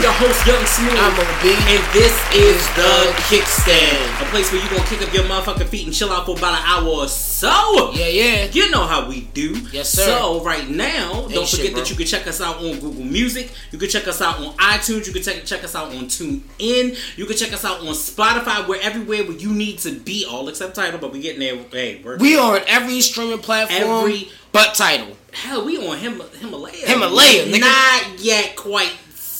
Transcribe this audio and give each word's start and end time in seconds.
up, 0.00 0.04
y'all? 0.04 0.12
I 0.12 0.20
am 0.20 0.22
your 0.22 0.32
host, 0.32 0.46
Young 0.46 0.64
Smooth. 0.66 0.92
I'm 0.96 1.12
OB. 1.12 1.44
And 1.68 1.84
this 1.92 2.14
is 2.34 2.66
The 2.74 3.12
Kickstand. 3.28 4.22
A 4.22 4.30
place 4.30 4.52
where 4.52 4.62
you 4.62 4.68
gonna 4.70 4.88
kick 4.88 5.02
up 5.02 5.12
your 5.12 5.24
motherfucking 5.24 5.68
feet 5.68 5.86
and 5.86 5.94
chill 5.94 6.10
out 6.10 6.26
for 6.26 6.36
about 6.36 6.58
an 6.58 6.64
hour 6.66 6.88
or 6.88 7.08
so. 7.08 7.92
Yeah, 7.92 8.08
yeah. 8.08 8.44
You 8.52 8.70
know 8.70 8.86
how 8.86 9.08
we 9.08 9.22
do. 9.22 9.56
Yes, 9.72 9.90
sir. 9.90 10.04
So, 10.04 10.42
right 10.44 10.68
now, 10.68 11.28
don't 11.28 11.48
forget 11.48 11.72
bro. 11.72 11.80
that 11.80 11.90
you 11.90 11.96
can 11.96 12.06
check 12.06 12.26
us 12.26 12.40
out 12.40 12.56
on 12.56 12.80
Google 12.80 13.04
Music. 13.04 13.50
You 13.70 13.78
can 13.78 13.88
check 13.88 14.06
us 14.08 14.20
out 14.20 14.38
on 14.38 14.54
iTunes. 14.56 15.06
You 15.06 15.12
can 15.12 15.22
check, 15.22 15.44
check 15.44 15.64
us 15.64 15.74
out 15.74 15.88
on 15.88 16.04
TuneIn. 16.06 17.16
You 17.16 17.26
can 17.26 17.36
check 17.36 17.52
us 17.52 17.64
out 17.64 17.80
on 17.80 17.86
Spotify. 17.94 18.66
We're 18.66 18.80
everywhere 18.80 19.24
where 19.24 19.36
you 19.36 19.52
need 19.52 19.78
to 19.80 19.92
be, 19.98 20.24
all 20.28 20.48
except 20.48 20.74
Tidal, 20.74 21.00
but 21.00 21.12
we 21.12 21.20
getting 21.20 21.40
there. 21.40 21.56
Hey, 21.70 22.00
we're. 22.04 22.16
We 22.16 22.36
are 22.36 22.56
on 22.56 22.62
every 22.66 23.00
streaming 23.00 23.38
platform. 23.38 23.82
Every- 23.82 24.30
but 24.52 24.74
Tidal. 24.74 25.16
Hell, 25.32 25.64
we 25.64 25.76
on 25.86 25.96
Him- 25.98 26.20
Himalaya. 26.40 26.86
Himalaya, 26.86 27.46
nigga. 27.46 27.60
Not 27.60 28.18
yet 28.18 28.56
quite 28.56 28.90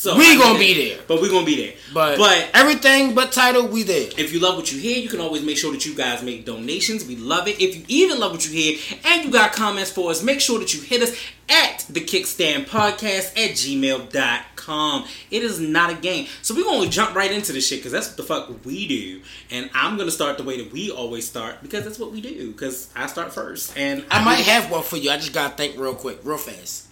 so. 0.01 0.17
We 0.17 0.33
I 0.33 0.39
gonna 0.39 0.59
be 0.59 0.89
there. 0.89 0.99
But 1.07 1.21
we 1.21 1.29
gonna 1.29 1.45
be 1.45 1.57
there. 1.57 1.75
But, 1.93 2.17
but 2.17 2.49
everything 2.55 3.15
but 3.15 3.33
Tidal, 3.33 3.69
we 3.69 3.83
there. 3.83 4.09
if 4.17 4.33
you 4.33 4.41
love 4.41 4.57
what 4.57 4.73
you 4.73 4.79
hear, 4.79 4.97
you 4.97 5.11
can 5.11 5.21
always 5.21 5.43
make 5.43 5.59
sure 5.59 5.73
that 5.73 5.85
you 5.85 5.95
guys 5.95 6.23
make 6.23 6.47
donations. 6.47 7.05
We 7.05 7.17
love 7.17 7.47
it. 7.49 7.61
If 7.61 7.77
you 7.77 7.85
even 7.89 8.19
love 8.19 8.33
what 8.33 8.49
you 8.49 8.51
hear 8.51 8.79
and 9.05 9.25
you 9.27 9.31
got 9.31 9.53
comments 9.53 9.91
for 9.91 10.11
us, 10.11 10.23
make 10.23 10.41
sure 10.41 10.59
that 10.59 10.73
you 10.73 10.81
hit 10.81 11.03
us 11.03 11.15
at 11.51 11.85
the 11.91 12.01
Kickstand 12.01 12.65
Podcast 12.65 13.37
at 13.37 13.51
gmail.com. 13.51 15.05
It 15.31 15.43
is 15.43 15.61
not 15.61 15.91
a 15.91 15.95
game. 15.97 16.29
So 16.41 16.55
we're 16.55 16.65
gonna 16.65 16.89
jump 16.89 17.15
right 17.15 17.31
into 17.31 17.53
this 17.53 17.69
shit 17.69 17.81
because 17.81 17.93
that's 17.93 18.09
what 18.09 18.17
the 18.17 18.23
fuck 18.23 18.65
we 18.65 18.89
do. 18.89 19.21
And 19.51 19.69
I'm 19.75 19.99
gonna 19.99 20.11
start 20.11 20.39
the 20.39 20.45
way 20.45 20.63
that 20.63 20.73
we 20.73 20.91
always 20.91 21.29
start 21.29 21.57
because 21.61 21.85
that's 21.85 21.99
what 21.99 22.11
we 22.11 22.23
do. 22.23 22.53
Because 22.53 22.89
I 22.97 23.07
start 23.07 23.35
first. 23.35 23.77
And 23.77 24.07
I 24.11 24.25
might 24.25 24.41
have 24.47 24.71
one 24.71 24.83
for 24.83 24.97
you. 24.97 25.11
I 25.11 25.19
just 25.19 25.35
gotta 25.35 25.55
think 25.55 25.79
real 25.79 25.95
quick, 25.95 26.21
real 26.25 26.39
fast. 26.39 26.87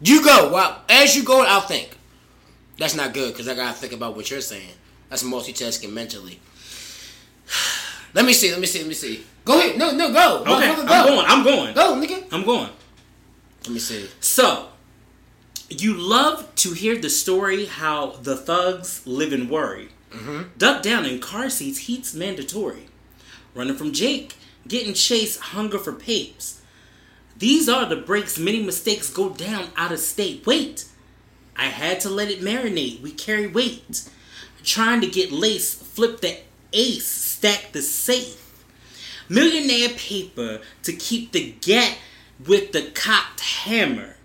You 0.00 0.24
go. 0.24 0.50
Well, 0.52 0.82
as 0.88 1.14
you 1.14 1.22
go, 1.22 1.44
I'll 1.44 1.60
think. 1.60 1.96
That's 2.80 2.96
not 2.96 3.12
good 3.12 3.34
because 3.34 3.46
I 3.46 3.54
gotta 3.54 3.74
think 3.76 3.92
about 3.92 4.16
what 4.16 4.30
you're 4.30 4.40
saying. 4.40 4.72
That's 5.10 5.22
multitasking 5.22 5.92
mentally. 5.92 6.40
Let 8.14 8.24
me 8.24 8.32
see. 8.32 8.50
Let 8.50 8.58
me 8.58 8.66
see. 8.66 8.78
Let 8.78 8.88
me 8.88 8.94
see. 8.94 9.22
Go 9.44 9.58
ahead. 9.58 9.76
No, 9.76 9.90
no, 9.90 10.10
go. 10.10 10.38
Okay, 10.40 10.72
Motherfucker, 10.72 10.86
I'm 10.88 11.06
going. 11.06 11.26
I'm 11.28 11.44
going. 11.44 11.74
Go, 11.74 11.94
nigga. 11.94 12.24
I'm 12.32 12.42
going. 12.42 12.70
Let 13.64 13.70
me 13.70 13.78
see. 13.78 14.08
So, 14.20 14.68
you 15.68 15.92
love 15.92 16.54
to 16.56 16.72
hear 16.72 16.98
the 16.98 17.10
story 17.10 17.66
how 17.66 18.12
the 18.22 18.34
thugs 18.34 19.06
live 19.06 19.34
in 19.34 19.50
worry. 19.50 19.90
Mm-hmm. 20.10 20.44
Duck 20.56 20.82
down 20.82 21.04
in 21.04 21.20
car 21.20 21.50
seats, 21.50 21.80
heat's 21.80 22.14
mandatory. 22.14 22.86
Running 23.54 23.76
from 23.76 23.92
Jake, 23.92 24.36
getting 24.66 24.94
chased, 24.94 25.38
hunger 25.38 25.78
for 25.78 25.92
papes. 25.92 26.62
These 27.36 27.68
are 27.68 27.84
the 27.84 27.96
breaks 27.96 28.38
many 28.38 28.62
mistakes 28.62 29.10
go 29.10 29.28
down 29.28 29.68
out 29.76 29.92
of 29.92 29.98
state. 29.98 30.46
Wait, 30.46 30.86
I 31.56 31.66
had 31.66 32.00
to 32.00 32.08
let 32.08 32.30
it 32.30 32.40
marinate. 32.40 33.00
We 33.00 33.12
carry 33.12 33.46
weight. 33.46 34.08
Trying 34.62 35.00
to 35.00 35.06
get 35.06 35.32
lace, 35.32 35.74
flip 35.74 36.20
the 36.20 36.38
ace, 36.72 37.06
stack 37.06 37.72
the 37.72 37.82
safe. 37.82 38.64
Millionaire 39.28 39.90
paper 39.90 40.60
to 40.82 40.92
keep 40.92 41.32
the 41.32 41.54
gat 41.60 41.96
with 42.46 42.72
the 42.72 42.90
cocked 42.94 43.40
hammer. 43.40 44.16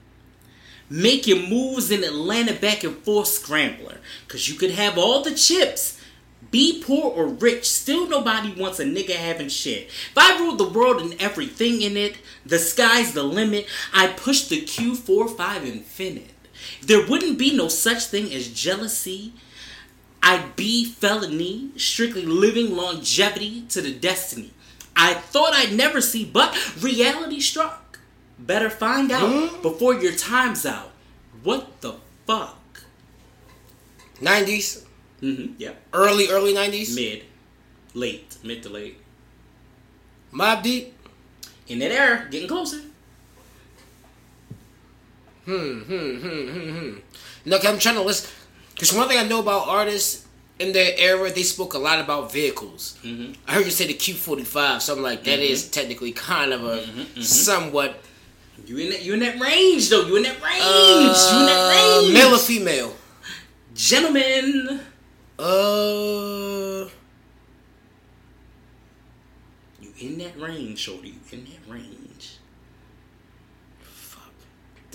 Making 0.89 1.49
moves 1.49 1.91
in 1.91 2.03
Atlanta 2.03 2.53
back 2.53 2.83
and 2.83 2.97
forth 2.97 3.27
scrambler. 3.27 3.97
Cause 4.27 4.47
you 4.47 4.55
could 4.55 4.71
have 4.71 4.97
all 4.97 5.21
the 5.21 5.33
chips. 5.33 6.01
Be 6.51 6.81
poor 6.81 7.11
or 7.11 7.27
rich, 7.27 7.69
still 7.69 8.07
nobody 8.07 8.53
wants 8.53 8.79
a 8.79 8.85
nigga 8.85 9.15
having 9.15 9.49
shit. 9.49 9.87
If 9.87 10.13
I 10.15 10.39
ruled 10.39 10.57
the 10.57 10.69
world 10.69 11.01
and 11.01 11.19
everything 11.21 11.81
in 11.81 11.97
it, 11.97 12.17
the 12.45 12.59
sky's 12.59 13.13
the 13.13 13.23
limit, 13.23 13.67
I 13.93 14.07
push 14.07 14.47
the 14.47 14.61
Q45 14.61 15.65
infinite. 15.65 16.29
If 16.29 16.34
there 16.81 17.05
wouldn't 17.05 17.37
be 17.37 17.55
no 17.55 17.67
such 17.67 18.05
thing 18.05 18.33
as 18.33 18.47
jealousy, 18.47 19.33
I'd 20.23 20.55
be 20.55 20.85
felony, 20.85 21.69
strictly 21.77 22.25
living 22.25 22.75
longevity 22.75 23.61
to 23.69 23.81
the 23.81 23.91
destiny. 23.93 24.51
I 24.95 25.13
thought 25.13 25.53
I'd 25.53 25.73
never 25.73 26.01
see, 26.01 26.25
but 26.25 26.55
reality 26.81 27.39
struck. 27.39 27.99
Better 28.39 28.69
find 28.69 29.11
out 29.11 29.61
before 29.61 29.93
your 29.93 30.13
time's 30.13 30.65
out. 30.65 30.91
What 31.43 31.81
the 31.81 31.95
fuck? 32.25 32.57
90s, 34.21 34.83
Mm-hmm. 35.21 35.53
Yeah. 35.57 35.71
early, 35.93 36.27
early 36.29 36.53
90s. 36.53 36.93
Mid. 36.95 37.23
Late. 37.93 38.37
Mid 38.43 38.61
to 38.63 38.69
late. 38.69 38.97
Mobb 40.33 40.61
Deep. 40.63 40.93
In 41.67 41.79
that 41.79 41.91
era, 41.91 42.27
getting 42.29 42.47
closer. 42.47 42.81
Hmm, 45.45 45.79
hmm, 45.79 46.17
hmm, 46.17 46.47
hmm, 46.49 46.77
hmm. 46.79 47.53
I 47.53 47.65
I'm 47.67 47.77
trying 47.79 47.95
to 47.95 48.01
listen. 48.01 48.29
Because 48.73 48.93
one 48.93 49.07
thing 49.07 49.17
I 49.19 49.23
know 49.27 49.39
about 49.39 49.67
artists 49.67 50.25
in 50.59 50.73
their 50.73 50.93
era, 50.97 51.29
they 51.31 51.43
spoke 51.43 51.73
a 51.75 51.77
lot 51.77 51.99
about 51.99 52.31
vehicles. 52.31 52.97
Mm-hmm. 53.03 53.33
I 53.47 53.53
heard 53.53 53.65
you 53.65 53.71
say 53.71 53.87
the 53.87 53.93
Q45, 53.93 54.81
so 54.81 54.95
I'm 54.95 55.01
like, 55.03 55.23
that 55.25 55.39
is 55.39 55.69
technically 55.69 56.11
kind 56.11 56.51
of 56.53 56.63
a 56.63 56.77
Mm-hmm, 56.79 57.21
somewhat. 57.21 58.01
You 58.65 58.77
in 58.77 58.89
that 58.89 59.03
you 59.03 59.13
in 59.13 59.19
that 59.19 59.39
range 59.39 59.89
though. 59.89 60.05
You 60.07 60.15
in 60.15 60.23
that 60.23 60.41
range. 60.41 60.63
you 60.63 61.39
in 61.39 61.45
that 61.45 61.59
Uh, 61.59 62.01
range. 62.01 62.13
male 62.13 62.33
or 62.33 62.37
female? 62.39 62.95
Gentlemen. 63.75 64.79
Uh, 65.37 66.89
You 69.81 69.91
in 69.99 70.17
that 70.19 70.39
range, 70.39 70.79
shorty. 70.79 71.09
You 71.09 71.15
in 71.37 71.45
that 71.45 71.71
range. 71.73 72.04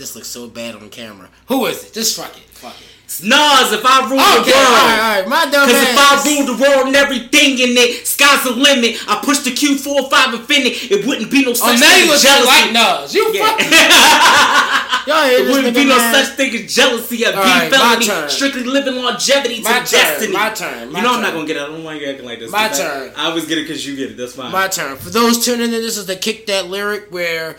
This 0.01 0.17
looks 0.17 0.29
so 0.29 0.49
bad 0.49 0.77
on 0.77 0.89
camera. 0.89 1.29
Who 1.49 1.67
is 1.67 1.85
it? 1.85 1.93
Just 1.93 2.17
fuck 2.17 2.35
it. 2.35 2.43
Fuck 2.57 2.73
it. 2.81 2.87
It's 3.05 3.21
Nas 3.23 3.69
if 3.77 3.85
I 3.85 4.09
rule 4.09 4.17
Okay, 4.41 4.49
the 4.49 4.57
world. 4.57 4.73
alright, 4.81 4.97
alright. 4.97 5.29
My 5.29 5.45
dumb 5.53 5.69
Cause 5.69 5.77
if 5.77 5.93
I 5.99 6.15
ass. 6.17 6.25
ruled 6.25 6.49
the 6.49 6.57
world 6.63 6.87
and 6.87 6.97
everything 6.97 7.59
in 7.61 7.77
it, 7.77 8.07
sky's 8.07 8.45
the 8.45 8.53
limit. 8.53 8.97
I 9.07 9.21
push 9.21 9.41
the 9.45 9.51
Q45 9.51 10.41
Infiniti. 10.41 10.91
It 10.91 11.05
wouldn't 11.05 11.31
be 11.31 11.45
no 11.45 11.51
Oh, 11.51 11.53
such 11.53 11.81
now 11.81 11.91
thing 11.93 12.09
as 12.09 12.23
jealousy. 12.23 12.47
like 12.49 12.73
Nas. 12.73 13.13
You 13.13 13.29
Yeah. 13.35 13.45
fucking. 13.45 15.11
Y'all 15.13 15.25
hear 15.29 15.39
It 15.45 15.51
wouldn't 15.53 15.75
be 15.77 15.85
no 15.85 15.99
such 15.99 16.37
thing 16.37 16.55
as 16.57 16.75
jealousy. 16.75 17.27
All 17.27 17.33
be 17.33 17.39
right, 17.39 17.69
felony, 17.71 18.29
strictly 18.31 18.65
living 18.65 18.97
longevity 18.97 19.57
to 19.57 19.63
My 19.69 19.81
the 19.81 19.87
turn, 19.87 20.01
destiny. 20.01 20.33
my 20.33 20.49
turn, 20.51 20.93
my 20.93 20.99
you 21.01 21.05
know 21.05 21.13
I'm 21.15 21.21
not 21.21 21.35
gonna 21.35 21.47
get 21.47 21.57
it. 21.57 21.63
I 21.63 21.67
don't 21.67 21.85
want 21.85 22.01
you 22.01 22.07
acting 22.09 22.25
like 22.25 22.39
this. 22.41 22.51
My 22.51 22.69
'cause 22.69 22.81
I- 22.81 22.85
turn. 22.89 23.13
I, 23.17 23.27
always 23.29 23.45
get 23.45 23.59
it 23.59 23.69
because 23.69 23.85
you 23.85 23.97
get 23.97 24.13
it. 24.13 24.17
That's 24.17 24.33
fine. 24.33 24.51
My 24.51 24.69
turn. 24.69 24.97
For 24.97 25.11
those 25.11 25.45
tuning 25.45 25.73
in, 25.75 25.83
this 25.83 25.99
is 25.99 26.07
the 26.07 26.17
Kick 26.17 26.47
That 26.47 26.71
Lyric 26.71 27.09
where 27.11 27.57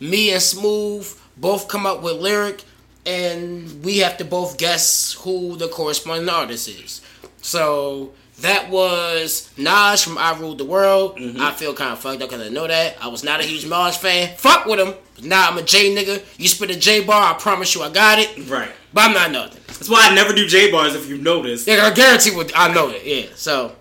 me 0.00 0.30
and 0.30 0.40
Smooth 0.42 1.12
both 1.42 1.68
come 1.68 1.84
up 1.84 2.02
with 2.02 2.16
lyric 2.18 2.62
and 3.04 3.84
we 3.84 3.98
have 3.98 4.16
to 4.18 4.24
both 4.24 4.56
guess 4.56 5.12
who 5.24 5.56
the 5.56 5.68
corresponding 5.68 6.28
artist 6.28 6.68
is. 6.68 7.00
So 7.42 8.12
that 8.40 8.70
was 8.70 9.50
Nas 9.58 10.04
from 10.04 10.16
I 10.18 10.38
Ruled 10.38 10.58
the 10.58 10.64
World. 10.64 11.18
Mm-hmm. 11.18 11.40
I 11.42 11.50
feel 11.50 11.74
kind 11.74 11.92
of 11.92 11.98
fucked 11.98 12.22
up 12.22 12.30
because 12.30 12.46
I 12.46 12.48
know 12.48 12.68
that. 12.68 12.96
I 13.02 13.08
was 13.08 13.24
not 13.24 13.40
a 13.40 13.42
huge 13.42 13.66
Nas 13.68 13.96
fan. 13.96 14.34
Fuck 14.36 14.66
with 14.66 14.78
him. 14.78 14.94
Now 15.22 15.50
I'm 15.50 15.58
a 15.58 15.62
J 15.62 15.94
nigga. 15.94 16.24
You 16.38 16.46
spit 16.46 16.70
a 16.70 16.78
J 16.78 17.04
bar, 17.04 17.34
I 17.34 17.36
promise 17.36 17.74
you 17.74 17.82
I 17.82 17.90
got 17.90 18.20
it. 18.20 18.48
right. 18.48 18.70
But 18.94 19.06
I'm 19.06 19.12
not 19.12 19.32
nothing. 19.32 19.62
That's 19.66 19.88
why 19.88 20.08
I 20.08 20.14
never 20.14 20.32
do 20.32 20.46
J 20.46 20.70
bars. 20.70 20.94
If 20.94 21.08
you 21.08 21.18
notice. 21.18 21.66
Yeah, 21.66 21.86
I 21.86 21.92
guarantee 21.92 22.36
what 22.36 22.52
I 22.54 22.72
know 22.72 22.90
it. 22.90 23.04
Yeah. 23.04 23.26
So 23.34 23.74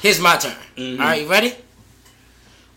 here's 0.00 0.18
my 0.20 0.36
turn. 0.36 0.56
Mm-hmm. 0.76 1.00
All 1.00 1.06
right, 1.06 1.22
you 1.22 1.30
ready? 1.30 1.54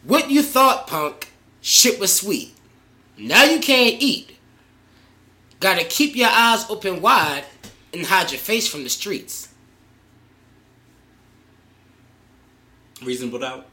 What 0.03 0.29
you 0.29 0.43
thought, 0.43 0.85
punk? 0.85 1.29
Shit 1.61 1.99
was 1.99 2.13
sweet. 2.13 2.52
Now 3.17 3.43
you 3.43 3.59
can't 3.59 4.01
eat. 4.01 4.37
Gotta 5.59 5.85
keep 5.85 6.15
your 6.15 6.29
eyes 6.29 6.65
open 6.69 7.01
wide 7.01 7.45
and 7.93 8.05
hide 8.05 8.31
your 8.31 8.39
face 8.39 8.67
from 8.67 8.83
the 8.83 8.89
streets. 8.89 9.49
Reasonable 13.01 13.39
doubt. 13.39 13.65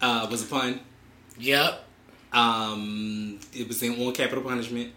Uh, 0.00 0.26
was 0.30 0.42
a 0.42 0.46
pun. 0.46 0.80
Yep. 1.38 1.84
Um, 2.32 3.38
it 3.52 3.68
was 3.68 3.82
in 3.82 4.00
on 4.04 4.12
capital 4.12 4.42
punishment. 4.42 4.92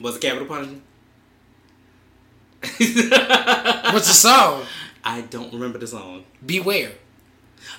Was 0.00 0.16
it 0.16 0.20
capital 0.20 0.46
punishment? 0.46 0.82
What's 2.62 4.08
the 4.08 4.14
song? 4.14 4.64
I 5.04 5.20
don't 5.22 5.52
remember 5.52 5.78
the 5.78 5.86
song. 5.86 6.24
Beware. 6.44 6.92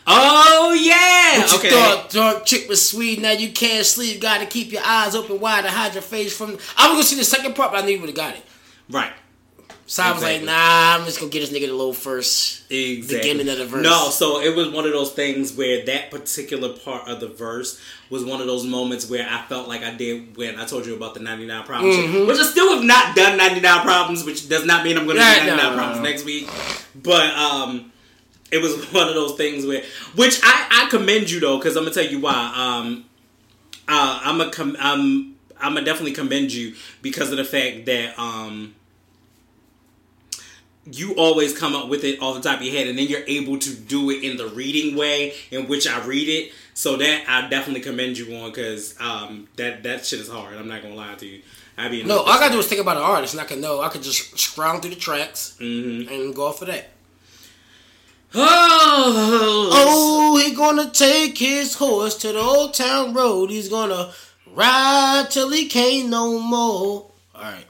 Oh 0.07 0.73
yeah. 0.73 1.39
What 1.39 1.51
you 1.51 1.57
okay. 1.59 1.69
thought 1.69 2.09
dark 2.09 2.45
chick 2.45 2.69
was 2.69 2.87
sweet, 2.87 3.21
now 3.21 3.31
you 3.31 3.51
can't 3.51 3.85
sleep. 3.85 4.21
Gotta 4.21 4.45
keep 4.45 4.71
your 4.71 4.83
eyes 4.85 5.15
open 5.15 5.39
wide 5.39 5.63
to 5.63 5.69
hide 5.71 5.93
your 5.93 6.03
face 6.03 6.35
from. 6.35 6.57
I 6.77 6.87
was 6.87 6.95
gonna 6.95 7.03
see 7.03 7.15
the 7.15 7.23
second 7.23 7.55
part, 7.55 7.71
but 7.71 7.83
I 7.83 7.85
knew 7.85 7.93
you 7.93 7.99
would 8.01 8.09
have 8.09 8.15
got 8.15 8.35
it. 8.35 8.43
Right. 8.89 9.13
So 9.87 10.01
I 10.01 10.11
was 10.13 10.23
like, 10.23 10.41
nah, 10.41 10.95
I'm 10.97 11.05
just 11.05 11.19
gonna 11.19 11.31
get 11.31 11.41
this 11.41 11.51
nigga 11.51 11.67
the 11.67 11.73
little 11.73 11.93
first. 11.93 12.71
Exactly. 12.71 13.17
Beginning 13.19 13.49
of 13.49 13.59
the 13.59 13.65
verse. 13.67 13.83
No, 13.83 14.09
so 14.09 14.41
it 14.41 14.55
was 14.55 14.69
one 14.69 14.85
of 14.85 14.91
those 14.91 15.11
things 15.11 15.53
where 15.55 15.85
that 15.85 16.09
particular 16.09 16.69
part 16.69 17.07
of 17.07 17.19
the 17.19 17.27
verse 17.27 17.79
was 18.09 18.25
one 18.25 18.41
of 18.41 18.47
those 18.47 18.65
moments 18.65 19.07
where 19.07 19.27
I 19.29 19.43
felt 19.43 19.67
like 19.67 19.83
I 19.83 19.93
did 19.93 20.35
when 20.37 20.59
I 20.59 20.65
told 20.65 20.87
you 20.87 20.95
about 20.95 21.13
the 21.13 21.19
99 21.19 21.63
problems, 21.65 21.95
shit, 21.95 22.27
which 22.27 22.39
I 22.39 22.43
still 22.43 22.73
have 22.75 22.83
not 22.83 23.15
done 23.15 23.37
99 23.37 23.81
problems, 23.81 24.23
which 24.23 24.49
does 24.49 24.65
not 24.65 24.83
mean 24.83 24.97
I'm 24.97 25.07
to 25.07 25.13
Right, 25.13 25.41
do 25.41 25.47
99 25.51 25.57
no, 25.57 25.69
no, 25.69 25.75
problems 25.75 25.97
no. 26.03 26.09
next 26.09 26.25
week. 26.25 26.49
But 26.95 27.29
um, 27.35 27.91
it 28.56 28.62
was 28.62 28.75
one 28.94 29.07
of 29.07 29.13
those 29.16 29.36
things 29.36 29.66
where, 29.66 29.84
which 30.16 30.40
I, 30.44 30.86
I 30.86 30.90
commend 30.90 31.30
you 31.30 31.40
though, 31.40 31.57
because 31.57 31.75
I'm 31.75 31.84
gonna 31.84 31.94
tell 31.94 32.06
you 32.06 32.19
why. 32.22 32.54
Um, 32.56 33.06
uh, 33.88 34.19
I'm 34.24 34.42
a 34.42 34.50
com- 34.50 34.78
I'm. 34.80 35.36
I'm 35.57 35.74
gonna 35.74 35.86
definitely 35.86 36.12
commend 36.12 36.52
you 36.54 36.75
because 37.02 37.31
of 37.31 37.38
the 37.38 37.46
fact 37.46 37.86
that 37.86 38.19
um 38.19 38.75
you 40.92 41.16
always 41.16 41.57
come 41.57 41.75
up 41.75 41.88
with 41.90 42.04
it 42.04 42.22
off 42.22 42.36
the 42.36 42.42
top 42.48 42.60
of 42.60 42.66
your 42.66 42.75
head 42.75 42.88
and 42.88 42.98
then 42.98 43.07
you're 43.07 43.24
able 43.25 43.57
to 43.57 43.74
do 43.74 44.12
it 44.12 44.24
in 44.24 44.38
the 44.38 44.48
reading 44.50 44.96
way 44.96 45.34
in 45.50 45.68
which 45.68 45.88
I 45.88 46.04
read 46.06 46.28
it. 46.28 46.52
So 46.75 46.98
that 46.98 47.24
I 47.28 47.48
definitely 47.50 47.81
commend 47.81 48.18
you 48.18 48.36
on 48.36 48.52
because 48.52 48.96
um, 49.00 49.48
that 49.56 49.81
that 49.84 50.06
shit 50.06 50.19
is 50.19 50.28
hard. 50.30 50.57
I'm 50.57 50.68
not 50.68 50.81
gonna 50.81 50.94
lie 50.96 51.16
to 51.16 51.25
you. 51.25 51.42
I 51.78 51.90
mean, 51.90 52.06
no. 52.07 52.19
All 52.19 52.30
I 52.30 52.40
gotta 52.40 52.54
do 52.54 52.60
is 52.60 52.68
think 52.68 52.81
about 52.81 52.98
an 52.98 53.04
artist, 53.04 53.34
and 53.34 53.42
I 53.42 53.46
can 53.46 53.62
know. 53.62 53.81
I 53.81 53.88
can 53.90 54.02
just 54.02 54.38
scroll 54.38 54.78
through 54.80 54.92
the 54.92 54.96
tracks 54.98 55.56
Mm-hmm. 55.60 56.12
and 56.13 56.36
go 56.36 56.48
off 56.48 56.62
of 56.62 56.68
that. 56.68 56.90
Oh, 58.37 59.69
Oh, 59.73 60.37
he 60.37 60.53
gonna 60.55 60.89
take 60.91 61.37
his 61.37 61.75
horse 61.75 62.15
to 62.19 62.33
the 62.33 62.39
old 62.39 62.73
town 62.73 63.13
road. 63.13 63.49
He's 63.49 63.69
gonna 63.69 64.11
ride 64.53 65.27
till 65.29 65.49
he 65.51 65.67
can't 65.67 66.09
no 66.09 66.39
more. 66.39 67.11
All 67.35 67.41
right. 67.41 67.65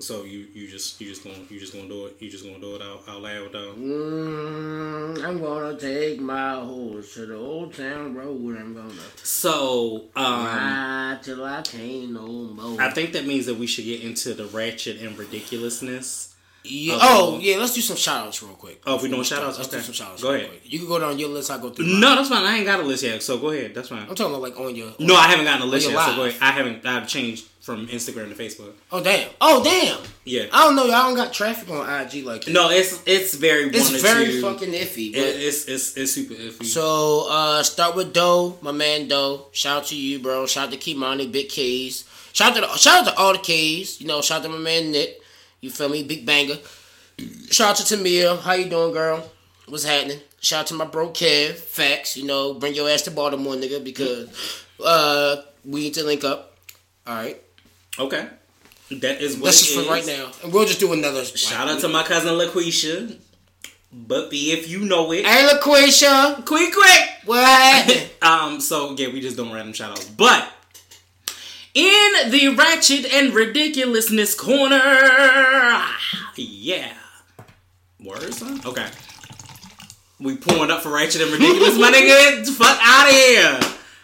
So 0.00 0.24
you 0.24 0.46
you 0.52 0.68
just 0.68 1.00
you 1.00 1.08
just 1.08 1.24
gonna 1.24 1.36
you 1.48 1.58
just 1.58 1.72
gonna 1.72 1.88
do 1.88 2.06
it 2.06 2.16
you 2.18 2.28
just 2.30 2.44
gonna 2.44 2.58
do 2.58 2.74
it 2.74 2.82
out, 2.82 3.04
out 3.08 3.22
loud 3.22 3.52
though. 3.52 3.74
Mm, 3.78 5.24
I'm 5.24 5.40
gonna 5.40 5.78
take 5.78 6.20
my 6.20 6.56
horse 6.60 7.14
to 7.14 7.26
the 7.26 7.36
old 7.36 7.72
town 7.74 8.14
road. 8.14 8.56
I'm 8.58 8.74
gonna 8.74 8.92
So 9.22 10.06
um, 10.14 10.44
ride 10.44 11.20
till 11.22 11.44
I 11.44 11.62
can't 11.62 12.10
no 12.10 12.26
more. 12.26 12.80
I 12.82 12.90
think 12.90 13.12
that 13.12 13.24
means 13.26 13.46
that 13.46 13.56
we 13.56 13.66
should 13.66 13.84
get 13.84 14.02
into 14.02 14.34
the 14.34 14.44
ratchet 14.46 15.00
and 15.00 15.16
ridiculousness. 15.16 16.33
Yeah. 16.66 16.96
Okay. 16.96 17.04
Oh, 17.06 17.38
yeah. 17.42 17.58
Let's 17.58 17.74
do 17.74 17.82
some 17.82 17.96
shout 17.96 18.26
outs 18.26 18.42
real 18.42 18.54
quick. 18.54 18.80
Oh, 18.86 18.96
if 18.96 19.02
we 19.02 19.10
doing 19.10 19.22
shout 19.22 19.42
outs? 19.42 19.58
Let's 19.58 19.68
Okay. 19.68 19.78
do 19.78 19.82
some 19.84 19.92
shout 19.94 20.12
outs. 20.12 20.22
Go 20.22 20.32
ahead. 20.32 20.48
Quick. 20.48 20.62
You 20.64 20.78
can 20.78 20.88
go 20.88 20.98
down 20.98 21.18
your 21.18 21.28
list. 21.28 21.50
I 21.50 21.58
go 21.58 21.68
through. 21.68 21.84
mine. 21.86 22.00
No, 22.00 22.16
that's 22.16 22.30
fine. 22.30 22.42
I 22.44 22.56
ain't 22.56 22.64
got 22.66 22.80
a 22.80 22.82
list 22.82 23.02
yet, 23.02 23.22
so 23.22 23.36
go 23.38 23.50
ahead. 23.50 23.74
That's 23.74 23.90
fine. 23.90 24.06
I'm 24.08 24.14
talking 24.14 24.32
about 24.34 24.40
like 24.40 24.58
on 24.58 24.74
your. 24.74 24.92
No, 24.98 25.14
I 25.14 25.28
haven't 25.28 25.44
gotten 25.44 25.62
a 25.62 25.66
list 25.66 25.86
yet, 25.86 25.92
you're 25.92 26.02
so 26.02 26.16
go 26.16 26.24
ahead. 26.24 26.40
I 26.40 26.50
haven't. 26.52 26.86
I've 26.86 27.06
changed 27.06 27.44
from 27.60 27.86
Instagram 27.88 28.34
to 28.34 28.42
Facebook. 28.42 28.72
Oh 28.90 29.02
damn. 29.02 29.28
Oh 29.42 29.62
damn. 29.62 29.98
Yeah. 30.24 30.46
I 30.52 30.64
don't 30.64 30.74
know. 30.76 30.84
Y'all 30.84 31.04
don't 31.04 31.16
got 31.16 31.32
traffic 31.34 31.68
on 31.70 31.80
IG 31.88 32.24
like 32.24 32.44
that. 32.46 32.50
No, 32.52 32.70
it's 32.70 33.02
it's 33.06 33.34
very 33.34 33.64
It's 33.68 33.90
very 34.02 34.26
two. 34.26 34.40
fucking 34.42 34.70
iffy. 34.72 35.10
It, 35.14 35.16
it's 35.16 35.66
it's 35.66 35.96
it's 35.98 36.12
super 36.12 36.34
iffy. 36.34 36.64
So 36.64 37.26
uh 37.30 37.62
start 37.62 37.94
with 37.96 38.12
Doe, 38.14 38.56
my 38.62 38.72
man 38.72 39.08
Doe. 39.08 39.46
Shout 39.52 39.78
out 39.78 39.86
to 39.88 39.96
you, 39.96 40.18
bro. 40.18 40.46
Shout 40.46 40.68
out 40.68 40.72
to 40.72 40.78
Kimani, 40.78 41.30
Big 41.30 41.48
Keys. 41.50 42.04
Shout 42.32 42.50
out 42.50 42.54
to 42.56 42.60
the, 42.62 42.76
shout 42.76 43.06
out 43.06 43.12
to 43.12 43.18
all 43.18 43.32
the 43.32 43.38
Keys. 43.38 44.00
You 44.00 44.06
know, 44.08 44.20
shout 44.22 44.38
out 44.40 44.44
to 44.44 44.48
my 44.50 44.58
man 44.58 44.90
Nick. 44.92 45.20
You 45.64 45.70
feel 45.70 45.88
me? 45.88 46.02
Big 46.02 46.26
banger. 46.26 46.58
Shout 47.50 47.70
out 47.70 47.76
to 47.86 47.96
Tamia. 47.96 48.38
How 48.38 48.52
you 48.52 48.68
doing, 48.68 48.92
girl? 48.92 49.30
What's 49.66 49.84
happening? 49.84 50.18
Shout 50.38 50.60
out 50.60 50.66
to 50.66 50.74
my 50.74 50.84
bro 50.84 51.08
Kev. 51.08 51.54
Facts. 51.54 52.18
You 52.18 52.26
know, 52.26 52.52
bring 52.52 52.74
your 52.74 52.86
ass 52.90 53.00
to 53.02 53.10
Baltimore, 53.10 53.54
nigga, 53.54 53.82
because 53.82 54.28
uh 54.84 55.36
we 55.64 55.84
need 55.84 55.94
to 55.94 56.04
link 56.04 56.22
up. 56.22 56.54
All 57.06 57.14
right. 57.14 57.40
okay, 57.98 58.28
that 58.90 59.22
is 59.22 59.36
what 59.36 59.46
That's 59.46 59.62
it 59.62 59.74
just 59.74 59.86
for 59.86 59.90
right 59.90 60.06
now, 60.06 60.30
and 60.42 60.52
we'll 60.52 60.66
just 60.66 60.80
do 60.80 60.92
another. 60.92 61.24
Shout 61.24 61.66
out 61.66 61.80
to 61.80 61.88
my 61.88 62.02
cousin 62.02 62.34
LaQuisha. 62.34 63.16
But 63.90 64.28
if 64.32 64.68
you 64.68 64.80
know 64.80 65.12
it. 65.12 65.24
Hey, 65.24 65.48
LaQuisha. 65.48 66.44
Quick, 66.44 66.74
quick. 66.74 67.00
What 67.24 68.10
um, 68.22 68.60
so 68.60 68.94
yeah, 68.98 69.08
we 69.08 69.22
just 69.22 69.38
doing 69.38 69.50
random 69.50 69.72
shout 69.72 69.92
outs. 69.92 70.04
But 70.10 70.46
in 71.74 72.30
the 72.30 72.54
ratchet 72.56 73.12
and 73.12 73.34
ridiculousness 73.34 74.34
corner, 74.34 74.80
yeah. 76.36 76.92
Words, 78.00 78.42
huh? 78.42 78.58
Okay. 78.68 78.88
We 80.20 80.36
pulling 80.36 80.70
up 80.70 80.82
for 80.82 80.90
ratchet 80.90 81.22
and 81.22 81.32
ridiculous, 81.32 81.78
my 81.78 81.90
nigga. 81.90 82.46
Fuck 82.56 82.78
out 82.80 83.08
of 83.08 83.14
here. 83.14 83.60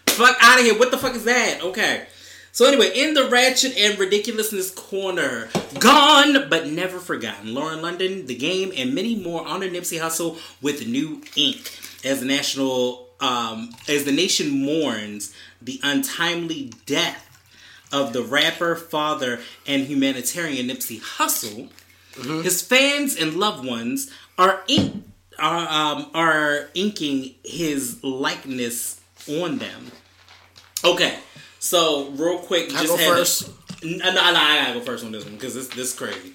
Fuck 0.09 0.37
out 0.41 0.59
of 0.59 0.65
here. 0.65 0.79
What 0.79 0.91
the 0.91 0.99
fuck 0.99 1.15
is 1.15 1.25
that? 1.25 1.63
Okay. 1.63 2.07
So 2.53 2.67
anyway, 2.67 2.91
in 2.95 3.15
the 3.15 3.29
ratchet 3.29 3.77
and 3.79 3.99
ridiculousness 3.99 4.71
corner, 4.73 5.49
gone 5.79 6.49
but 6.49 6.67
never 6.67 6.99
forgotten. 6.99 7.55
Lauren 7.55 7.81
London, 7.81 8.27
The 8.27 8.35
Game, 8.35 8.73
and 8.77 8.95
many 8.95 9.17
more 9.17 9.47
honor 9.47 9.69
Nipsey 9.69 10.01
Hussle 10.01 10.39
with 10.61 10.87
new 10.87 11.23
ink 11.37 11.73
as 12.05 12.21
the 12.21 12.27
national 12.27 13.09
um, 13.21 13.71
as 13.89 14.05
the 14.05 14.13
nation 14.13 14.65
mourns 14.65 15.33
the 15.63 15.79
untimely 15.83 16.73
death 16.87 17.30
of 17.93 18.13
the 18.13 18.23
rapper, 18.23 18.77
father, 18.77 19.41
and 19.67 19.85
humanitarian 19.85 20.69
Nipsey 20.69 21.01
Hussle. 21.01 21.71
His 22.43 22.61
fans 22.61 23.17
and 23.17 23.35
loved 23.35 23.65
ones 23.65 24.11
are 24.37 24.63
ink 24.69 25.05
are 25.39 25.69
um, 25.69 26.11
are 26.13 26.69
inking 26.75 27.35
his 27.45 28.03
likeness 28.03 29.01
on 29.29 29.59
them. 29.59 29.91
Okay, 30.85 31.19
so 31.59 32.11
real 32.11 32.39
quick, 32.39 32.69
just 32.71 32.89
go 32.89 32.97
first? 32.97 33.51
N- 33.83 33.99
no, 33.99 34.13
no, 34.13 34.21
I 34.21 34.65
gotta 34.65 34.79
go 34.79 34.85
first 34.85 35.05
on 35.05 35.13
this 35.13 35.25
one 35.25 35.35
because 35.35 35.55
this 35.55 35.69
this 35.69 35.93
is 35.93 35.95
crazy. 35.95 36.35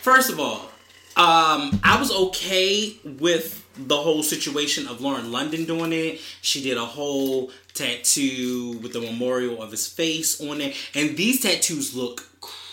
First 0.00 0.30
of 0.30 0.40
all, 0.40 0.70
um, 1.16 1.80
I 1.84 1.96
was 1.98 2.10
okay 2.10 2.96
with 3.04 3.64
the 3.86 3.96
whole 3.96 4.22
situation 4.22 4.86
of 4.86 5.00
Lauren 5.00 5.32
London 5.32 5.64
doing 5.64 5.92
it. 5.92 6.20
She 6.42 6.62
did 6.62 6.76
a 6.76 6.84
whole 6.84 7.50
tattoo 7.74 8.78
with 8.82 8.92
the 8.92 9.00
memorial 9.00 9.62
of 9.62 9.70
his 9.70 9.86
face 9.86 10.40
on 10.40 10.60
it, 10.60 10.76
and 10.94 11.16
these 11.16 11.42
tattoos 11.42 11.94
look 11.94 12.26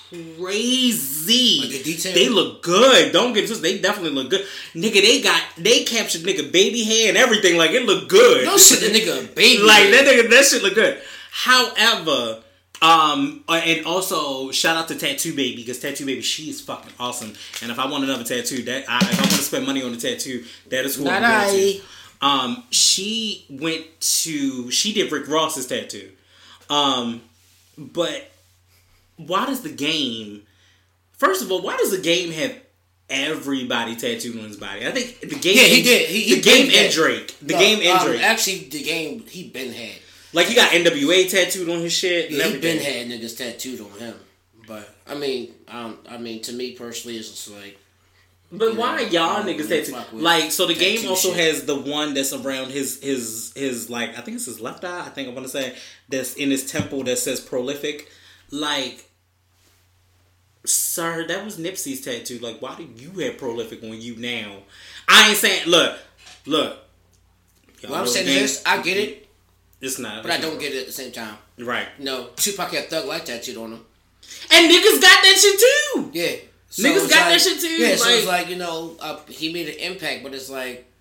crazy. 0.10 1.60
Like 1.62 1.70
the 1.72 1.84
detail? 1.84 2.14
They 2.14 2.30
look 2.30 2.64
good. 2.64 3.12
Don't 3.12 3.34
get 3.34 3.48
this. 3.48 3.60
They 3.60 3.80
definitely 3.80 4.12
look 4.12 4.30
good. 4.30 4.46
Nigga, 4.74 5.02
they 5.02 5.22
got 5.22 5.42
they 5.58 5.84
captured 5.84 6.22
nigga 6.22 6.52
baby 6.52 6.84
hair 6.84 7.10
and 7.10 7.18
everything. 7.18 7.58
Like 7.58 7.72
it 7.72 7.86
looked 7.86 8.10
good. 8.10 8.46
Don't 8.46 8.60
shit 8.60 8.80
the 8.80 8.88
nigga 8.88 9.34
baby. 9.36 9.64
like 9.68 9.92
that 9.92 10.06
nigga, 10.06 10.30
that 10.30 10.46
shit 10.46 10.64
look 10.64 10.76
good. 10.76 11.02
However, 11.32 12.42
um, 12.82 13.44
uh, 13.50 13.54
and 13.66 13.86
also 13.86 14.52
shout 14.52 14.78
out 14.78 14.88
to 14.90 14.96
Tattoo 14.96 15.36
Baby 15.36 15.58
because 15.58 15.80
Tattoo 15.80 16.06
Baby 16.06 16.22
she 16.22 16.50
is 16.50 16.62
fucking 16.62 16.94
awesome. 17.00 17.34
And 17.62 17.72
if 17.72 17.80
I 17.80 17.88
want 17.90 18.04
another 18.04 18.24
tattoo, 18.24 18.62
that 18.64 18.86
I, 18.88 18.98
if 19.00 19.18
I 19.20 19.22
want 19.22 19.32
to 19.32 19.38
spend 19.38 19.66
money 19.66 19.82
on 19.84 19.94
a 19.94 19.98
tattoo, 19.98 20.46
that 20.70 20.86
is 20.86 20.96
who 20.96 21.04
Not 21.06 21.24
I'm 21.24 21.48
going 21.52 21.74
to. 21.74 21.82
Um, 22.20 22.64
she 22.72 23.46
went 23.50 23.86
to 24.00 24.70
she 24.72 24.94
did 24.94 25.12
Rick 25.12 25.28
Ross's 25.28 25.68
tattoo. 25.68 26.12
Um, 26.70 27.22
but 27.78 28.30
why 29.18 29.46
does 29.46 29.62
the 29.62 29.72
game? 29.72 30.44
First 31.14 31.42
of 31.42 31.52
all, 31.52 31.62
why 31.62 31.78
does 31.78 31.92
the 31.92 31.98
game 32.02 32.32
have 32.32 32.56
everybody 33.10 33.96
tattooed 33.96 34.38
on 34.38 34.46
his 34.46 34.58
body? 34.58 34.86
I 34.86 34.92
think 34.92 35.20
the 35.22 35.28
game. 35.40 35.56
Yeah, 35.58 35.64
he 35.64 35.82
did. 35.82 36.10
He- 36.10 36.22
he 36.24 36.36
the 36.36 36.42
game 36.42 36.70
and 36.74 36.94
Drake. 36.94 37.36
The 37.42 37.54
No, 37.54 37.60
game 37.60 37.80
and 37.80 38.00
um, 38.00 38.06
Drake. 38.08 38.22
Actually, 38.24 38.70
the 38.70 38.84
game 38.84 39.24
he 39.28 39.50
been 39.50 39.72
had. 39.74 39.96
Like 40.34 40.48
he 40.48 40.56
got 40.56 40.72
NWA 40.72 41.30
tattooed 41.30 41.70
on 41.70 41.80
his 41.80 41.94
shit 41.94 42.32
Yeah, 42.32 42.48
he 42.48 42.60
been 42.60 42.80
had 42.80 43.08
niggas 43.08 43.38
tattooed 43.38 43.82
on 43.82 43.92
him. 44.00 44.16
But 44.68 44.94
I 45.08 45.16
mean, 45.16 45.54
um, 45.70 46.00
I 46.10 46.18
mean, 46.18 46.42
to 46.44 46.54
me 46.54 46.74
personally, 46.74 47.18
it's 47.18 47.30
just 47.30 47.50
like 47.52 47.78
But 48.52 48.76
why 48.76 49.00
y'all 49.02 49.44
don't 49.44 49.46
niggas 49.46 49.70
really 49.70 49.86
tattoo? 49.86 50.18
Like 50.18 50.52
so, 50.52 50.68
the 50.68 50.74
game 50.76 51.08
also 51.08 51.30
shit. 51.34 51.46
has 51.46 51.66
the 51.66 51.80
one 51.80 52.14
that's 52.14 52.34
around 52.34 52.72
his 52.72 53.02
his 53.02 53.54
his 53.56 53.90
like 53.90 54.18
I 54.18 54.22
think 54.22 54.36
it's 54.36 54.46
his 54.46 54.60
left 54.60 54.84
eye. 54.84 55.06
I 55.06 55.10
think 55.10 55.30
I 55.30 55.32
want 55.32 55.46
to 55.46 55.52
say 55.52 55.76
that's 56.10 56.34
in 56.36 56.52
his 56.52 56.70
temple 56.70 57.04
that 57.04 57.18
says 57.18 57.40
prolific. 57.40 58.12
Like, 58.52 59.10
sir, 60.66 61.28
that 61.28 61.44
was 61.44 61.58
Nipsey's 61.58 62.02
tattoo. 62.02 62.40
Like, 62.40 62.62
why 62.62 62.76
do 62.76 62.88
you 62.96 63.12
have 63.26 63.38
prolific 63.38 63.84
on 63.84 64.00
you 64.00 64.16
now? 64.18 64.58
I 65.08 65.30
ain't 65.30 65.38
saying. 65.38 65.68
Look, 65.68 65.98
look. 66.46 66.80
What 67.88 68.00
I'm 68.00 68.08
saying 68.08 68.28
is 68.28 68.34
this: 68.34 68.64
I 68.66 68.82
get 68.82 68.98
it, 68.98 69.27
It's 69.82 70.00
not. 70.00 70.24
but 70.24 70.32
I 70.32 70.40
don't 70.40 70.60
get 70.60 70.74
it 70.74 70.80
at 70.82 70.86
the 70.88 70.92
same 70.92 71.12
time. 71.12 71.38
Right. 71.60 71.88
No, 72.00 72.30
Tupac 72.36 72.72
had 72.72 72.90
Thug 72.90 73.06
Life 73.06 73.26
tattooed 73.26 73.58
on 73.58 73.74
him. 73.74 73.86
And 74.52 74.72
niggas 74.72 75.02
got 75.02 75.24
that 75.24 75.38
shit 75.40 75.60
too. 75.60 76.10
Yeah, 76.14 76.36
so 76.70 76.84
Niggas 76.84 76.96
it's 77.06 77.08
got 77.14 77.30
that 77.30 77.40
shit 77.42 77.60
too, 77.62 77.68
Yeah, 77.68 77.96
so 77.96 78.10
it's 78.10 78.26
like- 78.26 78.40
like 78.42 78.50
you 78.50 78.56
know, 78.58 78.96
uh, 79.00 79.20
he 79.30 79.54
made 79.54 79.70
an 79.70 79.76
impact, 79.76 80.24
but 80.24 80.34
it's 80.34 80.50
like, 80.50 80.92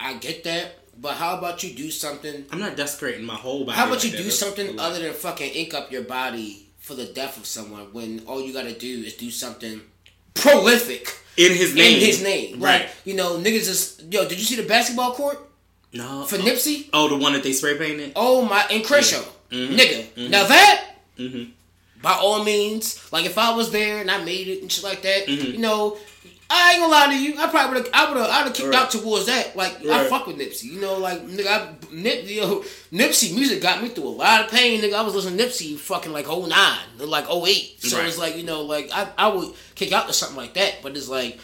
I 0.00 0.14
get 0.14 0.44
that, 0.44 0.78
but 1.00 1.14
how 1.14 1.36
about 1.38 1.62
you 1.62 1.74
do 1.74 1.90
something? 1.90 2.46
I'm 2.50 2.58
not 2.58 2.76
desecrating 2.76 3.24
my 3.24 3.34
whole 3.34 3.64
body. 3.64 3.76
How 3.76 3.84
about 3.86 3.96
like 3.96 4.04
you 4.04 4.10
that. 4.12 4.16
do 4.16 4.22
That's 4.24 4.38
something 4.38 4.78
other 4.80 5.00
than 5.00 5.12
fucking 5.12 5.50
ink 5.52 5.74
up 5.74 5.92
your 5.92 6.02
body 6.02 6.70
for 6.78 6.94
the 6.94 7.04
death 7.04 7.36
of 7.36 7.46
someone 7.46 7.92
when 7.92 8.20
all 8.26 8.40
you 8.40 8.52
gotta 8.52 8.72
do 8.72 9.02
is 9.04 9.14
do 9.14 9.30
something 9.30 9.80
prolific 10.34 11.12
in 11.36 11.52
his 11.54 11.74
name? 11.74 11.94
in 11.94 12.00
his 12.00 12.22
name? 12.22 12.60
right? 12.60 12.82
Like, 12.82 12.90
you 13.04 13.14
know, 13.14 13.36
niggas 13.38 13.66
just 13.66 14.02
yo. 14.12 14.26
Did 14.28 14.38
you 14.38 14.44
see 14.44 14.56
the 14.56 14.66
basketball 14.68 15.12
court 15.14 15.38
no, 15.92 16.24
for 16.24 16.36
oh, 16.36 16.40
Nipsey? 16.40 16.88
Oh, 16.92 17.08
the 17.08 17.16
one 17.16 17.32
that 17.32 17.42
they 17.42 17.52
spray 17.52 17.76
painted. 17.78 18.12
Oh 18.16 18.42
my, 18.42 18.64
and 18.70 18.84
Crenshaw, 18.84 19.22
Mhm. 19.50 19.76
nigga. 19.76 20.28
Now 20.30 20.44
that. 20.46 20.84
Mhm. 21.18 21.50
By 22.02 22.12
all 22.12 22.44
means, 22.44 23.00
like 23.10 23.24
if 23.26 23.38
I 23.38 23.54
was 23.56 23.70
there 23.72 23.98
and 24.00 24.10
I 24.10 24.22
made 24.22 24.46
it 24.48 24.62
and 24.62 24.70
shit 24.70 24.84
like 24.84 25.02
that, 25.02 25.26
Mhm. 25.26 25.52
you 25.54 25.58
know, 25.58 25.98
I 26.50 26.72
ain't 26.72 26.80
gonna 26.80 26.92
lie 26.92 27.06
to 27.08 27.18
you. 27.18 27.34
I 27.38 27.48
probably 27.48 27.82
would. 27.82 27.90
I 27.92 28.08
would 28.08 28.16
have. 28.18 28.30
I'd 28.30 28.44
have 28.46 28.54
kicked 28.54 28.68
Right. 28.68 28.78
out 28.78 28.90
towards 28.90 29.26
that. 29.26 29.54
Like 29.56 29.84
I 29.84 30.08
fuck 30.08 30.26
with 30.26 30.38
Nipsey. 30.38 30.64
You 30.64 30.80
know, 30.80 30.96
like 30.96 31.26
nigga, 31.28 31.46
I, 31.46 31.68
Nip, 31.90 32.22
yo, 32.26 32.64
Nipsey 32.92 33.34
music 33.34 33.60
got 33.60 33.82
me 33.82 33.88
through 33.90 34.04
a 34.08 34.10
lot 34.10 34.44
of 34.44 34.50
pain. 34.50 34.80
Nigga, 34.80 34.94
I 34.94 35.02
was 35.02 35.14
listening 35.14 35.36
to 35.38 35.44
Nipsey 35.44 35.76
fucking 35.78 36.12
like 36.12 36.26
09, 36.26 36.78
like 37.00 37.26
08. 37.28 37.84
So 37.84 37.98
Right. 37.98 38.06
it's 38.06 38.16
like 38.16 38.36
you 38.36 38.44
know, 38.44 38.62
like 38.62 38.90
I, 38.92 39.08
I 39.18 39.28
would 39.28 39.52
kick 39.74 39.92
out 39.92 40.06
to 40.06 40.12
something 40.14 40.36
like 40.38 40.54
that. 40.54 40.80
But 40.82 40.96
it's 40.96 41.08
like, 41.08 41.38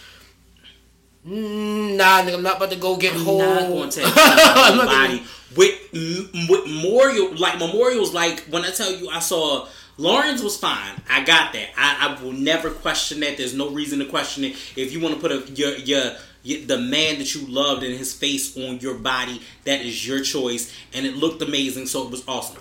nah, 1.24 2.22
nigga, 2.22 2.34
I'm 2.34 2.42
not 2.42 2.56
about 2.56 2.70
to 2.70 2.76
go 2.76 2.96
get 2.96 3.14
I'm 3.14 3.20
whole. 3.24 3.38
not 3.38 3.68
going 3.68 3.90
to 3.90 4.00
take 4.00 4.12
I'm 4.16 4.76
not 4.76 4.86
gonna- 4.86 5.08
body 5.08 5.22
with 5.56 5.74
m- 5.94 6.46
with 6.48 6.66
memorial 6.66 7.34
like 7.36 7.58
memorials. 7.58 8.12
Like 8.12 8.40
when 8.50 8.64
I 8.64 8.70
tell 8.70 8.92
you, 8.92 9.08
I 9.08 9.20
saw 9.20 9.68
Lauren's 9.96 10.42
was 10.42 10.56
fine. 10.56 11.00
I 11.08 11.22
got 11.24 11.52
that. 11.52 11.68
I, 11.76 12.08
I 12.18 12.22
will 12.22 12.32
never 12.32 12.70
question 12.70 13.20
that. 13.20 13.36
There's 13.36 13.54
no 13.54 13.70
reason 13.70 14.00
to 14.00 14.06
question 14.06 14.44
it. 14.44 14.56
If 14.76 14.92
you 14.92 15.00
want 15.00 15.14
to 15.14 15.20
put 15.20 15.30
a 15.32 15.50
your 15.52 15.76
your 15.76 16.12
the 16.66 16.76
man 16.78 17.18
that 17.18 17.34
you 17.34 17.46
loved 17.46 17.84
and 17.84 17.96
his 17.96 18.12
face 18.12 18.56
on 18.58 18.78
your 18.80 18.94
body, 18.94 19.40
that 19.64 19.80
is 19.82 20.06
your 20.06 20.20
choice, 20.22 20.74
and 20.92 21.06
it 21.06 21.14
looked 21.16 21.40
amazing, 21.40 21.86
so 21.86 22.04
it 22.04 22.10
was 22.10 22.22
awesome. 22.28 22.60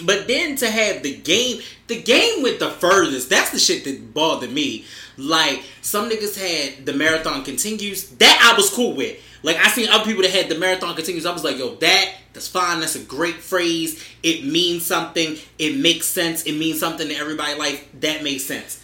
But 0.00 0.26
then 0.26 0.56
to 0.56 0.70
have 0.70 1.02
the 1.02 1.16
game, 1.16 1.60
the 1.86 2.00
game 2.02 2.42
went 2.42 2.58
the 2.58 2.70
furthest. 2.70 3.30
That's 3.30 3.50
the 3.50 3.58
shit 3.58 3.84
that 3.84 4.14
bothered 4.14 4.52
me. 4.52 4.84
Like 5.16 5.62
some 5.82 6.08
niggas 6.08 6.38
had 6.38 6.86
the 6.86 6.92
marathon 6.92 7.44
continues. 7.44 8.08
That 8.10 8.52
I 8.52 8.56
was 8.56 8.70
cool 8.70 8.94
with. 8.94 9.18
Like 9.42 9.56
I 9.56 9.68
seen 9.68 9.88
other 9.88 10.04
people 10.04 10.22
that 10.22 10.30
had 10.30 10.48
the 10.48 10.58
marathon 10.58 10.94
continues. 10.94 11.26
I 11.26 11.32
was 11.32 11.44
like, 11.44 11.58
yo, 11.58 11.74
that 11.76 12.14
that's 12.32 12.48
fine. 12.48 12.80
That's 12.80 12.96
a 12.96 13.00
great 13.00 13.36
phrase. 13.36 14.04
It 14.22 14.44
means 14.44 14.86
something. 14.86 15.36
It 15.58 15.76
makes 15.76 16.06
sense. 16.06 16.44
It 16.44 16.56
means 16.56 16.78
something 16.78 17.08
to 17.08 17.14
everybody. 17.14 17.58
Like 17.58 17.88
that 18.00 18.22
makes 18.22 18.44
sense. 18.44 18.82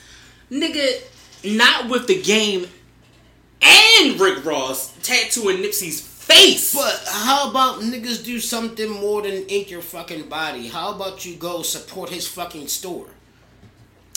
Nigga, 0.50 1.02
not 1.44 1.88
with 1.90 2.06
the 2.06 2.20
game 2.20 2.66
and 3.62 4.20
Rick 4.20 4.44
Ross 4.44 4.92
tattooing 5.02 5.58
Nipsey's 5.58 6.00
face. 6.26 6.74
But 6.74 7.04
how 7.10 7.50
about 7.50 7.80
niggas 7.80 8.24
do 8.24 8.40
something 8.40 8.90
more 8.90 9.22
than 9.22 9.46
ink 9.48 9.70
your 9.70 9.82
fucking 9.82 10.28
body? 10.28 10.68
How 10.68 10.92
about 10.94 11.24
you 11.24 11.36
go 11.36 11.62
support 11.62 12.10
his 12.10 12.26
fucking 12.26 12.68
store? 12.68 13.06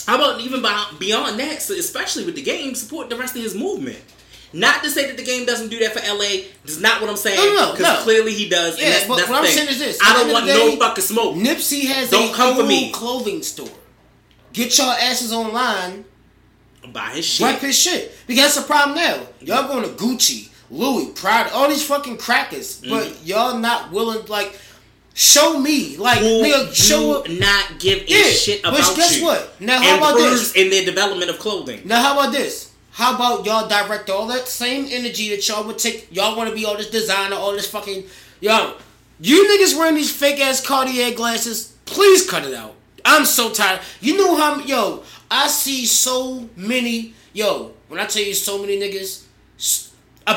How 0.06 0.16
about 0.16 0.40
even 0.40 0.64
beyond 0.98 1.38
that, 1.40 1.62
so 1.62 1.74
especially 1.74 2.24
with 2.24 2.34
the 2.34 2.42
game, 2.42 2.74
support 2.74 3.10
the 3.10 3.16
rest 3.16 3.36
of 3.36 3.42
his 3.42 3.54
movement? 3.54 3.98
Not 4.52 4.82
to 4.82 4.90
say 4.90 5.06
that 5.06 5.16
the 5.16 5.22
game 5.22 5.46
doesn't 5.46 5.68
do 5.68 5.78
that 5.78 5.92
for 5.92 6.00
LA. 6.00 6.48
That's 6.64 6.80
not 6.80 7.00
what 7.00 7.08
I'm 7.08 7.16
saying. 7.16 7.36
No, 7.36 7.54
no, 7.54 7.72
Because 7.72 7.98
no. 7.98 8.02
clearly 8.02 8.32
he 8.34 8.48
does. 8.48 8.76
Yeah, 8.78 8.86
and 8.86 8.94
that's, 8.94 9.06
but 9.06 9.16
that's 9.18 9.28
what 9.28 9.38
I'm 9.44 9.46
saying 9.46 9.68
is 9.68 9.78
this. 9.78 9.98
I 10.02 10.12
don't 10.14 10.32
want 10.32 10.46
the 10.46 10.54
no 10.54 10.76
fucking 10.76 11.04
smoke. 11.04 11.36
Nipsey 11.36 11.86
has 11.86 12.10
Don't 12.10 12.32
a 12.32 12.34
come 12.34 12.56
for 12.56 12.64
me. 12.64 12.90
clothing 12.90 13.42
store. 13.44 13.68
Get 14.52 14.76
y'all 14.78 14.90
asses 14.90 15.32
online. 15.32 16.04
Buy 16.92 17.10
his 17.10 17.24
shit. 17.24 17.46
Rep 17.46 17.60
his 17.60 17.78
shit. 17.78 18.12
Because 18.26 18.42
that's 18.42 18.56
the 18.56 18.62
problem 18.62 18.96
now. 18.96 19.20
Y'all 19.40 19.68
going 19.68 19.84
to 19.84 19.90
Gucci, 19.90 20.49
Louis, 20.70 21.06
Prada, 21.14 21.52
all 21.52 21.68
these 21.68 21.82
fucking 21.84 22.16
crackers, 22.18 22.80
but 22.80 23.04
Mm-hmm. 23.06 23.26
y'all 23.26 23.58
not 23.58 23.90
willing 23.90 24.24
like 24.26 24.58
show 25.14 25.58
me 25.58 25.96
like 25.96 26.18
Who 26.20 26.42
nigga 26.44 26.72
show 26.74 27.18
up. 27.20 27.28
not 27.28 27.78
give 27.80 28.02
a 28.02 28.04
Yeah, 28.06 28.22
shit 28.30 28.64
which 28.64 28.72
about 28.80 28.96
guess 28.96 29.18
you. 29.18 29.24
what? 29.24 29.60
Now, 29.60 29.82
how 29.82 29.98
about 29.98 30.16
this? 30.16 30.54
in 30.54 30.70
their 30.70 30.84
development 30.84 31.30
of 31.30 31.38
clothing. 31.38 31.80
Now 31.84 32.00
how 32.02 32.12
about 32.18 32.32
this? 32.32 32.72
How 32.92 33.14
about 33.14 33.44
y'all 33.46 33.68
direct 33.68 34.10
all 34.10 34.26
that 34.28 34.46
same 34.48 34.86
energy 34.90 35.30
that 35.30 35.46
y'all 35.48 35.64
would 35.66 35.78
take? 35.78 36.08
Y'all 36.14 36.36
want 36.36 36.48
to 36.50 36.54
be 36.54 36.64
all 36.64 36.76
this 36.76 36.90
designer, 36.90 37.36
all 37.36 37.52
this 37.52 37.68
fucking 37.70 38.04
yo. 38.40 38.74
You 39.20 39.46
niggas 39.48 39.76
wearing 39.78 39.96
these 39.96 40.14
fake 40.14 40.40
ass 40.40 40.64
Cartier 40.64 41.14
glasses. 41.14 41.76
Please 41.84 42.28
cut 42.28 42.44
it 42.44 42.54
out. 42.54 42.74
I'm 43.04 43.24
so 43.24 43.50
tired. 43.50 43.80
You 44.00 44.16
know 44.16 44.36
how 44.36 44.60
yo? 44.60 45.02
I 45.30 45.48
see 45.48 45.84
so 45.86 46.48
many 46.56 47.14
yo. 47.32 47.72
When 47.88 47.98
I 48.00 48.06
tell 48.06 48.22
you 48.22 48.34
so 48.34 48.58
many 48.58 48.78
niggas, 48.78 49.24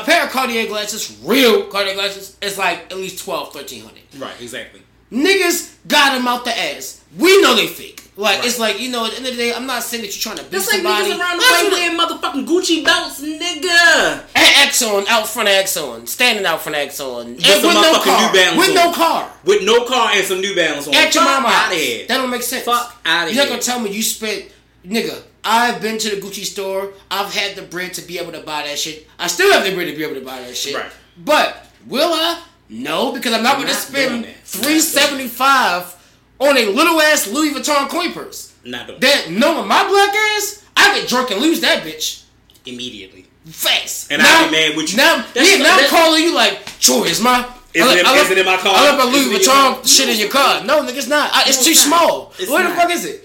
a 0.00 0.04
pair 0.04 0.24
of 0.24 0.30
Cartier 0.30 0.66
glasses, 0.66 1.18
real 1.22 1.64
Cartier 1.66 1.94
glasses, 1.94 2.36
is 2.42 2.58
like 2.58 2.90
at 2.92 2.96
least 2.96 3.24
12, 3.24 3.54
1300. 3.54 4.00
Right, 4.22 4.40
exactly. 4.40 4.80
Niggas 5.12 5.76
got 5.86 6.16
them 6.16 6.26
out 6.26 6.44
the 6.44 6.56
ass. 6.58 7.02
We 7.16 7.40
know 7.42 7.54
they 7.54 7.66
fake. 7.68 8.00
Like 8.16 8.38
Right. 8.38 8.46
it's 8.46 8.58
like 8.60 8.80
you 8.80 8.90
know 8.90 9.04
at 9.06 9.10
the 9.12 9.16
end 9.18 9.26
of 9.26 9.32
the 9.32 9.38
day, 9.38 9.52
I'm 9.52 9.66
not 9.66 9.82
saying 9.82 10.02
that 10.04 10.14
you're 10.14 10.22
trying 10.22 10.36
to 10.36 10.42
beat 10.44 10.52
That's 10.52 10.66
like 10.68 10.76
somebody. 10.82 11.10
niggas 11.10 11.18
around 11.18 11.36
the 11.38 11.44
way 11.44 11.70
wearing 11.70 11.98
motherfucking 11.98 12.46
Gucci 12.46 12.84
belts, 12.84 13.20
nigga. 13.20 14.24
And 14.36 14.68
Exxon 14.70 15.06
out 15.08 15.28
front 15.28 15.48
of 15.48 15.54
Exxon, 15.54 16.06
standing 16.08 16.46
out 16.46 16.60
front 16.62 16.76
of 16.78 16.88
Exxon, 16.88 17.22
and 17.26 17.36
with, 17.36 17.62
no 17.62 18.00
car, 18.02 18.26
New 18.32 18.38
Balance 18.38 18.58
with 18.58 18.68
on. 18.68 18.74
no 18.74 18.92
car, 18.92 19.32
With 19.44 19.62
no 19.64 19.84
car 19.84 20.10
and 20.14 20.24
some 20.24 20.40
New 20.40 20.54
Balance 20.54 20.86
on. 20.88 20.94
at 20.94 21.12
your 21.14 21.24
Fuck 21.24 21.42
mama 21.42 21.48
out 21.54 21.72
of 21.72 21.78
here. 21.78 22.06
That 22.06 22.16
don't 22.18 22.30
make 22.30 22.42
sense. 22.42 22.64
Fuck 22.64 23.00
outta 23.04 23.32
You're 23.34 23.42
not 23.44 23.50
gonna 23.50 23.62
tell 23.62 23.80
me 23.80 23.90
you 23.90 24.02
spent, 24.02 24.44
nigga. 24.86 25.20
I've 25.44 25.80
been 25.82 25.98
to 25.98 26.10
the 26.16 26.20
Gucci 26.20 26.44
store. 26.44 26.92
I've 27.10 27.32
had 27.34 27.54
the 27.56 27.62
bread 27.62 27.94
to 27.94 28.02
be 28.02 28.18
able 28.18 28.32
to 28.32 28.40
buy 28.40 28.62
that 28.62 28.78
shit. 28.78 29.06
I 29.18 29.26
still 29.26 29.52
have 29.52 29.64
the 29.64 29.74
bread 29.74 29.88
to 29.88 29.96
be 29.96 30.02
able 30.04 30.14
to 30.14 30.24
buy 30.24 30.40
that 30.40 30.56
shit. 30.56 30.74
Right. 30.74 30.90
But 31.18 31.66
will 31.86 32.12
I? 32.12 32.42
No, 32.70 33.12
because 33.12 33.32
I'm 33.34 33.42
not 33.42 33.58
gonna 33.58 33.74
spend 33.74 34.08
doing 34.10 34.22
that. 34.22 34.28
I'm 34.28 34.34
not 34.34 34.44
three 34.44 34.62
doing 34.74 34.80
seventy 34.80 35.28
five 35.28 35.94
on 36.40 36.56
a 36.56 36.66
little 36.66 37.00
ass 37.00 37.28
Louis 37.28 37.50
Vuitton 37.52 37.88
coin 37.88 38.12
purse. 38.12 38.54
Not 38.64 38.86
doing 38.86 39.00
That 39.00 39.30
knowing 39.30 39.68
my 39.68 39.86
black 39.86 40.14
ass, 40.36 40.64
I 40.76 40.98
get 40.98 41.08
drunk 41.08 41.30
and 41.30 41.40
lose 41.40 41.60
that 41.60 41.82
bitch. 41.84 42.22
immediately. 42.66 43.26
Fast. 43.46 44.10
And 44.10 44.22
I'd 44.22 44.46
be 44.46 44.52
mad 44.56 44.76
with 44.76 44.90
you. 44.92 44.96
Now, 44.96 45.16
That's- 45.34 45.50
yeah, 45.58 45.62
now 45.62 45.76
I'm 45.78 45.88
calling 45.90 46.22
you 46.22 46.34
like, 46.34 46.64
Troy, 46.80 47.04
is 47.04 47.20
my. 47.20 47.44
Is 47.74 47.84
I, 47.84 47.98
it- 47.98 48.06
I 48.06 48.12
is 48.14 48.18
left- 48.20 48.30
it 48.30 48.38
in 48.38 48.46
my 48.46 48.56
car? 48.56 48.72
I 48.74 48.82
left 48.84 48.98
my 48.98 49.04
Is 49.04 49.26
Louis 49.26 49.34
it 49.36 49.42
in? 49.42 49.48
Vuitton 49.48 49.86
shit 49.96 50.08
in 50.08 50.16
your 50.18 50.30
car. 50.30 50.64
No, 50.64 50.82
nigga, 50.82 50.96
it's 50.96 51.08
not. 51.08 51.30
I, 51.34 51.42
it's 51.48 51.58
No, 51.58 51.64
too 51.64 51.70
it's 51.72 51.86
not. 51.86 51.98
small. 52.00 52.32
It's 52.38 52.50
Where 52.50 52.62
the 52.62 52.68
not. 52.70 52.78
fuck 52.78 52.90
is 52.90 53.04
it? 53.04 53.23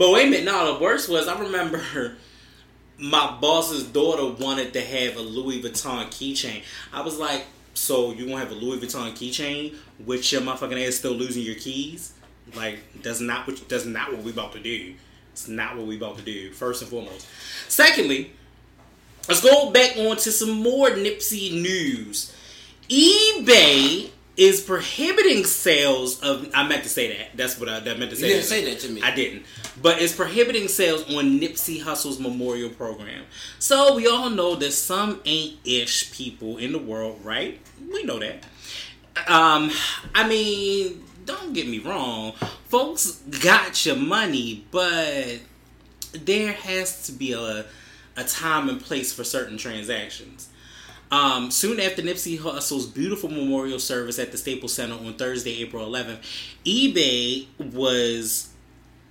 But 0.00 0.12
wait 0.12 0.28
a 0.28 0.30
minute, 0.30 0.46
no, 0.46 0.72
the 0.72 0.82
worst 0.82 1.10
was 1.10 1.28
I 1.28 1.38
remember 1.38 1.78
my 2.98 3.36
boss's 3.38 3.84
daughter 3.84 4.34
wanted 4.42 4.72
to 4.72 4.80
have 4.80 5.18
a 5.18 5.20
Louis 5.20 5.62
Vuitton 5.62 6.06
keychain. 6.06 6.62
I 6.90 7.02
was 7.02 7.18
like, 7.18 7.44
so 7.74 8.10
you 8.10 8.24
gonna 8.24 8.38
have 8.38 8.50
a 8.50 8.54
Louis 8.54 8.78
Vuitton 8.78 9.12
keychain 9.12 9.76
with 10.06 10.32
your 10.32 10.40
motherfucking 10.40 10.88
ass 10.88 10.94
still 10.94 11.12
losing 11.12 11.42
your 11.42 11.56
keys? 11.56 12.14
Like 12.54 12.78
that's 13.02 13.20
not 13.20 13.46
what 13.46 13.68
that's 13.68 13.84
not 13.84 14.10
what 14.10 14.22
we 14.22 14.30
about 14.30 14.52
to 14.52 14.60
do. 14.60 14.94
It's 15.32 15.48
not 15.48 15.76
what 15.76 15.86
we 15.86 15.98
about 15.98 16.16
to 16.16 16.24
do. 16.24 16.50
First 16.54 16.80
and 16.80 16.90
foremost. 16.90 17.28
Secondly, 17.68 18.32
let's 19.28 19.42
go 19.42 19.70
back 19.70 19.98
on 19.98 20.16
to 20.16 20.32
some 20.32 20.62
more 20.62 20.88
Nipsey 20.88 21.52
news. 21.60 22.34
eBay 22.88 24.12
is 24.40 24.62
prohibiting 24.62 25.44
sales 25.44 26.18
of. 26.20 26.48
I 26.54 26.66
meant 26.66 26.82
to 26.84 26.88
say 26.88 27.14
that. 27.14 27.36
That's 27.36 27.60
what 27.60 27.68
I 27.68 27.78
that 27.80 27.98
meant 27.98 28.10
to 28.10 28.16
say. 28.16 28.28
You 28.28 28.34
didn't 28.34 28.42
that. 28.42 28.48
say 28.48 28.64
that 28.64 28.80
to 28.80 28.88
me. 28.90 29.02
I 29.02 29.14
didn't. 29.14 29.44
But 29.82 30.00
it's 30.00 30.14
prohibiting 30.16 30.66
sales 30.66 31.02
on 31.14 31.38
Nipsey 31.38 31.82
Hussle's 31.82 32.18
memorial 32.18 32.70
program. 32.70 33.24
So 33.58 33.94
we 33.94 34.06
all 34.06 34.30
know 34.30 34.56
that 34.56 34.72
some 34.72 35.20
ain't-ish 35.26 36.12
people 36.12 36.56
in 36.56 36.72
the 36.72 36.78
world, 36.78 37.20
right? 37.22 37.60
We 37.92 38.02
know 38.04 38.18
that. 38.18 38.44
Um, 39.28 39.70
I 40.14 40.26
mean, 40.26 41.04
don't 41.26 41.52
get 41.52 41.68
me 41.68 41.78
wrong. 41.78 42.32
Folks 42.64 43.20
got 43.42 43.84
your 43.84 43.96
money, 43.96 44.64
but 44.70 45.40
there 46.12 46.52
has 46.54 47.06
to 47.06 47.12
be 47.12 47.34
a 47.34 47.66
a 48.16 48.24
time 48.24 48.68
and 48.68 48.80
place 48.80 49.12
for 49.12 49.22
certain 49.22 49.56
transactions. 49.56 50.49
Um, 51.10 51.50
soon 51.50 51.80
after 51.80 52.02
Nipsey 52.02 52.38
Hussle's 52.38 52.86
beautiful 52.86 53.28
memorial 53.28 53.80
service 53.80 54.18
at 54.18 54.30
the 54.30 54.38
Staples 54.38 54.74
Center 54.74 54.94
on 54.94 55.14
Thursday, 55.14 55.60
April 55.60 55.84
11th, 55.86 56.20
eBay 56.64 57.46
was 57.58 58.50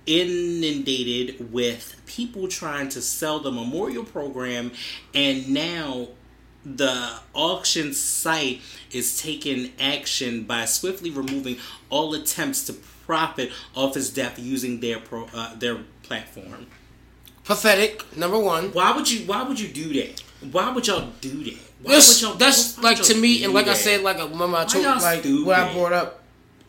inundated 0.06 1.52
with 1.52 2.00
people 2.06 2.48
trying 2.48 2.88
to 2.88 3.02
sell 3.02 3.38
the 3.40 3.52
memorial 3.52 4.04
program, 4.04 4.72
and 5.14 5.50
now 5.50 6.08
the 6.64 7.18
auction 7.34 7.92
site 7.92 8.60
is 8.92 9.20
taking 9.20 9.72
action 9.78 10.44
by 10.44 10.64
swiftly 10.64 11.10
removing 11.10 11.56
all 11.90 12.14
attempts 12.14 12.64
to 12.64 12.72
profit 13.06 13.50
off 13.74 13.94
his 13.94 14.10
death 14.10 14.38
using 14.38 14.80
their 14.80 14.98
pro, 15.00 15.26
uh, 15.34 15.54
their 15.56 15.78
platform. 16.02 16.66
Pathetic. 17.44 18.16
Number 18.16 18.38
one. 18.38 18.72
Why 18.72 18.94
would 18.94 19.10
you? 19.10 19.26
Why 19.26 19.42
would 19.42 19.58
you 19.58 19.68
do 19.68 19.92
that? 19.94 20.22
Why 20.50 20.70
would 20.70 20.86
y'all 20.86 21.10
do 21.20 21.44
that? 21.44 21.58
Why 21.82 21.94
This, 21.94 22.22
would 22.22 22.28
y'all, 22.30 22.38
that's 22.38 22.76
why 22.76 22.90
like 22.90 23.02
to 23.02 23.12
y'all 23.12 23.22
me, 23.22 23.44
and 23.44 23.52
like 23.52 23.68
I 23.68 23.74
said, 23.74 24.02
like 24.02 24.18
remember 24.18 24.56
I 24.56 24.64
told 24.64 24.84
like 24.84 25.24
what 25.24 25.58
I 25.58 25.72
brought 25.72 25.92
up 25.92 26.22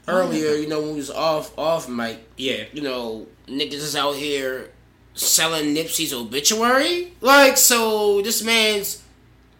earlier. 0.07 0.55
You 0.55 0.67
know 0.67 0.79
when 0.81 0.91
we 0.91 0.95
was 0.97 1.11
off 1.11 1.57
off 1.57 1.87
mic. 1.87 2.19
yeah, 2.37 2.65
You 2.73 2.81
know 2.81 3.27
niggas 3.47 3.73
is 3.73 3.95
out 3.95 4.15
here 4.15 4.69
selling 5.13 5.75
Nipsey's 5.75 6.13
obituary. 6.13 7.13
Like 7.21 7.57
so, 7.57 8.21
this 8.21 8.43
man's 8.43 9.03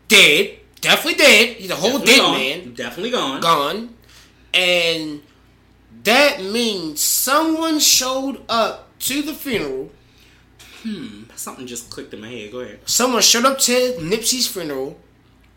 dead. 0.07 0.57
Definitely 0.81 1.19
dead. 1.23 1.57
He's 1.57 1.69
a 1.69 1.75
whole 1.75 1.99
definitely 1.99 2.13
dead 2.13 2.19
gone. 2.21 2.37
man. 2.37 2.73
definitely 2.73 3.11
gone. 3.11 3.41
gone, 3.41 3.95
and 4.53 5.21
that 6.03 6.41
means 6.41 7.01
someone 7.01 7.79
showed 7.79 8.41
up 8.49 8.97
to 8.99 9.21
the 9.21 9.33
funeral. 9.33 9.91
Hmm. 10.83 11.23
Something 11.41 11.65
just 11.65 11.89
clicked 11.89 12.13
in 12.13 12.21
my 12.21 12.27
head. 12.29 12.51
Go 12.51 12.59
ahead. 12.59 12.79
Someone 12.85 13.23
showed 13.23 13.45
up 13.45 13.57
to 13.59 13.71
Nipsey's 13.99 14.45
funeral, 14.47 14.95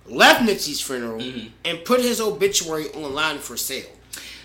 left 0.07 0.41
Nipsey's 0.41 0.81
funeral, 0.81 1.21
Mm-hmm. 1.21 1.49
and 1.67 1.85
put 1.85 2.01
his 2.01 2.21
obituary 2.23 2.89
online 2.93 3.39
for 3.39 3.57
sale. 3.59 3.85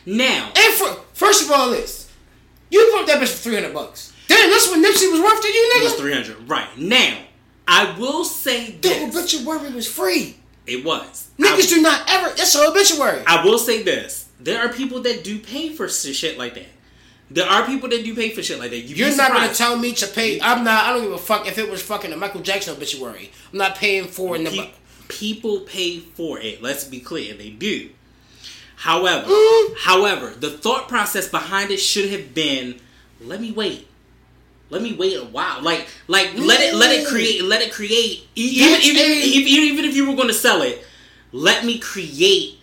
Now, 0.06 0.52
And 0.56 0.74
for 0.74 0.90
first 1.14 1.44
of 1.46 1.52
all, 1.52 1.70
this 1.70 2.12
you 2.70 2.90
bought 2.94 3.08
that 3.08 3.22
bitch 3.22 3.30
for 3.30 3.38
three 3.38 3.56
hundred 3.56 3.74
bucks. 3.74 4.12
Damn, 4.28 4.50
that's 4.50 4.68
what 4.68 4.80
Nipsey 4.80 5.10
was 5.12 5.22
worth 5.22 5.42
to 5.42 5.48
you, 5.48 5.72
it 5.76 5.84
was 5.84 5.94
three 5.96 6.14
hundred. 6.14 6.50
Right 6.50 6.68
now, 6.78 7.18
I 7.68 7.96
will 7.98 8.26
say 8.26 8.72
this: 8.72 9.14
The 9.14 9.20
obituary 9.20 9.72
was 9.74 9.88
free. 9.88 10.36
it 10.68 10.84
was. 10.84 11.30
Niggas 11.40 11.72
I, 11.72 11.76
do 11.76 11.82
not 11.82 12.02
ever. 12.10 12.36
That's 12.36 12.54
an 12.56 12.68
obituary. 12.70 13.24
I 13.26 13.46
will 13.46 13.58
say 13.60 13.82
this: 13.82 14.28
there 14.42 14.60
are 14.60 14.74
people 14.74 15.02
that 15.04 15.24
do 15.24 15.40
pay 15.40 15.70
for 15.70 15.88
shit 15.88 16.38
like 16.38 16.56
that. 16.56 16.66
There 17.32 17.48
are 17.48 17.66
people 17.66 17.90
that 17.90 18.04
do 18.04 18.16
pay 18.16 18.30
for 18.32 18.42
shit 18.42 18.60
like 18.60 18.72
that. 18.72 18.88
Be 18.88 18.94
You're 18.94 19.16
not 19.16 19.32
gonna 19.34 19.54
tell 19.54 19.78
me 19.78 19.94
to 19.94 20.08
pay. 20.08 20.42
I'm 20.42 20.64
not. 20.64 20.86
I 20.86 20.94
don't 20.94 21.04
give 21.04 21.12
a 21.12 21.18
fuck 21.18 21.48
if 21.48 21.58
it 21.58 21.70
was 21.70 21.82
fucking 21.82 22.12
a 22.12 22.18
Michael 22.18 22.42
Jackson 22.42 22.76
obituary. 22.76 23.32
I'm 23.52 23.60
not 23.60 23.76
paying 23.76 24.08
for 24.08 24.36
it. 24.36 24.48
Pe- 24.48 24.72
people 25.08 25.60
pay 25.62 26.00
for 26.00 26.40
it. 26.40 26.62
Let's 26.62 26.84
be 26.86 27.00
clear, 27.00 27.34
they 27.36 27.50
do. 27.52 27.90
However, 28.78 29.28
Mm. 29.28 29.76
however, 29.78 30.34
the 30.40 30.50
thought 30.50 30.88
process 30.88 31.28
behind 31.28 31.70
it 31.72 31.80
should 31.80 32.10
have 32.10 32.34
been 32.34 32.80
let 33.22 33.42
me 33.42 33.52
wait. 33.52 33.88
Let 34.72 34.82
me 34.82 34.94
wait 34.94 35.18
a 35.18 35.24
while. 35.26 35.62
Like, 35.62 35.88
like 36.08 36.32
let 36.36 36.62
it 36.62 36.76
let 36.76 36.92
it 36.92 37.08
create 37.08 37.44
let 37.44 37.62
it 37.62 37.72
create. 37.72 38.28
Even 38.36 38.82
even, 38.82 39.02
even 39.06 39.64
even 39.74 39.86
if 39.86 39.96
you 39.96 40.10
were 40.10 40.16
going 40.16 40.28
to 40.30 40.34
sell 40.34 40.62
it, 40.62 40.84
let 41.32 41.66
me 41.66 41.78
create 41.80 42.56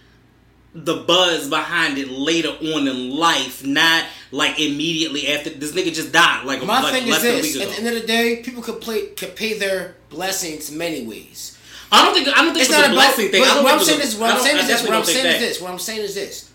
the 0.75 0.94
buzz 0.94 1.49
behind 1.49 1.99
it 1.99 2.11
later 2.11 2.50
on 2.50 2.87
in 2.87 3.11
life, 3.16 3.64
not 3.64 4.04
like 4.37 4.61
immediately 4.61 5.28
after 5.28 5.50
this 5.50 5.73
nigga 5.73 5.93
just 5.93 6.12
died. 6.12 6.45
Like 6.45 6.62
My 6.64 6.83
like 6.83 6.93
thing 6.93 7.09
is 7.09 7.19
a 7.19 7.21
this: 7.21 7.61
at 7.61 7.69
the 7.69 7.75
end 7.78 7.88
of 7.88 7.95
the 7.95 8.07
day, 8.07 8.43
people 8.43 8.62
could 8.62 8.81
play 8.81 9.07
could 9.09 9.35
pay 9.35 9.59
their 9.59 9.97
blessings 10.11 10.71
many 10.71 11.07
ways. 11.07 11.59
I 11.90 12.05
don't 12.05 12.14
think 12.14 12.28
I 12.28 12.43
don't 12.43 12.52
think 12.52 12.59
It's 12.59 12.69
it's, 12.69 12.78
not 12.78 12.90
a 12.90 12.93
blessing 12.93 13.31
thing. 13.31 13.43
I 13.43 13.47
But 13.47 13.55
don't 13.55 13.64
what 13.64 13.73
I'm 13.75 13.81
saying 13.81 14.00
is, 14.00 14.16
what 14.16 14.35
I'm 14.35 14.40
saying 14.40 14.59
is 14.59 14.66
this. 14.66 14.83
What 14.83 14.95
I'm 14.95 15.05
saying 15.05 15.26
is 15.26 15.40
this. 15.40 15.61
What 15.61 15.71
I'm 15.71 15.78
saying 15.78 16.00
is 16.02 16.14
this. 16.14 16.52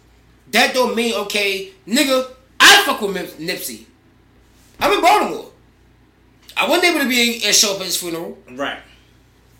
That 0.51 0.73
don't 0.73 0.95
mean 0.95 1.15
okay, 1.25 1.71
nigga. 1.87 2.31
I 2.59 2.83
fuck 2.85 3.01
with 3.01 3.13
Nip- 3.15 3.37
Nipsey. 3.37 3.85
I'm 4.79 4.93
in 4.93 5.01
Baltimore. 5.01 5.51
I 6.57 6.67
wasn't 6.67 6.85
able 6.91 6.99
to 6.99 7.09
be 7.09 7.41
and 7.45 7.55
show 7.55 7.73
up 7.73 7.79
at 7.79 7.85
his 7.85 7.97
funeral. 7.97 8.37
Right. 8.51 8.79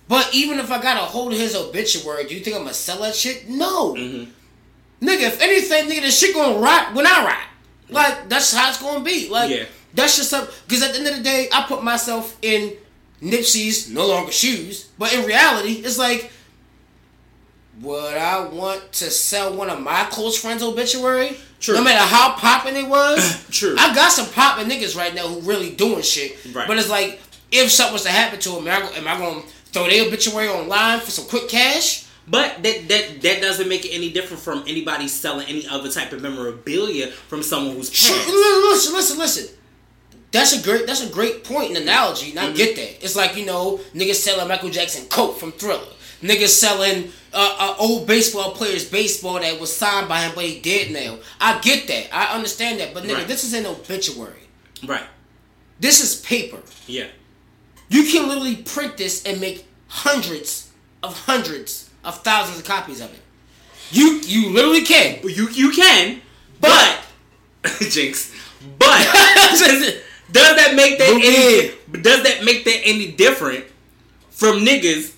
But 0.08 0.29
even 0.34 0.60
if 0.60 0.70
I 0.72 0.81
got 0.81 0.98
a 0.98 1.05
hold 1.05 1.31
of 1.31 1.40
his 1.40 1.55
obituary, 1.55 2.25
do 2.25 2.36
you 2.36 2.42
think 2.42 2.55
I'm 2.55 2.64
gonna 2.64 2.74
sell 2.74 3.01
that 3.01 3.16
shit? 3.16 3.50
No. 3.50 3.94
Mm-hmm. 3.94 5.05
Nigga, 5.07 5.22
if 5.24 5.42
anything, 5.42 5.86
nigga, 5.86 6.01
this 6.01 6.20
shit 6.20 6.36
gonna 6.36 6.60
rot 6.60 6.94
when 6.94 7.07
I 7.07 7.25
rock. 7.25 7.48
Like, 7.92 8.30
that's 8.30 8.54
how 8.54 8.70
it's 8.70 8.82
gonna 8.82 9.04
be. 9.04 9.30
Like, 9.30 9.50
Yeah. 9.51 9.66
that's 9.94 10.16
just 10.18 10.30
something. 10.30 10.54
Because 10.68 10.82
at 10.84 10.94
the 10.94 11.00
end 11.00 11.08
of 11.08 11.16
the 11.18 11.24
day, 11.24 11.50
I 11.51 11.64
put 11.64 11.84
myself 11.84 12.36
in 12.42 12.74
Nipsey's 13.22 13.90
no 13.90 14.08
longer 14.08 14.32
shoes. 14.32 14.86
But 14.98 15.14
in 15.14 15.25
reality, 15.25 15.82
it's 15.86 15.98
like, 15.98 16.32
would 17.82 18.16
I 18.18 18.40
want 18.48 18.92
to 18.94 19.10
sell 19.10 19.54
one 19.54 19.70
of 19.70 19.80
my 19.82 20.06
close 20.06 20.38
friends' 20.38 20.64
obituary? 20.64 21.38
True. 21.60 21.75
No 21.75 21.84
matter 21.84 22.04
how 22.06 22.34
popping 22.34 22.75
it 22.75 22.88
was. 22.88 23.46
True. 23.51 23.75
I 23.77 23.94
got 23.94 24.12
some 24.12 24.27
popping 24.32 24.68
niggas 24.70 24.96
right 24.96 25.14
now 25.14 25.27
who 25.27 25.40
really 25.42 25.72
doing 25.72 26.01
shit. 26.01 26.38
Right. 26.54 26.68
But 26.68 26.77
it's 26.80 26.90
like, 26.90 27.20
if 27.51 27.72
something 27.72 27.94
was 27.94 28.04
to 28.04 28.10
happen 28.10 28.40
to 28.40 28.50
him, 28.58 28.68
am 28.68 28.84
I, 28.84 28.90
am 28.98 29.08
I 29.08 29.18
gonna 29.18 29.42
throw 29.72 29.88
their 29.90 30.06
obituary 30.08 30.48
online 30.48 31.00
for 31.00 31.12
some 31.12 31.25
quick 31.25 31.50
cash? 31.50 32.06
But 32.27 32.62
that 32.64 32.88
that 32.88 33.22
that 33.22 33.42
doesn't 33.42 33.68
make 33.68 33.84
it 33.86 33.90
any 33.90 34.12
different 34.12 34.42
from 34.42 34.64
anybody 34.68 35.07
selling 35.07 35.48
any 35.48 35.68
other 35.68 35.90
type 35.90 36.12
of 36.14 36.22
memorabilia 36.22 37.07
from 37.07 37.42
someone 37.44 37.75
who's 37.75 37.90
passed. 37.90 38.27
listen, 38.27 38.94
listen, 38.94 39.18
listen. 39.18 39.55
That's 40.31 40.57
a 40.57 40.64
great. 40.64 40.88
That's 40.88 41.03
a 41.03 41.12
great 41.12 41.44
point 41.44 41.70
and 41.70 41.77
analogy. 41.77 42.29
And 42.31 42.40
Mm-hmm. 42.40 42.53
I 42.53 42.55
get 42.55 42.75
that. 42.77 43.03
It's 43.03 43.16
like 43.16 43.36
you 43.36 43.46
know, 43.46 43.79
niggas 43.94 44.16
selling 44.16 44.48
Michael 44.48 44.70
Jackson 44.70 45.07
coat 45.10 45.34
from 45.40 45.51
Thriller. 45.51 45.84
Niggas 46.22 46.50
selling 46.50 47.12
uh, 47.34 47.55
uh, 47.60 47.75
old 47.79 48.05
baseball 48.07 48.51
players 48.51 48.88
baseball 48.90 49.40
that 49.40 49.60
was 49.60 49.75
signed 49.75 50.07
by 50.07 50.22
him, 50.22 50.31
but 50.36 50.46
he 50.46 50.62
dead 50.62 50.92
now. 50.92 51.18
I 51.42 51.60
get 51.60 51.88
that. 51.88 52.16
I 52.16 52.36
understand 52.36 52.79
that. 52.79 52.94
But 52.94 53.03
nigga, 53.03 53.16
Right. 53.16 53.27
this 53.27 53.44
is 53.44 53.53
an 53.55 53.66
obituary. 53.66 54.48
Right. 54.86 55.03
This 55.79 56.01
is 56.03 56.22
paper. 56.22 56.60
Yeah. 56.86 57.07
You 57.90 58.03
can 58.03 58.27
literally 58.29 58.57
print 58.57 58.98
this 58.98 59.25
and 59.25 59.42
make 59.42 59.66
hundreds 59.88 60.70
of 61.03 61.18
hundreds 61.25 61.90
of 62.03 62.22
thousands 62.24 62.59
of 62.59 62.66
copies 62.66 63.01
of 63.01 63.11
it. 63.14 63.20
You 63.92 64.22
you 64.25 64.50
literally 64.53 64.83
can. 64.83 65.20
You 65.24 65.50
you 65.50 65.72
can, 65.72 66.22
but 66.59 67.03
jinx. 67.90 68.33
But 68.79 68.87
does 70.31 70.55
that 70.55 70.74
make 70.75 70.98
that 70.98 71.09
any? 71.09 72.01
Does 72.01 72.24
that 72.24 72.44
make 72.44 72.64
that 72.66 72.81
any 72.85 73.11
different 73.11 73.66
from 74.29 74.59
niggas 74.59 75.14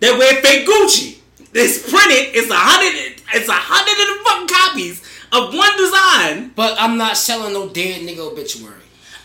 that 0.00 0.16
wear 0.18 0.40
fake 0.42 0.66
Gucci? 0.66 1.18
It's 1.52 1.82
printed. 1.82 2.34
It's 2.36 2.50
a 2.50 2.54
hundred. 2.54 3.20
It's 3.34 3.48
a 3.48 3.52
hundred 3.52 3.96
and 3.98 4.20
fucking 4.26 4.48
copies 4.48 5.02
of 5.32 5.54
one 5.54 5.76
design. 5.76 6.52
But 6.54 6.76
I'm 6.78 6.96
not 6.96 7.16
selling 7.16 7.52
no 7.52 7.68
dead 7.68 8.02
nigga 8.02 8.20
obituary. 8.20 8.76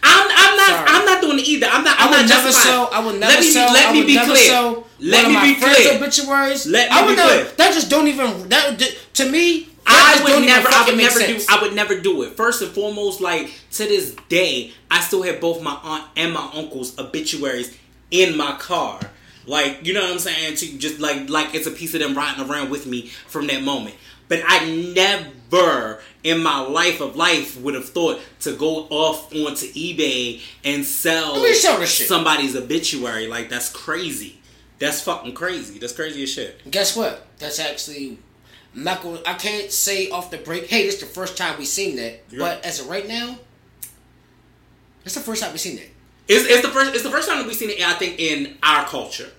I'm, 0.01 0.27
I'm 0.29 0.57
not. 0.57 0.69
Sorry. 0.69 0.85
I'm 0.89 1.05
not 1.05 1.21
doing 1.21 1.39
it 1.39 1.47
either. 1.47 1.67
I'm 1.67 1.83
not. 1.83 1.99
I 1.99 2.03
I'm 2.05 2.09
would 2.11 2.17
not 2.21 2.29
never 2.29 2.47
justifying. 2.49 2.73
sell. 2.73 2.89
I 2.91 3.05
would 3.05 3.19
never 3.19 3.33
let 3.33 3.39
me 3.41 3.51
sell. 3.51 3.67
Be, 3.69 3.73
let 3.73 3.89
I 3.89 3.93
me 3.93 4.05
be 4.05 4.17
clear. 4.17 4.35
Sell 4.49 4.87
let 4.99 5.23
one 5.23 5.33
me 5.33 5.37
of 5.37 5.41
my 5.41 5.53
be 5.53 5.59
friends' 5.59 5.77
clear. 5.77 5.97
obituaries. 5.97 6.67
Let 6.67 6.91
I 6.91 7.01
me 7.01 7.07
would 7.07 7.11
be 7.11 7.15
never. 7.17 7.43
clear. 7.43 7.55
That 7.57 7.73
just 7.73 7.89
don't 7.89 8.07
even. 8.07 8.49
That 8.49 8.79
to 9.13 9.29
me. 9.31 9.69
I 9.87 10.19
would 10.23 10.45
never. 10.45 10.67
I 10.67 10.85
would 10.87 10.97
never 10.97 11.19
sense. 11.19 11.45
do. 11.45 11.53
I 11.53 11.61
would 11.61 11.75
never 11.75 11.99
do 11.99 12.23
it. 12.23 12.35
First 12.35 12.61
and 12.61 12.71
foremost, 12.71 13.21
like 13.21 13.51
to 13.73 13.83
this 13.85 14.15
day, 14.29 14.71
I 14.89 15.01
still 15.01 15.21
have 15.23 15.39
both 15.39 15.61
my 15.61 15.77
aunt 15.83 16.05
and 16.15 16.33
my 16.33 16.49
uncle's 16.53 16.97
obituaries 16.97 17.77
in 18.09 18.35
my 18.35 18.53
car. 18.57 18.99
Like 19.45 19.85
you 19.85 19.93
know 19.93 20.01
what 20.01 20.11
I'm 20.11 20.19
saying? 20.19 20.55
To 20.55 20.77
just 20.77 20.99
like 20.99 21.29
like 21.29 21.53
it's 21.53 21.67
a 21.67 21.71
piece 21.71 21.93
of 21.93 21.99
them 21.99 22.15
riding 22.15 22.49
around 22.49 22.69
with 22.71 22.87
me 22.87 23.07
from 23.27 23.47
that 23.47 23.61
moment. 23.61 23.95
But 24.27 24.41
I 24.47 24.65
never 24.95 26.01
in 26.23 26.41
my 26.41 26.59
life 26.59 26.99
of 26.99 27.15
life 27.15 27.59
would 27.61 27.75
have 27.75 27.87
thought 27.87 28.19
to 28.39 28.53
go 28.55 28.87
off 28.89 29.31
onto 29.35 29.67
eBay 29.73 30.41
and 30.63 30.83
sell 30.83 31.35
sell 31.53 31.79
this 31.79 31.91
shit. 31.93 32.07
somebody's 32.07 32.55
obituary. 32.55 33.27
Like 33.27 33.49
that's 33.49 33.69
crazy. 33.69 34.39
That's 34.79 35.01
fucking 35.01 35.33
crazy. 35.33 35.79
That's 35.79 35.93
crazy 35.93 36.23
as 36.23 36.29
shit. 36.31 36.69
Guess 36.69 36.95
what? 36.97 37.25
That's 37.39 37.59
actually. 37.59 38.17
I'm 38.75 38.83
not 38.83 39.01
going. 39.01 39.21
I 39.25 39.33
can't 39.35 39.71
say 39.71 40.09
off 40.09 40.31
the 40.31 40.37
break. 40.37 40.67
Hey, 40.67 40.85
this 40.85 40.95
is 40.95 40.99
the 41.01 41.05
first 41.05 41.37
time 41.37 41.57
we've 41.57 41.67
seen 41.67 41.95
that. 41.95 42.23
Yeah. 42.29 42.39
But 42.39 42.65
as 42.65 42.81
of 42.81 42.89
right 42.89 43.07
now, 43.07 43.37
it's 45.05 45.15
the 45.15 45.21
first 45.21 45.41
time 45.41 45.51
we've 45.51 45.61
seen 45.61 45.77
that. 45.77 45.87
It's, 46.27 46.45
it's 46.49 46.61
the 46.61 46.69
first. 46.69 46.93
It's 46.93 47.03
the 47.03 47.11
first 47.11 47.29
time 47.29 47.37
that 47.37 47.47
we've 47.47 47.55
seen 47.55 47.69
it. 47.69 47.81
I 47.81 47.93
think 47.93 48.19
in 48.19 48.57
our 48.63 48.85
culture. 48.85 49.29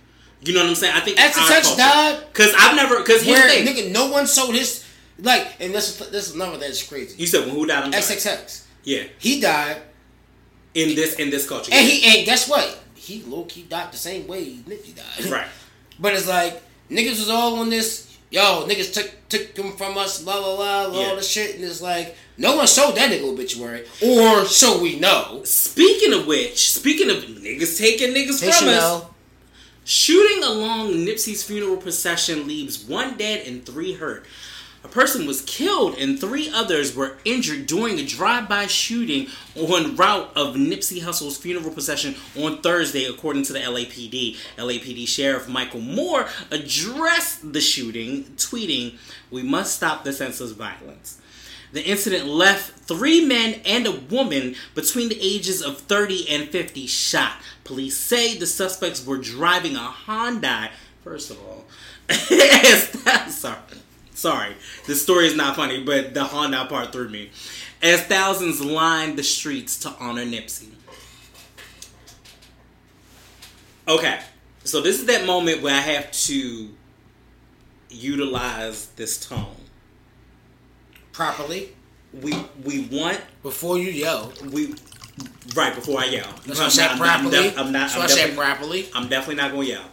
You 0.42 0.52
know 0.54 0.60
what 0.60 0.68
I'm 0.68 0.74
saying? 0.74 0.94
I 0.94 1.00
think 1.00 1.18
After 1.18 1.40
Tex 1.52 1.74
died, 1.76 2.22
because 2.32 2.54
I've 2.56 2.76
never. 2.76 2.98
Because 2.98 3.22
here's 3.22 3.42
the 3.42 3.64
thing. 3.64 3.66
nigga, 3.66 3.92
no 3.92 4.10
one 4.10 4.26
sold 4.26 4.54
his. 4.54 4.84
Like, 5.18 5.54
and 5.60 5.74
this 5.74 6.00
is 6.00 6.10
this 6.10 6.28
is 6.28 6.34
another 6.34 6.58
that's 6.58 6.82
crazy. 6.86 7.16
You 7.18 7.26
said 7.26 7.46
when 7.46 7.54
who 7.54 7.66
died? 7.66 7.84
I'm 7.84 7.92
sorry. 7.92 8.20
XXX. 8.20 8.64
Yeah, 8.84 9.02
He 9.18 9.40
died, 9.40 9.78
in 10.74 10.94
this 10.94 11.14
in 11.14 11.30
this 11.30 11.48
culture. 11.48 11.72
and 11.74 11.86
he 11.88 12.18
and 12.18 12.24
guess 12.26 12.48
what? 12.48 12.78
He 13.06 13.22
low 13.22 13.44
key 13.44 13.62
died 13.62 13.92
the 13.92 13.96
same 13.96 14.26
way 14.26 14.56
Nipsey 14.68 14.94
died. 14.96 15.26
right. 15.30 15.46
But 16.00 16.14
it's 16.14 16.28
like 16.28 16.62
niggas 16.90 17.10
was 17.20 17.30
all 17.30 17.60
on 17.60 17.70
this. 17.70 18.04
Yo, 18.30 18.66
niggas 18.66 18.92
took 18.92 19.12
took 19.28 19.54
them 19.54 19.76
from 19.76 19.96
us. 19.96 20.22
Blah 20.22 20.40
blah 20.40 20.56
blah. 20.56 20.88
blah 20.90 21.00
Yeah. 21.00 21.08
All 21.08 21.16
the 21.16 21.22
shit, 21.22 21.54
and 21.54 21.64
it's 21.64 21.80
like 21.80 22.16
no 22.36 22.56
one 22.56 22.66
sold 22.66 22.96
that 22.96 23.10
nigga 23.10 23.32
obituary, 23.32 23.86
or 24.02 24.44
so 24.44 24.82
we 24.82 24.98
know. 24.98 25.42
Speaking 25.44 26.12
of 26.12 26.26
which, 26.26 26.70
speaking 26.72 27.08
of 27.10 27.18
niggas 27.18 27.78
taking 27.78 28.12
niggas 28.12 28.40
They 28.40 28.50
from 28.50 28.54
should 28.54 28.68
us, 28.68 29.04
shooting 29.84 30.42
along 30.42 30.90
Nipsey's 30.90 31.44
funeral 31.44 31.76
procession 31.76 32.48
leaves 32.48 32.84
one 32.84 33.16
dead 33.16 33.46
and 33.46 33.64
three 33.64 33.92
hurt. 33.94 34.26
A 34.84 34.88
person 34.88 35.26
was 35.26 35.42
killed 35.42 35.96
and 35.98 36.18
three 36.18 36.48
others 36.50 36.94
were 36.94 37.18
injured 37.24 37.66
during 37.66 37.98
a 37.98 38.06
drive-by 38.06 38.66
shooting 38.66 39.28
on 39.56 39.96
route 39.96 40.30
of 40.36 40.54
Nipsey 40.54 41.02
Hussle's 41.02 41.36
funeral 41.36 41.72
procession 41.72 42.14
on 42.38 42.62
Thursday, 42.62 43.04
according 43.04 43.42
to 43.44 43.52
the 43.52 43.58
LAPD. 43.58 44.36
LAPD 44.56 45.06
Sheriff 45.08 45.48
Michael 45.48 45.80
Moore 45.80 46.28
addressed 46.50 47.52
the 47.52 47.60
shooting, 47.60 48.24
tweeting, 48.36 48.96
"We 49.30 49.42
must 49.42 49.76
stop 49.76 50.04
the 50.04 50.12
senseless 50.12 50.52
violence." 50.52 51.18
The 51.72 51.84
incident 51.84 52.26
left 52.26 52.86
three 52.86 53.24
men 53.24 53.60
and 53.66 53.86
a 53.86 53.92
woman 53.92 54.54
between 54.74 55.08
the 55.08 55.18
ages 55.20 55.62
of 55.62 55.80
30 55.80 56.28
and 56.28 56.48
50 56.48 56.86
shot. 56.86 57.34
Police 57.64 57.98
say 57.98 58.36
the 58.36 58.46
suspects 58.46 59.04
were 59.04 59.18
driving 59.18 59.74
a 59.76 59.92
Hyundai. 60.06 60.70
First 61.02 61.30
of 61.30 61.38
all, 61.40 61.64
sorry, 63.30 63.58
sorry, 64.16 64.54
the 64.86 64.94
story 64.94 65.26
is 65.26 65.36
not 65.36 65.54
funny, 65.56 65.84
but 65.84 66.14
the 66.14 66.24
Honda 66.24 66.64
part 66.66 66.92
threw 66.92 67.08
me. 67.08 67.30
As 67.82 68.00
thousands 68.02 68.60
lined 68.60 69.18
the 69.18 69.22
streets 69.22 69.78
to 69.80 69.90
honor 70.00 70.24
Nipsey. 70.24 70.70
Okay, 73.88 74.18
so 74.64 74.80
this 74.80 74.98
is 74.98 75.06
that 75.06 75.24
moment 75.26 75.62
where 75.62 75.74
I 75.74 75.80
have 75.80 76.10
to 76.10 76.70
utilize 77.90 78.86
this 78.96 79.24
tone. 79.24 79.54
properly 81.12 81.70
We 82.12 82.34
we 82.64 82.88
want 82.90 83.20
before 83.42 83.78
you 83.78 83.90
yell. 83.90 84.32
we 84.52 84.74
right 85.54 85.74
before 85.74 86.00
I 86.00 86.06
yell. 86.06 86.26
That's 86.46 86.58
what 86.58 86.66
I 86.66 86.68
said 86.68 86.90
I'm, 86.90 86.98
properly. 86.98 87.30
def- 87.30 87.58
I'm 87.58 87.70
not. 87.72 87.90
That's 87.90 87.94
I'm, 87.94 88.00
what 88.00 88.10
I 88.10 88.14
said 88.14 88.36
properly. 88.36 88.88
I'm 88.94 89.08
definitely 89.08 89.36
not 89.36 89.52
going 89.52 89.66
to 89.68 89.72
yell. 89.74 89.90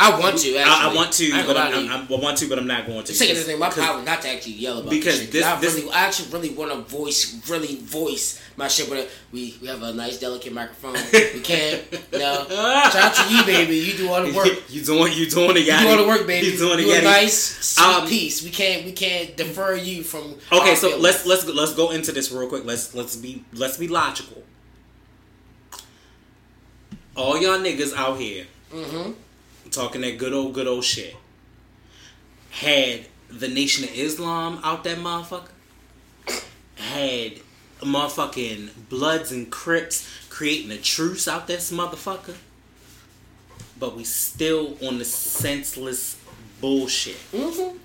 I 0.00 0.18
want 0.20 0.38
to. 0.38 0.56
Actually. 0.56 0.58
I, 0.58 0.88
I 0.90 0.94
want 0.94 1.12
to, 1.12 1.32
I 1.32 1.44
but 1.44 1.56
I'm, 1.56 1.72
lie 1.72 1.76
to 1.78 1.84
you. 1.84 1.90
I'm, 1.90 2.12
I 2.12 2.16
want 2.22 2.38
to, 2.38 2.48
but 2.48 2.58
I'm 2.58 2.66
not 2.68 2.86
going 2.86 3.02
to. 3.02 3.12
This 3.12 3.44
thing. 3.46 3.58
My 3.58 3.68
power 3.68 4.00
not 4.02 4.22
to 4.22 4.28
actually 4.28 4.52
yell 4.52 4.78
about 4.78 4.90
because 4.90 5.18
this 5.22 5.30
this- 5.30 5.44
I 5.44 5.60
this- 5.60 5.74
really, 5.74 5.90
I 5.90 6.06
actually 6.06 6.30
really 6.30 6.50
want 6.50 6.70
to 6.70 6.78
voice, 6.78 7.48
really 7.50 7.76
voice 7.80 8.40
my 8.56 8.68
shit. 8.68 8.88
But 8.88 9.10
we 9.32 9.56
we 9.60 9.66
have 9.66 9.82
a 9.82 9.92
nice, 9.92 10.20
delicate 10.20 10.52
microphone. 10.52 10.92
We 11.12 11.40
can't. 11.40 11.82
Know, 12.12 12.46
shout 12.48 12.94
out 12.96 13.14
to 13.16 13.34
you, 13.34 13.44
baby. 13.44 13.76
You 13.76 13.94
do 13.94 14.08
all 14.12 14.24
the 14.24 14.32
work. 14.32 14.46
you 14.68 14.84
doing 14.84 15.12
you 15.14 15.28
doing 15.28 15.56
it, 15.56 15.66
You 15.66 15.78
do 15.78 15.88
all 15.88 15.96
the 15.96 16.06
work, 16.06 16.26
baby. 16.26 16.46
You 16.46 16.56
doing 16.56 16.78
it, 16.78 16.86
you 16.86 16.94
a 16.94 17.02
nice, 17.02 17.34
sweet 17.66 17.84
Um, 17.84 18.06
piece. 18.08 18.42
We 18.44 18.50
can't, 18.50 18.84
we 18.84 18.92
can't 18.92 19.36
defer 19.36 19.74
you 19.74 20.04
from. 20.04 20.36
Okay, 20.52 20.76
so 20.76 20.88
feelings. 20.90 21.02
let's 21.02 21.26
let's 21.26 21.46
let's 21.46 21.74
go 21.74 21.90
into 21.90 22.12
this 22.12 22.30
real 22.30 22.48
quick. 22.48 22.64
Let's 22.64 22.94
let's 22.94 23.16
be 23.16 23.44
let's 23.52 23.76
be 23.76 23.88
logical. 23.88 24.42
All 27.16 27.36
y'all 27.40 27.58
niggas 27.58 27.94
out 27.96 28.18
here 28.20 28.46
Mm-hmm. 28.72 29.12
Talking 29.70 30.00
that 30.02 30.18
good 30.18 30.32
old 30.32 30.54
good 30.54 30.66
old 30.66 30.84
shit. 30.84 31.16
Had 32.50 33.06
the 33.30 33.48
Nation 33.48 33.84
of 33.84 33.94
Islam 33.94 34.60
out 34.64 34.84
that 34.84 34.98
motherfucker. 34.98 35.50
Had 36.76 37.40
motherfucking 37.80 38.70
Bloods 38.88 39.32
and 39.32 39.50
Crips 39.50 40.08
creating 40.28 40.70
a 40.70 40.78
truce 40.78 41.28
out 41.28 41.46
this 41.46 41.70
motherfucker. 41.72 42.36
But 43.78 43.96
we 43.96 44.04
still 44.04 44.76
on 44.86 44.98
the 44.98 45.04
senseless 45.04 46.16
bullshit. 46.60 47.16
Mm-hmm. 47.32 47.76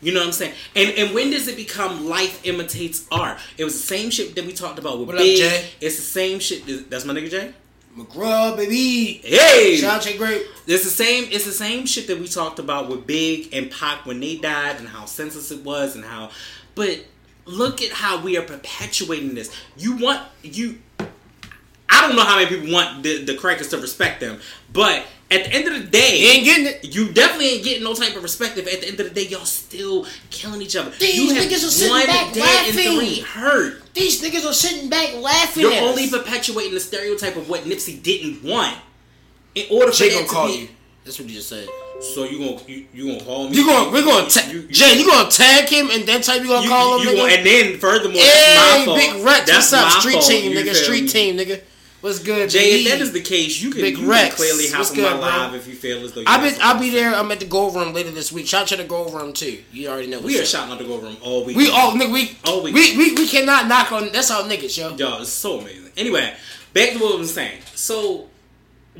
You 0.00 0.12
know 0.12 0.20
what 0.20 0.26
I'm 0.26 0.32
saying? 0.32 0.54
And 0.74 0.90
and 0.98 1.14
when 1.14 1.30
does 1.30 1.46
it 1.46 1.56
become 1.56 2.08
life 2.08 2.44
imitates 2.44 3.06
art? 3.12 3.38
It 3.56 3.64
was 3.64 3.74
the 3.74 3.86
same 3.86 4.10
shit 4.10 4.34
that 4.34 4.44
we 4.44 4.52
talked 4.52 4.78
about 4.78 4.98
with 4.98 5.08
What 5.08 5.16
up, 5.16 5.22
Big. 5.22 5.38
Jay? 5.38 5.70
It's 5.80 5.96
the 5.96 6.02
same 6.02 6.40
shit. 6.40 6.90
That's 6.90 7.04
my 7.04 7.14
nigga 7.14 7.30
Jay. 7.30 7.54
McGraw, 7.96 8.56
baby. 8.56 9.20
Hey, 9.24 9.76
Shout 9.76 9.96
out 9.96 10.02
to 10.02 10.16
Great. 10.16 10.46
it's 10.66 10.84
the 10.84 10.90
same. 10.90 11.24
It's 11.30 11.44
the 11.44 11.52
same 11.52 11.84
shit 11.86 12.06
that 12.06 12.18
we 12.18 12.26
talked 12.26 12.58
about 12.58 12.88
with 12.88 13.06
Big 13.06 13.52
and 13.52 13.70
Pac 13.70 14.06
when 14.06 14.20
they 14.20 14.36
died, 14.36 14.76
and 14.76 14.88
how 14.88 15.04
senseless 15.04 15.50
it 15.50 15.62
was, 15.62 15.94
and 15.94 16.04
how. 16.04 16.30
But 16.74 17.04
look 17.44 17.82
at 17.82 17.90
how 17.90 18.22
we 18.22 18.38
are 18.38 18.42
perpetuating 18.42 19.34
this. 19.34 19.54
You 19.76 19.96
want 19.96 20.22
you. 20.42 20.78
I 21.90 22.06
don't 22.06 22.16
know 22.16 22.24
how 22.24 22.36
many 22.36 22.48
people 22.48 22.72
want 22.72 23.02
the 23.02 23.24
the 23.24 23.34
crackers 23.36 23.68
to 23.68 23.78
respect 23.78 24.20
them, 24.20 24.40
but 24.72 25.04
at 25.32 25.44
the 25.46 25.52
end 25.54 25.68
of 25.68 25.74
the 25.82 25.88
day, 25.88 26.18
You 26.20 26.28
ain't 26.30 26.44
getting 26.44 26.66
it. 26.66 26.94
you 26.94 27.12
definitely 27.12 27.48
ain't 27.54 27.64
getting 27.64 27.82
no 27.84 27.94
type 27.94 28.14
of 28.16 28.22
respect 28.22 28.56
if 28.58 28.66
at 28.72 28.80
the 28.82 28.88
end 28.88 29.00
of 29.00 29.08
the 29.08 29.14
day 29.14 29.28
y'all 29.28 29.44
still 29.44 30.06
killing 30.30 30.60
each 30.62 30.76
other. 30.76 30.90
These 30.98 31.14
you 31.16 31.34
have 31.34 31.44
niggas 31.44 31.66
are 31.66 31.70
sitting 31.70 32.06
back 32.06 32.32
dead 32.32 32.66
and 32.68 32.76
laughing. 32.76 32.98
three 32.98 33.20
hurt. 33.20 33.94
These 33.94 34.22
niggas 34.22 34.48
are 34.48 34.52
sitting 34.54 34.88
back 34.88 35.14
laughing 35.16 35.62
You're 35.62 35.72
at 35.72 35.82
only 35.82 36.04
us. 36.04 36.10
perpetuating 36.10 36.74
the 36.74 36.80
stereotype 36.80 37.36
of 37.36 37.48
what 37.48 37.62
Nipsey 37.64 38.02
didn't 38.02 38.42
want. 38.44 38.76
In 39.54 39.66
order 39.70 39.92
for 39.92 39.98
Jay 39.98 40.08
that 40.10 40.14
gonna 40.14 40.26
to 40.26 40.32
call 40.32 40.46
be, 40.48 40.52
you. 40.60 40.68
That's 41.04 41.18
what 41.18 41.28
you 41.28 41.34
just 41.34 41.48
said. 41.48 41.68
So 42.14 42.24
you 42.24 42.38
gonna 42.38 42.60
you, 42.68 42.86
you 42.94 43.12
gonna 43.12 43.24
call 43.24 43.48
me? 43.48 43.56
You 43.56 43.66
gonna 43.66 43.90
we're 43.90 44.04
gonna 44.04 44.28
ta- 44.28 44.48
You- 44.50 44.60
you- 44.60 44.68
Jay, 44.68 44.98
you 44.98 45.06
gonna 45.06 45.30
tag 45.30 45.68
him 45.68 45.90
and 45.90 46.04
then 46.04 46.20
tell 46.22 46.40
you 46.40 46.48
gonna 46.48 46.62
you, 46.64 46.68
call 46.70 47.02
you 47.02 47.10
him 47.10 47.16
gonna- 47.16 47.28
nigga? 47.28 47.36
and 47.38 47.46
then 47.46 47.78
furthermore, 47.78 48.22
hey, 48.22 48.28
that's 48.54 48.78
my 48.78 48.84
fault. 48.86 48.98
Big 48.98 49.24
Rex, 49.24 49.50
That's 49.50 49.72
what's 49.72 49.94
up? 49.94 50.00
Street 50.00 50.12
fault, 50.14 50.26
team, 50.26 50.52
you 50.52 50.58
nigga. 50.58 50.74
Street 50.74 51.02
me? 51.04 51.08
team, 51.08 51.36
nigga. 51.36 51.60
What's 52.02 52.18
good, 52.18 52.50
Jay, 52.50 52.80
if 52.82 52.90
that 52.90 53.00
is 53.00 53.12
the 53.12 53.20
case, 53.20 53.62
you 53.62 53.70
can, 53.70 53.80
Big 53.80 53.96
you 53.96 54.10
Rex, 54.10 54.34
can 54.34 54.36
clearly 54.36 54.68
hop 54.68 54.78
what's 54.78 54.90
on 54.90 54.96
good, 54.96 55.02
my 55.04 55.16
bro? 55.18 55.20
live 55.28 55.54
if 55.54 55.68
you 55.68 55.74
feel 55.74 56.04
as 56.04 56.12
though 56.12 56.24
I'll 56.26 56.42
be 56.50 56.56
I'll 56.60 56.80
be 56.80 56.90
there. 56.90 57.14
I'm 57.14 57.30
at 57.30 57.38
the 57.38 57.46
Gold 57.46 57.76
Room 57.76 57.94
later 57.94 58.10
this 58.10 58.32
week. 58.32 58.46
Shout 58.48 58.62
out 58.62 58.68
to 58.68 58.76
the 58.76 58.84
Gold 58.84 59.14
Room 59.14 59.32
too. 59.32 59.62
You 59.72 59.88
already 59.88 60.08
know. 60.08 60.20
We 60.20 60.38
are 60.40 60.44
shouting 60.44 60.72
out 60.72 60.78
the 60.78 60.84
Gold 60.84 61.04
Room 61.04 61.16
all 61.22 61.44
week. 61.44 61.56
We 61.56 61.70
all 61.70 61.92
nigga. 61.92 62.12
We 62.12 62.36
All 62.44 62.62
week. 62.62 62.74
we, 62.74 62.96
we 62.98 63.14
we 63.14 63.28
cannot 63.28 63.68
knock 63.68 63.92
on. 63.92 64.10
That's 64.12 64.30
all 64.32 64.42
niggas, 64.44 64.76
yo. 64.76 64.96
Yo, 64.96 65.20
it's 65.22 65.30
so 65.30 65.60
amazing. 65.60 65.92
Anyway, 65.96 66.34
back 66.74 66.90
to 66.94 66.98
what 66.98 67.14
I 67.14 67.18
was 67.18 67.32
saying. 67.32 67.60
So 67.76 68.28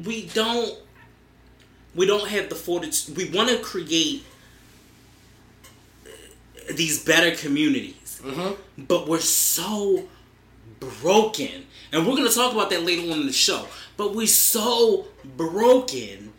we 0.04 0.26
don't 0.26 0.78
we 1.96 2.06
don't 2.06 2.28
have 2.28 2.48
the 2.50 2.54
fortitude. 2.54 3.16
We 3.16 3.30
want 3.30 3.48
to 3.50 3.58
create 3.58 4.24
these 6.74 7.04
better 7.04 7.34
communities, 7.34 8.20
Mm-hmm. 8.22 8.84
but 8.84 9.08
we're 9.08 9.18
so 9.18 10.04
broken, 10.78 11.66
and 11.92 12.06
we're 12.06 12.16
gonna 12.16 12.30
talk 12.30 12.52
about 12.52 12.70
that 12.70 12.82
later 12.84 13.02
on 13.12 13.20
in 13.20 13.26
the 13.26 13.32
show. 13.32 13.66
But 13.96 14.14
we're 14.14 14.26
so 14.26 15.06
broken 15.36 16.32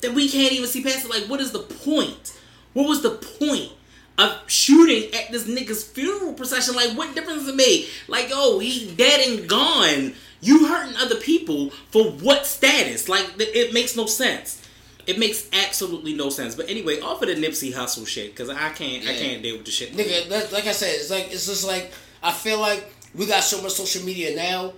that 0.00 0.14
we 0.14 0.28
can't 0.28 0.52
even 0.52 0.68
see 0.68 0.82
past 0.82 1.04
it. 1.04 1.10
Like, 1.10 1.24
what 1.24 1.40
is 1.40 1.52
the 1.52 1.60
point? 1.60 2.38
What 2.74 2.88
was 2.88 3.02
the 3.02 3.10
point? 3.10 3.72
Of 4.18 4.36
shooting 4.48 5.14
at 5.14 5.30
this 5.30 5.46
nigga's 5.46 5.84
funeral 5.84 6.32
procession, 6.32 6.74
like 6.74 6.90
what 6.98 7.14
difference 7.14 7.42
does 7.42 7.50
it 7.50 7.54
make? 7.54 7.88
Like, 8.08 8.30
oh, 8.32 8.58
he 8.58 8.92
dead 8.96 9.28
and 9.28 9.48
gone. 9.48 10.14
You 10.40 10.66
hurting 10.66 10.96
other 10.96 11.14
people 11.14 11.70
for 11.92 12.10
what 12.10 12.44
status? 12.44 13.08
Like, 13.08 13.38
th- 13.38 13.54
it 13.54 13.72
makes 13.72 13.94
no 13.96 14.06
sense. 14.06 14.60
It 15.06 15.20
makes 15.20 15.48
absolutely 15.52 16.14
no 16.14 16.30
sense. 16.30 16.56
But 16.56 16.68
anyway, 16.68 16.98
off 17.00 17.22
of 17.22 17.28
the 17.28 17.36
Nipsey 17.36 17.72
Hussle 17.72 18.08
shit, 18.08 18.32
because 18.34 18.50
I 18.50 18.70
can't, 18.70 19.06
I 19.06 19.14
can't 19.14 19.40
deal 19.40 19.56
with 19.56 19.66
the 19.66 19.70
shit. 19.70 19.94
Nigga, 19.94 20.52
like 20.52 20.66
I 20.66 20.72
said, 20.72 20.96
it's 20.96 21.10
like 21.10 21.32
it's 21.32 21.46
just 21.46 21.64
like 21.64 21.92
I 22.20 22.32
feel 22.32 22.58
like 22.60 22.92
we 23.14 23.24
got 23.24 23.44
so 23.44 23.62
much 23.62 23.72
social 23.72 24.04
media 24.04 24.34
now. 24.34 24.72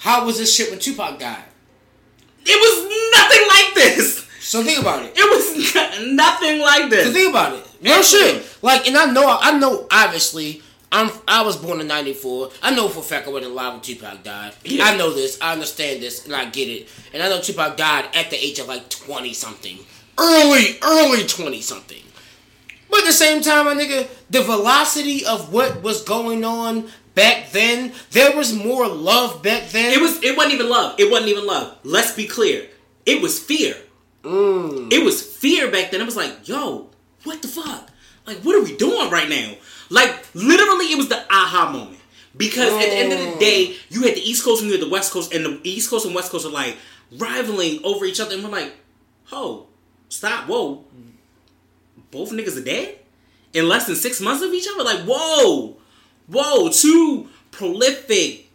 How 0.00 0.24
was 0.24 0.38
this 0.38 0.54
shit 0.54 0.70
when 0.70 0.78
Tupac 0.78 1.18
died? 1.18 1.44
It 2.44 2.56
was 2.58 3.18
nothing 3.18 3.46
like 3.48 3.74
this. 3.74 4.26
So 4.40 4.64
think 4.64 4.80
about 4.80 5.04
it. 5.04 5.12
It 5.14 5.28
was 5.30 5.76
n- 5.76 6.16
nothing 6.16 6.58
like 6.60 6.88
this. 6.90 7.06
So 7.06 7.12
think 7.12 7.30
about 7.30 7.52
it. 7.52 7.66
Real 7.82 7.94
Absolutely. 7.94 8.40
shit. 8.40 8.62
Like, 8.62 8.88
and 8.88 8.96
I 8.96 9.06
know, 9.12 9.38
I 9.40 9.58
know. 9.58 9.86
Obviously, 9.90 10.62
I'm. 10.90 11.10
I 11.28 11.42
was 11.42 11.56
born 11.56 11.80
in 11.80 11.86
'94. 11.86 12.50
I 12.62 12.74
know 12.74 12.88
for 12.88 13.00
a 13.00 13.02
fact 13.02 13.26
I 13.28 13.30
wasn't 13.30 13.52
alive 13.52 13.74
when 13.74 13.82
Tupac 13.82 14.22
died. 14.24 14.54
Yeah. 14.64 14.84
I 14.86 14.96
know 14.96 15.12
this. 15.12 15.38
I 15.40 15.52
understand 15.52 16.02
this, 16.02 16.24
and 16.24 16.34
I 16.34 16.46
get 16.46 16.68
it. 16.68 16.88
And 17.12 17.22
I 17.22 17.28
know 17.28 17.40
Tupac 17.40 17.76
died 17.76 18.06
at 18.14 18.30
the 18.30 18.36
age 18.42 18.58
of 18.58 18.66
like 18.68 18.88
twenty 18.88 19.34
something, 19.34 19.78
early, 20.18 20.78
early 20.82 21.26
twenty 21.26 21.60
something. 21.60 22.02
But 22.90 23.00
at 23.00 23.06
the 23.06 23.12
same 23.12 23.40
time, 23.40 23.66
my 23.66 23.74
nigga, 23.74 24.08
the 24.30 24.42
velocity 24.42 25.24
of 25.24 25.52
what 25.52 25.80
was 25.82 26.02
going 26.02 26.44
on 26.44 26.88
back 27.14 27.50
then, 27.52 27.92
there 28.12 28.36
was 28.36 28.52
more 28.54 28.86
love 28.88 29.42
back 29.42 29.68
then. 29.70 29.92
It 29.92 30.00
was. 30.00 30.22
It 30.22 30.36
wasn't 30.36 30.54
even 30.54 30.68
love. 30.68 30.98
It 30.98 31.10
wasn't 31.10 31.30
even 31.30 31.46
love. 31.46 31.76
Let's 31.84 32.12
be 32.14 32.26
clear. 32.26 32.66
It 33.06 33.20
was 33.22 33.38
fear. 33.38 33.74
Mm. 34.22 34.92
It 34.92 35.02
was 35.02 35.22
fear 35.22 35.70
back 35.70 35.90
then. 35.90 36.00
It 36.00 36.04
was 36.04 36.16
like, 36.16 36.46
yo, 36.48 36.90
what 37.24 37.40
the 37.42 37.48
fuck? 37.48 37.88
Like, 38.26 38.38
what 38.38 38.54
are 38.54 38.62
we 38.62 38.76
doing 38.76 39.10
right 39.10 39.28
now? 39.28 39.54
Like, 39.88 40.14
literally, 40.34 40.86
it 40.92 40.96
was 40.98 41.08
the 41.08 41.20
aha 41.32 41.70
moment. 41.72 41.98
Because 42.36 42.72
at 42.72 42.78
the 42.90 42.94
end 42.96 43.12
of 43.12 43.18
the 43.18 43.24
Mm. 43.24 43.40
day, 43.40 43.76
you 43.88 44.02
had 44.02 44.14
the 44.14 44.20
East 44.20 44.44
Coast 44.44 44.62
and 44.62 44.70
you 44.70 44.78
had 44.78 44.86
the 44.86 44.90
West 44.92 45.12
Coast, 45.12 45.32
and 45.34 45.44
the 45.44 45.60
East 45.68 45.90
Coast 45.90 46.06
and 46.06 46.14
West 46.14 46.30
Coast 46.30 46.46
are 46.46 46.50
like 46.50 46.76
rivaling 47.18 47.80
over 47.82 48.04
each 48.04 48.20
other. 48.20 48.34
And 48.34 48.44
we're 48.44 48.50
like, 48.50 48.72
ho, 49.24 49.66
stop, 50.08 50.46
whoa. 50.48 50.84
Both 52.10 52.30
niggas 52.30 52.56
are 52.56 52.64
dead? 52.64 52.98
In 53.52 53.68
less 53.68 53.86
than 53.86 53.96
six 53.96 54.20
months 54.20 54.42
of 54.44 54.52
each 54.52 54.68
other? 54.72 54.84
Like, 54.84 55.00
whoa, 55.00 55.76
whoa, 56.30 56.68
two 56.70 57.28
prolific, 57.50 58.48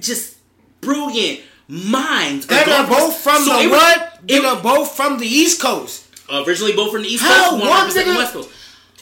just 0.00 0.36
brilliant 0.80 1.40
minds. 1.68 2.46
They 2.46 2.64
gone 2.64 2.84
are 2.84 2.88
both 2.88 3.16
from 3.18 3.42
So 3.42 3.52
the 3.58 3.64
it 3.64 3.70
what? 3.70 4.18
They 4.26 4.34
it- 4.36 4.44
are 4.44 4.62
both 4.62 4.94
from 4.96 5.18
the 5.18 5.26
East 5.26 5.60
Coast. 5.60 6.06
Originally 6.30 6.74
both 6.74 6.92
from 6.92 7.02
the 7.02 7.08
East 7.08 7.22
How? 7.24 7.50
Coast, 7.50 7.62
one 7.62 7.70
One 7.70 7.88
the 7.94 8.14
West 8.18 8.32
Coast. 8.34 8.50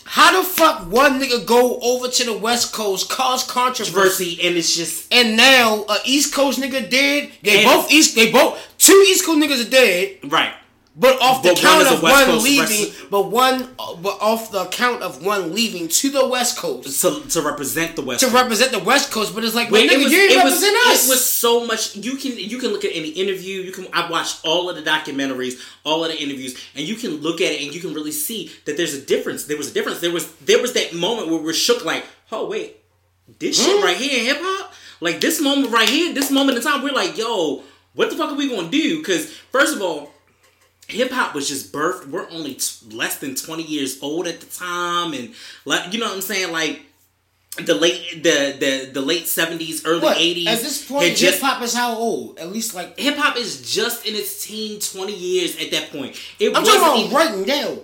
How 0.05 0.41
the 0.41 0.49
fuck 0.49 0.89
one 0.91 1.21
nigga 1.21 1.45
go 1.45 1.81
over 1.81 2.07
to 2.09 2.25
the 2.25 2.39
West 2.39 2.73
Coast, 2.73 3.11
cause 3.11 3.43
controversy, 3.43 3.93
Controversy, 4.37 4.47
and 4.47 4.57
it's 4.57 4.77
just 4.77 5.13
and 5.13 5.37
now 5.37 5.85
a 5.89 5.97
East 6.05 6.33
Coast 6.33 6.61
nigga 6.61 6.89
dead? 6.89 7.33
They 7.43 7.65
both 7.65 7.91
East, 7.91 8.15
they 8.15 8.31
both 8.31 8.57
two 8.79 9.05
East 9.09 9.27
Coast 9.27 9.41
niggas 9.41 9.67
are 9.67 9.71
dead, 9.71 10.19
right. 10.31 10.53
But 10.99 11.21
off 11.21 11.43
the 11.43 11.51
But 11.51 11.59
count 11.59 11.87
of 11.89 12.03
one 12.03 12.25
Coast 12.25 12.45
leaving, 12.45 12.63
rest- 12.89 13.11
but 13.11 13.27
one, 13.31 13.69
but 14.01 14.17
off 14.21 14.51
the 14.51 14.65
count 14.67 15.03
of 15.03 15.23
one 15.23 15.55
leaving 15.55 15.89
to 15.89 16.09
the 16.11 16.27
West 16.27 16.57
Coast 16.57 17.03
To, 17.03 17.21
to 17.29 17.43
represent 17.43 17.97
the 17.97 18.03
West 18.03 18.21
to 18.21 18.27
Coast. 18.27 18.35
represent 18.43 18.73
the 18.73 18.79
West 18.79 19.11
Coast. 19.13 19.35
But 19.35 19.45
it's 19.45 19.55
like, 19.55 19.71
Wait, 19.71 19.91
well, 19.91 20.01
it 20.01 20.03
was, 20.05 20.13
you 20.13 20.19
ain't 20.23 20.33
it 20.33 20.43
was, 20.45 20.55
us. 20.55 21.07
it 21.07 21.11
was 21.11 21.25
so 21.25 21.67
much. 21.67 21.97
You 21.97 22.17
can 22.17 22.33
you 22.39 22.59
can 22.59 22.71
look 22.71 22.85
at 22.87 22.93
any 22.95 23.11
interview. 23.11 23.61
You 23.61 23.73
can 23.73 23.87
I've 23.93 24.11
watched 24.11 24.41
all 24.45 24.71
of 24.71 24.77
the 24.77 24.83
documentaries, 24.83 25.61
all 25.85 26.03
of 26.03 26.11
the 26.11 26.19
interviews, 26.19 26.57
and 26.75 26.89
you 26.89 26.95
can 26.97 27.17
look 27.17 27.43
at 27.43 27.53
it 27.53 27.61
and 27.63 27.75
you 27.75 27.81
can 27.81 27.93
really 27.93 28.13
see 28.13 28.51
that 28.65 28.79
there's 28.79 28.95
a 28.95 29.01
difference. 29.03 29.45
There 29.45 29.59
was 29.59 29.71
a 29.71 29.75
difference. 29.75 30.01
There 30.01 30.11
was 30.13 30.33
there 30.37 30.63
was 30.63 30.73
that 30.73 30.95
moment 30.95 31.29
where 31.29 31.43
we're 31.43 31.53
shook, 31.53 31.85
like, 31.85 32.05
oh 32.33 32.47
wait, 32.49 32.77
this 33.39 33.63
shit 33.63 33.79
Hmm? 33.79 33.85
right 33.85 33.97
here 33.99 34.19
in 34.21 34.25
hip 34.27 34.39
hop, 34.41 34.73
like 35.01 35.21
this 35.21 35.43
moment 35.43 35.73
right 35.75 35.89
here, 35.89 36.15
this 36.15 36.31
moment 36.31 36.57
in 36.57 36.65
time, 36.65 36.83
we're 36.83 36.95
like, 36.95 37.19
yo, 37.19 37.63
what 37.93 38.09
the 38.09 38.17
fuck 38.17 38.31
are 38.31 38.35
we 38.35 38.49
gonna 38.49 38.71
do? 38.71 38.99
Because 38.99 39.31
first 39.53 39.77
of 39.77 39.83
all. 39.83 40.11
Hip 40.89 41.11
hop 41.11 41.35
was 41.35 41.49
just 41.49 41.73
birthed. 41.73 42.07
We're 42.07 42.29
only 42.31 42.55
t- 42.55 42.95
less 42.95 43.19
than 43.19 43.35
twenty 43.35 43.65
years 43.65 44.01
old 44.03 44.27
at 44.27 44.41
the 44.41 44.47
time, 44.47 45.15
and 45.15 45.35
like 45.65 45.93
you 45.93 45.99
know 45.99 46.07
what 46.07 46.15
I'm 46.15 46.21
saying. 46.21 46.53
Like 46.53 46.83
the 47.65 47.75
late 47.75 48.23
the 48.23 48.57
the 48.59 48.91
the 48.93 49.01
late 49.01 49.27
seventies, 49.27 49.85
early 49.85 50.09
eighties. 50.17 50.47
At 50.47 50.61
this 50.61 50.87
point, 50.87 51.19
hip 51.19 51.41
hop 51.41 51.63
is 51.63 51.75
how 51.75 51.97
old? 51.97 52.39
At 52.39 52.53
least 52.53 52.75
like 52.75 52.99
hip 52.99 53.17
hop 53.17 53.37
is 53.37 53.75
just 53.75 54.07
in 54.07 54.15
its 54.15 54.47
teen, 54.47 54.79
twenty 54.81 55.15
years 55.15 55.61
at 55.61 55.71
that 55.71 55.91
point. 55.91 56.17
It 56.39 56.49
I'm 56.49 56.63
wasn't 56.63 56.79
talking 56.79 57.05
even, 57.07 57.17
about 57.17 57.37
right 57.37 57.47
now. 57.47 57.79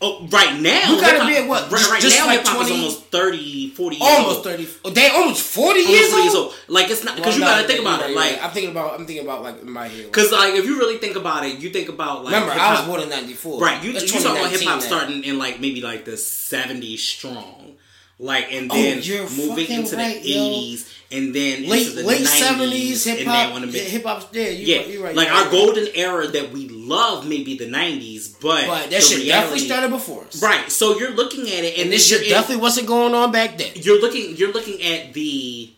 Oh, 0.00 0.26
right 0.30 0.60
now. 0.60 0.92
You 0.92 1.00
gotta 1.00 1.26
be 1.26 1.36
at 1.36 1.48
what? 1.48 1.70
Right, 1.70 1.90
right 1.90 2.00
Just 2.02 2.18
now, 2.18 2.26
like 2.26 2.38
hip 2.40 2.46
hop 2.48 2.64
is 2.64 2.70
almost 2.70 3.04
30, 3.06 3.70
40 3.70 3.96
years 3.96 4.02
Almost 4.08 4.44
thirty. 4.44 4.68
Oh, 4.84 4.90
they 4.90 5.08
almost 5.10 5.42
forty 5.42 5.80
Almost 5.80 5.90
years 5.92 6.10
40 6.10 6.22
years 6.22 6.34
old. 6.34 6.44
old. 6.46 6.54
Like 6.68 6.90
it's 6.90 7.04
not 7.04 7.16
because 7.16 7.38
Well, 7.38 7.48
you 7.50 7.54
gotta 7.56 7.66
think 7.68 7.80
about 7.80 8.00
right, 8.00 8.10
it. 8.10 8.16
Like 8.16 8.32
right. 8.32 8.44
I'm 8.44 8.50
thinking 8.50 8.70
about. 8.70 8.98
I'm 9.00 9.06
thinking 9.06 9.24
about 9.24 9.42
like 9.42 9.60
in 9.62 9.70
my 9.70 9.88
head. 9.88 10.04
because 10.06 10.32
like 10.32 10.54
if 10.54 10.64
you 10.66 10.78
really 10.78 10.98
think 10.98 11.16
about 11.16 11.44
it, 11.44 11.58
you 11.58 11.70
think 11.70 11.88
about 11.88 12.24
like 12.24 12.34
Remember, 12.34 12.52
I 12.52 12.54
hip-hop- 12.54 12.78
was 12.78 12.86
born 12.88 13.00
in 13.02 13.08
'94. 13.10 13.60
Right, 13.60 13.82
you, 13.82 13.92
you 13.92 13.98
That's 14.00 14.12
talking 14.12 14.30
about 14.38 14.50
hip 14.50 14.62
hop 14.62 14.82
starting 14.82 15.24
in 15.24 15.38
like 15.38 15.60
maybe 15.60 15.80
like 15.80 16.04
the 16.04 16.16
seventies 16.16 17.02
strong, 17.02 17.76
like 18.18 18.52
and 18.52 18.70
Oh, 18.70 18.74
then 18.74 19.00
you're 19.02 19.28
moving 19.30 19.66
into 19.70 19.96
the 19.96 20.02
eighties 20.02 20.92
and 21.12 21.32
then 21.34 21.58
into 21.64 21.70
Late 21.70 21.94
the 21.94 22.02
late 22.02 22.20
90s, 22.22 22.26
seventies 22.26 23.04
hip 23.04 23.26
hop. 23.26 23.62
Hip 23.62 24.02
hop's 24.04 24.24
there. 24.26 24.50
You, 24.52 24.66
yeah, 24.74 24.86
you're 24.86 25.02
right. 25.04 25.14
like 25.14 25.28
you're 25.28 25.36
our 25.36 25.42
right. 25.44 25.52
golden 25.52 25.86
era 25.94 26.26
that 26.26 26.50
we 26.52 26.66
love, 26.86 27.26
maybe 27.26 27.56
the 27.56 27.66
nineties, 27.66 28.28
but 28.28 28.66
But 28.66 28.90
that 28.90 29.02
shit 29.02 29.18
reality- 29.18 29.28
definitely 29.28 29.66
started 29.66 29.90
before 29.90 30.24
us. 30.24 30.40
Right, 30.42 30.70
so 30.70 30.98
you're 30.98 31.10
looking 31.12 31.42
at 31.42 31.64
it, 31.64 31.74
and, 31.74 31.82
And 31.84 31.92
this 31.92 32.06
shit 32.06 32.22
in- 32.22 32.28
definitely 32.30 32.62
wasn't 32.62 32.86
going 32.86 33.14
on 33.14 33.32
back 33.32 33.58
then. 33.58 33.72
you're 33.74 34.00
looking 34.00 34.36
you're 34.36 34.52
looking 34.52 34.80
at 34.82 35.12
the 35.12 35.70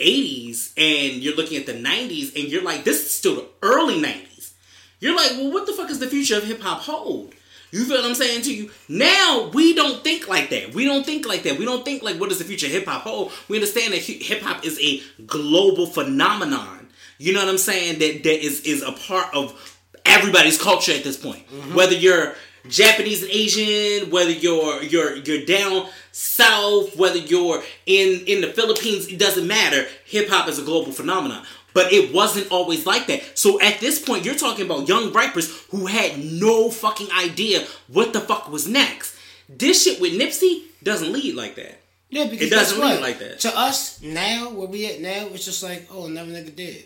80s 0.00 0.72
and 0.76 1.22
you're 1.22 1.36
looking 1.36 1.56
at 1.58 1.66
the 1.66 1.72
90s 1.74 2.34
and 2.34 2.50
you're 2.50 2.62
like 2.62 2.84
this 2.84 3.00
is 3.06 3.12
still 3.12 3.36
the 3.36 3.46
early 3.62 4.00
90s 4.00 4.50
you're 4.98 5.14
like 5.16 5.30
well 5.32 5.52
what 5.52 5.66
the 5.66 5.72
fuck 5.72 5.88
is 5.90 6.00
the 6.00 6.08
future 6.08 6.36
of 6.36 6.44
hip-hop 6.44 6.80
hold 6.80 7.32
You 7.70 7.84
feel 7.84 7.96
what 7.96 8.04
I'm 8.04 8.14
saying 8.14 8.42
to 8.42 8.54
you? 8.54 8.70
Now 8.88 9.50
we 9.52 9.74
don't 9.74 10.04
think 10.04 10.28
like 10.28 10.48
that. 10.50 10.74
We 10.74 10.84
don't 10.84 11.04
think 11.04 11.26
like 11.26 11.42
that. 11.42 11.58
We 11.58 11.64
don't 11.64 11.84
think 11.84 12.04
like 12.04 12.20
what 12.20 12.30
is 12.30 12.38
the 12.38 12.44
future 12.44 12.66
of 12.66 12.72
hip 12.72 12.86
hop 12.86 13.02
hold? 13.02 13.32
We 13.48 13.56
understand 13.56 13.92
that 13.92 13.98
hip 13.98 14.42
hop 14.42 14.64
is 14.64 14.78
a 14.80 15.02
global 15.26 15.86
phenomenon. 15.86 16.88
You 17.18 17.32
know 17.32 17.40
what 17.40 17.48
I'm 17.48 17.58
saying? 17.58 17.98
That 17.98 18.22
that 18.22 18.44
is 18.46 18.60
is 18.60 18.82
a 18.82 18.92
part 18.92 19.34
of 19.34 19.73
everybody's 20.04 20.60
culture 20.60 20.92
at 20.92 21.04
this 21.04 21.16
point. 21.16 21.48
Mm-hmm. 21.48 21.74
Whether 21.74 21.94
you're 21.94 22.34
Japanese 22.68 23.22
and 23.22 23.30
Asian, 23.30 24.10
whether 24.10 24.30
you're 24.30 24.82
you're 24.82 25.16
you're 25.16 25.44
down 25.44 25.88
south, 26.12 26.96
whether 26.96 27.18
you're 27.18 27.62
in 27.86 28.24
in 28.26 28.40
the 28.40 28.48
Philippines, 28.48 29.08
it 29.08 29.18
doesn't 29.18 29.46
matter. 29.46 29.86
Hip 30.06 30.28
hop 30.28 30.48
is 30.48 30.58
a 30.58 30.62
global 30.62 30.92
phenomenon. 30.92 31.44
But 31.74 31.92
it 31.92 32.14
wasn't 32.14 32.52
always 32.52 32.86
like 32.86 33.08
that. 33.08 33.36
So 33.36 33.60
at 33.60 33.80
this 33.80 33.98
point, 33.98 34.24
you're 34.24 34.36
talking 34.36 34.64
about 34.64 34.88
young 34.88 35.12
rappers 35.12 35.64
who 35.70 35.86
had 35.86 36.24
no 36.24 36.70
fucking 36.70 37.08
idea 37.10 37.66
what 37.88 38.12
the 38.12 38.20
fuck 38.20 38.48
was 38.48 38.68
next. 38.68 39.16
This 39.48 39.82
shit 39.82 40.00
with 40.00 40.12
Nipsey 40.12 40.62
doesn't 40.84 41.12
lead 41.12 41.34
like 41.34 41.56
that. 41.56 41.80
Yeah, 42.10 42.26
because 42.26 42.46
it 42.46 42.50
doesn't 42.50 42.80
lead 42.80 43.00
like 43.00 43.18
that. 43.18 43.40
To 43.40 43.58
us 43.58 44.00
now, 44.00 44.50
where 44.50 44.68
we 44.68 44.86
at 44.86 45.00
now, 45.00 45.26
it's 45.32 45.44
just 45.44 45.64
like, 45.64 45.88
oh, 45.90 46.06
another 46.06 46.30
nigga 46.30 46.54
did. 46.54 46.84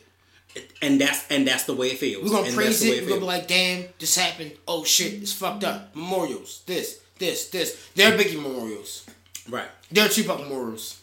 And 0.83 1.01
that's 1.01 1.27
and 1.31 1.47
that's 1.47 1.65
the 1.65 1.75
way 1.75 1.89
it 1.89 1.99
feels. 1.99 2.25
We're 2.25 2.31
gonna 2.31 2.53
praise 2.53 2.83
it. 2.83 3.03
We're 3.03 3.09
gonna 3.09 3.21
be 3.21 3.27
like, 3.27 3.49
damn, 3.49 3.85
this 3.99 4.17
happened. 4.17 4.53
Oh 4.67 4.85
shit, 4.85 5.13
mm-hmm. 5.13 5.23
it's 5.23 5.33
fucked 5.33 5.65
up. 5.65 5.95
Memorials, 5.95 6.63
this, 6.67 7.01
this, 7.19 7.49
this. 7.51 7.89
They're 7.95 8.17
Biggie 8.17 8.41
memorials. 8.41 9.07
Right. 9.49 9.69
They're 9.91 10.09
Tupac 10.09 10.41
memorials. 10.41 11.01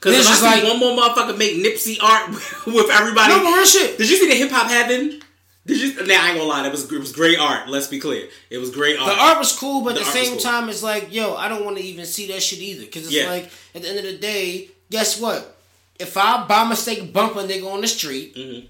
Cause 0.00 0.14
if 0.14 0.26
I 0.26 0.34
see 0.34 0.44
like, 0.44 0.64
one 0.64 0.80
more 0.80 0.98
motherfucker 0.98 1.38
make 1.38 1.54
Nipsey 1.56 2.02
art 2.02 2.30
with 2.66 2.90
everybody. 2.90 3.34
No, 3.34 3.44
more 3.44 3.64
shit. 3.64 3.98
Did 3.98 4.10
you 4.10 4.16
see 4.16 4.28
the 4.28 4.34
hip 4.34 4.50
hop 4.50 4.68
heaven? 4.68 5.22
Did 5.64 5.80
you? 5.80 6.06
Nah, 6.06 6.14
I 6.14 6.30
ain't 6.30 6.38
gonna 6.38 6.48
lie. 6.48 6.64
That 6.64 6.72
was 6.72 6.90
it 6.90 6.98
was 6.98 7.12
great 7.12 7.38
art. 7.38 7.68
Let's 7.68 7.86
be 7.86 8.00
clear. 8.00 8.28
It 8.50 8.58
was 8.58 8.70
great 8.70 8.98
art. 8.98 9.14
The 9.14 9.22
art 9.22 9.38
was 9.38 9.56
cool, 9.56 9.82
but 9.82 9.94
the 9.94 10.00
at 10.00 10.06
the 10.06 10.12
same 10.12 10.30
cool. 10.32 10.38
time, 10.38 10.68
it's 10.68 10.82
like, 10.82 11.14
yo, 11.14 11.36
I 11.36 11.48
don't 11.48 11.64
want 11.64 11.76
to 11.76 11.84
even 11.84 12.04
see 12.04 12.26
that 12.32 12.42
shit 12.42 12.58
either. 12.58 12.84
Cause 12.86 13.04
it's 13.04 13.12
yeah. 13.12 13.28
like, 13.28 13.48
at 13.76 13.82
the 13.82 13.88
end 13.88 13.98
of 13.98 14.04
the 14.04 14.18
day, 14.18 14.70
guess 14.90 15.20
what? 15.20 15.56
If 16.02 16.16
I 16.16 16.44
by 16.46 16.68
mistake 16.68 17.12
bump 17.12 17.36
a 17.36 17.44
nigga 17.44 17.72
on 17.72 17.80
the 17.80 17.86
street, 17.86 18.34
mm-hmm. 18.34 18.66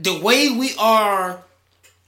the 0.00 0.20
way 0.20 0.48
we 0.50 0.74
are, 0.78 1.42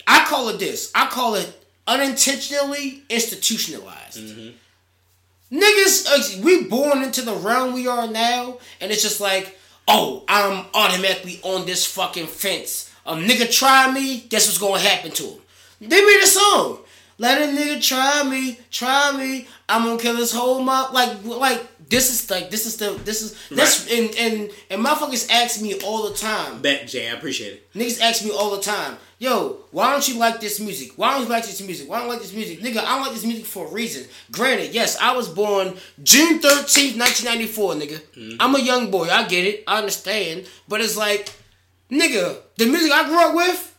I 0.07 0.25
call 0.27 0.49
it 0.51 0.61
this. 0.61 0.93
I 0.95 1.07
call 1.07 1.35
it 1.35 1.53
unintentionally 1.89 3.03
institutionalized. 3.11 4.21
Mm-hmm. 4.21 5.59
Niggas, 5.59 6.07
uh, 6.07 6.43
we 6.45 6.65
born 6.69 7.03
into 7.03 7.23
the 7.23 7.35
realm 7.35 7.75
we 7.75 7.89
are 7.89 8.07
now, 8.07 8.59
and 8.81 8.93
it's 8.93 9.03
just 9.03 9.21
like, 9.21 9.59
oh, 9.89 10.25
I'm 10.29 10.67
automatically 10.73 11.41
on 11.43 11.67
this 11.67 11.85
fucking 11.85 12.29
fence. 12.29 12.93
A 13.07 13.15
nigga 13.15 13.51
try 13.53 13.93
me, 13.93 14.21
guess 14.21 14.47
what's 14.47 14.59
gonna 14.59 14.81
happen 14.81 15.11
to 15.11 15.23
him? 15.25 15.39
They 15.81 16.01
made 16.01 16.21
a 16.23 16.27
song. 16.27 16.79
Let 17.19 17.43
a 17.43 17.53
nigga 17.53 17.83
try 17.83 18.23
me, 18.25 18.59
try 18.71 19.17
me. 19.17 19.47
I'm 19.69 19.85
gonna 19.85 19.99
kill 20.01 20.17
his 20.17 20.33
whole 20.33 20.61
mob. 20.63 20.93
Like, 20.93 21.25
like 21.25 21.65
this 21.89 22.11
is 22.11 22.31
like 22.31 22.51
this 22.51 22.67
is 22.67 22.77
the 22.77 22.93
this 23.05 23.23
is 23.23 23.49
this 23.49 23.89
right. 23.89 23.99
and 23.99 24.15
and 24.17 24.51
and 24.71 24.85
motherfuckers 24.85 25.31
ask 25.31 25.61
me 25.61 25.75
all 25.81 26.09
the 26.09 26.15
time. 26.15 26.63
Bet 26.63 26.89
Jay, 26.89 27.09
I 27.09 27.13
appreciate 27.13 27.55
it. 27.55 27.73
Niggas 27.75 28.01
ask 28.01 28.25
me 28.25 28.31
all 28.31 28.55
the 28.55 28.63
time, 28.63 28.97
yo, 29.19 29.59
why 29.71 29.91
don't 29.91 30.07
you 30.09 30.19
like 30.19 30.41
this 30.41 30.61
music? 30.61 30.93
Why 30.97 31.13
don't 31.13 31.25
you 31.25 31.29
like 31.29 31.45
this 31.45 31.61
music? 31.61 31.89
Why 31.89 31.99
don't 31.99 32.07
you 32.07 32.13
like 32.13 32.23
this 32.23 32.33
music? 32.33 32.61
Nigga, 32.61 32.79
I 32.79 32.97
don't 32.97 33.03
like 33.03 33.13
this 33.13 33.25
music 33.25 33.47
for 33.47 33.67
a 33.67 33.71
reason. 33.71 34.07
Granted, 34.31 34.73
yes, 34.73 34.99
I 35.01 35.17
was 35.17 35.29
born 35.29 35.75
June 36.03 36.39
13th, 36.41 36.99
1994, 36.99 37.75
nigga. 37.75 38.01
Mm-hmm. 38.17 38.37
I'm 38.41 38.55
a 38.55 38.61
young 38.61 38.91
boy, 38.91 39.09
I 39.09 39.27
get 39.27 39.45
it, 39.47 39.65
I 39.67 39.79
understand. 39.79 40.49
But 40.69 40.81
it's 40.81 40.97
like, 40.97 41.31
nigga, 41.91 42.39
the 42.57 42.67
music 42.67 42.93
I 42.93 43.09
grew 43.09 43.21
up 43.21 43.35
with, 43.35 43.71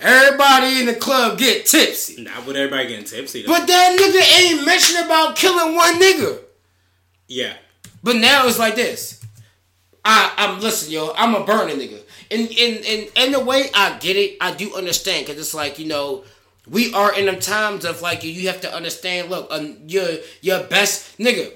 Everybody 0.00 0.80
in 0.80 0.86
the 0.86 0.94
club 0.94 1.38
get 1.38 1.66
tipsy. 1.66 2.22
Not 2.22 2.44
with 2.46 2.56
everybody 2.56 2.88
getting 2.88 3.04
tipsy. 3.04 3.42
Though. 3.42 3.52
But 3.52 3.66
that 3.66 3.96
nigga 3.98 4.40
ain't 4.40 4.66
mentioning 4.66 5.04
about 5.04 5.36
killing 5.36 5.74
one 5.74 6.00
nigga. 6.00 6.40
Yeah. 7.28 7.54
But 8.02 8.16
now 8.16 8.46
it's 8.46 8.58
like 8.58 8.74
this. 8.74 9.24
I 10.04 10.32
I'm 10.36 10.60
listen, 10.60 10.92
yo. 10.92 11.12
I'm 11.16 11.34
a 11.34 11.44
burning 11.44 11.78
nigga. 11.78 12.00
and 12.30 12.48
in 12.50 12.84
in 12.84 13.08
in 13.16 13.34
a 13.34 13.40
way, 13.40 13.70
I 13.74 13.98
get 13.98 14.16
it. 14.16 14.36
I 14.40 14.52
do 14.54 14.74
understand 14.74 15.26
because 15.26 15.40
it's 15.40 15.54
like 15.54 15.78
you 15.78 15.86
know. 15.86 16.24
We 16.66 16.94
are 16.94 17.14
in 17.14 17.26
them 17.26 17.40
times 17.40 17.84
of 17.84 18.00
like 18.00 18.24
you 18.24 18.48
have 18.48 18.62
to 18.62 18.74
understand. 18.74 19.28
Look, 19.28 19.48
uh, 19.50 19.66
your 19.86 20.08
your 20.40 20.64
best 20.64 21.18
nigga. 21.18 21.52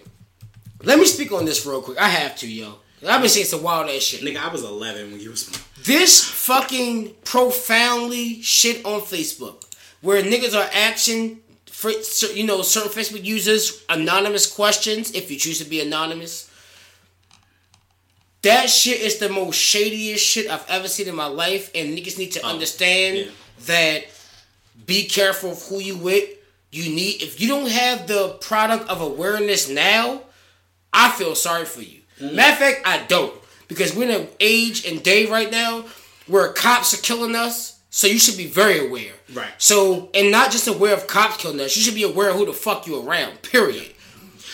Let 0.83 0.99
me 0.99 1.07
speak 1.07 1.33
on 1.33 1.47
this 1.47 1.65
real 1.65 1.81
quick. 1.81 1.99
I 1.99 2.09
have 2.09 2.37
to, 2.37 2.47
yo. 2.47 2.75
I've 3.07 3.21
been 3.21 3.31
seeing 3.31 3.47
some 3.47 3.63
wild 3.63 3.89
ass 3.89 4.03
shit. 4.03 4.21
Nigga, 4.21 4.39
I 4.39 4.53
was 4.53 4.65
11 4.65 5.13
when 5.13 5.21
you 5.21 5.31
was. 5.31 5.49
This 5.85 6.23
fucking 6.23 7.15
profoundly 7.25 8.43
shit 8.43 8.85
on 8.85 9.01
Facebook, 9.01 9.65
where 10.03 10.23
niggas 10.23 10.55
are 10.55 10.69
action 10.73 11.41
for 11.79 11.93
you 12.35 12.45
know 12.45 12.61
certain 12.63 12.91
Facebook 12.91 13.25
users 13.25 13.85
anonymous 13.89 14.53
questions 14.53 15.13
if 15.13 15.31
you 15.31 15.39
choose 15.39 15.61
to 15.61 15.65
be 15.65 15.81
anonymous. 15.81 16.51
That 18.43 18.69
shit 18.69 19.01
is 19.01 19.19
the 19.19 19.29
most 19.29 19.55
shadiest 19.55 20.25
shit 20.25 20.51
I've 20.51 20.69
ever 20.69 20.89
seen 20.89 21.07
in 21.07 21.15
my 21.15 21.27
life, 21.27 21.71
and 21.77 21.97
niggas 21.97 22.19
need 22.19 22.33
to 22.33 22.41
oh, 22.43 22.49
understand 22.49 23.19
yeah. 23.19 23.31
that 23.67 24.05
be 24.87 25.05
careful 25.05 25.53
of 25.53 25.63
who 25.69 25.79
you 25.79 25.97
with. 25.97 26.29
You 26.73 26.93
need 26.93 27.23
if 27.23 27.41
you 27.41 27.47
don't 27.47 27.71
have 27.71 28.09
the 28.09 28.31
product 28.41 28.91
of 28.91 29.01
awareness 29.01 29.69
now, 29.69 30.23
I 30.93 31.13
feel 31.13 31.37
sorry 31.37 31.65
for 31.65 31.83
you. 31.83 32.01
Mm-hmm. 32.19 32.35
Matter 32.35 32.53
of 32.55 32.59
fact, 32.59 32.89
I 32.89 33.07
don't 33.07 33.35
because 33.69 33.95
we're 33.95 34.11
in 34.11 34.23
an 34.23 34.29
age 34.41 34.85
and 34.85 35.01
day 35.01 35.27
right 35.27 35.49
now 35.51 35.85
where 36.27 36.53
cops 36.53 36.93
are 36.93 37.03
killing 37.03 37.37
us 37.37 37.78
so 37.91 38.07
you 38.07 38.19
should 38.19 38.37
be 38.37 38.47
very 38.47 38.87
aware. 38.87 39.13
Right. 39.33 39.51
So 39.59 40.11
and 40.15 40.31
not 40.31 40.51
just 40.51 40.69
aware 40.69 40.95
of 40.95 41.07
cops 41.07 41.37
killing 41.39 41.61
us. 41.61 41.77
You 41.77 41.83
should 41.83 41.95
be 41.95 42.03
aware 42.03 42.31
of 42.31 42.37
who 42.37 42.47
the 42.47 42.53
fuck 42.53 42.87
you 42.87 43.07
around. 43.07 43.43
Period. 43.43 43.95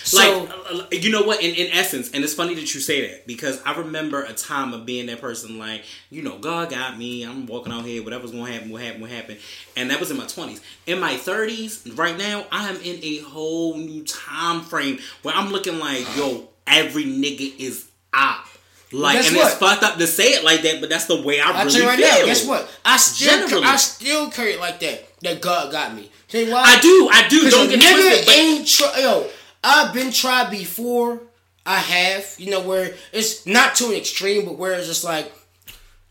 So, 0.04 0.18
like 0.18 0.50
uh, 0.70 0.84
you 0.92 1.10
know 1.10 1.22
what? 1.22 1.42
In, 1.42 1.54
in 1.54 1.72
essence, 1.72 2.10
and 2.10 2.22
it's 2.22 2.34
funny 2.34 2.54
that 2.54 2.74
you 2.74 2.80
say 2.80 3.08
that 3.08 3.26
because 3.26 3.62
I 3.64 3.74
remember 3.74 4.22
a 4.22 4.34
time 4.34 4.74
of 4.74 4.84
being 4.84 5.06
that 5.06 5.18
person. 5.18 5.58
Like 5.58 5.82
you 6.10 6.22
know, 6.22 6.38
God 6.38 6.68
got 6.70 6.98
me. 6.98 7.22
I'm 7.22 7.46
walking 7.46 7.72
out 7.72 7.86
here. 7.86 8.04
Whatever's 8.04 8.30
gonna 8.30 8.52
happen, 8.52 8.68
what 8.68 8.82
happen, 8.82 9.00
what 9.00 9.10
happen. 9.10 9.38
And 9.76 9.90
that 9.90 10.00
was 10.00 10.10
in 10.10 10.18
my 10.18 10.26
twenties. 10.26 10.60
In 10.86 11.00
my 11.00 11.16
thirties, 11.16 11.86
right 11.94 12.18
now, 12.18 12.44
I 12.52 12.68
am 12.68 12.76
in 12.82 13.02
a 13.02 13.20
whole 13.20 13.78
new 13.78 14.04
time 14.04 14.60
frame 14.60 14.98
where 15.22 15.34
I'm 15.34 15.50
looking 15.50 15.78
like, 15.78 16.04
yo, 16.16 16.50
every 16.66 17.04
nigga 17.04 17.58
is 17.58 17.88
op. 18.12 18.46
Like, 18.92 19.24
and 19.24 19.36
what? 19.36 19.46
it's 19.46 19.54
fucked 19.56 19.82
up 19.82 19.98
to 19.98 20.06
say 20.06 20.34
it 20.34 20.44
like 20.44 20.62
that, 20.62 20.80
but 20.80 20.88
that's 20.88 21.06
the 21.06 21.20
way 21.20 21.40
I 21.40 21.50
I'll 21.50 21.66
really 21.66 21.84
right 21.84 21.98
feel. 21.98 22.08
Now, 22.08 22.26
guess 22.26 22.46
what? 22.46 22.70
I 22.84 22.96
still, 22.96 23.48
Generally. 23.48 23.66
I 23.66 23.76
still 23.76 24.30
carry 24.30 24.52
it 24.52 24.60
like 24.60 24.80
that. 24.80 25.20
That 25.22 25.40
God 25.40 25.72
got 25.72 25.94
me. 25.94 26.10
You 26.30 26.52
why? 26.52 26.62
I 26.64 26.80
do, 26.80 27.08
I 27.12 27.28
do. 27.28 27.50
Don't 27.50 27.68
get 27.68 27.80
nigga 27.80 27.92
twisted. 27.92 28.26
But... 28.26 28.34
Ain't 28.34 28.66
try, 28.66 28.98
yo, 29.00 29.26
I've 29.62 29.94
been 29.94 30.12
tried 30.12 30.50
before. 30.50 31.20
I 31.66 31.78
have, 31.78 32.34
you 32.38 32.50
know, 32.50 32.60
where 32.60 32.94
it's 33.12 33.46
not 33.46 33.74
to 33.76 33.86
an 33.86 33.94
extreme, 33.94 34.44
but 34.44 34.58
where 34.58 34.74
it's 34.74 34.86
just 34.86 35.04
like 35.04 35.32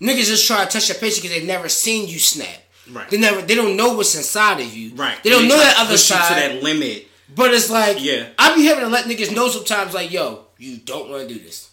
niggas 0.01 0.27
just 0.27 0.47
try 0.47 0.65
to 0.65 0.71
touch 0.71 0.89
your 0.89 0.95
face 0.95 1.19
because 1.19 1.31
they've 1.35 1.47
never 1.47 1.69
seen 1.69 2.07
you 2.07 2.19
snap. 2.19 2.57
Right. 2.89 3.09
They 3.09 3.17
never. 3.17 3.41
They 3.41 3.55
don't 3.55 3.77
know 3.77 3.93
what's 3.93 4.15
inside 4.15 4.59
of 4.59 4.73
you. 4.73 4.95
Right. 4.95 5.21
They 5.23 5.29
don't 5.29 5.43
they 5.43 5.49
know 5.49 5.57
that 5.57 5.75
other 5.77 5.97
side. 5.97 6.27
to 6.27 6.33
that 6.35 6.63
limit. 6.63 7.07
But 7.35 7.53
it's 7.53 7.69
like, 7.69 8.03
yeah, 8.03 8.27
I 8.37 8.55
be 8.55 8.65
having 8.65 8.83
to 8.83 8.89
let 8.89 9.05
niggas 9.05 9.33
know 9.33 9.47
sometimes, 9.49 9.93
like, 9.93 10.11
yo, 10.11 10.45
you 10.57 10.77
don't 10.77 11.09
want 11.09 11.27
to 11.27 11.33
do 11.33 11.39
this. 11.39 11.71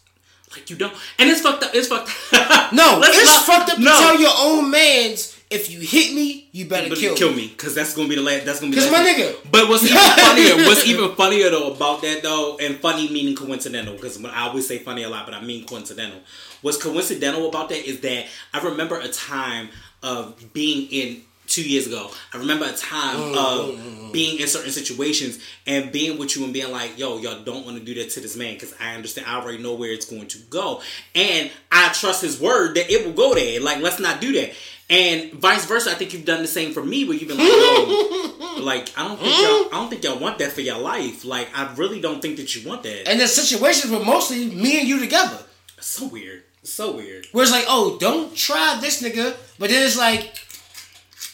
Like 0.53 0.69
you 0.69 0.77
don't, 0.77 0.93
and 1.19 1.31
it's 1.31 1.41
fucked 1.41 1.63
up. 1.63 1.71
It's 1.75 1.89
fucked. 1.89 2.11
Up. 2.33 2.73
no, 2.73 2.99
Let's 3.01 3.19
it's 3.19 3.27
not, 3.27 3.47
fucked 3.47 3.71
up 3.73 3.79
no. 3.79 3.85
to 3.85 3.91
tell 3.91 4.21
your 4.21 4.33
own 4.37 4.71
man's 4.71 5.41
if 5.51 5.69
you 5.69 5.81
hit 5.81 6.15
me, 6.15 6.49
you 6.53 6.69
better 6.69 6.87
you 6.87 6.95
kill, 6.97 7.17
kill 7.17 7.33
me. 7.35 7.49
Because 7.49 7.75
that's 7.75 7.95
gonna 7.95 8.09
be 8.09 8.15
the 8.15 8.23
last. 8.23 8.47
That's 8.47 8.61
gonna 8.61 8.71
be. 8.71 8.77
Because 8.77 8.93
my 8.93 8.99
nigga. 9.05 9.37
But 9.51 9.69
what's 9.69 9.83
even 9.83 9.97
funnier? 9.99 10.67
what's 10.67 10.87
even 10.87 11.15
funnier 11.17 11.51
though 11.51 11.73
about 11.73 12.03
that 12.03 12.23
though, 12.23 12.57
and 12.59 12.77
funny 12.77 13.11
meaning 13.11 13.35
coincidental. 13.35 13.95
Because 13.95 14.25
I 14.25 14.47
always 14.47 14.69
say 14.69 14.79
funny 14.79 15.03
a 15.03 15.09
lot, 15.09 15.27
but 15.27 15.35
I 15.35 15.41
mean 15.43 15.67
coincidental. 15.67 16.21
What's 16.63 16.81
coincidental 16.81 17.49
about 17.49 17.69
that 17.71 17.85
is 17.85 18.01
that 18.01 18.27
I 18.55 18.61
remember 18.61 19.01
a 19.01 19.09
time 19.09 19.71
of 20.05 20.53
being 20.53 20.89
in 20.91 21.23
two 21.51 21.69
years 21.69 21.87
ago. 21.87 22.11
I 22.33 22.39
remember 22.39 22.65
a 22.65 22.73
time 22.73 23.17
mm, 23.17 23.33
of 23.37 23.75
mm, 23.75 23.79
mm, 23.79 24.13
being 24.13 24.41
in 24.41 24.47
certain 24.47 24.71
situations 24.71 25.39
and 25.67 25.93
being 25.93 26.17
with 26.17 26.37
you 26.37 26.45
and 26.45 26.53
being 26.53 26.71
like, 26.71 26.99
yo, 26.99 27.19
y'all 27.19 27.43
don't 27.43 27.67
want 27.67 27.77
to 27.77 27.85
do 27.85 27.93
that 27.95 28.11
to 28.11 28.21
this 28.21 28.37
man 28.37 28.55
because 28.55 28.73
I 28.81 28.95
understand, 28.95 29.27
I 29.27 29.41
already 29.41 29.59
know 29.59 29.75
where 29.75 29.93
it's 29.93 30.09
going 30.09 30.29
to 30.29 30.39
go. 30.49 30.81
And 31.15 31.51
I 31.71 31.89
trust 31.93 32.23
his 32.23 32.41
word 32.41 32.77
that 32.77 32.91
it 32.91 33.05
will 33.05 33.13
go 33.13 33.35
there. 33.35 33.61
Like, 33.61 33.83
let's 33.83 34.01
not 34.01 34.21
do 34.21 34.33
that. 34.33 34.53
And 34.89 35.33
vice 35.33 35.67
versa, 35.67 35.91
I 35.91 35.95
think 35.95 36.13
you've 36.13 36.25
done 36.25 36.43
the 36.43 36.49
same 36.49 36.73
for 36.73 36.83
me, 36.83 37.05
where 37.05 37.17
you've 37.17 37.29
been 37.29 37.39
like, 37.39 37.47
"Yo, 37.47 38.59
like 38.61 38.91
I 38.99 39.07
don't 39.07 39.21
think 39.21 39.37
y'all, 39.37 39.67
I 39.67 39.71
don't 39.73 39.89
think 39.89 40.03
y'all 40.03 40.19
want 40.19 40.39
that 40.39 40.51
for 40.51 40.63
your 40.63 40.79
life. 40.79 41.25
Like 41.25 41.49
I 41.57 41.73
really 41.75 42.01
don't 42.01 42.21
think 42.21 42.39
that 42.39 42.57
you 42.57 42.69
want 42.69 42.83
that." 42.83 43.09
And 43.09 43.21
the 43.21 43.29
situations 43.29 43.93
were 43.93 44.05
mostly 44.05 44.47
me 44.47 44.81
and 44.81 44.89
you 44.89 44.99
together. 44.99 45.39
So 45.79 46.09
weird. 46.09 46.43
So 46.65 46.97
weird. 46.97 47.27
Where 47.31 47.45
it's 47.45 47.53
like, 47.53 47.67
"Oh, 47.69 47.99
don't 48.01 48.35
try 48.35 48.79
this 48.81 49.01
nigga," 49.01 49.37
but 49.61 49.71
then 49.71 49.87
it's 49.87 49.97
like, 49.97 50.35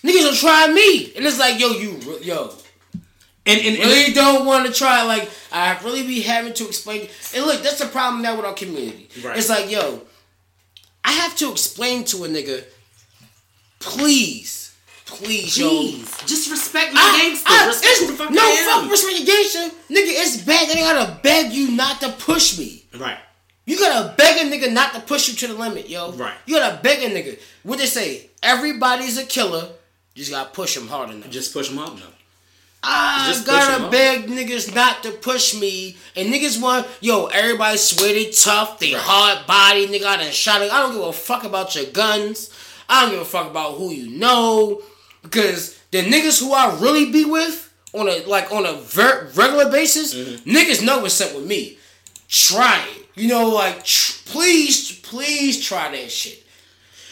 Niggas 0.07 0.25
will 0.25 0.35
try 0.37 0.73
me, 0.73 1.13
and 1.17 1.25
it's 1.27 1.39
like, 1.39 1.59
yo, 1.59 1.71
you, 1.71 1.99
yo. 2.23 2.55
And, 3.49 3.61
and, 3.61 3.77
and 3.77 3.85
really 3.91 4.13
don't 4.13 4.45
want 4.45 4.67
to 4.67 4.73
try. 4.73 5.03
Like 5.05 5.31
I 5.53 5.79
really 5.85 6.03
be 6.05 6.21
having 6.21 6.53
to 6.55 6.67
explain. 6.67 7.09
And 7.35 7.45
look, 7.47 7.63
that's 7.63 7.79
the 7.79 7.87
problem 7.87 8.23
now 8.23 8.37
with 8.37 8.45
our 8.45 8.55
community. 8.55 9.09
Right. 9.23 9.37
It's 9.39 9.49
like, 9.49 9.71
yo, 9.71 10.03
I 11.05 11.13
have 11.13 11.37
to 11.37 11.53
explain 11.53 12.05
to 12.07 12.25
a 12.25 12.29
nigga, 12.29 12.65
please 13.79 14.63
please, 15.07 15.57
yo. 15.57 15.69
Just 16.27 16.51
respect 16.51 16.93
my 16.93 17.01
I- 17.01 17.19
gangster. 17.23 17.47
I- 17.49 17.67
respect 17.69 17.85
it's- 17.93 18.01
who 18.01 18.07
the 18.09 18.25
fuck 18.25 18.31
no, 18.33 18.43
I 18.43 18.47
am. 18.51 18.83
fuck 18.83 18.91
respect 18.91 19.17
your 19.19 19.27
gangster. 19.27 19.77
Nigga, 19.89 20.13
it's 20.23 20.37
bad 20.39 20.69
that 20.69 20.77
I 20.77 20.81
gotta 20.81 21.21
beg 21.23 21.53
you 21.53 21.71
not 21.71 22.01
to 22.01 22.09
push 22.11 22.59
me. 22.59 22.85
Right. 22.99 23.19
You 23.65 23.79
gotta 23.79 24.15
beg 24.17 24.45
a 24.45 24.51
nigga 24.51 24.73
not 24.73 24.95
to 24.95 25.01
push 25.01 25.29
you 25.29 25.35
to 25.37 25.47
the 25.49 25.55
limit, 25.55 25.89
yo. 25.89 26.13
Right. 26.13 26.35
You 26.47 26.57
gotta 26.59 26.83
beg 26.83 27.03
a 27.03 27.15
nigga. 27.15 27.39
What 27.63 27.79
they 27.79 27.87
say? 27.87 28.31
Everybody's 28.43 29.17
a 29.19 29.25
killer. 29.25 29.69
You 30.17 30.23
just 30.25 30.31
gotta 30.33 30.51
push 30.51 30.75
them 30.75 30.89
hard 30.89 31.11
enough. 31.11 31.29
Just 31.31 31.53
push 31.53 31.69
them 31.69 31.79
up 31.79 31.95
now. 31.95 32.07
I 32.83 33.27
just 33.29 33.47
gotta 33.47 33.91
beg 33.91 34.27
niggas 34.27 34.75
not 34.75 35.03
to 35.03 35.11
push 35.11 35.55
me. 35.61 35.97
And 36.17 36.33
niggas 36.33 36.61
want, 36.61 36.87
yo, 37.01 37.27
everybody 37.27 37.77
swear 37.77 38.13
they 38.15 38.31
tough, 38.31 38.79
they 38.79 38.95
Right. 38.95 39.03
hard 39.03 39.47
body, 39.47 39.87
nigga. 39.89 40.07
I 40.07 40.17
done 40.17 40.33
shot 40.33 40.63
it. 40.63 40.73
I 40.73 40.81
don't 40.81 40.95
give 40.95 41.03
a 41.03 41.13
fuck 41.13 41.45
about 41.45 41.75
your 41.75 41.85
guns. 41.87 42.49
I 42.89 43.03
don't 43.03 43.11
give 43.13 43.21
a 43.21 43.25
fuck 43.27 43.51
about 43.51 43.75
who 43.77 43.91
you 43.93 44.09
know. 44.19 44.83
Because 45.23 45.77
the 45.91 46.03
niggas 46.03 46.41
who 46.41 46.53
I 46.55 46.75
really 46.81 47.11
be 47.11 47.25
with 47.25 47.71
on 47.93 48.09
a 48.09 48.25
like 48.27 48.51
on 48.53 48.65
a 48.65 48.73
ver- 48.75 49.31
regular 49.35 49.71
basis, 49.71 50.15
Mm-hmm. 50.15 50.51
niggas 50.51 50.83
know 50.83 51.01
what's 51.01 51.21
up 51.21 51.35
with 51.35 51.45
me. 51.47 51.79
Try 52.29 52.83
it. 52.97 53.07
You 53.17 53.29
know, 53.29 53.49
like 53.49 53.85
tr- 53.85 54.13
please, 54.27 54.93
please 55.01 55.63
try 55.63 55.91
that 55.91 56.11
shit. 56.11 56.43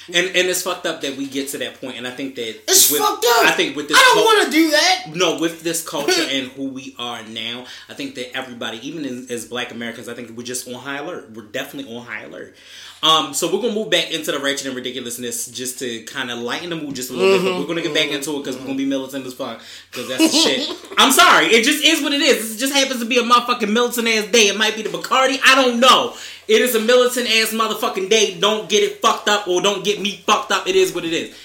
And 0.09 0.27
and 0.27 0.49
it's 0.49 0.63
fucked 0.63 0.85
up 0.87 1.01
that 1.01 1.17
we 1.17 1.27
get 1.27 1.49
to 1.51 1.59
that 1.59 1.81
point, 1.81 1.97
and 1.97 2.07
I 2.07 2.11
think 2.11 2.35
that 2.35 2.49
It's 2.69 2.91
with- 2.91 3.01
fucked 3.01 3.25
up. 3.25 3.47
I 3.47 3.53
think 3.53 3.75
with 3.77 3.89
this, 3.89 3.97
I 3.99 4.13
don't 4.15 4.25
want 4.25 4.45
to 4.47 4.51
do 4.51 4.71
that. 4.71 5.05
no, 5.15 5.39
with 5.41 5.63
this 5.63 5.87
culture 5.87 6.13
and 6.31 6.49
who 6.53 6.69
we 6.69 6.95
are 6.99 7.23
now, 7.25 7.65
I 7.89 7.95
think 7.95 8.15
that 8.17 8.37
everybody, 8.37 8.87
even 8.87 9.05
as, 9.07 9.31
as 9.31 9.45
Black 9.47 9.71
Americans, 9.73 10.09
I 10.09 10.15
think 10.15 10.37
we're 10.37 10.43
just 10.45 10.69
on 10.69 10.75
high 10.75 10.99
alert. 10.99 11.31
We're 11.33 11.43
definitely 11.47 11.95
on 11.97 12.05
high 12.05 12.25
alert. 12.25 12.55
Um, 13.03 13.35
so 13.35 13.53
we're 13.55 13.61
gonna 13.61 13.75
move 13.75 13.91
back 13.91 14.11
into 14.13 14.33
the 14.33 14.39
wretched 14.39 14.67
and 14.67 14.75
ridiculousness 14.75 15.49
just 15.49 15.79
to 15.81 16.03
kind 16.05 16.31
of 16.31 16.39
lighten 16.39 16.71
the 16.71 16.77
mood 16.77 16.95
just 16.97 17.11
a 17.11 17.13
little 17.13 17.39
bit. 17.39 17.45
But 17.53 17.61
we're 17.61 17.67
gonna 17.67 17.83
get 17.83 17.93
back 17.95 18.09
into 18.11 18.35
it 18.37 18.39
because 18.39 18.57
we're 18.57 18.65
gonna 18.65 18.79
be 18.79 18.87
militant 18.87 19.27
as 19.27 19.35
fuck 19.35 19.61
because 19.91 20.09
that's 20.09 20.33
the 20.33 20.39
shit. 20.39 20.71
I'm 20.99 21.13
sorry, 21.13 21.47
it 21.47 21.65
just 21.65 21.85
is 21.85 22.03
what 22.03 22.13
it 22.15 22.23
is. 22.23 22.55
It 22.57 22.59
just 22.59 22.73
happens 22.73 23.01
to 23.01 23.07
be 23.07 23.19
a 23.19 23.23
motherfucking 23.23 23.71
militant 23.71 24.09
ass 24.09 24.27
day. 24.31 24.49
It 24.49 24.57
might 24.57 24.75
be 24.75 24.83
the 24.83 24.89
Bacardi. 24.89 25.39
I 25.45 25.55
don't 25.55 25.81
know. 25.81 26.15
It 26.47 26.61
is 26.61 26.75
a 26.75 26.81
militant 26.81 27.27
ass 27.27 27.53
motherfucking 27.53 28.11
day. 28.11 28.39
Don't 28.39 28.69
get 28.69 28.83
it 28.83 29.01
fucked 29.01 29.29
up 29.29 29.49
or 29.49 29.63
don't 29.63 29.85
get 29.85 30.01
me 30.01 30.23
fucked 30.27 30.53
up. 30.53 30.67
It 30.67 30.77
is 30.77 30.95
what 30.95 31.05
it 31.05 31.13
is. 31.13 31.37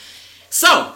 So 0.50 0.94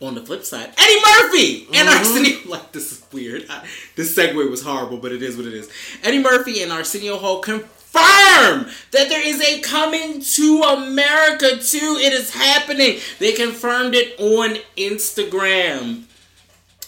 on 0.00 0.14
the 0.14 0.22
flip 0.22 0.44
side, 0.44 0.72
Eddie 0.76 1.00
Murphy 1.00 1.66
and 1.74 1.88
mm-hmm. 1.88 1.98
Arsenio. 1.98 2.38
Like 2.52 2.72
this 2.72 2.92
is 2.92 3.02
weird. 3.12 3.46
I, 3.48 3.66
this 3.96 4.16
segue 4.16 4.50
was 4.50 4.62
horrible, 4.62 4.98
but 4.98 5.12
it 5.12 5.22
is 5.22 5.36
what 5.36 5.46
it 5.46 5.54
is. 5.54 5.70
Eddie 6.02 6.22
Murphy 6.22 6.62
and 6.62 6.70
Arsenio 6.70 7.16
Hall 7.16 7.40
confirm 7.40 8.66
that 8.90 9.08
there 9.08 9.26
is 9.26 9.40
a 9.40 9.60
coming 9.60 10.20
to 10.20 10.62
America 10.62 11.56
too. 11.58 11.96
It 11.98 12.12
is 12.12 12.34
happening. 12.34 12.98
They 13.18 13.32
confirmed 13.32 13.94
it 13.94 14.18
on 14.20 14.58
Instagram. 14.76 16.04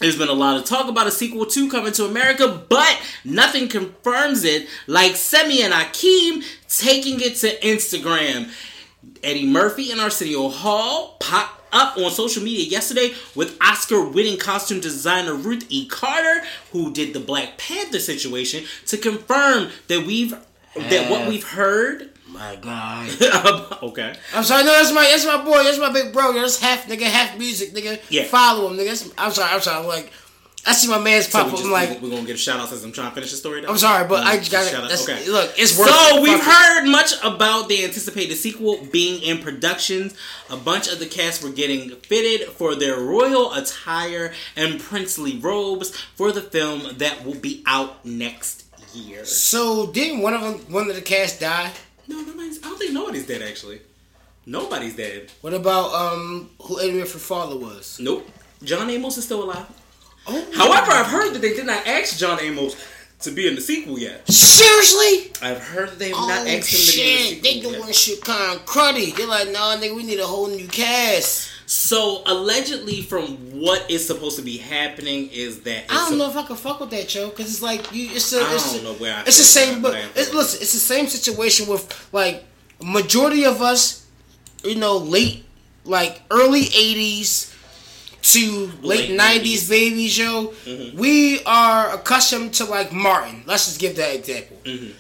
There's 0.05 0.19
been 0.19 0.29
a 0.29 0.35
lot 0.35 0.59
of 0.59 0.67
talk 0.67 0.91
about 0.91 1.07
a 1.07 1.11
sequel 1.11 1.47
to 1.47 1.71
Coming 1.71 1.93
to 1.93 2.05
America, 2.05 2.63
but 2.69 3.01
nothing 3.25 3.69
confirms 3.69 4.45
it. 4.45 4.69
Like 4.87 5.13
Semmi 5.13 5.61
and 5.61 5.73
Akeem 5.73 6.45
taking 6.69 7.23
it 7.23 7.37
to 7.37 7.59
Instagram. 7.61 8.51
Eddie 9.23 9.47
Murphy 9.47 9.91
and 9.93 10.03
Arsenio 10.03 10.51
Hall 10.51 11.17
popped 11.21 11.59
up 11.73 11.97
on 11.97 12.11
social 12.11 12.43
media 12.43 12.67
yesterday 12.67 13.15
with 13.35 13.57
Oscar 13.63 14.05
winning 14.05 14.37
costume 14.37 14.79
designer 14.79 15.33
Ruth 15.33 15.65
E. 15.71 15.87
Carter, 15.87 16.43
who 16.73 16.93
did 16.93 17.15
the 17.15 17.21
Black 17.21 17.57
Panther 17.57 17.99
situation, 17.99 18.65
to 18.85 18.99
confirm 18.99 19.71
that 19.89 20.05
we've 20.07 20.35
that 20.77 21.11
what 21.11 21.27
we've 21.31 21.49
heard. 21.49 22.11
My 22.35 22.57
God. 22.57 23.79
okay. 23.85 24.15
I'm 24.35 24.43
sorry, 24.45 24.65
no, 24.65 24.73
that's 24.73 24.93
my 24.93 25.05
that's 25.05 25.25
my 25.25 25.45
boy, 25.45 25.63
that's 25.63 25.79
my 25.79 25.93
big 25.93 26.13
bro. 26.13 26.33
That's 26.33 26.59
half 26.61 26.87
nigga, 26.89 27.03
half 27.03 27.39
music, 27.39 27.73
nigga. 27.73 28.01
Yeah. 28.11 28.25
Follow 28.25 28.69
him, 28.69 28.77
nigga. 28.77 28.87
That's, 28.89 29.11
I'm 29.17 29.31
sorry, 29.31 29.53
I'm 29.53 29.61
sorry. 29.61 29.79
I'm 29.81 29.87
like, 29.87 30.11
I 30.67 30.73
see 30.73 30.89
my 30.89 30.99
man's 30.99 31.29
So 31.29 31.39
pop 31.39 31.53
we 31.53 31.59
up. 31.59 31.65
I'm 31.65 31.71
like, 31.71 32.03
we're 32.03 32.11
gonna 32.11 32.23
give 32.25 32.35
a 32.37 32.39
shout 32.39 32.59
out 32.59 32.71
since 32.71 32.83
I'm 32.83 32.91
trying 32.91 33.11
to 33.11 33.15
finish 33.15 33.31
the 33.31 33.37
story. 33.37 33.61
Though? 33.61 33.69
I'm 33.69 33.79
sorry, 33.79 34.09
but 34.09 34.25
I 34.25 34.39
Just 34.39 34.51
just 34.51 34.73
got 34.73 34.83
out. 34.83 34.89
that's 34.89 35.09
Okay. 35.09 35.31
look, 35.31 35.53
it's 35.57 35.79
worth. 35.79 35.89
So 35.89 36.17
it. 36.17 36.23
we've 36.23 36.39
Fuck 36.43 36.53
heard 36.53 36.87
much 36.91 37.13
about 37.23 37.69
the 37.69 37.85
anticipated 37.85 38.35
sequel 38.37 38.85
being 38.91 39.23
in 39.23 39.39
production. 39.39 40.11
A 40.51 40.57
bunch 40.57 40.91
of 40.91 40.99
the 40.99 41.07
cast 41.07 41.45
were 41.45 41.51
getting 41.51 41.91
fitted 41.91 42.49
for 42.49 42.75
their 42.75 42.99
royal 42.99 43.53
attire 43.55 44.33
and 44.57 44.81
princely 44.81 45.39
robes 45.39 45.97
for 46.17 46.33
the 46.33 46.41
film 46.43 46.97
that 46.99 47.25
will 47.25 47.39
be 47.39 47.63
out 47.67 48.05
next 48.05 48.65
year. 48.95 49.25
So 49.25 49.87
didn't 49.87 50.21
one 50.23 50.35
of 50.35 50.41
them, 50.41 50.73
one 50.73 50.89
of 50.89 50.97
the 50.97 51.03
cast 51.03 51.41
die? 51.41 51.73
No, 52.09 52.21
nobody's. 52.21 52.59
I 52.59 52.69
don't 52.69 52.79
think 52.79 52.93
nobody's 52.93 53.27
dead. 53.27 53.43
Actually, 53.43 53.81
nobody's 54.47 54.97
dead. 54.97 55.31
What 55.41 55.55
about 55.55 55.93
um 55.95 56.51
who 56.63 56.81
Eddie 56.81 56.93
Murphy's 56.93 57.25
father 57.27 57.57
was? 57.57 57.99
Nope. 58.01 58.29
John 58.63 58.89
Amos 58.91 59.17
is 59.19 59.25
still 59.25 59.43
alive. 59.45 59.67
Oh, 60.27 60.47
However, 60.55 60.93
I've 60.93 61.07
heard 61.07 61.35
that 61.35 61.41
they 61.43 61.53
did 61.55 61.67
not 61.67 61.87
ask 61.87 62.17
John 62.19 62.41
Amos 62.41 62.77
to 63.21 63.31
be 63.31 63.47
in 63.47 63.55
the 63.55 63.61
sequel 63.61 63.99
yet. 63.99 64.27
seriously? 64.31 65.33
I've 65.43 65.61
heard 65.63 65.91
that 65.91 65.99
they 65.99 66.09
have 66.11 66.17
Oh 66.19 66.29
not 66.29 66.47
asked 66.47 66.73
him 66.73 66.81
to 66.81 66.97
be 66.97 67.03
in 67.03 67.35
the 67.35 67.41
they 67.41 67.53
sequel 67.55 67.71
doing 67.73 67.87
yet. 67.87 67.95
shit 67.95 68.21
kind 68.23 68.57
of 68.59 68.65
cruddy. 68.67 69.15
They're 69.15 69.27
like, 69.27 69.51
nah, 69.51 69.77
nigga, 69.77 69.95
we 69.95 70.03
need 70.03 70.21
a 70.21 70.27
whole 70.27 70.47
new 70.49 70.67
cast. 70.69 71.51
So 71.67 72.23
allegedly, 72.27 73.01
from 73.03 73.37
what 73.61 73.91
is 73.91 74.07
supposed 74.07 74.37
to 74.37 74.43
be 74.43 74.59
happening, 74.59 75.31
is 75.33 75.61
that 75.63 75.85
I 75.89 75.95
don't 75.95 76.15
a- 76.15 76.17
know 76.17 76.31
if 76.31 76.37
I 76.37 76.43
can 76.43 76.57
fuck 76.57 76.81
with 76.81 76.91
that, 76.91 77.15
yo, 77.15 77.31
because 77.31 77.47
it's 77.53 77.63
like 77.63 77.93
you. 77.95 78.11
It's 78.13 78.33
a. 78.33 78.41
I 78.41 78.55
it's 78.55 78.73
don't 78.73 78.81
a- 78.81 78.85
know 78.85 78.95
where 78.95 79.15
I 79.17 79.21
It's 79.23 79.39
the 79.39 79.45
same, 79.45 79.81
but 79.81 79.95
it's, 80.15 80.33
listen, 80.35 80.61
it's 80.63 80.73
the 80.73 80.79
same 80.79 81.07
situation 81.07 81.67
with 81.67 82.09
like 82.13 82.45
majority 82.83 83.45
of 83.45 83.63
us, 83.63 84.07
you 84.63 84.75
know, 84.75 84.99
late, 84.99 85.45
like 85.85 86.21
early 86.31 86.65
'80s 86.65 87.51
to 88.33 88.71
late, 88.83 89.11
Late 89.11 89.19
'90s 89.19 89.69
babies, 89.69 90.19
yo. 90.19 90.49
Mm-hmm. 90.67 90.99
We 90.99 91.43
are 91.45 91.95
accustomed 91.95 92.55
to 92.55 92.65
like 92.67 92.93
Martin. 92.93 93.43
Let's 93.47 93.67
just 93.67 93.81
give 93.81 93.97
that 93.97 94.15
example. 94.15 94.59
Mm-hmm. 94.65 94.91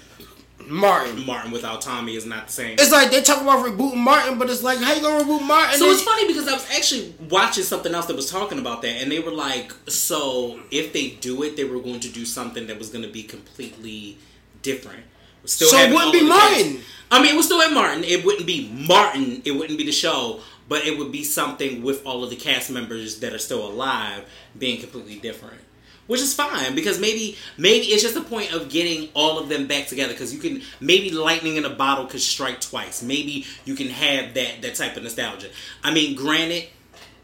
Martin. 0.68 1.24
Martin 1.26 1.50
without 1.50 1.80
Tommy 1.80 2.16
is 2.16 2.26
not 2.26 2.46
the 2.46 2.52
same. 2.52 2.74
It's 2.74 2.92
like 2.92 3.10
they 3.10 3.22
talk 3.22 3.42
about 3.42 3.64
rebooting 3.64 3.96
Martin, 3.96 4.38
but 4.38 4.50
it's 4.50 4.62
like, 4.62 4.78
how 4.78 4.92
you 4.94 5.02
gonna 5.02 5.24
reboot 5.24 5.46
Martin? 5.46 5.78
So 5.78 5.84
And 5.84 5.92
it's 5.94 6.02
funny 6.02 6.26
because 6.26 6.48
I 6.48 6.52
was 6.52 6.66
actually 6.70 7.14
watching 7.28 7.64
something 7.64 7.94
else 7.94 8.06
that 8.06 8.16
was 8.16 8.30
talking 8.30 8.58
about 8.58 8.82
that, 8.82 9.02
and 9.02 9.10
they 9.10 9.18
were 9.18 9.30
like, 9.30 9.72
so 9.88 10.60
if 10.70 10.92
they 10.92 11.10
do 11.20 11.42
it, 11.42 11.56
they 11.56 11.64
were 11.64 11.80
going 11.80 12.00
to 12.00 12.08
do 12.08 12.24
something 12.24 12.66
that 12.66 12.78
was 12.78 12.90
going 12.90 13.04
to 13.04 13.10
be 13.10 13.22
completely 13.22 14.18
different. 14.62 15.04
Still 15.44 15.68
So 15.68 15.76
it 15.76 15.92
wouldn't 15.92 16.12
be 16.12 16.20
of 16.20 16.26
the 16.26 16.30
cast. 16.30 16.64
Martin. 16.64 16.80
I 17.10 17.22
mean, 17.22 17.32
it 17.32 17.36
would 17.36 17.44
still 17.44 17.60
have 17.60 17.72
Martin. 17.72 18.02
It 18.02 18.24
wouldn't 18.24 18.46
be 18.46 18.70
Martin. 18.72 19.42
It 19.44 19.52
wouldn't 19.52 19.78
be 19.78 19.84
the 19.84 19.92
show, 19.92 20.40
but 20.68 20.84
it 20.86 20.98
would 20.98 21.12
be 21.12 21.22
something 21.22 21.82
with 21.82 22.04
all 22.06 22.24
of 22.24 22.30
the 22.30 22.36
cast 22.36 22.70
members 22.70 23.20
that 23.20 23.32
are 23.34 23.38
still 23.38 23.66
alive 23.66 24.24
being 24.58 24.80
completely 24.80 25.16
different. 25.16 25.60
Which 26.06 26.20
is 26.20 26.34
fine 26.34 26.74
because 26.74 27.00
maybe 27.00 27.36
maybe 27.56 27.86
it's 27.86 28.02
just 28.02 28.14
a 28.16 28.20
point 28.20 28.52
of 28.52 28.68
getting 28.68 29.08
all 29.14 29.38
of 29.38 29.48
them 29.48 29.66
back 29.66 29.86
together 29.86 30.12
because 30.12 30.34
you 30.34 30.40
can 30.40 30.60
maybe 30.78 31.10
lightning 31.10 31.56
in 31.56 31.64
a 31.64 31.70
bottle 31.70 32.04
could 32.06 32.20
strike 32.20 32.60
twice. 32.60 33.02
Maybe 33.02 33.46
you 33.64 33.74
can 33.74 33.88
have 33.88 34.34
that 34.34 34.60
that 34.60 34.74
type 34.74 34.96
of 34.98 35.02
nostalgia. 35.02 35.48
I 35.82 35.94
mean, 35.94 36.14
granted, 36.14 36.64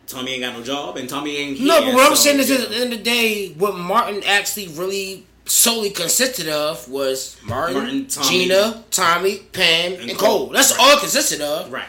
Tommy 0.07 0.33
ain't 0.33 0.43
got 0.43 0.57
no 0.57 0.63
job 0.65 0.97
and 0.97 1.09
Tommy 1.09 1.37
ain't 1.37 1.59
here. 1.59 1.69
No, 1.69 1.85
but 1.85 1.95
what 1.95 2.11
I'm 2.11 2.17
saying 2.17 2.39
is, 2.39 2.51
at 2.51 2.71
the 2.71 2.75
end 2.77 2.93
of 2.93 2.99
the 2.99 3.05
day, 3.05 3.51
what 3.53 3.77
Martin 3.77 4.23
actually 4.27 4.69
really 4.69 5.27
solely 5.45 5.91
consisted 5.91 6.49
of 6.49 6.89
was 6.89 7.37
Martin, 7.45 7.75
Martin, 7.77 8.07
Tommy, 8.07 8.29
Gina, 8.29 8.85
Tommy, 8.91 9.39
Pam, 9.53 9.93
and, 10.01 10.09
and 10.11 10.19
Cole. 10.19 10.47
Cole. 10.47 10.47
That's 10.49 10.71
Right. 10.73 10.81
all 10.81 10.97
it 10.97 11.01
consisted 11.01 11.41
of. 11.43 11.71
right. 11.71 11.85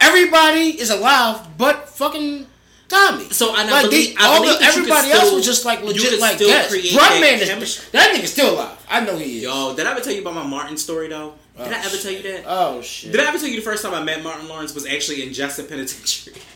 Everybody 0.00 0.78
is 0.80 0.90
alive, 0.90 1.56
but 1.56 1.88
fucking 1.88 2.46
Tommy. 2.88 3.28
So, 3.30 3.54
and 3.54 3.68
I 3.68 3.72
like 3.72 3.90
believe- 3.90 4.16
they, 4.16 4.22
I 4.22 4.26
all 4.26 4.40
believe 4.40 4.58
the, 4.58 4.64
that 4.64 4.76
you 4.76 4.82
could 4.82 4.90
everybody 4.90 5.12
else 5.12 5.24
still- 5.24 5.36
was 5.36 5.44
just 5.46 5.64
like 5.64 5.82
legit, 5.82 6.20
like 6.20 6.36
still 6.36 6.48
yes. 6.48 6.72
Run 6.96 7.20
man 7.20 7.38
that 7.38 7.42
is 7.42 7.48
chemistry. 7.48 7.84
that 7.92 8.16
nigga's 8.16 8.32
still 8.32 8.54
alive. 8.54 8.86
I 8.88 9.00
know 9.04 9.16
he 9.16 9.38
is. 9.38 9.42
Yo, 9.42 9.76
did 9.76 9.86
I 9.86 9.92
ever 9.92 10.00
tell 10.00 10.12
you 10.12 10.22
about 10.22 10.34
my 10.34 10.46
Martin 10.46 10.76
story 10.76 11.08
though? 11.08 11.34
Did 11.56 11.72
I 11.72 11.80
oh, 11.80 11.86
ever 11.86 11.96
tell 11.96 12.12
you 12.12 12.22
that? 12.22 12.44
Oh 12.46 12.80
shit. 12.82 13.12
Did 13.12 13.20
I 13.20 13.28
ever 13.28 13.38
tell 13.38 13.48
you 13.48 13.56
the 13.56 13.62
first 13.62 13.82
time 13.82 13.92
I 13.92 14.02
met 14.02 14.22
Martin 14.22 14.48
Lawrence 14.48 14.74
was 14.74 14.86
actually 14.86 15.22
in 15.22 15.32
Jessup 15.32 15.68
Penitentiary? 15.68 16.36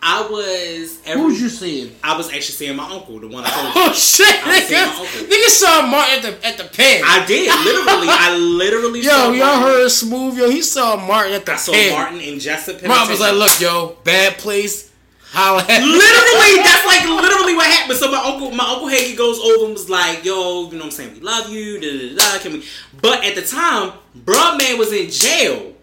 I 0.00 0.28
was 0.28 1.00
every, 1.04 1.22
Who's 1.22 1.40
you 1.40 1.48
seeing? 1.48 1.94
I 2.04 2.16
was 2.16 2.28
actually 2.28 2.54
seeing 2.54 2.76
my 2.76 2.88
uncle, 2.88 3.18
the 3.18 3.26
one 3.26 3.44
I 3.44 3.50
told 3.50 3.66
oh, 3.74 3.84
you. 3.84 3.90
Oh 3.90 3.92
shit, 3.92 4.46
I 4.46 4.48
was 4.48 4.70
nigga! 4.70 5.28
Nigga 5.30 5.48
saw 5.48 5.86
Martin 5.86 6.14
at 6.14 6.22
the 6.22 6.46
at 6.46 6.56
the 6.58 6.64
pen. 6.64 7.02
I 7.04 7.24
did 7.26 7.48
literally. 7.64 8.06
I 8.08 8.36
literally. 8.36 9.00
yo, 9.00 9.10
saw 9.10 9.32
y'all 9.32 9.38
Martin. 9.38 9.62
heard 9.62 9.88
smooth? 9.90 10.38
Yo, 10.38 10.50
he 10.50 10.62
saw 10.62 10.96
Martin 10.96 11.34
at 11.34 11.46
the 11.46 11.52
I 11.52 11.56
saw 11.56 11.72
pen. 11.72 11.92
Martin 11.92 12.20
and 12.20 12.40
Jessica. 12.40 12.86
Mom 12.86 13.08
was 13.08 13.20
like, 13.20 13.34
"Look, 13.34 13.60
yo, 13.60 13.96
bad 14.04 14.38
place. 14.38 14.92
Holla 15.30 15.62
at 15.62 15.82
me." 15.82 15.86
literally, 15.86 16.62
that's 16.62 16.86
like 16.86 17.04
literally 17.04 17.54
what 17.54 17.66
happened. 17.66 17.98
So 17.98 18.10
my 18.10 18.22
uncle, 18.22 18.52
my 18.52 18.64
uncle 18.64 18.88
Hagee 18.88 19.16
goes 19.16 19.40
over 19.40 19.64
and 19.64 19.74
was 19.74 19.90
like, 19.90 20.24
"Yo, 20.24 20.66
you 20.66 20.72
know 20.72 20.78
what 20.78 20.84
I'm 20.84 20.90
saying? 20.92 21.14
We 21.14 21.20
love 21.20 21.50
you." 21.50 21.80
Da, 21.80 22.14
da, 22.14 22.32
da, 22.36 22.38
can 22.38 22.52
we? 22.52 22.64
But 23.02 23.24
at 23.24 23.34
the 23.34 23.42
time, 23.42 23.94
Bruh 24.16 24.56
Man 24.58 24.78
was 24.78 24.92
in 24.92 25.10
jail. 25.10 25.74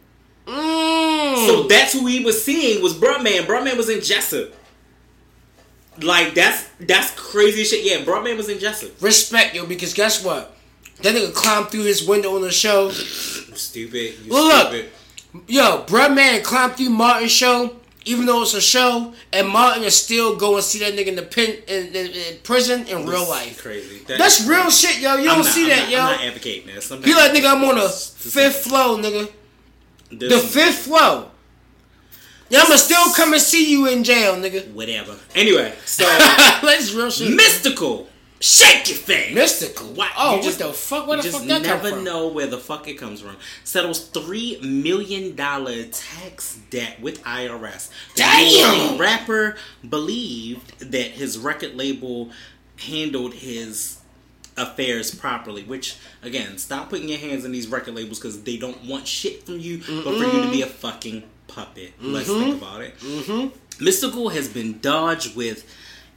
Mm. 0.46 1.48
So 1.48 1.64
that's 1.68 1.94
who 1.94 2.06
he 2.06 2.24
was 2.24 2.44
seeing 2.44 2.82
was 2.82 2.94
Bruh 2.94 3.22
Man. 3.24 3.46
Broadman 3.46 3.78
was 3.78 3.90
in 3.90 4.02
Jessup. 4.02 4.54
Like 6.02 6.34
that's 6.34 6.66
that's 6.80 7.12
crazy 7.12 7.64
shit. 7.64 7.86
Yeah, 7.86 8.06
Bruh 8.06 8.24
Man 8.24 8.38
was 8.38 8.50
in 8.50 8.60
Jessup. 8.60 8.92
respect, 9.02 9.56
yo, 9.56 9.66
because 9.66 9.94
guess 9.94 10.24
what? 10.24 10.56
That 11.02 11.16
nigga 11.16 11.34
climbed 11.34 11.70
through 11.70 11.84
his 11.84 12.08
window 12.08 12.36
on 12.36 12.42
the 12.42 12.52
show. 12.52 12.90
Stupid. 12.90 14.16
You 14.24 14.32
Well, 14.32 14.48
look. 14.48 14.68
stupid. 14.70 14.92
Yo, 15.48 15.84
bruh 15.88 16.14
man 16.16 16.42
climbed 16.44 16.76
through 16.78 16.90
Martin's 16.90 17.32
show. 17.32 17.76
even 18.06 18.26
though 18.26 18.44
it's 18.44 18.54
a 18.54 18.62
show, 18.62 19.14
and 19.34 19.48
Martin 19.50 19.84
is 19.84 19.96
still 19.96 20.36
going 20.38 20.56
and 20.56 20.64
see 20.64 20.80
that 20.80 20.94
nigga 20.94 21.08
in 21.08 21.16
the 21.16 21.24
pen 21.24 21.58
in, 21.68 21.88
in, 21.88 22.08
in 22.12 22.38
prison 22.44 22.86
in 22.88 23.06
real 23.08 23.28
life. 23.28 23.62
Crazy. 23.62 24.04
That's 24.08 24.46
real 24.48 24.70
shit, 24.70 25.00
yo. 25.02 25.16
You 25.16 25.22
I'm 25.30 25.38
don't 25.38 25.46
not- 25.46 25.46
see 25.54 25.64
I'm 25.64 25.70
that, 25.70 25.80
not, 25.80 25.90
yo. 25.92 26.00
I'm 26.00 26.12
not 26.18 26.22
advocating 26.26 26.68
this. 26.68 26.92
I'm 26.92 27.02
He 27.04 27.14
like, 27.16 27.32
nigga, 27.32 27.52
I'm 27.56 27.64
on 27.64 27.76
the 27.76 27.90
fifth 27.90 28.64
floor, 28.66 28.98
nigga. 29.00 29.30
This 30.12 30.32
The 30.42 30.48
fifth 30.48 30.80
floor. 30.80 31.32
I'ma 32.52 32.76
still 32.76 33.12
come 33.14 33.34
and 33.34 33.42
see 33.42 33.70
you 33.72 33.88
in 33.88 34.04
jail, 34.04 34.36
nigga. 34.36 34.72
Whatever. 34.72 35.16
Anyway, 35.34 35.74
so 35.86 36.04
let's 36.64 36.94
real 36.94 37.10
shit. 37.10 37.30
Mystikal. 37.38 38.08
Shake 38.40 38.88
your 38.90 38.98
thing. 38.98 39.34
Mystikal. 39.36 39.94
What? 39.96 40.12
Oh, 40.18 40.36
You 40.40 40.44
what 40.50 40.58
the 40.60 40.72
fuck? 40.74 41.08
Where 41.08 41.18
You 41.18 41.24
the 41.24 41.30
just 41.30 41.40
fuck 41.40 41.48
that 41.48 41.64
come 41.64 41.80
from? 41.80 41.90
never 41.90 42.02
know 42.02 42.28
where 42.28 42.46
the 42.48 42.58
fuck 42.60 42.88
it 42.88 42.94
comes 42.96 43.22
from. 43.22 43.36
Settles 43.64 44.08
three 44.10 44.60
million 44.62 45.36
dollar 45.36 45.86
tax 45.86 46.60
debt 46.70 47.02
with 47.02 47.24
IRS. 47.24 47.90
The 48.14 48.20
Damn! 48.22 48.80
Orleans 48.82 49.00
rapper 49.00 49.56
believed 49.88 50.92
that 50.92 51.12
his 51.12 51.38
record 51.40 51.76
label 51.76 52.30
handled 52.78 53.34
his 53.36 53.98
affairs 54.58 55.14
properly. 55.14 55.64
Which 55.64 55.98
again, 56.22 56.58
stop 56.58 56.90
putting 56.90 57.10
your 57.10 57.20
hands 57.20 57.46
in 57.46 57.52
these 57.52 57.68
record 57.68 57.96
labels 57.96 58.20
because 58.20 58.44
they 58.44 58.58
don't 58.58 58.84
want 58.86 59.08
shit 59.08 59.46
from 59.46 59.60
you, 59.60 59.78
but 59.78 60.18
for 60.18 60.24
you 60.24 60.44
to 60.44 60.52
be 60.52 60.62
a 60.62 60.68
fucking 60.68 61.24
puppet. 61.48 61.94
Let's 62.02 62.28
think 62.28 62.62
about 62.62 62.82
it. 62.82 62.98
Mm-hmm. 63.00 63.84
Mystikal 63.84 64.32
has 64.34 64.48
been 64.48 64.80
dodged 64.80 65.36
with 65.36 65.66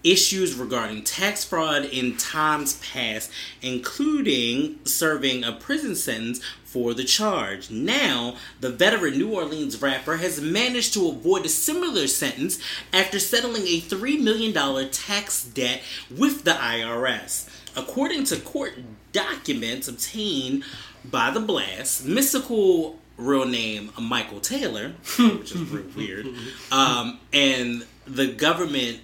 issues 0.05 0.55
regarding 0.55 1.03
tax 1.03 1.45
fraud 1.45 1.85
in 1.85 2.17
times 2.17 2.81
past, 2.93 3.31
including 3.63 4.79
serving 4.85 5.43
a 5.45 5.53
prison 5.53 5.97
sentence 5.97 6.41
for 6.65 6.95
the 6.95 7.05
charge. 7.05 7.71
Now, 7.71 8.37
the 8.61 8.71
veteran 8.71 9.19
New 9.19 9.35
Orleans 9.35 9.81
rapper 9.81 10.19
has 10.19 10.41
managed 10.41 10.95
to 10.95 11.09
avoid 11.09 11.47
a 11.47 11.49
similar 11.49 12.07
sentence 12.07 12.61
after 12.93 13.19
settling 13.19 13.63
a 13.63 13.81
$3 13.81 14.21
million 14.21 14.53
tax 14.91 15.45
debt 15.45 15.83
with 16.11 16.45
the 16.45 16.53
IRS. 16.53 17.48
According 17.77 18.25
to 18.25 18.37
court 18.39 18.75
documents 19.13 19.89
obtained 19.89 20.65
by 21.05 21.31
the 21.31 21.41
blast, 21.41 22.07
Mystikal 22.07 22.97
real 23.17 23.47
name 23.47 23.91
Michael 24.01 24.41
Taylor, 24.41 24.91
which 25.19 25.53
is 25.53 25.61
real 25.71 25.85
weird, 25.97 26.29
um, 26.71 27.19
and 27.33 27.85
the 28.07 28.29
government 28.29 29.01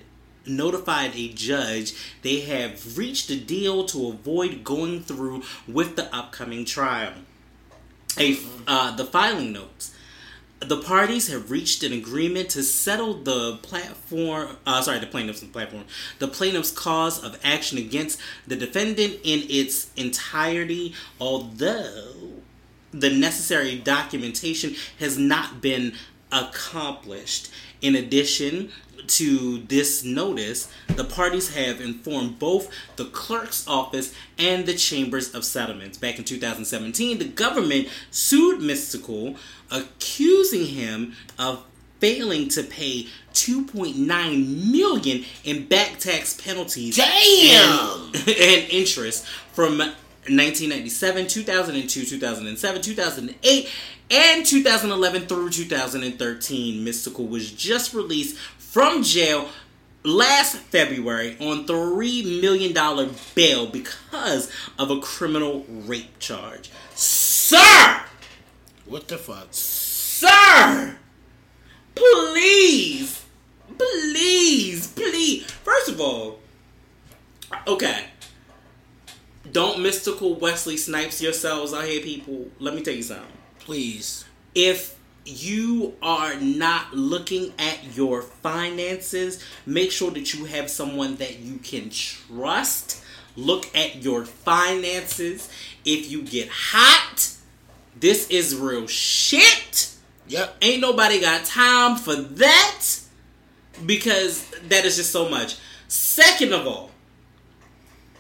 notified 0.46 1.12
a 1.14 1.28
judge 1.32 1.94
they 2.22 2.40
have 2.40 2.98
reached 2.98 3.30
a 3.30 3.36
deal 3.38 3.84
to 3.86 4.08
avoid 4.08 4.62
going 4.62 5.00
through 5.02 5.42
with 5.66 5.96
the 5.96 6.14
upcoming 6.14 6.64
trial. 6.64 7.12
A, 8.18 8.38
uh, 8.66 8.94
the 8.94 9.04
filing 9.04 9.52
notes. 9.52 9.93
The 10.66 10.80
parties 10.80 11.28
have 11.28 11.50
reached 11.50 11.82
an 11.82 11.92
agreement 11.92 12.50
to 12.50 12.62
settle 12.62 13.14
the 13.14 13.58
platform. 13.58 14.56
Uh, 14.66 14.80
sorry, 14.82 14.98
the 14.98 15.06
plaintiff's 15.06 15.44
platform. 15.44 15.84
The 16.18 16.28
plaintiff's 16.28 16.70
cause 16.70 17.22
of 17.22 17.38
action 17.44 17.78
against 17.78 18.20
the 18.46 18.56
defendant 18.56 19.20
in 19.24 19.44
its 19.48 19.90
entirety, 19.96 20.94
although 21.20 22.14
the 22.92 23.10
necessary 23.10 23.76
documentation 23.76 24.74
has 25.00 25.18
not 25.18 25.60
been 25.60 25.94
accomplished. 26.34 27.50
In 27.80 27.94
addition 27.94 28.70
to 29.06 29.58
this 29.58 30.04
notice, 30.04 30.72
the 30.88 31.04
parties 31.04 31.54
have 31.54 31.80
informed 31.80 32.38
both 32.38 32.70
the 32.96 33.04
clerk's 33.06 33.66
office 33.68 34.14
and 34.38 34.66
the 34.66 34.74
chambers 34.74 35.34
of 35.34 35.44
settlements. 35.44 35.98
Back 35.98 36.18
in 36.18 36.24
2017, 36.24 37.18
the 37.18 37.24
government 37.26 37.88
sued 38.10 38.60
Mystikal, 38.60 39.36
accusing 39.70 40.66
him 40.66 41.14
of 41.38 41.64
failing 42.00 42.48
to 42.48 42.62
pay 42.62 43.06
2.9 43.32 44.70
million 44.70 45.24
in 45.44 45.66
back 45.66 45.98
tax 45.98 46.40
penalties 46.40 46.96
Damn! 46.96 48.06
and, 48.06 48.16
and 48.28 48.70
interest 48.70 49.26
from 49.52 49.78
1997, 49.78 51.26
2002, 51.26 52.04
2007, 52.04 52.82
2008, 52.82 53.68
and 54.14 54.46
2011 54.46 55.26
through 55.26 55.50
2013. 55.50 56.86
Mystikal 56.86 57.28
was 57.28 57.50
just 57.50 57.92
released 57.92 58.36
from 58.58 59.02
jail 59.02 59.48
last 60.04 60.56
February 60.56 61.36
on 61.40 61.66
$3 61.66 62.40
million 62.40 63.14
bail 63.34 63.66
because 63.66 64.52
of 64.78 64.90
a 64.92 65.00
criminal 65.00 65.64
rape 65.68 66.16
charge. 66.20 66.70
Sir! 66.94 68.02
What 68.86 69.08
the 69.08 69.18
fuck? 69.18 69.48
Sir! 69.50 70.96
Please! 71.96 73.24
Please! 73.76 74.86
Please! 74.88 75.44
First 75.64 75.88
of 75.88 76.00
all, 76.00 76.38
okay. 77.66 78.04
Don't 79.50 79.78
Mystikal 79.78 80.38
Wesley 80.38 80.76
Snipes 80.76 81.20
yourselves 81.20 81.74
out 81.74 81.84
here, 81.84 82.00
people. 82.00 82.46
Let 82.60 82.74
me 82.74 82.82
tell 82.82 82.94
you 82.94 83.02
something. 83.02 83.26
Please. 83.64 84.26
If 84.54 84.98
you 85.24 85.94
are 86.02 86.38
not 86.38 86.92
looking 86.92 87.54
at 87.58 87.96
your 87.96 88.20
finances, 88.20 89.42
make 89.64 89.90
sure 89.90 90.10
that 90.10 90.34
you 90.34 90.44
have 90.44 90.70
someone 90.70 91.16
that 91.16 91.38
you 91.38 91.56
can 91.56 91.88
trust. 91.88 93.02
Look 93.36 93.74
at 93.74 94.02
your 94.02 94.26
finances. 94.26 95.48
If 95.84 96.10
you 96.10 96.22
get 96.22 96.48
hot, 96.50 97.30
this 97.98 98.28
is 98.28 98.54
real 98.54 98.86
shit. 98.86 99.94
Yep. 100.28 100.56
Ain't 100.60 100.82
nobody 100.82 101.20
got 101.20 101.46
time 101.46 101.96
for 101.96 102.14
that 102.14 102.84
because 103.86 104.46
that 104.68 104.84
is 104.84 104.96
just 104.96 105.10
so 105.10 105.28
much. 105.30 105.56
Second 105.88 106.52
of 106.52 106.66
all, 106.66 106.90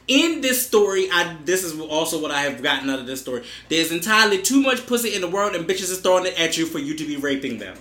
in 0.06 0.40
this 0.40 0.66
story, 0.66 1.08
I 1.10 1.36
this 1.44 1.64
is 1.64 1.78
also 1.80 2.20
what 2.20 2.30
I 2.30 2.42
have 2.42 2.62
gotten 2.62 2.90
out 2.90 2.98
of 2.98 3.06
this 3.06 3.20
story. 3.20 3.44
There's 3.68 3.92
entirely 3.92 4.42
too 4.42 4.60
much 4.60 4.86
pussy 4.86 5.14
in 5.14 5.20
the 5.20 5.28
world, 5.28 5.54
and 5.54 5.66
bitches 5.66 5.90
is 5.90 6.00
throwing 6.00 6.26
it 6.26 6.38
at 6.38 6.56
you 6.58 6.66
for 6.66 6.78
you 6.78 6.94
to 6.94 7.04
be 7.06 7.16
raping 7.16 7.58
them. 7.58 7.76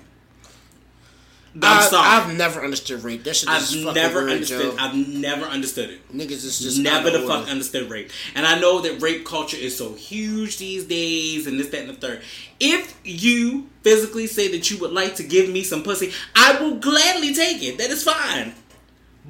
I'm 1.56 1.80
I, 1.80 1.82
sorry. 1.82 2.08
I've 2.08 2.36
never 2.36 2.64
understood 2.64 3.04
rape. 3.04 3.24
That 3.26 3.36
shit 3.36 3.48
is 3.48 3.86
I've 3.86 3.94
never 3.94 4.20
weird, 4.22 4.32
understood. 4.32 4.76
I've 4.80 4.96
never 4.96 5.46
understood 5.46 5.92
it. 5.92 6.12
Niggas 6.12 6.32
is 6.32 6.60
just 6.60 6.80
never 6.80 7.12
the 7.12 7.28
fuck 7.28 7.48
understood 7.48 7.92
rape. 7.92 8.10
And 8.34 8.46
I 8.46 8.60
know 8.60 8.82
that 8.82 9.02
rape 9.04 9.24
culture 9.24 9.58
is 9.58 9.78
so 9.78 9.94
huge 9.94 10.58
these 10.58 10.86
days 10.86 11.46
and 11.46 11.60
this, 11.60 11.70
that, 11.70 11.82
and 11.82 11.90
the 11.90 11.94
third. 11.94 12.22
If 12.60 13.00
you 13.04 13.70
physically 13.84 14.26
say 14.26 14.48
that 14.52 14.72
you 14.72 14.80
would 14.80 14.94
like 14.94 15.16
to 15.18 15.24
give 15.24 15.48
me 15.48 15.64
some 15.64 15.84
pussy, 15.84 16.12
I 16.36 16.60
will 16.60 16.78
gladly 16.78 17.36
take 17.36 17.62
it. 17.62 17.78
That 17.78 17.92
is 17.92 18.04
fine. 18.04 18.54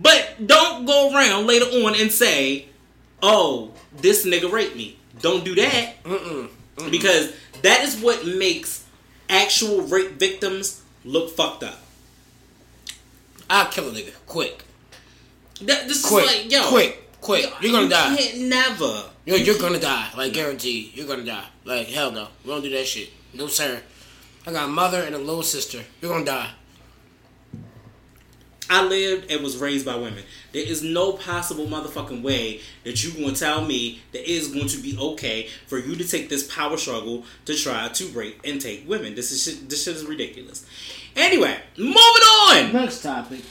But 0.02 0.48
don't 0.48 0.86
go 0.86 1.14
around 1.14 1.46
later 1.46 1.66
on 1.66 2.00
and 2.00 2.10
say, 2.10 2.70
oh, 3.24 3.72
this 3.98 4.26
nigga 4.26 4.52
raped 4.52 4.76
me. 4.76 4.98
Don't 5.22 5.44
do 5.44 5.56
that. 5.56 6.04
Mm-mm. 6.04 6.50
Mm-mm. 6.76 6.92
Because 6.92 7.34
that 7.64 7.82
is 7.84 8.00
what 8.02 8.26
makes 8.28 8.86
actual 9.30 9.82
rape 9.82 10.12
victims 10.12 10.84
look 11.06 11.36
fucked 11.36 11.64
up. 11.64 11.80
I'll 13.50 13.70
kill 13.72 13.90
a 13.90 13.92
nigga 13.92 14.14
quick, 14.26 14.64
That, 15.62 15.88
this 15.88 16.06
quick, 16.08 16.26
is 16.26 16.44
like, 16.44 16.52
yo. 16.52 16.68
quick, 16.70 17.20
quick. 17.22 17.46
You're 17.62 17.72
gonna 17.72 17.84
you 17.84 17.90
die. 17.90 18.16
Can't 18.16 18.42
never. 18.42 19.04
Yo, 19.26 19.36
you're 19.36 19.58
gonna 19.60 19.80
die. 19.80 20.10
Like 20.18 20.34
guarantee, 20.34 20.92
you're 20.96 21.08
gonna 21.08 21.24
die. 21.24 21.46
Like 21.64 21.88
hell 21.88 22.12
no, 22.12 22.28
we 22.44 22.52
don't 22.52 22.62
do 22.64 22.70
that 22.72 22.86
shit. 22.88 23.10
No 23.34 23.48
sir. 23.48 23.82
I 24.48 24.52
got 24.52 24.66
a 24.66 24.72
mother 24.72 25.02
and 25.04 25.14
a 25.16 25.20
little 25.20 25.44
sister. 25.44 25.82
You're 26.02 26.12
gonna 26.12 26.26
die. 26.26 26.50
I 28.70 28.84
lived 28.86 29.32
and 29.32 29.44
was 29.44 29.58
raised 29.58 29.86
by 29.86 29.96
women. 29.96 30.24
There 30.52 30.64
is 30.64 30.84
no 30.84 31.14
possible 31.14 31.66
motherfucking 31.66 32.22
way 32.22 32.62
that 32.84 33.04
you 33.04 33.12
going 33.12 33.34
to 33.34 33.40
tell 33.40 33.64
me 33.66 34.02
that 34.12 34.22
it 34.22 34.28
is 34.30 34.48
going 34.50 34.68
to 34.68 34.78
be 34.78 34.98
okay 34.98 35.48
for 35.68 35.78
you 35.78 35.96
to 35.96 36.08
take 36.08 36.30
this 36.30 36.44
power 36.54 36.78
struggle 36.78 37.26
to 37.46 37.56
try 37.56 37.88
to 37.90 38.06
rape 38.10 38.40
and 38.44 38.62
take 38.62 38.88
women. 38.88 39.16
This 39.16 39.32
is 39.32 39.44
shit, 39.44 39.70
this 39.70 39.84
shit 39.84 39.96
is 39.96 40.06
ridiculous. 40.06 40.66
Anyway, 41.16 41.58
moving 41.78 41.96
on. 41.96 42.74
Next 42.74 43.02
topic. 43.02 43.42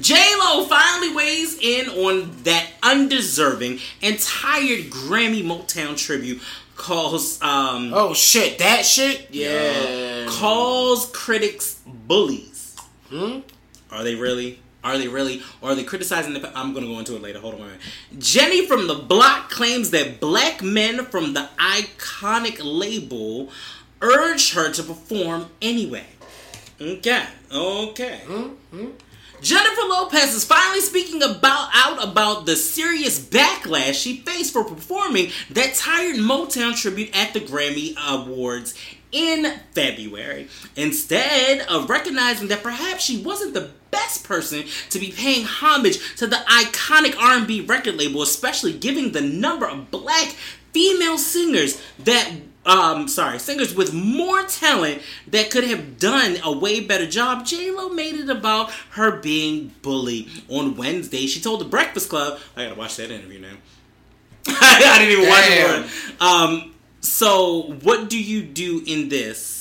J 0.00 0.14
Lo 0.38 0.64
finally 0.66 1.14
weighs 1.14 1.58
in 1.60 1.88
on 1.88 2.30
that 2.44 2.66
undeserving 2.82 3.78
and 4.02 4.18
tired 4.18 4.90
Grammy 4.90 5.42
Motown 5.42 5.96
tribute. 5.96 6.42
Calls 6.76 7.40
um 7.42 7.92
Oh 7.94 8.14
shit, 8.14 8.58
that 8.58 8.84
shit. 8.84 9.28
Yeah. 9.30 10.26
calls 10.28 11.10
critics 11.12 11.80
bullies. 11.86 12.76
Hmm? 13.08 13.40
Are 13.90 14.04
they 14.04 14.14
really? 14.14 14.60
Are 14.84 14.96
they 14.96 15.08
really? 15.08 15.42
Or 15.60 15.70
are 15.70 15.74
they 15.74 15.84
criticizing 15.84 16.34
the? 16.34 16.58
I'm 16.58 16.72
gonna 16.72 16.86
go 16.86 16.98
into 16.98 17.16
it 17.16 17.22
later. 17.22 17.40
Hold 17.40 17.54
on. 17.54 17.60
a 17.60 17.64
minute. 17.64 17.80
Jenny 18.18 18.66
from 18.66 18.86
the 18.86 18.94
Block 18.94 19.50
claims 19.50 19.90
that 19.90 20.20
black 20.20 20.62
men 20.62 21.04
from 21.06 21.34
the 21.34 21.48
iconic 21.58 22.60
label 22.62 23.50
urged 24.00 24.54
her 24.54 24.72
to 24.72 24.82
perform 24.82 25.46
anyway. 25.60 26.06
Okay. 26.80 27.24
Okay. 27.52 28.20
Hmm? 28.24 28.48
Hmm? 28.70 28.90
Jennifer 29.40 29.82
Lopez 29.88 30.34
is 30.34 30.44
finally 30.44 30.80
speaking 30.80 31.22
about 31.22 31.70
out 31.72 32.02
about 32.02 32.46
the 32.46 32.56
serious 32.56 33.20
backlash 33.20 33.94
she 33.94 34.18
faced 34.18 34.52
for 34.52 34.64
performing 34.64 35.30
that 35.50 35.74
tired 35.74 36.16
Motown 36.16 36.76
tribute 36.76 37.16
at 37.16 37.32
the 37.32 37.40
Grammy 37.40 37.94
Awards 38.08 38.74
in 39.12 39.60
February. 39.74 40.48
Instead 40.76 41.60
of 41.68 41.88
recognizing 41.88 42.48
that 42.48 42.62
perhaps 42.62 43.04
she 43.04 43.22
wasn't 43.22 43.54
the 43.54 43.70
best 43.90 44.24
person 44.24 44.64
to 44.90 44.98
be 44.98 45.12
paying 45.12 45.44
homage 45.44 46.16
to 46.16 46.26
the 46.26 46.36
iconic 46.36 47.16
R&B 47.18 47.62
record 47.62 47.96
label, 47.96 48.22
especially 48.22 48.72
given 48.72 49.12
the 49.12 49.20
number 49.20 49.66
of 49.66 49.90
black 49.90 50.34
female 50.72 51.18
singers 51.18 51.80
that 51.98 52.30
um, 52.66 53.08
sorry, 53.08 53.38
singers 53.38 53.74
with 53.74 53.94
more 53.94 54.42
talent 54.42 55.00
that 55.28 55.50
could 55.50 55.64
have 55.64 55.98
done 55.98 56.36
a 56.44 56.52
way 56.52 56.80
better 56.80 57.06
job. 57.06 57.46
J 57.46 57.70
Lo 57.70 57.88
made 57.88 58.14
it 58.14 58.28
about 58.28 58.70
her 58.90 59.16
being 59.16 59.74
bullied. 59.80 60.28
On 60.48 60.76
Wednesday, 60.76 61.26
she 61.26 61.40
told 61.40 61.62
the 61.62 61.64
Breakfast 61.64 62.10
Club, 62.10 62.38
I 62.56 62.64
gotta 62.64 62.78
watch 62.78 62.96
that 62.96 63.10
interview 63.10 63.40
now. 63.40 63.56
I 64.48 64.98
didn't 64.98 65.12
even 65.12 65.24
Damn. 65.24 65.82
watch 65.82 65.90
it. 65.90 66.22
Um, 66.22 66.74
so, 67.00 67.74
what 67.82 68.10
do 68.10 68.22
you 68.22 68.42
do 68.42 68.82
in 68.86 69.08
this? 69.08 69.57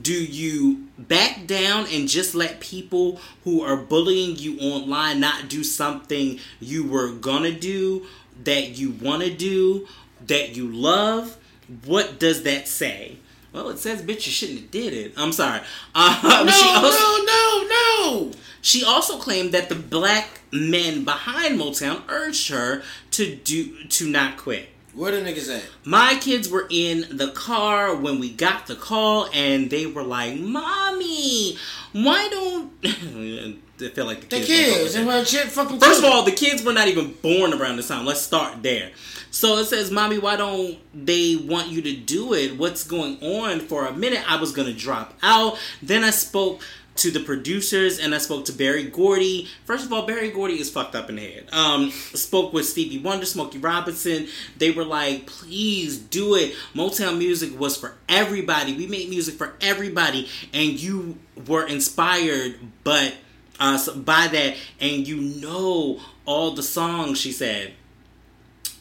Do 0.00 0.12
you 0.12 0.88
back 0.98 1.46
down 1.46 1.86
and 1.90 2.08
just 2.08 2.34
let 2.34 2.60
people 2.60 3.20
who 3.44 3.62
are 3.62 3.76
bullying 3.76 4.36
you 4.36 4.58
online 4.60 5.20
not 5.20 5.48
do 5.48 5.64
something 5.64 6.38
you 6.60 6.86
were 6.86 7.12
gonna 7.12 7.52
do 7.52 8.06
that 8.44 8.76
you 8.78 8.90
want 8.90 9.22
to 9.22 9.30
do 9.30 9.86
that 10.26 10.54
you 10.56 10.68
love? 10.68 11.38
What 11.84 12.18
does 12.20 12.42
that 12.42 12.68
say? 12.68 13.16
Well, 13.52 13.70
it 13.70 13.78
says, 13.78 14.02
bitch, 14.02 14.26
you 14.26 14.32
shouldn't 14.32 14.60
have 14.60 14.70
did 14.70 14.92
it. 14.92 15.14
I'm 15.16 15.32
sorry. 15.32 15.60
Uh, 15.94 16.44
no, 16.44 16.86
also, 16.86 17.24
no, 17.24 17.66
no, 17.66 18.28
no. 18.28 18.32
She 18.60 18.84
also 18.84 19.18
claimed 19.18 19.52
that 19.52 19.70
the 19.70 19.74
black 19.74 20.40
men 20.52 21.04
behind 21.04 21.58
Motown 21.58 22.02
urged 22.08 22.50
her 22.50 22.82
to 23.12 23.34
do 23.34 23.84
to 23.84 24.10
not 24.10 24.36
quit. 24.36 24.68
Where 24.96 25.12
the 25.12 25.18
niggas 25.18 25.54
at? 25.54 25.62
My 25.84 26.16
kids 26.18 26.48
were 26.48 26.66
in 26.70 27.04
the 27.10 27.28
car 27.32 27.94
when 27.94 28.18
we 28.18 28.30
got 28.30 28.66
the 28.66 28.74
call, 28.74 29.28
and 29.34 29.68
they 29.68 29.84
were 29.84 30.02
like, 30.02 30.40
"Mommy, 30.40 31.58
why 31.92 32.28
don't?" 32.30 32.82
they 33.78 33.88
feel 33.90 34.06
like 34.06 34.22
the 34.22 34.38
kids. 34.38 34.48
The 34.48 34.54
kids 34.54 34.94
and 34.94 35.26
shit 35.26 35.48
fucking. 35.48 35.80
First 35.80 35.98
of 35.98 36.06
all, 36.06 36.22
the 36.22 36.32
kids 36.32 36.62
were 36.64 36.72
not 36.72 36.88
even 36.88 37.12
born 37.20 37.52
around 37.52 37.76
this 37.76 37.88
time. 37.88 38.06
Let's 38.06 38.22
start 38.22 38.62
there. 38.62 38.90
So 39.30 39.58
it 39.58 39.66
says, 39.66 39.90
"Mommy, 39.90 40.16
why 40.16 40.36
don't 40.36 40.78
they 40.94 41.36
want 41.36 41.68
you 41.68 41.82
to 41.82 41.94
do 41.94 42.32
it? 42.32 42.56
What's 42.56 42.82
going 42.82 43.22
on?" 43.22 43.60
For 43.60 43.84
a 43.84 43.92
minute, 43.92 44.22
I 44.26 44.40
was 44.40 44.52
gonna 44.52 44.72
drop 44.72 45.12
out. 45.22 45.58
Then 45.82 46.04
I 46.04 46.10
spoke 46.10 46.62
to 46.96 47.10
the 47.10 47.20
producers 47.20 47.98
and 47.98 48.14
I 48.14 48.18
spoke 48.18 48.44
to 48.46 48.52
Berry 48.52 48.84
Gordy. 48.84 49.48
First 49.64 49.86
of 49.86 49.92
all, 49.92 50.06
Berry 50.06 50.30
Gordy 50.30 50.58
is 50.58 50.70
fucked 50.70 50.94
up 50.94 51.08
in 51.10 51.16
the 51.16 51.22
head. 51.22 51.48
Um, 51.52 51.90
spoke 51.90 52.52
with 52.52 52.66
Stevie 52.66 52.98
Wonder, 52.98 53.26
Smokey 53.26 53.58
Robinson. 53.58 54.28
They 54.56 54.70
were 54.70 54.84
like, 54.84 55.26
please 55.26 55.98
do 55.98 56.34
it. 56.34 56.54
Motown 56.74 57.18
music 57.18 57.58
was 57.58 57.76
for 57.76 57.94
everybody. 58.08 58.76
We 58.76 58.86
made 58.86 59.08
music 59.08 59.34
for 59.34 59.54
everybody. 59.60 60.28
And 60.52 60.80
you 60.80 61.18
were 61.46 61.66
inspired 61.66 62.58
but 62.84 63.14
uh, 63.58 63.94
by 63.94 64.28
that 64.28 64.56
and 64.80 65.06
you 65.06 65.20
know 65.40 66.00
all 66.24 66.52
the 66.52 66.62
songs, 66.62 67.20
she 67.20 67.32
said. 67.32 67.72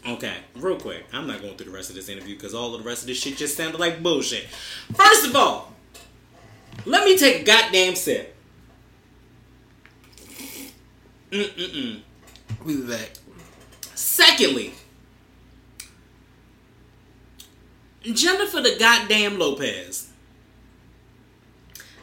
Okay, 0.07 0.36
real 0.55 0.78
quick. 0.78 1.05
I'm 1.11 1.26
not 1.26 1.41
going 1.41 1.55
through 1.57 1.72
the 1.72 1.76
rest 1.76 1.89
of 1.89 1.95
this 1.95 2.09
interview 2.09 2.36
because 2.36 2.53
all 2.53 2.76
of 2.76 2.84
the 2.84 2.88
rest 2.88 3.01
of 3.01 3.07
this 3.07 3.20
shit 3.20 3.38
just 3.38 3.57
sounded 3.57 3.80
like 3.80 4.03
bullshit. 4.03 4.45
First 4.93 5.26
of 5.28 5.36
all, 5.36 5.74
let 6.84 7.05
me 7.05 7.17
take 7.17 7.41
a 7.41 7.43
goddamn 7.45 7.95
sip. 7.95 8.36
Mm-mm-mm. 11.32 12.01
We 12.63 12.78
be 12.78 12.88
back. 12.88 13.11
Secondly, 13.93 14.73
Jennifer 18.01 18.61
the 18.61 18.76
goddamn 18.80 19.39
Lopez. 19.39 20.09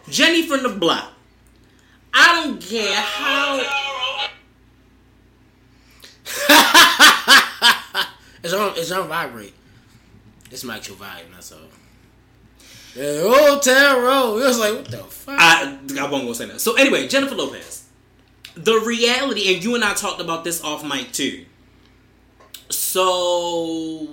Jenny 0.09 0.47
from 0.47 0.62
the 0.62 0.68
block. 0.68 1.12
I 2.12 2.45
don't 2.45 2.61
care 2.61 2.95
how. 2.95 3.61
it's 8.43 8.53
on. 8.53 8.73
It's 8.77 8.91
on 8.91 9.09
vibrate. 9.09 9.55
It's 10.51 10.64
my 10.64 10.81
should 10.81 10.99
vibe. 10.99 11.33
That's 11.33 11.53
all. 11.53 11.61
Yeah, 12.95 13.22
Old 13.22 13.62
Town 13.62 14.03
Road. 14.03 14.38
It 14.38 14.47
was 14.47 14.59
like, 14.59 14.74
what 14.74 14.90
the 14.90 14.99
fuck? 14.99 15.36
I, 15.38 15.78
I 15.99 16.11
won't 16.11 16.26
go 16.26 16.32
say 16.32 16.47
that. 16.47 16.61
So 16.61 16.74
anyway, 16.76 17.09
Jennifer 17.09 17.34
Lopez. 17.34 17.88
The 18.55 18.78
reality, 18.80 19.55
and 19.55 19.64
you 19.64 19.74
and 19.74 19.82
I 19.82 19.95
talked 19.95 20.20
about 20.20 20.45
this 20.45 20.62
off 20.62 20.84
mic 20.84 21.12
too. 21.12 21.47
So, 22.68 24.09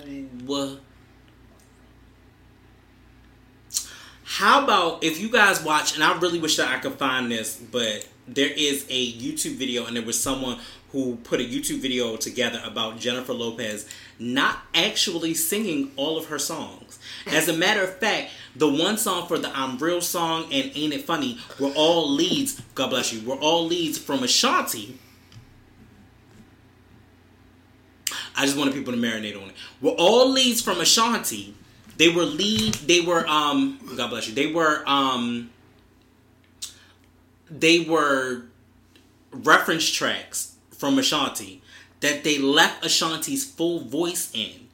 how 4.24 4.64
about 4.64 5.04
if 5.04 5.20
you 5.20 5.30
guys 5.30 5.62
watch, 5.62 5.94
and 5.94 6.02
I 6.02 6.18
really 6.18 6.38
wish 6.38 6.56
that 6.56 6.68
I 6.68 6.78
could 6.78 6.94
find 6.94 7.30
this, 7.30 7.56
but 7.56 8.08
there 8.26 8.50
is 8.50 8.86
a 8.88 9.12
YouTube 9.12 9.56
video, 9.56 9.84
and 9.84 9.96
there 9.96 10.04
was 10.04 10.18
someone 10.18 10.58
who 10.92 11.16
put 11.16 11.40
a 11.40 11.44
YouTube 11.44 11.78
video 11.78 12.16
together 12.16 12.60
about 12.64 12.98
Jennifer 12.98 13.32
Lopez 13.32 13.88
not 14.18 14.58
actually 14.74 15.34
singing 15.34 15.92
all 15.96 16.18
of 16.18 16.26
her 16.26 16.38
songs. 16.38 16.98
As 17.26 17.48
a 17.48 17.52
matter 17.52 17.82
of 17.82 17.96
fact, 17.98 18.30
the 18.56 18.68
one 18.68 18.98
song 18.98 19.28
for 19.28 19.38
the 19.38 19.56
I'm 19.56 19.78
Real 19.78 20.00
song 20.00 20.44
and 20.52 20.70
Ain't 20.74 20.92
It 20.92 21.04
Funny 21.04 21.38
were 21.58 21.72
all 21.76 22.10
leads, 22.10 22.60
God 22.74 22.90
bless 22.90 23.12
you, 23.12 23.26
were 23.28 23.36
all 23.36 23.64
leads 23.64 23.98
from 23.98 24.22
Ashanti. 24.22 24.98
I 28.36 28.46
just 28.46 28.56
wanted 28.56 28.74
people 28.74 28.92
to 28.92 28.98
marinate 28.98 29.40
on 29.40 29.50
it. 29.50 29.54
Were 29.80 29.90
all 29.92 30.28
leads 30.28 30.60
from 30.60 30.80
Ashanti. 30.80 31.54
They 31.96 32.08
were 32.08 32.24
lead, 32.24 32.74
they 32.74 33.00
were, 33.00 33.26
um, 33.28 33.78
God 33.96 34.10
bless 34.10 34.28
you, 34.28 34.34
they 34.34 34.52
were, 34.52 34.82
um, 34.86 35.50
they 37.50 37.80
were 37.80 38.44
reference 39.32 39.88
tracks 39.88 40.49
from 40.80 40.98
Ashanti 40.98 41.62
that 42.00 42.24
they 42.24 42.38
left 42.38 42.84
Ashanti's 42.84 43.44
full 43.44 43.80
voice 43.80 44.30
in. 44.32 44.68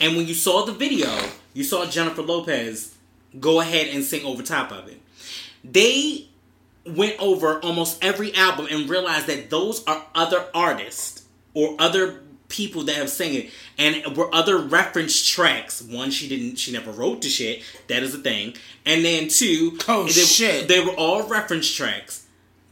And 0.00 0.16
when 0.16 0.26
you 0.26 0.34
saw 0.34 0.64
the 0.64 0.72
video, 0.72 1.14
you 1.52 1.62
saw 1.62 1.84
Jennifer 1.86 2.22
Lopez 2.22 2.96
go 3.38 3.60
ahead 3.60 3.88
and 3.88 4.02
sing 4.02 4.24
over 4.24 4.42
top 4.42 4.72
of 4.72 4.88
it. 4.88 5.00
They 5.62 6.28
went 6.86 7.20
over 7.20 7.60
almost 7.60 8.02
every 8.02 8.34
album 8.34 8.66
and 8.70 8.88
realized 8.88 9.26
that 9.26 9.50
those 9.50 9.84
are 9.84 10.04
other 10.14 10.46
artists 10.54 11.24
or 11.54 11.76
other 11.78 12.22
people 12.48 12.84
that 12.84 12.96
have 12.96 13.08
sang 13.10 13.34
it 13.34 13.50
and 13.78 14.16
were 14.16 14.34
other 14.34 14.58
reference 14.58 15.24
tracks. 15.24 15.82
One, 15.82 16.10
she 16.10 16.28
didn't, 16.28 16.56
she 16.56 16.72
never 16.72 16.90
wrote 16.90 17.22
the 17.22 17.28
shit. 17.28 17.62
That 17.88 18.02
is 18.02 18.14
a 18.14 18.18
thing. 18.18 18.54
And 18.84 19.04
then 19.04 19.28
two, 19.28 19.78
oh 19.88 20.04
they, 20.04 20.10
shit, 20.12 20.68
they 20.68 20.80
were 20.80 20.92
all 20.92 21.28
reference 21.28 21.72
tracks. 21.72 22.21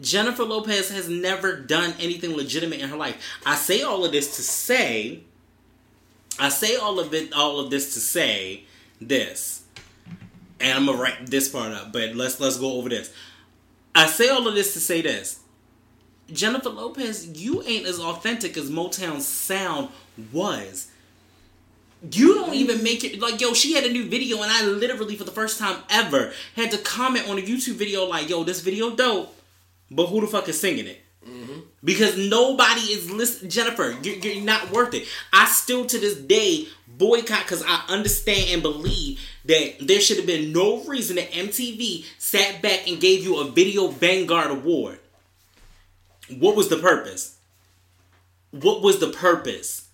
Jennifer 0.00 0.44
Lopez 0.44 0.90
has 0.90 1.08
never 1.08 1.56
done 1.56 1.94
anything 2.00 2.34
legitimate 2.34 2.80
in 2.80 2.88
her 2.88 2.96
life. 2.96 3.22
I 3.44 3.54
say 3.54 3.82
all 3.82 4.04
of 4.04 4.12
this 4.12 4.36
to 4.36 4.42
say, 4.42 5.20
I 6.38 6.48
say 6.48 6.76
all 6.76 6.98
of 6.98 7.12
it, 7.12 7.32
all 7.32 7.60
of 7.60 7.70
this 7.70 7.94
to 7.94 8.00
say 8.00 8.64
this, 9.00 9.62
and 10.58 10.78
I'm 10.78 10.86
gonna 10.86 10.98
write 10.98 11.26
this 11.26 11.48
part 11.48 11.72
up. 11.72 11.92
But 11.92 12.14
let's 12.14 12.40
let's 12.40 12.56
go 12.56 12.72
over 12.74 12.88
this. 12.88 13.12
I 13.94 14.06
say 14.06 14.28
all 14.28 14.46
of 14.48 14.54
this 14.54 14.72
to 14.74 14.80
say 14.80 15.02
this. 15.02 15.40
Jennifer 16.32 16.70
Lopez, 16.70 17.40
you 17.40 17.62
ain't 17.64 17.86
as 17.86 17.98
authentic 17.98 18.56
as 18.56 18.70
Motown's 18.70 19.26
sound 19.26 19.88
was. 20.32 20.90
You 22.10 22.34
don't 22.34 22.54
even 22.54 22.82
make 22.82 23.04
it 23.04 23.20
like 23.20 23.40
yo. 23.40 23.52
She 23.52 23.74
had 23.74 23.84
a 23.84 23.92
new 23.92 24.08
video, 24.08 24.40
and 24.40 24.50
I 24.50 24.64
literally, 24.64 25.16
for 25.16 25.24
the 25.24 25.30
first 25.30 25.58
time 25.58 25.82
ever, 25.90 26.32
had 26.56 26.70
to 26.70 26.78
comment 26.78 27.28
on 27.28 27.36
a 27.36 27.42
YouTube 27.42 27.74
video 27.74 28.06
like, 28.06 28.30
"Yo, 28.30 28.44
this 28.44 28.60
video 28.60 28.96
dope." 28.96 29.36
But 29.90 30.06
who 30.06 30.20
the 30.20 30.26
fuck 30.26 30.48
is 30.48 30.60
singing 30.60 30.86
it? 30.86 31.00
Mm-hmm. 31.26 31.60
Because 31.84 32.16
nobody 32.16 32.80
is 32.80 33.10
listening. 33.10 33.50
Jennifer, 33.50 33.96
you're, 34.02 34.16
you're, 34.16 34.42
not 34.42 34.70
worth 34.70 34.94
it. 34.94 35.06
I 35.32 35.46
still 35.46 35.84
to 35.84 35.98
this 35.98 36.16
day 36.16 36.66
boycott 36.88 37.42
because 37.42 37.62
I 37.66 37.84
understand 37.88 38.50
and 38.50 38.62
believe 38.62 39.20
that 39.44 39.76
there 39.80 40.00
should 40.00 40.16
have 40.16 40.26
been 40.26 40.52
no 40.52 40.82
reason 40.84 41.16
that 41.16 41.30
MTV 41.30 42.04
sat 42.18 42.62
back 42.62 42.88
and 42.88 43.00
gave 43.00 43.22
you 43.22 43.38
a 43.38 43.50
Video 43.50 43.88
Vanguard 43.88 44.50
Award. 44.50 44.98
What 46.38 46.56
was 46.56 46.68
the 46.68 46.78
purpose? 46.78 47.36
What 48.50 48.82
was 48.82 48.98
the 48.98 49.10
purpose? 49.10 49.86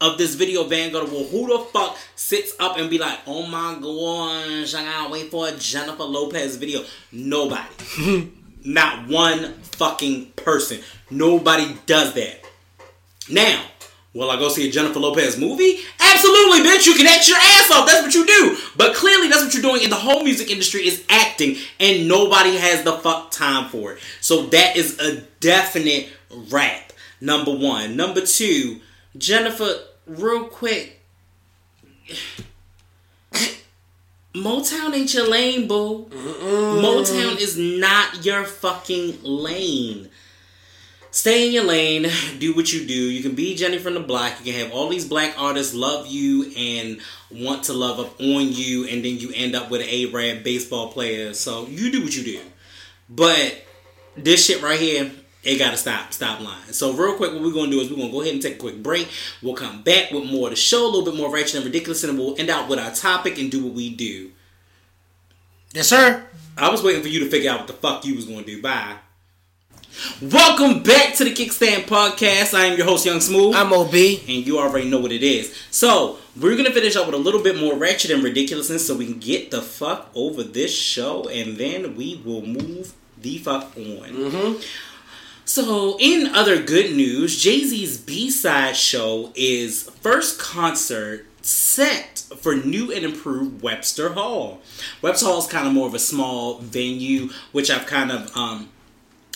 of 0.00 0.16
this 0.16 0.34
video 0.34 0.64
Vanguard 0.64 1.08
Award. 1.08 1.28
Who 1.28 1.46
the 1.46 1.62
fuck 1.64 1.98
sits 2.16 2.54
up 2.58 2.78
and 2.78 2.88
be 2.88 2.98
like, 2.98 3.18
oh 3.26 3.46
my 3.46 3.74
gosh, 3.80 4.74
I 4.74 4.82
gotta 4.82 5.12
wait 5.12 5.30
for 5.30 5.48
a 5.48 5.52
Jennifer 5.52 6.04
Lopez 6.04 6.56
video? 6.56 6.82
Nobody. 7.12 8.32
Not 8.64 9.08
one 9.08 9.54
fucking 9.62 10.32
person. 10.32 10.80
Nobody 11.10 11.76
does 11.86 12.14
that. 12.14 12.44
Now, 13.28 13.64
Will 14.12 14.28
I 14.28 14.36
go 14.36 14.48
see 14.48 14.68
a 14.68 14.72
Jennifer 14.72 14.98
Lopez 14.98 15.38
movie? 15.38 15.78
Absolutely, 16.00 16.68
bitch. 16.68 16.84
You 16.86 16.94
can 16.94 17.06
act 17.06 17.28
your 17.28 17.36
ass 17.36 17.70
off. 17.70 17.86
That's 17.86 18.02
what 18.02 18.14
you 18.14 18.26
do. 18.26 18.56
But 18.76 18.96
clearly, 18.96 19.28
that's 19.28 19.44
what 19.44 19.54
you're 19.54 19.62
doing. 19.62 19.82
in 19.82 19.90
the 19.90 19.96
whole 19.96 20.24
music 20.24 20.50
industry 20.50 20.80
is 20.80 21.04
acting, 21.08 21.56
and 21.78 22.08
nobody 22.08 22.56
has 22.56 22.82
the 22.82 22.94
fuck 22.94 23.30
time 23.30 23.68
for 23.68 23.92
it. 23.92 24.00
So 24.20 24.46
that 24.46 24.76
is 24.76 24.98
a 24.98 25.20
definite 25.38 26.08
rap. 26.50 26.92
Number 27.20 27.52
one. 27.52 27.94
Number 27.96 28.20
two, 28.22 28.80
Jennifer. 29.16 29.74
Real 30.06 30.48
quick. 30.48 31.00
Motown 34.34 34.94
ain't 34.94 35.12
your 35.12 35.28
lane, 35.28 35.66
boo. 35.66 36.06
Motown 36.06 37.36
is 37.40 37.58
not 37.58 38.24
your 38.24 38.44
fucking 38.44 39.22
lane. 39.22 40.08
Stay 41.10 41.48
in 41.48 41.52
your 41.52 41.64
lane, 41.64 42.06
do 42.38 42.54
what 42.54 42.72
you 42.72 42.86
do. 42.86 42.94
You 42.94 43.20
can 43.20 43.34
be 43.34 43.56
Jenny 43.56 43.78
from 43.78 43.94
the 43.94 44.00
block. 44.00 44.34
You 44.38 44.52
can 44.52 44.62
have 44.62 44.72
all 44.72 44.88
these 44.88 45.08
black 45.08 45.34
artists 45.36 45.74
love 45.74 46.06
you 46.06 46.52
and 46.56 47.00
want 47.32 47.64
to 47.64 47.72
love 47.72 47.98
up 47.98 48.20
on 48.20 48.52
you, 48.52 48.86
and 48.86 49.04
then 49.04 49.18
you 49.18 49.32
end 49.34 49.56
up 49.56 49.72
with 49.72 49.80
an 49.80 49.88
A-Rod 49.90 50.44
baseball 50.44 50.92
player. 50.92 51.34
So 51.34 51.66
you 51.66 51.90
do 51.90 52.00
what 52.04 52.14
you 52.14 52.22
do. 52.22 52.40
But 53.08 53.66
this 54.16 54.46
shit 54.46 54.62
right 54.62 54.78
here, 54.78 55.10
it 55.42 55.58
gotta 55.58 55.76
stop. 55.76 56.12
Stop 56.12 56.40
lying. 56.40 56.72
So 56.72 56.92
real 56.92 57.16
quick, 57.16 57.32
what 57.32 57.42
we're 57.42 57.52
gonna 57.52 57.70
do 57.70 57.80
is 57.80 57.90
we're 57.90 57.96
gonna 57.96 58.12
go 58.12 58.20
ahead 58.20 58.34
and 58.34 58.42
take 58.42 58.56
a 58.56 58.58
quick 58.58 58.82
break. 58.82 59.08
We'll 59.42 59.54
come 59.54 59.82
back 59.82 60.10
with 60.10 60.24
more 60.24 60.48
of 60.48 60.50
the 60.50 60.56
show, 60.56 60.84
a 60.84 60.88
little 60.88 61.04
bit 61.04 61.14
more 61.14 61.32
ratchet 61.32 61.56
and 61.56 61.64
ridiculous, 61.64 62.04
and 62.04 62.18
we'll 62.18 62.38
end 62.38 62.50
out 62.50 62.68
with 62.68 62.78
our 62.78 62.90
topic 62.92 63.38
and 63.38 63.50
do 63.50 63.64
what 63.64 63.74
we 63.74 63.94
do. 63.94 64.32
Yes, 65.72 65.88
sir. 65.88 66.24
I 66.58 66.68
was 66.68 66.82
waiting 66.82 67.02
for 67.02 67.08
you 67.08 67.20
to 67.20 67.30
figure 67.30 67.50
out 67.50 67.60
what 67.60 67.66
the 67.68 67.72
fuck 67.74 68.04
you 68.04 68.16
was 68.16 68.26
gonna 68.26 68.42
do. 68.42 68.60
Bye. 68.60 68.96
Welcome 70.22 70.82
back 70.82 71.14
to 71.16 71.24
the 71.24 71.32
Kickstand 71.32 71.84
Podcast. 71.86 72.54
I 72.54 72.66
am 72.66 72.76
your 72.76 72.86
host, 72.86 73.04
Young 73.06 73.20
Smooth. 73.20 73.54
I'm 73.54 73.72
OB. 73.72 73.94
and 73.94 74.46
you 74.46 74.58
already 74.58 74.88
know 74.88 75.00
what 75.00 75.12
it 75.12 75.22
is. 75.22 75.54
So, 75.70 76.18
we're 76.40 76.56
gonna 76.56 76.70
finish 76.70 76.96
up 76.96 77.06
with 77.06 77.14
a 77.14 77.18
little 77.18 77.42
bit 77.42 77.58
more 77.58 77.76
ratchet 77.76 78.10
and 78.10 78.22
ridiculousness 78.22 78.86
so 78.86 78.96
we 78.96 79.06
can 79.06 79.18
get 79.18 79.50
the 79.50 79.62
fuck 79.62 80.10
over 80.14 80.42
this 80.42 80.74
show 80.74 81.28
and 81.28 81.56
then 81.56 81.96
we 81.96 82.20
will 82.24 82.42
move 82.42 82.92
the 83.20 83.38
fuck 83.38 83.76
on. 83.76 84.10
Mm-hmm. 84.10 84.60
So, 85.52 85.96
in 85.98 86.28
other 86.28 86.62
good 86.62 86.94
news, 86.94 87.42
Jay 87.42 87.64
Z's 87.64 87.98
B 87.98 88.30
side 88.30 88.76
show 88.76 89.32
is 89.34 89.90
first 90.00 90.38
concert 90.38 91.26
set 91.42 92.22
for 92.38 92.54
new 92.54 92.92
and 92.92 93.04
improved 93.04 93.60
Webster 93.60 94.12
Hall. 94.12 94.60
Webster 95.02 95.26
Hall 95.26 95.40
is 95.40 95.48
kind 95.48 95.66
of 95.66 95.72
more 95.72 95.88
of 95.88 95.94
a 95.94 95.98
small 95.98 96.58
venue, 96.58 97.30
which 97.50 97.68
I've 97.68 97.86
kind 97.86 98.12
of 98.12 98.30
um, 98.36 98.68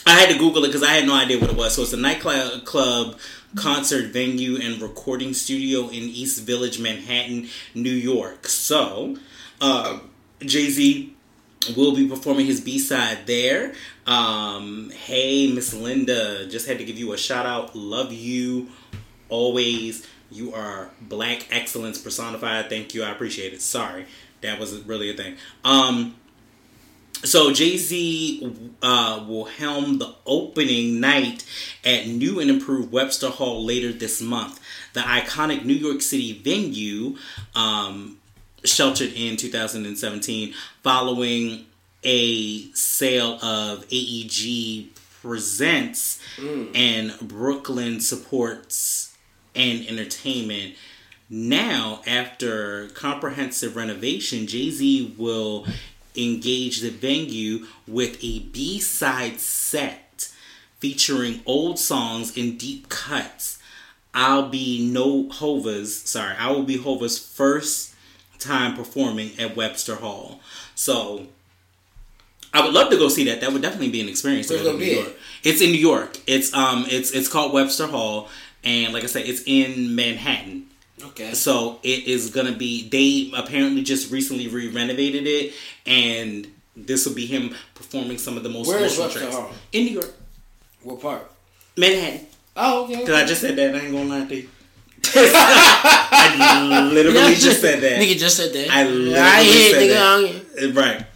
I 0.06 0.12
had 0.12 0.30
to 0.30 0.38
Google 0.38 0.62
it 0.62 0.68
because 0.68 0.84
I 0.84 0.92
had 0.92 1.04
no 1.04 1.16
idea 1.16 1.40
what 1.40 1.50
it 1.50 1.56
was. 1.56 1.74
So 1.74 1.82
it's 1.82 1.92
a 1.92 1.96
nightclub, 1.96 2.64
club, 2.64 3.18
concert 3.56 4.12
venue, 4.12 4.56
and 4.56 4.80
recording 4.80 5.34
studio 5.34 5.88
in 5.88 6.04
East 6.04 6.44
Village, 6.44 6.78
Manhattan, 6.78 7.48
New 7.74 7.90
York. 7.90 8.46
So 8.46 9.16
uh, 9.60 9.98
Jay 10.38 10.70
Z 10.70 11.13
will 11.70 11.94
be 11.94 12.08
performing 12.08 12.46
his 12.46 12.60
B 12.60 12.78
side 12.78 13.26
there. 13.26 13.72
Um, 14.06 14.90
hey, 14.90 15.52
Miss 15.52 15.72
Linda, 15.74 16.46
just 16.48 16.66
had 16.66 16.78
to 16.78 16.84
give 16.84 16.98
you 16.98 17.12
a 17.12 17.18
shout 17.18 17.46
out. 17.46 17.74
Love 17.74 18.12
you 18.12 18.68
always. 19.28 20.06
You 20.30 20.54
are 20.54 20.90
black 21.00 21.46
excellence 21.50 21.98
personified. 21.98 22.68
Thank 22.68 22.94
you. 22.94 23.04
I 23.04 23.10
appreciate 23.10 23.52
it. 23.52 23.62
Sorry, 23.62 24.06
that 24.40 24.58
was 24.58 24.80
really 24.82 25.10
a 25.10 25.14
thing. 25.14 25.36
Um, 25.64 26.16
so 27.24 27.52
Jay 27.52 27.76
Z 27.78 28.72
uh, 28.82 29.24
will 29.26 29.46
helm 29.46 29.98
the 29.98 30.14
opening 30.26 31.00
night 31.00 31.44
at 31.84 32.06
new 32.06 32.38
and 32.38 32.50
improved 32.50 32.92
Webster 32.92 33.30
Hall 33.30 33.64
later 33.64 33.92
this 33.92 34.20
month. 34.20 34.60
The 34.92 35.00
iconic 35.00 35.64
New 35.64 35.74
York 35.74 36.02
City 36.02 36.38
venue, 36.38 37.16
um, 37.54 38.18
sheltered 38.64 39.12
in 39.14 39.36
2017, 39.36 40.54
following 40.82 41.66
a 42.02 42.70
sale 42.72 43.38
of 43.42 43.84
AEG 43.90 44.88
Presents 45.22 46.20
mm. 46.36 46.70
and 46.76 47.18
Brooklyn 47.26 48.00
Sports 48.00 49.16
and 49.54 49.86
Entertainment. 49.86 50.74
Now, 51.30 52.02
after 52.06 52.88
comprehensive 52.88 53.74
renovation, 53.74 54.46
Jay 54.46 54.70
Z 54.70 55.14
will 55.16 55.66
engage 56.14 56.80
the 56.80 56.90
venue 56.90 57.66
with 57.88 58.22
a 58.22 58.40
B 58.40 58.78
side 58.80 59.40
set 59.40 60.30
featuring 60.78 61.40
old 61.46 61.78
songs 61.78 62.36
and 62.36 62.58
deep 62.58 62.90
cuts. 62.90 63.58
I'll 64.12 64.48
be 64.48 64.88
no 64.92 65.30
Hova's, 65.30 66.02
sorry, 66.02 66.36
I 66.36 66.52
will 66.52 66.62
be 66.62 66.76
Hova's 66.76 67.18
first 67.18 67.93
time 68.44 68.76
performing 68.76 69.30
at 69.38 69.56
Webster 69.56 69.96
Hall. 69.96 70.40
So 70.74 71.26
I 72.52 72.64
would 72.64 72.72
love 72.74 72.90
to 72.90 72.96
go 72.96 73.08
see 73.08 73.24
that. 73.24 73.40
That 73.40 73.52
would 73.52 73.62
definitely 73.62 73.90
be 73.90 74.00
an 74.00 74.08
experience. 74.08 74.48
Where's 74.50 74.62
go 74.62 74.70
it 74.70 74.72
to 74.72 74.78
gonna 74.78 74.84
New 74.90 74.94
York. 75.00 75.14
It's 75.42 75.60
in 75.60 75.70
New 75.72 75.78
York. 75.78 76.18
It's 76.26 76.54
um 76.54 76.86
it's 76.88 77.10
it's 77.10 77.28
called 77.28 77.52
Webster 77.52 77.86
Hall 77.86 78.28
and 78.62 78.92
like 78.92 79.02
I 79.02 79.06
said 79.06 79.26
it's 79.26 79.42
in 79.46 79.94
Manhattan. 79.94 80.66
Okay. 81.02 81.34
So 81.34 81.80
it 81.82 82.06
is 82.06 82.30
gonna 82.30 82.52
be. 82.52 82.88
They 82.88 83.36
apparently 83.36 83.82
just 83.82 84.10
recently 84.12 84.48
re-renovated 84.48 85.26
it, 85.26 85.52
and 85.86 86.46
this 86.76 87.04
will 87.04 87.14
be 87.14 87.26
him 87.26 87.54
performing 87.74 88.16
some 88.16 88.36
of 88.36 88.42
the 88.42 88.48
most 88.48 88.68
Where 88.68 88.78
is 88.78 88.96
emotional 88.96 89.06
Webster 89.08 89.20
tracks 89.20 89.34
Hall? 89.36 89.50
in 89.72 89.84
New 89.86 89.92
York, 89.92 90.14
What 90.82 91.00
part? 91.02 91.30
Manhattan. 91.76 92.26
Oh, 92.56 92.84
okay. 92.84 93.00
Because 93.00 93.14
I 93.22 93.26
just 93.26 93.40
said 93.40 93.56
that. 93.56 93.74
I 93.74 93.80
ain't 93.80 93.92
gonna 93.92 94.04
lie 94.04 94.24
to 94.26 94.36
you. 94.36 94.48
I 95.14 96.88
literally 96.92 97.34
just 97.34 97.60
said 97.60 97.80
that. 97.80 98.00
Nigga 98.00 98.16
just 98.16 98.36
said 98.36 98.52
that. 98.52 98.68
I 98.70 98.84
literally 98.84 99.14
I 99.16 99.42
hear 99.42 99.70
said 99.70 99.82
nigga. 99.90 100.74
that. 100.74 100.74
Right. 100.74 101.06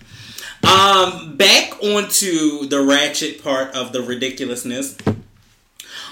Um, 0.64 1.36
back 1.36 1.82
onto 1.82 2.66
the 2.66 2.82
ratchet 2.82 3.43
part 3.43 3.74
of 3.74 3.93
the 3.93 4.03
ridiculousness. 4.03 4.97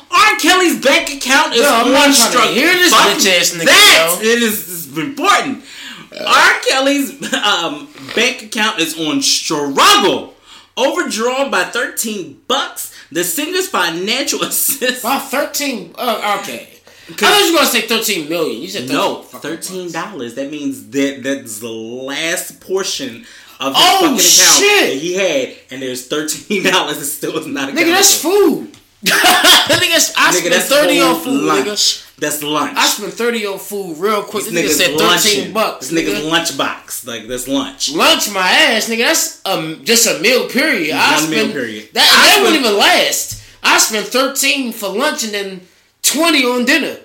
R. 0.08 0.38
Kelly's 0.38 0.80
bank 0.82 1.10
account 1.10 1.52
is 1.54 1.62
Yo, 1.62 1.68
I'm 1.68 1.86
on 1.88 1.92
not 1.92 2.14
struggle. 2.14 2.54
hear 2.54 2.72
this 2.72 2.94
bitch 2.94 3.26
ass 3.40 3.50
nigga, 3.54 3.64
That 3.64 4.18
yo. 4.22 4.28
it 4.28 4.42
is, 4.42 4.96
important. 4.96 5.64
R. 6.24 6.60
Kelly's 6.68 7.10
um, 7.34 7.88
bank 8.14 8.42
account 8.44 8.78
is 8.78 8.98
on 8.98 9.20
struggle. 9.20 10.34
Overdrawn 10.78 11.50
by 11.50 11.64
thirteen 11.64 12.40
bucks. 12.48 12.94
The 13.10 13.24
singer's 13.24 13.68
financial 13.68 14.42
assist. 14.44 15.00
About 15.00 15.28
thirteen. 15.30 15.94
Uh, 15.98 16.38
okay. 16.40 16.75
I 17.08 17.12
thought 17.12 17.44
you 17.46 17.52
were 17.52 17.58
gonna 17.58 17.70
say 17.70 17.82
thirteen 17.82 18.28
million. 18.28 18.60
You 18.62 18.68
said 18.68 18.82
13 18.88 18.96
No, 18.96 19.22
thirteen 19.22 19.92
dollars. 19.92 20.34
That 20.34 20.50
means 20.50 20.88
that 20.90 21.22
that's 21.22 21.60
the 21.60 21.68
last 21.70 22.60
portion 22.60 23.24
of 23.60 23.72
the 23.72 23.78
Oh, 23.78 24.00
fucking 24.00 24.14
account 24.14 24.20
shit. 24.20 24.90
that 24.90 24.98
he 25.00 25.14
had, 25.14 25.56
and 25.70 25.82
there's 25.82 26.06
thirteen 26.08 26.62
dollars. 26.72 26.98
It 26.98 27.06
still 27.06 27.36
is 27.38 27.46
not. 27.46 27.68
A 27.68 27.72
good. 27.72 27.86
Nigga, 27.86 27.92
that's 27.92 28.20
food. 28.20 28.72
nigga, 29.06 30.12
I 30.16 30.30
Nigga, 30.30 30.32
spent 30.32 30.50
that's 30.54 30.68
thirty 30.68 31.00
on 31.00 31.20
food, 31.20 31.42
lunch. 31.44 31.66
nigga. 31.66 32.02
That's 32.18 32.42
lunch. 32.42 32.76
I 32.76 32.86
spent 32.86 33.12
thirty 33.12 33.46
on 33.46 33.58
food 33.58 33.98
real 33.98 34.22
quick. 34.22 34.44
this 34.44 34.52
This, 34.52 34.80
nigga 34.80 34.86
said 34.86 34.98
thirteen 34.98 35.38
lunching. 35.44 35.52
bucks. 35.52 35.88
This 35.90 36.00
nigga's 36.02 36.20
nigga. 36.24 36.30
lunch 36.30 36.58
box. 36.58 37.06
Like 37.06 37.28
that's 37.28 37.46
lunch. 37.46 37.92
Lunch 37.92 38.30
my 38.32 38.40
ass, 38.48 38.88
nigga. 38.88 38.98
That's 39.04 39.42
um 39.46 39.84
just 39.84 40.06
a 40.08 40.18
meal 40.20 40.48
period. 40.48 40.96
I 40.96 41.20
One 41.20 41.30
meal 41.30 41.52
period. 41.52 41.90
That, 41.92 42.02
I 42.02 42.06
that 42.06 42.30
spent- 42.32 42.42
wouldn't 42.44 42.64
even 42.64 42.76
last. 42.78 43.42
I 43.62 43.78
spent 43.78 44.06
thirteen 44.06 44.72
for 44.72 44.88
lunch 44.88 45.24
and 45.24 45.32
then 45.34 45.60
twenty 46.12 46.44
on 46.44 46.64
dinner. 46.64 46.96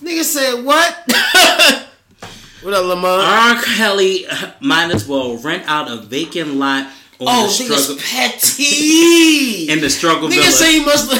Nigga 0.00 0.22
said 0.22 0.64
what? 0.64 0.94
what 2.62 2.74
up, 2.74 2.84
Lamont? 2.86 3.22
R. 3.22 3.62
Kelly 3.62 4.26
might 4.60 4.90
as 4.94 5.06
well 5.08 5.36
rent 5.38 5.64
out 5.66 5.90
a 5.90 5.96
vacant 5.96 6.54
lot 6.54 6.86
on 7.20 7.26
oh, 7.26 7.46
the 7.46 7.52
struggle 7.52 7.96
nigga's 7.96 8.10
petty. 8.10 9.68
in 9.72 9.80
the 9.80 9.90
struggle 9.90 10.28
Nigga 10.28 10.34
villa. 10.36 10.50
say 10.52 10.78
he 10.78 10.84
must 10.84 11.10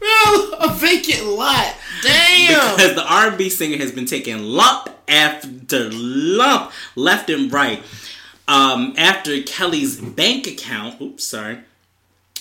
real 0.00 0.52
a 0.60 0.74
vacant 0.74 1.26
lot. 1.26 1.74
Damn. 2.02 2.76
because 2.76 2.94
the 2.94 3.06
R&B 3.06 3.48
singer 3.48 3.78
has 3.78 3.90
been 3.90 4.04
taking 4.04 4.38
lump 4.42 4.90
after 5.08 5.88
lump 5.90 6.72
left 6.94 7.30
and 7.30 7.50
right. 7.52 7.82
Um, 8.48 8.94
after 8.96 9.42
Kelly's 9.42 9.98
bank 10.00 10.46
account, 10.46 11.00
oops, 11.00 11.24
sorry, 11.24 11.60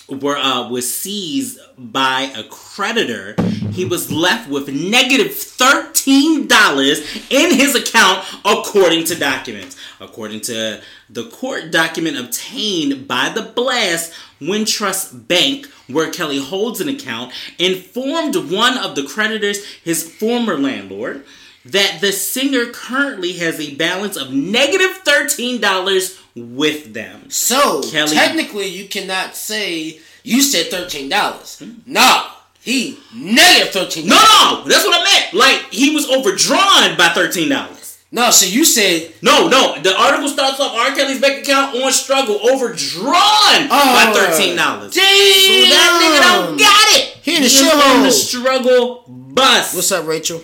were 0.08 0.38
uh, 0.38 0.70
was 0.70 0.94
seized 0.94 1.60
by 1.78 2.32
a 2.36 2.44
creditor, 2.44 3.36
he 3.72 3.86
was 3.86 4.12
left 4.12 4.50
with 4.50 4.70
negative 4.70 5.34
thirteen 5.34 6.48
dollars 6.48 7.00
in 7.30 7.54
his 7.54 7.76
account, 7.76 8.26
according 8.44 9.06
to 9.06 9.16
documents. 9.16 9.76
According 10.00 10.42
to 10.42 10.82
the 11.10 11.30
court 11.30 11.72
document 11.72 12.18
obtained 12.18 13.08
by 13.08 13.30
the 13.30 13.42
Blast 13.42 14.14
Wintrust 14.42 15.28
Bank, 15.28 15.68
where 15.88 16.12
Kelly 16.12 16.40
holds 16.40 16.82
an 16.82 16.90
account, 16.90 17.34
informed 17.58 18.36
one 18.36 18.78
of 18.78 18.96
the 18.96 19.04
creditors, 19.04 19.64
his 19.84 20.04
former 20.04 20.58
landlord, 20.58 21.26
that 21.66 22.00
the 22.02 22.12
singer 22.12 22.68
currently 22.68 23.34
has 23.34 23.60
a 23.60 23.74
balance 23.76 24.16
of 24.16 24.32
negative 24.32 24.76
negative 24.76 24.98
thirteen 25.04 25.62
dollars 25.62 26.20
with 26.36 26.94
them. 26.94 27.30
So 27.30 27.82
Kelly- 27.84 28.16
technically, 28.16 28.68
you 28.68 28.88
cannot 28.88 29.36
say 29.36 30.00
you 30.24 30.42
said 30.42 30.68
thirteen 30.72 31.10
dollars. 31.10 31.62
Nah, 31.86 32.28
He 32.62 32.98
negative 33.14 33.74
thirteen. 33.74 34.08
No, 34.08 34.16
no, 34.16 34.64
that's 34.68 34.84
what 34.86 35.00
I 35.00 35.04
meant. 35.04 35.34
Like 35.34 35.72
he 35.72 35.94
was 35.94 36.10
overdrawn 36.10 36.98
by 36.98 37.10
thirteen 37.14 37.50
dollars. 37.50 37.98
No, 38.12 38.32
so 38.32 38.46
you 38.46 38.64
said 38.64 39.14
No, 39.22 39.50
no. 39.50 39.82
The 39.82 39.94
article 40.00 40.30
starts 40.30 40.60
off 40.60 40.74
R. 40.74 40.96
Kelly's 40.96 41.20
bank 41.20 41.44
account 41.44 41.76
on 41.76 41.92
struggle 41.92 42.36
overdrawn 42.50 43.06
oh, 43.06 43.68
by 43.70 44.06
Oh, 44.08 44.14
thirteen 44.14 44.56
dollars. 44.56 44.94
So 44.94 45.02
damn. 45.02 45.70
that 45.70 46.00
nigga 46.02 46.48
don't 46.48 46.58
got 46.58 47.00
it. 47.00 47.18
He 47.24 47.38
in 47.38 47.42
the 47.44 47.50
shithole. 47.50 47.98
on 47.98 48.04
the 48.04 48.12
struggle 48.12 49.04
bus. 49.08 49.74
What's 49.74 49.92
up, 49.92 50.08
Rachel? 50.08 50.42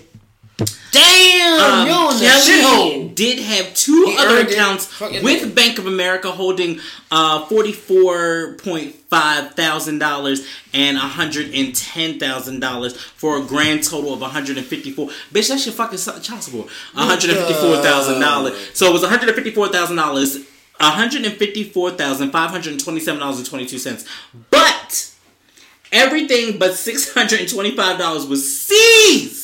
Damn, 0.92 1.60
Um, 1.62 1.88
you 1.88 2.20
the 2.20 2.26
shithole. 2.26 3.16
did 3.16 3.40
have 3.40 3.74
two 3.74 4.06
He 4.08 4.18
other 4.18 4.42
accounts 4.42 5.00
with 5.00 5.12
nigga. 5.24 5.56
Bank 5.56 5.78
of 5.80 5.88
America 5.88 6.30
holding 6.32 6.80
uh, 7.10 7.46
forty-four 7.46 8.56
point 8.56 8.96
five 9.10 9.54
thousand 9.54 10.00
dollars 10.00 10.46
and 10.74 10.98
hundred 10.98 11.54
and 11.56 11.74
ten 11.74 12.20
thousand 12.20 12.60
dollars 12.60 12.98
for 12.98 13.38
a 13.38 13.42
grand 13.42 13.84
total 13.84 14.14
of 14.14 14.20
one 14.22 14.32
hundred 14.32 14.58
and 14.58 14.66
fifty-four. 14.66 15.08
Bitch, 15.32 15.48
that 15.48 15.60
shit 15.62 15.74
fucking 15.74 15.98
child 16.22 16.44
support. 16.44 16.68
One 16.94 17.08
hundred 17.08 17.30
and 17.32 17.40
fifty-four 17.40 17.78
thousand 17.82 18.20
dollars. 18.20 18.54
So 18.74 18.88
it 18.88 18.94
was 18.94 19.02
one 19.02 19.12
hundred 19.12 19.30
and 19.30 19.36
fifty-four 19.36 19.70
thousand 19.70 19.96
dollars. 19.96 20.36
One 20.36 20.46
hundred 20.92 21.24
and 21.26 21.36
fifty-four 21.36 21.92
thousand 21.92 22.32
five 22.32 22.50
hundred 22.50 22.80
twenty-seven 22.80 23.20
dollars 23.22 23.38
and 23.38 23.46
twenty-two 23.48 23.78
cents. 23.78 24.06
But 24.50 25.10
everything 25.94 26.60
but 26.60 26.74
six 26.74 27.14
hundred 27.14 27.40
and 27.42 27.50
twenty-five 27.50 27.98
dollars 27.98 28.26
was 28.26 28.60
seized. 28.62 29.41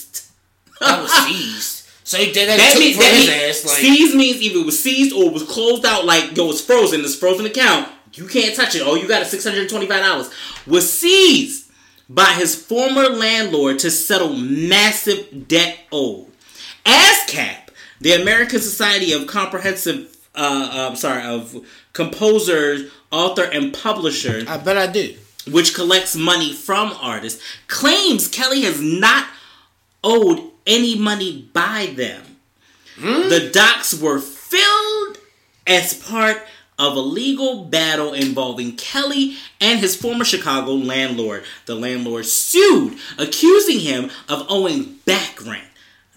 That 0.79 1.01
was 1.01 1.11
seized. 1.11 1.89
So 2.03 2.17
he 2.17 2.31
did 2.31 2.47
that. 2.49 2.57
That 2.57 2.71
took 2.71 2.79
means 2.79 2.97
that 2.97 3.13
his 3.13 3.27
means 3.27 3.65
ass. 3.65 3.65
Like, 3.65 3.81
seized 3.81 4.15
means 4.15 4.41
either 4.41 4.59
it 4.59 4.65
was 4.65 4.81
seized 4.81 5.13
or 5.15 5.25
it 5.25 5.33
was 5.33 5.43
closed 5.43 5.85
out. 5.85 6.05
Like 6.05 6.35
yo, 6.37 6.49
it's 6.49 6.61
frozen. 6.61 7.01
It's 7.01 7.15
frozen 7.15 7.45
account. 7.45 7.89
You 8.13 8.27
can't 8.27 8.55
touch 8.55 8.75
it. 8.75 8.81
Oh, 8.85 8.95
you 8.95 9.07
got 9.07 9.21
a 9.21 9.25
six 9.25 9.43
hundred 9.43 9.69
twenty 9.69 9.87
five 9.87 10.03
dollars. 10.03 10.29
Was 10.65 10.91
seized 10.91 11.69
by 12.09 12.33
his 12.33 12.55
former 12.55 13.09
landlord 13.09 13.79
to 13.79 13.91
settle 13.91 14.33
massive 14.33 15.47
debt 15.47 15.79
owed. 15.91 16.27
ASCAP, 16.85 17.69
the 17.99 18.13
American 18.13 18.61
Society 18.61 19.11
of 19.11 19.27
Comprehensive, 19.27 20.15
uh, 20.33 20.69
uh, 20.91 20.95
sorry, 20.95 21.23
of 21.23 21.65
composers, 21.91 22.89
author, 23.11 23.43
and 23.43 23.73
publishers 23.73 24.47
I 24.47 24.57
bet 24.57 24.77
I 24.77 24.87
do. 24.87 25.15
which 25.51 25.73
collects 25.75 26.15
money 26.15 26.53
from 26.53 26.93
artists, 27.01 27.43
claims 27.67 28.29
Kelly 28.29 28.61
has 28.61 28.81
not 28.81 29.27
owed 30.03 30.46
any 30.67 30.97
money 30.97 31.49
by 31.53 31.93
them. 31.95 32.23
The 32.99 33.49
docs 33.53 33.93
were 33.99 34.19
filled 34.19 35.17
as 35.65 35.93
part 35.93 36.43
of 36.79 36.95
a 36.95 36.99
legal 36.99 37.65
battle 37.65 38.13
involving 38.13 38.75
Kelly 38.75 39.35
and 39.59 39.79
his 39.79 39.95
former 39.95 40.23
Chicago 40.25 40.73
landlord. 40.73 41.43
The 41.65 41.75
landlord 41.75 42.25
sued, 42.25 42.97
accusing 43.17 43.79
him 43.79 44.11
of 44.29 44.45
owing 44.49 44.97
back 45.05 45.43
rent. 45.45 45.67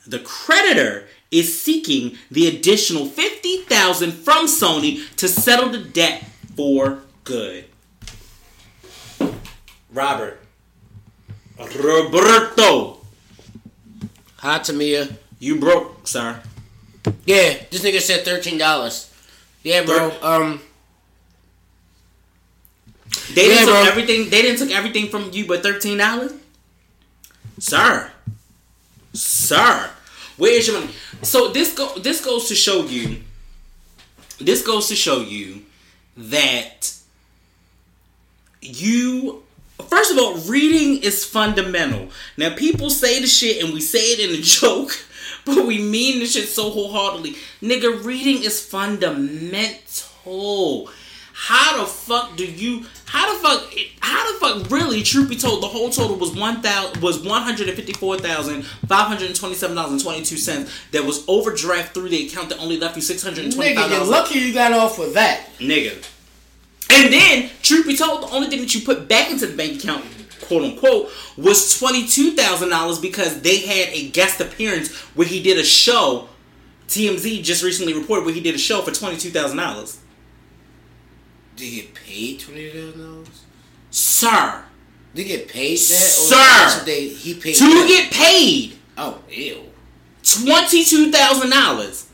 The 0.07 0.19
creditor 0.19 1.09
is 1.31 1.61
seeking 1.61 2.19
the 2.31 2.47
additional 2.49 3.07
50,000 3.07 4.13
from 4.13 4.47
Sony 4.47 5.15
to 5.17 5.29
settle 5.29 5.71
the 5.71 5.79
debt 5.79 6.25
for 6.57 7.01
good. 7.25 7.67
Robert. 9.93 10.41
Roberto. 11.59 13.00
Hi, 14.41 14.59
Tamia. 14.59 15.17
You 15.39 15.57
broke, 15.61 16.07
sir. 16.07 16.41
Yeah, 17.25 17.57
this 17.71 17.83
nigga 17.83 18.01
said 18.01 18.25
thirteen 18.25 18.59
dollars. 18.59 19.11
Yeah, 19.63 19.85
bro. 19.85 20.13
Um, 20.23 20.61
They 23.35 23.47
didn't 23.49 23.59
Yeah, 23.59 23.65
took 23.65 23.75
bro. 23.85 23.91
everything 23.93 24.31
they 24.31 24.43
didn't 24.43 24.59
took 24.59 24.71
everything 24.71 25.09
from 25.09 25.31
you 25.33 25.47
but 25.47 25.63
thirteen 25.63 25.99
dollars? 25.99 26.33
Sir. 27.59 28.11
Sir. 29.13 29.91
Where 30.37 30.53
is 30.53 30.67
your 30.69 30.81
money? 30.81 30.93
So 31.23 31.49
this 31.49 31.75
go 31.75 31.99
this 31.99 32.25
goes 32.25 32.49
to 32.49 32.55
show 32.55 32.85
you 32.87 33.23
this 34.39 34.63
goes 34.65 34.89
to 34.89 34.97
show 34.97 35.21
you 35.21 35.65
that 36.17 36.93
you 38.63 39.43
first 39.83 40.13
of 40.13 40.19
all 40.19 40.35
reading 40.49 41.03
is 41.03 41.25
fundamental 41.25 42.09
now 42.37 42.55
people 42.55 42.91
say 42.91 43.21
the 43.21 43.27
shit 43.27 43.63
and 43.63 43.73
we 43.73 43.81
say 43.81 43.99
it 43.99 44.31
in 44.31 44.39
a 44.39 44.43
joke 44.43 44.93
but 45.45 45.67
we 45.67 45.79
mean 45.79 46.21
the 46.21 46.27
shit 46.27 46.49
so 46.49 46.71
wholeheartedly 46.71 47.35
nigga 47.63 48.05
reading 48.05 48.43
is 48.43 48.65
fundamental 48.65 50.89
how 51.33 51.81
the 51.81 51.87
fuck 51.87 52.37
do 52.37 52.45
you 52.45 52.85
how 53.07 53.33
the 53.33 53.39
fuck 53.43 53.73
how 54.01 54.33
the 54.33 54.39
fuck 54.39 54.71
really 54.71 55.03
truth 55.03 55.29
be 55.29 55.37
told 55.37 55.63
the 55.63 55.67
whole 55.67 55.89
total 55.89 56.17
was 56.17 56.37
one 56.37 56.61
thousand 56.61 57.01
was 57.03 57.25
one 57.25 57.43
hundred 57.43 57.69
and 57.69 57.77
fifty 57.77 57.95
four 57.95 58.19
thousand 58.19 58.63
five 58.87 59.07
hundred 59.07 59.27
and 59.29 59.37
twenty 59.37 59.55
seven 59.55 59.75
dollars 59.75 59.93
and 59.93 60.03
twenty 60.03 60.23
two 60.23 60.37
cents 60.37 60.71
that 60.91 61.03
was 61.03 61.25
overdraft 61.29 61.95
through 61.95 62.11
the 62.11 62.27
account 62.27 62.51
that 62.51 62.59
only 62.59 62.79
left 62.79 62.95
you 62.95 63.03
six 63.03 63.23
hundred 63.23 63.45
and 63.45 63.55
twenty 63.55 63.75
nigga, 63.75 63.77
five 63.77 63.91
you're 63.91 64.05
lucky 64.05 64.39
you 64.39 64.53
got 64.53 64.73
off 64.73 64.99
with 64.99 65.15
that. 65.15 65.47
nigga. 65.59 66.05
And 66.93 67.13
then, 67.13 67.51
truth 67.63 67.87
be 67.87 67.97
told, 67.97 68.23
the 68.23 68.35
only 68.35 68.49
thing 68.49 68.61
that 68.61 68.75
you 68.75 68.81
put 68.83 69.09
back 69.09 69.31
into 69.31 69.47
the 69.47 69.57
bank 69.57 69.83
account, 69.83 70.05
quote 70.43 70.63
unquote, 70.65 71.11
was 71.37 71.79
twenty 71.79 72.07
two 72.07 72.33
thousand 72.33 72.71
dollars 72.71 72.99
because 72.99 73.41
they 73.43 73.59
had 73.59 73.89
a 73.95 74.09
guest 74.11 74.41
appearance 74.41 74.93
where 75.15 75.27
he 75.27 75.43
did 75.43 75.59
a 75.59 75.65
show. 75.65 76.29
TMZ 76.89 77.45
just 77.45 77.63
recently 77.63 77.95
reported 77.95 78.25
where 78.25 78.35
he 78.35 78.41
did 78.41 78.55
a 78.55 78.59
show 78.59 78.83
for 78.83 78.91
twenty 78.91 79.17
two 79.17 79.31
thousand 79.31 79.59
dollars. 79.59 79.99
Did 81.57 81.65
he 81.67 81.81
get 81.83 81.95
paid 81.95 82.41
twenty 82.41 82.71
dollars? 82.73 83.45
Sir, 83.91 84.65
Did 85.15 85.27
he 85.27 85.37
get 85.37 85.49
paid 85.49 85.73
that? 85.79 85.79
Sir! 85.79 86.85
They, 86.85 87.09
he 87.09 87.35
paid 87.35 87.55
to 87.57 87.65
that? 87.65 87.87
get 87.89 88.13
paid 88.13 88.77
Oh, 88.97 89.19
ew. 89.31 89.63
twenty 90.23 90.85
two 90.85 91.11
thousand 91.13 91.51
dollars. 91.51 92.09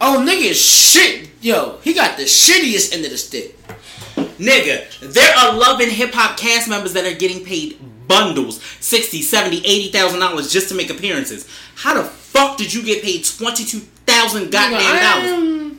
Oh, 0.00 0.24
nigga 0.28 0.52
shit. 0.52 1.28
Yo, 1.40 1.78
he 1.82 1.92
got 1.94 2.16
the 2.16 2.24
shittiest 2.24 2.92
end 2.94 3.04
of 3.04 3.10
the 3.12 3.18
stick. 3.18 3.56
Nigga, 4.42 5.12
there 5.12 5.34
are 5.36 5.56
love 5.56 5.80
and 5.80 5.90
hip 5.92 6.12
hop 6.12 6.36
cast 6.36 6.68
members 6.68 6.92
that 6.94 7.04
are 7.04 7.14
getting 7.16 7.44
paid 7.44 7.78
bundles 8.08 8.60
60 8.80 9.22
70 9.22 9.58
80,000 9.64 10.20
dollars 10.20 10.52
just 10.52 10.68
to 10.70 10.74
make 10.74 10.90
appearances. 10.90 11.46
How 11.76 11.94
the 11.94 12.02
fuck 12.04 12.56
did 12.58 12.72
you 12.74 12.82
get 12.82 13.02
paid 13.02 13.24
22,000 13.24 14.50
goddamn 14.50 14.80
Nigga, 14.80 15.00
dollars? 15.00 15.30
I'm- 15.32 15.78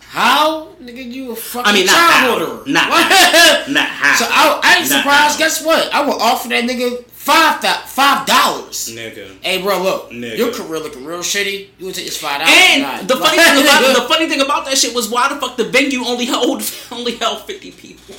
How? 0.00 0.68
Nigga, 0.82 1.04
you 1.12 1.32
a 1.32 1.36
fucking 1.36 1.70
I 1.70 1.74
mean, 1.74 1.86
not 1.86 1.92
child 1.94 2.10
how. 2.10 2.46
holder. 2.46 2.70
Not 2.70 2.88
Not 3.68 3.86
how. 3.88 4.16
So 4.16 4.24
I, 4.28 4.60
I 4.64 4.80
ain't 4.80 4.90
Not 4.90 4.98
surprised. 5.02 5.32
how. 5.34 5.38
Guess 5.38 5.64
what? 5.64 5.94
I 5.94 6.00
would 6.04 6.16
offer 6.20 6.48
that 6.48 6.64
nigga 6.64 7.04
five 7.30 7.62
five 7.86 8.26
dollars. 8.26 8.88
Nigga. 8.94 9.36
Hey, 9.42 9.62
bro, 9.62 9.82
look, 9.82 10.10
Nigga. 10.10 10.36
your 10.36 10.52
career 10.52 10.80
looking 10.80 11.04
real 11.04 11.20
shitty. 11.20 11.68
You 11.78 11.86
would 11.86 11.94
take 11.94 12.06
this 12.06 12.18
five 12.18 12.40
dollars. 12.40 12.54
And 12.56 13.08
the 13.08 13.16
funny 13.16 13.38
thing 13.38 13.62
about 13.62 13.94
the 13.94 14.08
funny 14.14 14.28
thing 14.28 14.40
about 14.40 14.64
that 14.66 14.76
shit 14.76 14.94
was 14.94 15.08
why 15.08 15.28
the 15.28 15.36
fuck 15.36 15.56
the 15.56 15.64
venue 15.64 16.04
only 16.04 16.24
held 16.24 16.62
only 16.90 17.16
held 17.16 17.42
50 17.42 17.70
people. 17.72 18.14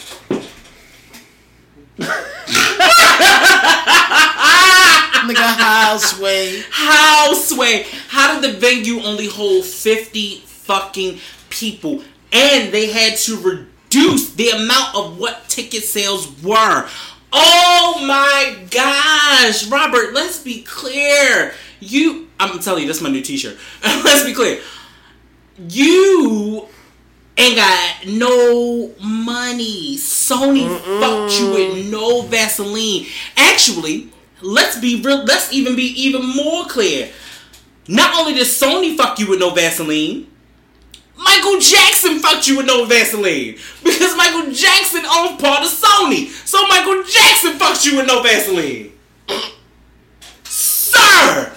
nigga 5.22 5.56
houseway. 5.56 6.64
How 6.70 7.34
sway? 7.34 7.86
How 8.08 8.40
did 8.40 8.54
the 8.54 8.58
venue 8.60 9.02
only 9.02 9.28
hold 9.28 9.66
50 9.66 10.38
fucking 10.46 11.20
people? 11.50 12.04
And 12.32 12.74
they 12.74 12.92
had 12.92 13.18
to 13.20 13.38
reduce 13.38 14.34
the 14.34 14.50
amount 14.50 14.96
of 14.96 15.18
what 15.20 15.48
ticket 15.48 15.84
sales 15.84 16.28
were. 16.42 16.88
Oh 17.34 18.04
my 18.06 18.58
gosh, 18.70 19.68
Robert, 19.68 20.14
let's 20.14 20.40
be 20.40 20.64
clear. 20.64 21.54
You 21.80 22.28
I'm 22.40 22.60
telling 22.60 22.82
you, 22.82 22.88
that's 22.88 23.02
my 23.02 23.10
new 23.10 23.22
t-shirt. 23.22 23.58
let's 23.84 24.26
be 24.26 24.34
clear. 24.34 24.60
You 25.58 26.68
ain't 27.38 27.56
got 27.56 28.08
no 28.08 28.92
money. 29.00 29.96
Sony 29.98 30.68
fucked 31.00 31.40
you 31.40 31.52
with 31.52 31.92
no 31.92 32.24
Vaseline. 32.24 33.06
Actually, 33.38 34.10
let's 34.42 34.80
be 34.80 35.02
real. 35.02 35.24
Let's 35.24 35.54
even 35.54 35.76
be 35.76 35.84
even 36.02 36.36
more 36.36 36.66
clear. 36.66 37.12
Not 37.88 38.20
only 38.20 38.34
did 38.34 38.48
Sony 38.48 38.98
fuck 38.98 39.20
you 39.20 39.30
with 39.30 39.40
no 39.40 39.52
Vaseline, 39.52 40.28
Michael 41.16 41.60
Jackson 41.60 42.20
fucked 42.20 42.48
you 42.48 42.58
with 42.58 42.66
no 42.66 42.86
Vaseline 42.86 43.58
because 43.84 44.16
Michael 44.18 44.52
Jackson 44.52 45.06
owns 45.06 45.40
part 45.40 45.64
of 45.64 45.70
Sony. 45.70 46.28
So 46.52 46.68
Michael 46.68 47.02
Jackson 47.04 47.54
fucked 47.54 47.86
you 47.86 47.96
with 47.96 48.08
no 48.08 48.22
Vaseline, 48.22 48.92
sir. 50.44 51.56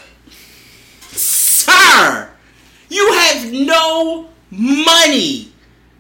Sir, 1.10 2.30
you 2.88 3.12
have 3.12 3.52
no 3.52 4.28
money. 4.52 5.52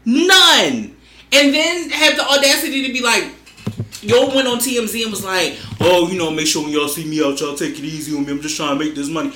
None. 0.04 0.96
And 1.32 1.52
then 1.52 1.90
have 1.90 2.14
the 2.14 2.24
audacity 2.24 2.86
to 2.86 2.92
be 2.92 3.02
like, 3.02 3.24
yo 4.00 4.32
went 4.32 4.46
on 4.46 4.58
TMZ 4.58 5.02
and 5.02 5.10
was 5.10 5.24
like, 5.24 5.58
oh, 5.80 6.08
you 6.08 6.16
know, 6.16 6.30
make 6.30 6.46
sure 6.46 6.62
when 6.62 6.70
y'all 6.70 6.86
see 6.86 7.04
me 7.04 7.20
out, 7.20 7.40
y'all 7.40 7.56
take 7.56 7.76
it 7.76 7.84
easy 7.84 8.16
on 8.16 8.24
me. 8.24 8.30
I'm 8.30 8.40
just 8.40 8.56
trying 8.56 8.78
to 8.78 8.84
make 8.84 8.94
this 8.94 9.08
money. 9.08 9.32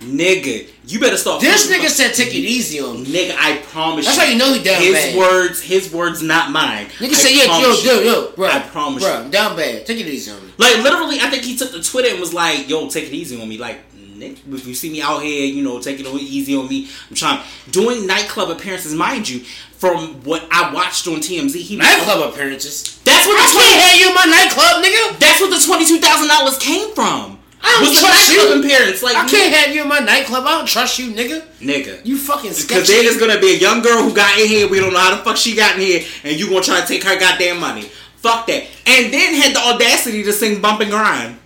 Nigga, 0.00 0.68
you 0.86 1.00
better 1.00 1.16
start. 1.16 1.40
This 1.40 1.68
nigga 1.70 1.88
said 1.88 2.14
take 2.14 2.28
it 2.28 2.38
easy 2.38 2.78
on 2.80 3.02
me. 3.02 3.06
Nigga, 3.12 3.34
I 3.36 3.56
promise 3.58 4.04
That's 4.06 4.16
you. 4.16 4.22
how 4.24 4.30
you 4.30 4.38
know 4.38 4.52
he 4.52 4.62
down 4.62 4.80
His 4.80 4.92
bad. 4.94 5.16
words, 5.18 5.60
his 5.60 5.92
words, 5.92 6.22
not 6.22 6.52
mine. 6.52 6.86
Nigga 6.98 7.10
I 7.10 7.12
said, 7.14 7.30
yeah, 7.32 7.60
yo, 7.60 7.72
yo, 7.82 8.00
yo, 8.02 8.32
bro. 8.36 8.46
I 8.48 8.60
promise 8.60 9.02
bro, 9.02 9.24
you. 9.24 9.30
Down 9.30 9.56
bad. 9.56 9.84
Take 9.86 9.98
it 10.00 10.06
easy 10.06 10.30
on 10.30 10.40
me. 10.46 10.52
Like 10.56 10.76
literally, 10.84 11.18
I 11.20 11.28
think 11.30 11.42
he 11.42 11.56
took 11.56 11.72
the 11.72 11.82
Twitter 11.82 12.10
and 12.10 12.20
was 12.20 12.32
like, 12.32 12.68
"Yo, 12.68 12.88
take 12.88 13.04
it 13.06 13.12
easy 13.12 13.40
on 13.42 13.48
me." 13.48 13.58
Like, 13.58 13.80
nigga, 13.96 14.38
if 14.54 14.66
you 14.68 14.74
see 14.74 14.90
me 14.90 15.02
out 15.02 15.20
here, 15.22 15.44
you 15.46 15.64
know, 15.64 15.80
take 15.80 15.98
it 15.98 16.06
easy 16.06 16.54
on 16.56 16.68
me. 16.68 16.88
I'm 17.10 17.16
trying 17.16 17.40
doing 17.72 18.06
nightclub 18.06 18.50
appearances, 18.50 18.94
mind 18.94 19.28
you. 19.28 19.40
From 19.78 20.22
what 20.24 20.44
I 20.50 20.72
watched 20.74 21.06
on 21.06 21.20
TMZ, 21.20 21.54
he 21.60 21.76
was- 21.76 21.86
Nightclub 21.86 22.32
appearances. 22.32 22.98
That's 23.04 23.26
what 23.28 23.36
I 23.40 23.46
the 23.46 23.52
can't 23.52 23.68
20, 23.68 23.80
have 23.82 24.00
you 24.00 24.08
in 24.08 24.14
my 24.14 24.24
nightclub, 24.24 24.84
nigga. 24.84 25.18
That's 25.20 25.40
what 25.40 25.50
the 25.50 25.64
twenty 25.64 25.86
two 25.86 25.98
thousand 25.98 26.28
dollars 26.28 26.56
came 26.58 26.92
from. 26.94 27.37
I 27.60 27.84
don't 27.84 27.94
trust 27.94 28.32
you. 28.32 28.60
appearance. 28.60 29.02
Like, 29.02 29.16
I 29.16 29.28
can't 29.28 29.54
have 29.54 29.74
you 29.74 29.82
in 29.82 29.88
my 29.88 29.98
nightclub. 29.98 30.44
I 30.46 30.58
don't 30.58 30.68
trust 30.68 30.98
you, 30.98 31.12
nigga. 31.12 31.42
nigga. 31.58 32.04
You 32.04 32.16
fucking 32.16 32.50
Because 32.50 32.88
then 32.88 33.04
there's 33.04 33.18
gonna 33.18 33.40
be 33.40 33.54
a 33.54 33.58
young 33.58 33.82
girl 33.82 34.02
who 34.02 34.14
got 34.14 34.38
in 34.38 34.46
here. 34.46 34.68
We 34.68 34.80
don't 34.80 34.92
know 34.92 34.98
how 34.98 35.16
the 35.16 35.22
fuck 35.22 35.36
she 35.36 35.56
got 35.56 35.74
in 35.74 35.80
here, 35.80 36.06
and 36.24 36.38
you 36.38 36.48
gonna 36.48 36.62
try 36.62 36.80
to 36.80 36.86
take 36.86 37.02
her 37.04 37.18
goddamn 37.18 37.60
money. 37.60 37.90
Fuck 38.16 38.46
that. 38.46 38.64
And 38.86 39.12
then 39.12 39.34
had 39.34 39.54
the 39.54 39.60
audacity 39.60 40.22
to 40.24 40.32
sing 40.32 40.60
"Bump 40.60 40.80
and 40.80 40.90
Grind." 40.90 41.38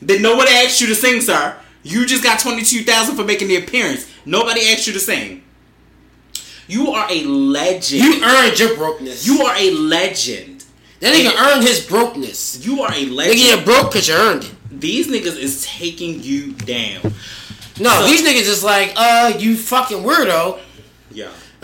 Then 0.00 0.22
nobody 0.22 0.50
asked 0.52 0.80
you 0.80 0.86
to 0.88 0.94
sing, 0.94 1.20
sir. 1.20 1.56
You 1.82 2.06
just 2.06 2.22
got 2.22 2.40
twenty 2.40 2.62
two 2.62 2.82
thousand 2.82 3.16
for 3.16 3.24
making 3.24 3.48
the 3.48 3.56
appearance. 3.56 4.10
Nobody 4.24 4.60
asked 4.68 4.86
you 4.86 4.92
to 4.94 5.00
sing. 5.00 5.42
You 6.66 6.92
are 6.92 7.06
a 7.10 7.24
legend. 7.24 8.02
You 8.02 8.24
earned 8.24 8.58
your 8.58 8.74
brokenness. 8.76 9.26
You 9.26 9.42
are 9.42 9.54
a 9.56 9.70
legend. 9.70 10.64
that 11.00 11.14
nigga 11.14 11.38
earned 11.38 11.62
his 11.62 11.86
brokenness. 11.86 12.64
You 12.66 12.82
are 12.82 12.92
a 12.92 13.04
legend. 13.04 13.10
Nigga, 13.10 13.16
legend. 13.16 13.40
you're 13.40 13.64
broke 13.64 13.92
because 13.92 14.08
you 14.08 14.14
earned 14.14 14.44
it. 14.44 14.54
These 14.80 15.08
niggas 15.08 15.38
is 15.38 15.64
taking 15.66 16.22
you 16.22 16.52
down. 16.52 17.12
No, 17.80 17.90
So- 17.90 18.06
these 18.06 18.22
niggas 18.22 18.48
is 18.48 18.64
like, 18.64 18.92
uh, 18.96 19.34
you 19.38 19.56
fucking 19.56 19.98
weirdo. 19.98 20.60
Yeah. 21.10 21.30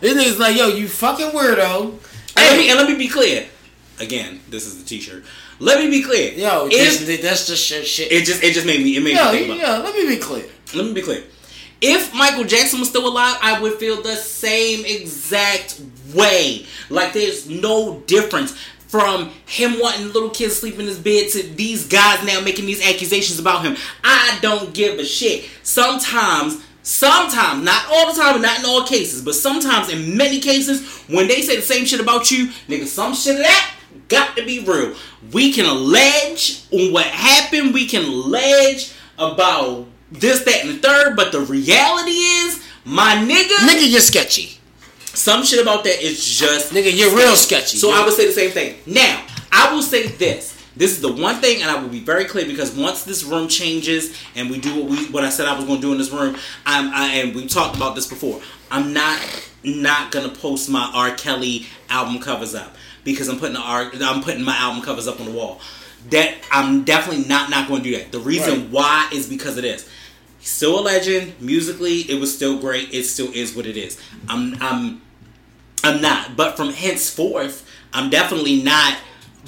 these 0.00 0.14
niggas 0.14 0.38
like, 0.38 0.56
yo, 0.56 0.68
you 0.68 0.88
fucking 0.88 1.30
weirdo. 1.30 1.98
And 2.36 2.46
let, 2.46 2.56
me, 2.58 2.64
Hey, 2.64 2.70
and 2.70 2.78
let 2.78 2.88
me 2.88 2.96
be 2.96 3.08
clear. 3.08 3.46
Again, 3.98 4.40
this 4.48 4.66
is 4.66 4.82
the 4.82 4.88
T-shirt. 4.88 5.24
Let 5.58 5.78
me 5.78 5.90
be 5.90 6.02
clear. 6.02 6.32
yo, 6.32 6.68
if 6.70 7.22
that's 7.22 7.46
just 7.46 7.64
shit. 7.64 7.86
shit. 7.86 8.10
it 8.10 8.24
just 8.24 8.42
it 8.42 8.52
just 8.52 8.66
made 8.66 8.82
me 8.82 8.96
it 8.96 9.00
made 9.00 9.14
Yo, 9.14 9.30
me 9.30 9.38
think 9.38 9.46
about. 9.46 9.58
yeah, 9.58 9.78
let 9.78 9.94
me 9.94 10.08
be 10.08 10.20
clear. 10.20 10.44
Let 10.74 10.86
me 10.86 10.92
be 10.92 11.02
clear. 11.02 11.22
If 11.80 12.12
Michael 12.14 12.44
Jackson 12.44 12.80
was 12.80 12.88
still 12.88 13.06
alive, 13.06 13.36
I 13.40 13.60
would 13.60 13.74
feel 13.74 14.02
the 14.02 14.16
same 14.16 14.84
exact 14.84 15.80
way. 16.14 16.66
Like 16.90 17.12
there's 17.12 17.48
no 17.48 18.00
difference 18.06 18.56
from 18.92 19.30
him 19.46 19.80
wanting 19.80 20.12
little 20.12 20.28
kids 20.28 20.54
sleep 20.54 20.78
in 20.78 20.84
his 20.86 20.98
bed 20.98 21.26
to 21.30 21.42
these 21.54 21.88
guys 21.88 22.22
now 22.26 22.42
making 22.42 22.66
these 22.66 22.86
accusations 22.86 23.38
about 23.38 23.64
him. 23.64 23.74
I 24.04 24.38
don't 24.42 24.74
give 24.74 24.98
a 24.98 25.04
shit. 25.06 25.48
Sometimes, 25.62 26.62
sometimes, 26.82 27.64
not 27.64 27.86
all 27.90 28.12
the 28.12 28.20
time, 28.20 28.42
not 28.42 28.58
in 28.58 28.66
all 28.66 28.86
cases, 28.86 29.24
but 29.24 29.34
sometimes 29.34 29.88
in 29.88 30.14
many 30.14 30.40
cases, 30.40 30.86
when 31.08 31.26
they 31.26 31.40
say 31.40 31.56
the 31.56 31.62
same 31.62 31.86
shit 31.86 32.00
about 32.00 32.30
you, 32.30 32.48
nigga, 32.68 32.84
some 32.84 33.14
shit 33.14 33.36
of 33.36 33.42
that 33.42 33.74
got 34.08 34.36
to 34.36 34.44
be 34.44 34.60
real. 34.60 34.94
We 35.32 35.54
can 35.54 35.64
allege 35.64 36.66
on 36.70 36.92
what 36.92 37.06
happened. 37.06 37.72
We 37.72 37.86
can 37.86 38.04
allege 38.04 38.92
about 39.16 39.86
this, 40.10 40.44
that, 40.44 40.66
and 40.66 40.68
the 40.68 40.86
third. 40.86 41.16
But 41.16 41.32
the 41.32 41.40
reality 41.40 42.10
is, 42.10 42.62
my 42.84 43.14
nigga, 43.14 43.66
Nigga, 43.66 43.90
you're 43.90 44.02
sketchy. 44.02 44.58
Some 45.14 45.44
shit 45.44 45.60
about 45.60 45.84
that 45.84 46.02
is 46.02 46.24
just 46.24 46.72
Nigga, 46.72 46.96
you're 46.96 47.14
real 47.16 47.36
sketchy. 47.36 47.76
So 47.76 47.90
I 47.92 48.04
would 48.04 48.14
say 48.14 48.26
the 48.26 48.32
same 48.32 48.50
thing. 48.50 48.76
Now, 48.86 49.24
I 49.50 49.72
will 49.74 49.82
say 49.82 50.06
this. 50.06 50.58
This 50.74 50.92
is 50.92 51.02
the 51.02 51.12
one 51.12 51.36
thing, 51.36 51.60
and 51.60 51.70
I 51.70 51.80
will 51.80 51.90
be 51.90 52.00
very 52.00 52.24
clear 52.24 52.46
because 52.46 52.74
once 52.74 53.04
this 53.04 53.24
room 53.24 53.46
changes 53.46 54.18
and 54.34 54.48
we 54.48 54.58
do 54.58 54.74
what 54.74 54.90
we 54.90 54.96
what 55.10 55.22
I 55.22 55.28
said 55.28 55.46
I 55.46 55.54
was 55.54 55.66
going 55.66 55.80
to 55.80 55.86
do 55.86 55.92
in 55.92 55.98
this 55.98 56.10
room, 56.10 56.34
I'm 56.64 56.90
I, 56.94 57.08
and 57.16 57.34
we 57.34 57.46
talked 57.46 57.76
about 57.76 57.94
this 57.94 58.06
before. 58.06 58.40
I'm 58.70 58.94
not 58.94 59.20
not 59.62 60.10
gonna 60.10 60.30
post 60.30 60.70
my 60.70 60.90
R. 60.94 61.10
Kelly 61.14 61.66
album 61.90 62.20
covers 62.20 62.54
up 62.54 62.74
because 63.04 63.28
I'm 63.28 63.38
putting 63.38 63.54
the 63.54 63.60
R, 63.60 63.92
I'm 64.02 64.22
putting 64.22 64.42
my 64.42 64.56
album 64.56 64.82
covers 64.82 65.06
up 65.06 65.20
on 65.20 65.26
the 65.26 65.32
wall. 65.32 65.60
That 66.08 66.36
I'm 66.50 66.84
definitely 66.84 67.26
not 67.26 67.50
not 67.50 67.68
going 67.68 67.82
to 67.82 67.90
do 67.90 67.98
that. 67.98 68.10
The 68.10 68.18
reason 68.18 68.60
Right. 68.62 68.70
why 68.70 69.08
is 69.12 69.28
because 69.28 69.58
of 69.58 69.62
this. 69.62 69.86
He's 70.40 70.48
still 70.50 70.80
a 70.80 70.82
legend. 70.82 71.34
Musically, 71.38 71.98
it 72.10 72.18
was 72.18 72.34
still 72.34 72.58
great. 72.58 72.92
It 72.94 73.04
still 73.04 73.30
is 73.32 73.54
what 73.54 73.66
it 73.66 73.76
is. 73.76 74.00
I'm 74.26 74.56
I'm 74.60 75.01
I'm 75.84 76.00
not. 76.00 76.36
But 76.36 76.56
from 76.56 76.70
henceforth, 76.72 77.68
I'm 77.92 78.10
definitely 78.10 78.62
not 78.62 78.96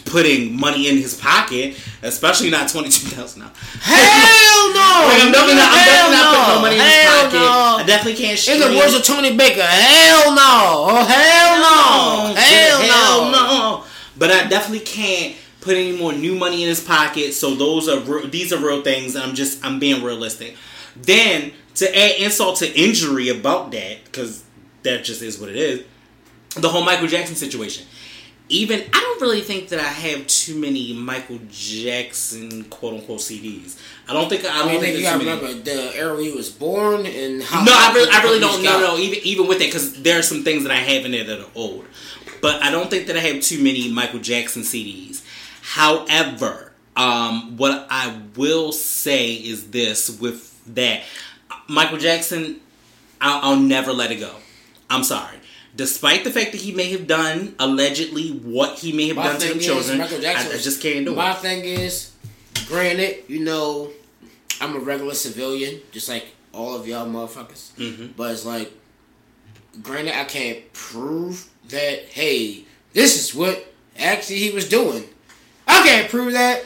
putting 0.06 0.58
money 0.58 0.88
in 0.88 0.96
his 0.96 1.14
pocket, 1.18 1.76
especially 2.02 2.50
not 2.50 2.68
twenty 2.68 2.88
two 2.90 3.08
thousand 3.08 3.40
dollars. 3.42 3.56
Hell 3.80 4.72
no! 4.74 5.06
Like, 5.08 5.22
I'm 5.24 5.32
definitely 5.32 5.54
not, 5.56 5.70
I'm 5.72 5.78
Hell 5.78 6.10
definitely 6.10 6.16
not 6.16 6.34
putting 6.34 6.54
no 6.54 6.60
money 6.62 6.76
in 6.76 6.82
his 6.82 6.92
Hell 6.94 7.22
pocket. 7.24 7.38
no. 7.38 7.76
I 7.78 7.84
definitely 7.86 8.24
can't 8.24 8.48
In 8.48 8.60
the 8.60 8.78
words 8.78 8.94
of 8.94 9.02
Tony 9.04 9.36
Baker, 9.36 9.62
hell 9.62 10.34
no! 10.34 10.86
Oh, 10.90 11.04
hell 11.04 12.34
no! 12.34 12.34
Hell, 12.40 13.30
no! 13.30 13.30
no! 13.30 13.84
But 14.16 14.30
I 14.30 14.48
definitely 14.48 14.84
can't 14.84 15.36
put 15.60 15.76
any 15.76 15.96
more 15.96 16.12
new 16.12 16.34
money 16.34 16.62
in 16.62 16.68
his 16.68 16.80
pocket. 16.80 17.32
So 17.32 17.54
those 17.54 17.88
are 17.88 18.00
re- 18.00 18.26
these 18.28 18.52
are 18.52 18.58
real 18.58 18.82
things. 18.82 19.16
I'm 19.16 19.34
just 19.34 19.64
I'm 19.64 19.78
being 19.78 20.02
realistic. 20.04 20.56
Then 20.96 21.52
to 21.76 21.88
add 21.98 22.20
insult 22.20 22.58
to 22.58 22.78
injury 22.80 23.28
about 23.30 23.70
that, 23.72 24.04
because 24.04 24.44
that 24.82 25.04
just 25.04 25.22
is 25.22 25.38
what 25.38 25.48
it 25.48 25.56
is. 25.56 25.84
The 26.56 26.68
whole 26.68 26.84
Michael 26.84 27.08
Jackson 27.08 27.36
situation. 27.36 27.86
Even 28.50 28.82
I 28.92 29.00
don't 29.00 29.22
really 29.22 29.40
think 29.40 29.70
that 29.70 29.80
I 29.80 29.84
have 29.84 30.26
too 30.26 30.54
many 30.60 30.92
Michael 30.92 31.38
Jackson 31.50 32.64
quote 32.64 32.94
unquote 32.94 33.20
CDs. 33.20 33.78
I 34.06 34.12
don't 34.12 34.28
think 34.28 34.44
I 34.44 34.48
I 34.54 34.58
don't 34.58 34.68
mean, 34.72 34.80
think 34.80 34.96
you 34.98 35.02
gotta 35.02 35.18
remember 35.18 35.52
the 35.54 35.96
era 35.96 36.20
he 36.22 36.30
was 36.30 36.50
born 36.50 37.06
and 37.06 37.42
how. 37.42 37.64
No, 37.64 37.72
I 37.74 37.92
really, 37.94 38.10
I 38.12 38.22
really 38.22 38.40
don't. 38.40 38.62
No, 38.62 38.80
no, 38.80 38.98
even 38.98 39.18
even 39.24 39.46
with 39.48 39.58
that, 39.60 39.66
because 39.66 40.02
there 40.02 40.18
are 40.18 40.22
some 40.22 40.44
things 40.44 40.62
that 40.64 40.72
I 40.72 40.76
have 40.76 41.06
in 41.06 41.12
there 41.12 41.24
that 41.24 41.40
are 41.40 41.50
old, 41.54 41.86
but 42.42 42.62
I 42.62 42.70
don't 42.70 42.90
think 42.90 43.06
that 43.06 43.16
I 43.16 43.20
have 43.20 43.40
too 43.40 43.62
many 43.64 43.90
Michael 43.90 44.20
Jackson 44.20 44.60
CDs. 44.62 45.22
However, 45.62 46.72
um, 46.96 47.56
what 47.56 47.86
I 47.88 48.20
will 48.36 48.72
say 48.72 49.32
is 49.32 49.70
this: 49.70 50.20
with 50.20 50.62
that, 50.74 51.02
Michael 51.66 51.96
Jackson, 51.98 52.60
I'll, 53.22 53.52
I'll 53.52 53.60
never 53.60 53.92
let 53.94 54.12
it 54.12 54.16
go. 54.20 54.34
I'm 54.90 55.02
sorry. 55.02 55.38
Despite 55.76 56.22
the 56.24 56.30
fact 56.30 56.52
that 56.52 56.60
he 56.60 56.72
may 56.72 56.90
have 56.92 57.06
done 57.06 57.54
allegedly 57.58 58.28
what 58.30 58.78
he 58.78 58.92
may 58.92 59.08
have 59.08 59.16
My 59.16 59.24
done 59.24 59.40
to 59.40 59.56
is, 59.56 59.64
children, 59.64 59.98
Michael 59.98 60.18
I, 60.18 60.20
Jackson 60.20 60.52
I 60.52 60.58
just 60.58 60.80
can't 60.80 61.04
do 61.04 61.14
My 61.14 61.24
it. 61.24 61.28
My 61.30 61.34
thing 61.34 61.64
is, 61.64 62.12
granted, 62.68 63.24
you 63.26 63.40
know, 63.40 63.90
I'm 64.60 64.76
a 64.76 64.78
regular 64.78 65.14
civilian, 65.14 65.80
just 65.90 66.08
like 66.08 66.26
all 66.52 66.76
of 66.76 66.86
y'all 66.86 67.06
motherfuckers. 67.06 67.72
Mhm. 67.76 68.10
But 68.16 68.30
it's 68.32 68.44
like, 68.44 68.72
granted, 69.82 70.16
I 70.16 70.24
can't 70.24 70.72
prove 70.72 71.46
that. 71.70 72.04
Hey, 72.08 72.64
this 72.92 73.16
is 73.20 73.34
what 73.34 73.66
actually 73.98 74.38
he 74.38 74.50
was 74.50 74.68
doing. 74.68 75.08
I 75.66 75.82
can't 75.84 76.08
prove 76.08 76.34
that 76.34 76.64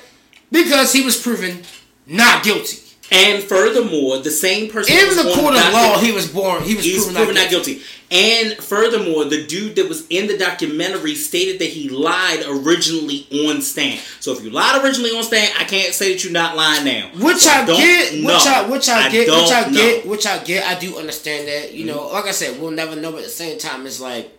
because 0.53 0.93
he 0.93 1.03
was 1.03 1.17
proven 1.17 1.63
not 2.07 2.45
guilty. 2.45 2.83
And 3.11 3.43
furthermore, 3.43 4.19
the 4.19 4.31
same 4.31 4.71
person 4.71 4.95
In 4.95 5.17
the 5.17 5.33
court 5.35 5.55
of 5.55 5.61
docu- 5.63 5.73
law, 5.73 5.99
he 5.99 6.13
was 6.13 6.31
born. 6.31 6.63
He 6.63 6.75
was 6.77 6.85
proven, 6.87 7.15
proven 7.15 7.35
not 7.37 7.43
not 7.45 7.51
guilty. 7.51 7.75
guilty. 7.77 7.87
And 8.11 8.53
furthermore, 8.63 9.25
the 9.25 9.47
dude 9.47 9.77
that 9.77 9.89
was 9.89 10.07
in 10.09 10.27
the 10.27 10.37
documentary 10.37 11.15
stated 11.15 11.59
that 11.61 11.71
he 11.71 11.89
lied 11.89 12.43
originally 12.47 13.27
on 13.49 13.63
stand. 13.63 14.01
So 14.21 14.33
if 14.33 14.43
you 14.45 14.51
lied 14.51 14.85
originally 14.85 15.11
on 15.17 15.23
stand, 15.25 15.53
I 15.59 15.65
can't 15.65 15.95
say 15.95 16.13
that 16.13 16.23
you're 16.23 16.33
not 16.35 16.55
lying 16.57 16.85
now. 16.85 17.11
Which 17.19 17.39
So 17.39 17.51
I 17.51 17.65
don't 17.65 17.77
get, 17.79 18.15
know. 18.15 18.27
which 18.35 18.47
I 18.47 18.69
which 18.69 18.89
I, 18.91 19.11
get, 19.11 19.29
which 19.29 19.53
I 19.53 19.61
know. 19.61 19.67
Mm-hmm. 19.67 19.73
get, 19.75 20.07
which 20.07 20.27
I 20.27 20.45
get. 20.45 20.67
I 20.67 20.79
do 20.79 20.99
understand 20.99 21.49
that. 21.49 21.73
You 21.75 21.87
know, 21.87 22.09
like 22.09 22.27
I 22.27 22.31
said, 22.33 22.61
we'll 22.61 22.71
never 22.73 22.95
know. 22.95 23.11
But 23.13 23.19
at 23.19 23.25
the 23.25 23.31
same 23.31 23.59
time, 23.59 23.87
it's 23.87 24.01
like 24.01 24.31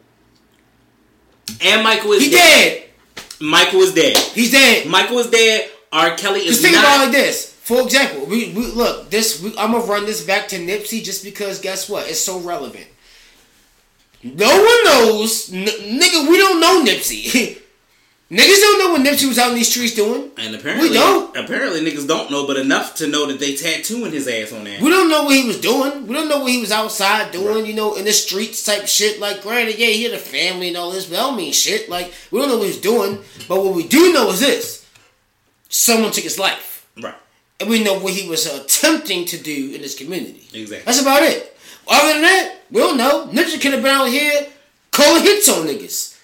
And 1.62 1.84
Michael 1.84 2.12
is 2.14 2.24
he 2.26 2.32
dead. 2.32 2.84
dead. 3.16 3.24
Michael 3.42 3.80
is 3.82 3.94
dead. 3.94 4.16
He's 4.18 4.52
dead. 4.52 4.88
Michael 4.88 5.20
is 5.20 5.30
dead. 5.30 5.70
R. 5.92 6.16
Kelly 6.18 6.42
is 6.42 6.48
Just 6.50 6.62
think 6.62 6.76
not. 6.76 6.84
about 6.84 7.02
it 7.02 7.04
like 7.06 7.12
this. 7.14 7.49
For 7.70 7.84
example, 7.84 8.26
we, 8.26 8.52
we 8.54 8.66
look 8.66 9.12
this. 9.12 9.44
We, 9.44 9.50
I'm 9.56 9.74
gonna 9.74 9.84
run 9.86 10.08
this 10.08 10.26
back 10.26 10.48
to 10.48 10.58
Nipsey 10.58 11.04
just 11.04 11.24
because. 11.24 11.60
Guess 11.62 11.88
what? 11.88 12.10
It's 12.10 12.20
so 12.20 12.40
relevant. 12.40 12.88
No 14.24 14.48
one 14.48 14.84
knows, 14.86 15.54
n- 15.54 15.66
nigga. 15.68 16.28
We 16.28 16.38
don't 16.38 16.60
know 16.60 16.84
Nipsey. 16.84 17.62
Niggas 18.32 18.60
don't 18.62 18.80
know 18.80 18.92
what 18.92 19.02
Nipsey 19.02 19.28
was 19.28 19.38
out 19.38 19.50
in 19.52 19.56
these 19.56 19.70
streets 19.70 19.94
doing. 19.94 20.32
and 20.38 20.56
apparently, 20.56 20.90
We 20.90 20.96
don't. 20.96 21.36
apparently 21.38 21.82
niggas 21.82 22.08
don't 22.08 22.30
know, 22.32 22.46
but 22.48 22.58
enough 22.58 22.96
to 22.96 23.08
know 23.08 23.28
that 23.28 23.40
they 23.40 23.56
tattooing 23.56 24.12
his 24.12 24.28
ass 24.28 24.52
on 24.52 24.64
there. 24.64 24.80
We 24.82 24.90
don't 24.90 25.10
know 25.12 25.24
what 25.26 25.36
he 25.36 25.46
was 25.48 25.60
doing. 25.62 26.08
We 26.08 26.14
don't 26.16 26.28
know 26.28 26.40
what 26.40 26.52
he 26.52 26.60
was 26.62 26.72
outside 26.72 27.32
doing, 27.32 27.66
you 27.68 27.74
know, 27.74 27.96
in 27.96 28.06
the 28.06 28.14
streets 28.14 28.64
type 28.64 28.88
shit. 28.88 29.20
Like, 29.20 29.42
granted, 29.44 29.78
yeah, 29.80 29.88
he 29.88 30.04
had 30.04 30.14
a 30.14 30.20
family 30.20 30.68
and 30.70 30.78
all 30.78 30.92
this, 30.92 31.06
but 31.06 31.12
that 31.18 31.22
don't 31.24 31.38
mean 31.38 31.54
shit. 31.54 31.88
Like, 31.90 32.14
we 32.32 32.40
don't 32.40 32.50
know 32.50 32.58
what 32.58 32.68
he's 32.68 32.82
doing. 32.82 33.20
But 33.48 33.64
what 33.64 33.74
we 33.76 33.88
do 33.88 34.12
know 34.14 34.30
is 34.30 34.40
this 34.42 34.88
someone 35.70 36.12
took 36.12 36.24
his 36.24 36.38
life. 36.40 36.88
Right. 37.02 37.16
And 37.60 37.70
we 37.70 37.84
know 37.84 38.00
what 38.00 38.14
he 38.14 38.30
was 38.30 38.46
attempting 38.46 39.26
to 39.26 39.38
do 39.38 39.74
in 39.74 39.82
this 39.82 39.98
community. 39.98 40.48
Exactly. 40.54 40.86
That's 40.86 41.02
about 41.02 41.24
it. 41.24 41.58
Other 41.88 42.14
than 42.14 42.22
that, 42.22 42.56
we 42.72 42.80
don't 42.80 42.98
know. 42.98 43.28
Nipsey 43.28 43.62
could 43.62 43.74
have 43.74 43.84
been 43.84 43.92
out 43.96 44.10
here 44.10 44.48
calling 44.92 45.24
hits 45.24 45.50
on 45.50 45.66
niggas. 45.66 46.18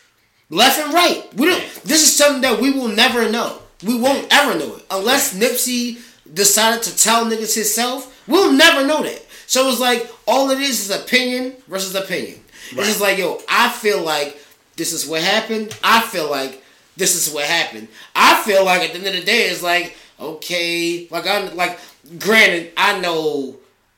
Left 0.50 0.80
and 0.80 0.94
right. 0.94 1.28
We 1.36 1.48
don't 1.48 1.62
this 1.84 2.04
is 2.04 2.16
something 2.16 2.42
that 2.42 2.62
we 2.62 2.72
will 2.72 2.88
never 2.88 3.30
know. 3.30 3.60
We 3.84 4.00
won't 4.00 4.28
ever 4.32 4.58
know 4.58 4.78
it. 4.78 4.86
Unless 4.90 5.38
Nipsey 5.38 6.00
decided 6.34 6.84
to 6.84 6.96
tell 6.96 7.26
niggas 7.26 7.56
himself, 7.56 8.16
We'll 8.28 8.52
never 8.52 8.86
know 8.86 9.04
that. 9.04 9.26
So 9.48 9.70
it's 9.70 9.80
like 9.80 10.10
all 10.28 10.50
it 10.52 10.60
is 10.60 10.90
is 10.90 10.96
opinion 10.96 11.54
versus 11.68 11.96
opinion. 11.96 12.40
Right. 12.72 12.80
It's 12.80 12.88
just 12.88 13.02
like, 13.02 13.18
yo, 13.18 13.40
I 13.48 13.70
feel 13.70 14.02
like 14.02 14.40
this 14.76 14.94
is 14.94 15.08
what 15.08 15.22
happened. 15.22 15.78
I 15.84 16.02
feel 16.02 16.30
like 16.30 16.64
this 16.98 17.16
is 17.16 17.34
what 17.34 17.46
happened. 17.46 17.88
I 18.16 18.42
feel 18.44 18.66
like 18.66 18.82
at 18.82 18.94
the 18.94 18.98
end 19.00 19.08
of 19.08 19.14
the 19.14 19.24
day, 19.24 19.50
it's 19.50 19.62
like, 19.62 19.96
okay, 20.20 21.08
like 21.10 21.28
I'm 21.28 21.56
like, 21.56 21.80
granted, 22.20 22.72
I 22.78 23.00
know 23.00 23.58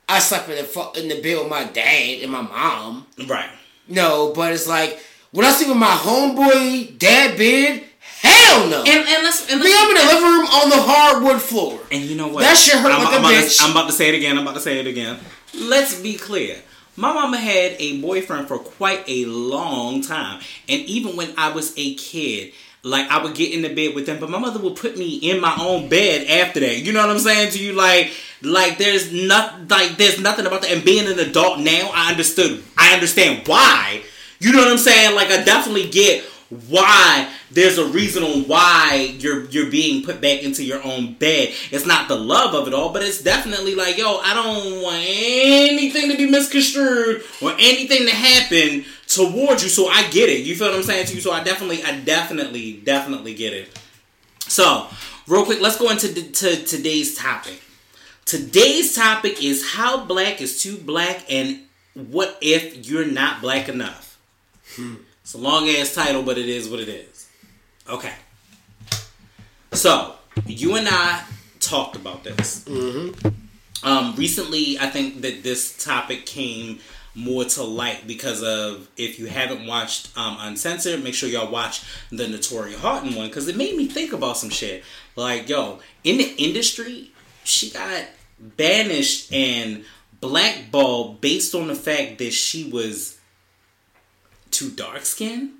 I 0.09 0.20
slept 0.20 0.49
in 0.49 0.55
the 0.57 0.63
fu- 0.63 0.91
in 0.99 1.07
the 1.09 1.22
bed 1.22 1.38
with 1.39 1.49
my 1.49 1.63
dad 1.65 2.22
and 2.22 2.32
my 2.32 2.41
mom. 2.41 3.05
Right. 3.28 3.49
No, 3.88 4.34
but 4.36 4.53
it's 4.53 4.68
like 4.68 4.99
when 5.32 5.45
I 5.45 5.51
sleep 5.51 5.70
with 5.70 5.78
my 5.78 5.88
homeboy 5.88 6.97
dad 6.97 7.38
bed, 7.38 7.84
hell 7.99 8.68
no. 8.70 8.80
And 8.80 9.07
and 9.07 9.24
let's 9.24 9.51
and 9.51 9.61
Me, 9.61 9.72
I'm 9.76 9.89
in 9.89 9.95
the 9.95 10.13
living 10.13 10.24
room 10.24 10.45
on 10.47 10.70
the 10.70 10.78
hardwood 10.80 11.41
floor. 11.41 11.80
and 11.91 12.03
you 12.03 12.15
know 12.15 12.28
what? 12.28 12.41
That 12.41 12.57
shit 12.57 12.76
hurt 12.76 12.91
I'm, 12.91 13.03
like 13.03 13.13
a 13.13 13.18
I'm 13.18 13.22
about 13.22 13.32
bitch. 13.34 13.57
To, 13.57 13.63
I'm 13.63 13.72
about 13.72 13.88
to 13.88 13.93
say 13.93 14.09
it 14.09 14.15
again. 14.15 14.38
I'm 14.38 14.43
about 14.43 14.55
to 14.55 14.61
say 14.61 14.80
it 14.80 14.88
again. 14.88 15.20
Let's 15.55 15.99
be 16.01 16.15
clear. 16.15 16.57
My 16.99 17.13
mama 17.13 17.38
had 17.38 17.76
a 17.78 18.01
boyfriend 18.01 18.47
for 18.47 18.57
quite 18.57 19.03
a 19.07 19.26
long 19.26 20.01
time, 20.01 20.41
and 20.68 20.82
even 20.82 21.15
when 21.15 21.32
I 21.38 21.51
was 21.51 21.72
a 21.78 21.93
kid, 21.93 22.53
like 22.84 23.10
I 23.10 23.22
would 23.22 23.36
get 23.36 23.54
in 23.54 23.62
the 23.62 23.74
bed 23.74 23.96
with 23.96 24.06
them, 24.06 24.20
but 24.20 24.30
my 24.30 24.38
mother 24.38 24.60
would 24.60 24.76
put 24.76 24.98
me 24.98 25.16
in 25.16 25.40
my 25.40 25.56
own 25.60 25.90
bed 25.90 26.28
after 26.28 26.60
that. 26.60 26.78
You 26.78 26.94
know 26.94 27.02
what 27.02 27.10
I'm 27.10 27.20
saying 27.20 27.52
to 27.52 27.60
you? 27.60 27.74
Like, 27.74 28.12
like 28.42 28.78
there's 28.78 29.12
not 29.12 29.70
like 29.70 29.98
there's 29.98 30.20
nothing 30.20 30.46
about 30.46 30.62
that. 30.62 30.72
And 30.72 30.86
being 30.86 31.08
an 31.08 31.20
adult 31.20 31.60
now, 31.60 31.90
I 31.94 32.12
understood. 32.12 32.64
I 32.78 32.94
understand 32.94 33.48
why. 33.48 34.04
You 34.40 34.52
know 34.54 34.60
what 34.60 34.72
I'm 34.72 34.78
saying? 34.78 35.16
Like 35.16 35.30
I 35.30 35.44
definitely 35.44 35.90
get 35.90 36.24
why 36.70 37.30
there's 37.52 37.78
a 37.78 37.86
reason 37.88 38.24
on 38.24 38.44
why 38.44 39.16
you're 39.20 39.46
you're 39.46 39.70
being 39.70 40.04
put 40.04 40.22
back 40.22 40.44
into 40.44 40.64
your 40.64 40.82
own 40.84 41.14
bed. 41.16 41.54
It's 41.72 41.86
not 41.86 42.08
the 42.08 42.16
love 42.16 42.54
of 42.54 42.68
it 42.68 42.74
all, 42.74 42.94
but 42.94 43.02
it's 43.02 43.22
definitely 43.22 43.76
like, 43.76 43.98
yo, 43.98 44.18
I 44.24 44.34
don't 44.34 44.82
want 44.82 45.04
anything 45.06 46.10
to 46.12 46.18
be 46.18 46.30
misconstrued 46.30 47.24
or 47.42 47.52
anything 47.54 48.06
to 48.06 48.16
happen 48.16 48.86
towards 49.08 49.64
you. 49.64 49.70
So 49.70 49.88
I 49.88 50.08
get 50.10 50.30
it. 50.30 50.45
You 50.45 50.55
feel 50.55 50.68
what 50.68 50.78
I'm 50.78 50.84
saying 50.84 51.08
to 51.08 51.16
you? 51.16 51.22
So 51.22 51.32
I 51.32 51.43
definitely, 51.43 51.84
I 51.84 51.99
definitely, 51.99 52.74
definitely 52.84 53.34
get 53.34 53.53
it. 53.53 53.70
So, 54.39 54.88
real 55.28 55.43
quick, 55.43 55.60
let's 55.60 55.78
go 55.78 55.89
into 55.89 56.08
the, 56.08 56.22
to 56.22 56.64
today's 56.64 57.18
topic. 57.18 57.62
Today's 58.26 58.95
topic 58.95 59.43
is 59.43 59.74
how 59.74 60.05
black 60.05 60.41
is 60.41 60.62
too 60.62 60.78
black 60.78 61.24
and 61.30 61.62
what 61.93 62.38
if 62.41 62.89
you're 62.89 63.05
not 63.05 63.41
black 63.41 63.68
enough. 63.68 64.18
It's 64.78 65.34
a 65.34 65.38
long 65.38 65.68
ass 65.68 65.93
title, 65.93 66.24
but 66.24 66.38
it 66.38 66.47
is 66.47 66.70
what 66.70 66.80
it 66.80 66.88
is. 66.88 67.30
Okay. 67.89 68.14
So, 69.74 70.16
you 70.45 70.76
and 70.76 70.88
I 70.89 71.24
talked 71.60 71.95
about 71.95 72.24
this. 72.24 72.66
Um, 73.84 74.16
recently, 74.16 74.80
I 74.80 74.89
think 74.89 75.22
that 75.22 75.43
this 75.43 75.84
topic 75.84 76.26
came 76.26 76.80
more 77.18 77.43
to 77.43 77.63
light 77.63 78.05
because 78.05 78.43
of 78.43 78.88
if 78.95 79.18
you 79.18 79.26
haven't 79.26 79.65
watched 79.65 80.15
um, 80.15 80.38
Uncensored, 80.39 81.03
make 81.03 81.15
sure 81.15 81.28
y'all 81.28 81.51
watch 81.51 81.84
the 82.11 82.26
Naturi 82.26 82.82
Naughton 82.82 83.15
one 83.15 83.28
because 83.28 83.47
it 83.47 83.57
made 83.57 83.76
me 83.76 83.88
think 83.88 84.13
about 84.13 84.38
some 84.38 84.51
shit. 84.51 84.84
Like, 85.15 85.49
yo, 85.49 85.80
in 86.03 86.20
the 86.20 86.36
industry, 86.38 87.11
she 87.43 87.72
got 87.72 88.03
banished 88.39 89.34
and 89.34 89.84
blackballed 90.22 91.20
based 91.20 91.55
on 91.55 91.68
the 91.68 91.76
fact 91.76 92.20
that 92.20 92.34
she 92.34 92.70
was 92.70 93.18
too 94.51 94.70
dark 94.70 95.03
skinned. 95.03 95.53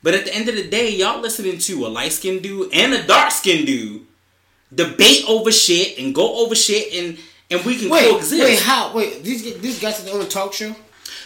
But 0.00 0.14
at 0.14 0.26
the 0.26 0.34
end 0.34 0.48
of 0.48 0.54
the 0.54 0.68
day, 0.68 0.90
y'all 0.90 1.20
listening 1.20 1.58
to 1.58 1.86
a 1.86 1.88
light 1.88 2.12
skinned 2.12 2.44
dude 2.44 2.72
and 2.72 2.94
a 2.94 3.04
dark 3.04 3.32
skinned 3.32 3.66
dude 3.66 4.06
debate 4.72 5.24
over 5.28 5.50
shit 5.50 5.98
and 5.98 6.14
go 6.14 6.44
over 6.44 6.54
shit 6.54 6.92
and 6.94 7.18
and 7.50 7.64
we 7.64 7.78
can 7.78 7.88
Wait, 7.90 8.10
coexist. 8.10 8.42
wait, 8.44 8.60
how? 8.60 8.92
Wait, 8.94 9.22
these 9.22 9.58
these 9.60 9.80
guys 9.80 10.06
are 10.06 10.14
on 10.14 10.20
a 10.20 10.28
talk 10.28 10.52
show. 10.52 10.74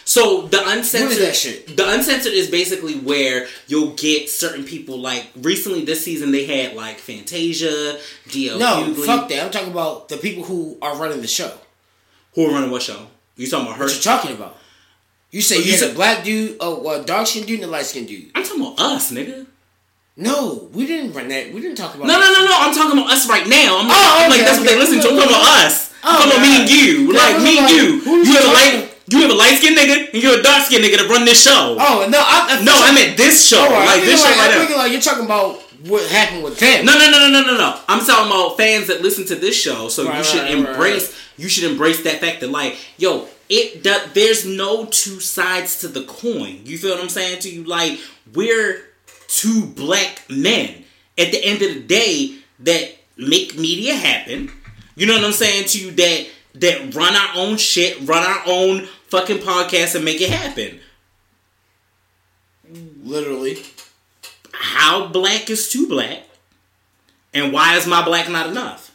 So 0.05 0.47
the 0.47 0.59
uncensored, 0.67 1.01
What 1.09 1.11
is 1.17 1.19
that 1.19 1.35
shit? 1.35 1.77
the 1.77 1.89
uncensored 1.89 2.33
is 2.33 2.49
basically 2.49 2.95
where 2.99 3.47
you'll 3.67 3.93
get 3.93 4.29
certain 4.29 4.65
people. 4.65 4.99
Like 4.99 5.27
recently 5.37 5.85
this 5.85 6.03
season, 6.03 6.31
they 6.31 6.45
had 6.45 6.75
like 6.75 6.97
Fantasia, 6.97 7.97
DL 8.27 8.59
No, 8.59 8.83
Hughley. 8.85 9.05
fuck 9.05 9.29
that. 9.29 9.45
I'm 9.45 9.51
talking 9.51 9.71
about 9.71 10.09
the 10.09 10.17
people 10.17 10.43
who 10.43 10.77
are 10.81 10.95
running 10.97 11.21
the 11.21 11.27
show. 11.27 11.51
Who 12.35 12.45
are 12.47 12.51
running 12.51 12.69
what 12.71 12.81
show? 12.81 13.07
You 13.37 13.49
talking 13.49 13.67
about 13.67 13.77
her? 13.77 13.85
What 13.85 13.95
you 13.95 14.01
talking 14.01 14.31
about? 14.33 14.57
You 15.31 15.41
say 15.41 15.55
Oh, 15.55 15.59
you 15.59 15.71
said- 15.77 15.91
a 15.91 15.93
black 15.95 16.23
dude, 16.23 16.57
a, 16.61 16.65
a 16.69 17.03
dark 17.05 17.25
skin 17.27 17.45
dude, 17.45 17.61
and 17.61 17.69
a 17.69 17.71
light 17.71 17.85
skin 17.85 18.05
dude. 18.05 18.29
I'm 18.35 18.43
talking 18.43 18.61
about 18.61 18.79
us, 18.79 19.11
nigga. 19.11 19.47
No, 20.15 20.69
we 20.73 20.85
didn't 20.85 21.13
run 21.13 21.27
that. 21.29 21.51
We 21.53 21.61
didn't 21.61 21.77
talk 21.77 21.95
about. 21.95 22.05
No, 22.07 22.19
no, 22.19 22.25
no, 22.31 22.45
no. 22.45 22.55
I'm 22.59 22.75
talking 22.75 22.99
about 22.99 23.11
us 23.11 23.27
right 23.27 23.47
now. 23.47 23.79
I'm, 23.79 23.87
Oh, 23.89 24.17
I'm 24.21 24.29
like 24.29 24.39
okay, 24.41 24.45
that's 24.47 24.59
what 24.59 24.67
they 24.67 24.77
listen 24.77 24.99
to. 25.01 25.07
I'm 25.09 25.15
talking 25.15 25.29
about 25.29 25.65
us. 25.65 25.92
Oh, 26.03 26.29
talking 26.29 26.41
me 26.41 26.61
and 26.61 26.69
you. 26.69 27.13
Like 27.13 27.37
me 27.41 27.59
and 27.59 27.69
you. 27.69 28.01
You 28.23 28.33
have 28.35 28.45
a 28.45 28.53
light. 28.53 28.89
You 29.07 29.19
have 29.21 29.31
a 29.31 29.35
light 29.35 29.57
skinned 29.57 29.77
nigga 29.77 30.13
and 30.13 30.23
you're 30.23 30.39
a 30.39 30.43
dark 30.43 30.63
skinned 30.65 30.83
nigga 30.83 30.97
that 30.97 31.09
run 31.09 31.25
this 31.25 31.41
show. 31.43 31.75
Oh 31.79 32.07
no, 32.09 32.17
I, 32.19 32.57
I 32.59 32.63
no, 32.63 32.71
I 32.73 32.93
meant 32.93 33.17
this 33.17 33.45
show. 33.47 33.59
Oh, 33.59 33.85
like 33.85 34.01
this 34.01 34.23
feel 34.23 34.31
show 34.31 34.39
right 34.39 34.45
I'm 34.47 34.51
now. 34.51 34.57
thinking 34.59 34.77
like 34.77 34.91
you're 34.91 35.01
talking 35.01 35.25
about 35.25 35.59
what 35.87 36.09
happened 36.09 36.43
with 36.43 36.57
them. 36.59 36.85
No, 36.85 36.93
no, 36.97 37.11
no, 37.11 37.27
no, 37.27 37.29
no, 37.29 37.41
no, 37.45 37.57
no. 37.57 37.79
I'm 37.89 38.05
talking 38.05 38.31
about 38.31 38.55
fans 38.57 38.87
that 38.87 39.01
listen 39.01 39.25
to 39.27 39.35
this 39.35 39.55
show. 39.59 39.89
So 39.89 40.03
you 40.03 40.23
should 40.23 40.41
right, 40.43 40.55
right, 40.55 40.69
embrace. 40.69 41.11
right. 41.11 41.19
You 41.37 41.49
should 41.49 41.69
embrace 41.69 42.03
that 42.03 42.19
fact 42.21 42.39
that 42.41 42.49
like, 42.49 42.77
yo, 42.97 43.27
it. 43.49 43.83
do- 43.83 44.09
there's 44.13 44.45
no 44.45 44.85
two 44.85 45.19
sides 45.19 45.79
to 45.81 45.87
the 45.89 46.03
coin. 46.05 46.61
You 46.63 46.77
feel 46.77 46.91
what 46.95 47.01
I'm 47.03 47.09
saying 47.09 47.39
to 47.41 47.49
you? 47.49 47.63
Like 47.65 47.99
we're 48.33 48.83
two 49.27 49.65
black 49.65 50.23
men 50.29 50.85
at 51.17 51.31
the 51.31 51.43
end 51.43 51.61
of 51.61 51.73
the 51.73 51.81
day 51.81 52.37
that 52.61 52.95
make 53.17 53.57
media 53.57 53.95
happen. 53.95 54.51
You 54.95 55.07
know 55.07 55.13
what 55.13 55.23
I'm 55.23 55.31
saying 55.31 55.65
to 55.69 55.79
you? 55.79 55.91
That 55.91 56.27
that 56.55 56.95
run 56.95 57.15
our 57.15 57.29
own 57.35 57.57
shit, 57.57 58.07
run 58.07 58.23
our 58.23 58.43
own 58.45 58.85
fucking 59.07 59.37
podcast, 59.39 59.95
and 59.95 60.05
make 60.05 60.21
it 60.21 60.29
happen. 60.29 60.79
Literally. 63.03 63.57
How 64.53 65.07
black 65.07 65.49
is 65.49 65.69
too 65.69 65.87
black, 65.87 66.23
and 67.33 67.51
why 67.51 67.75
is 67.75 67.87
my 67.87 68.03
black 68.05 68.29
not 68.29 68.47
enough? 68.47 68.91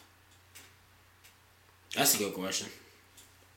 That's 1.95 2.15
a 2.15 2.17
good 2.17 2.33
question. 2.33 2.67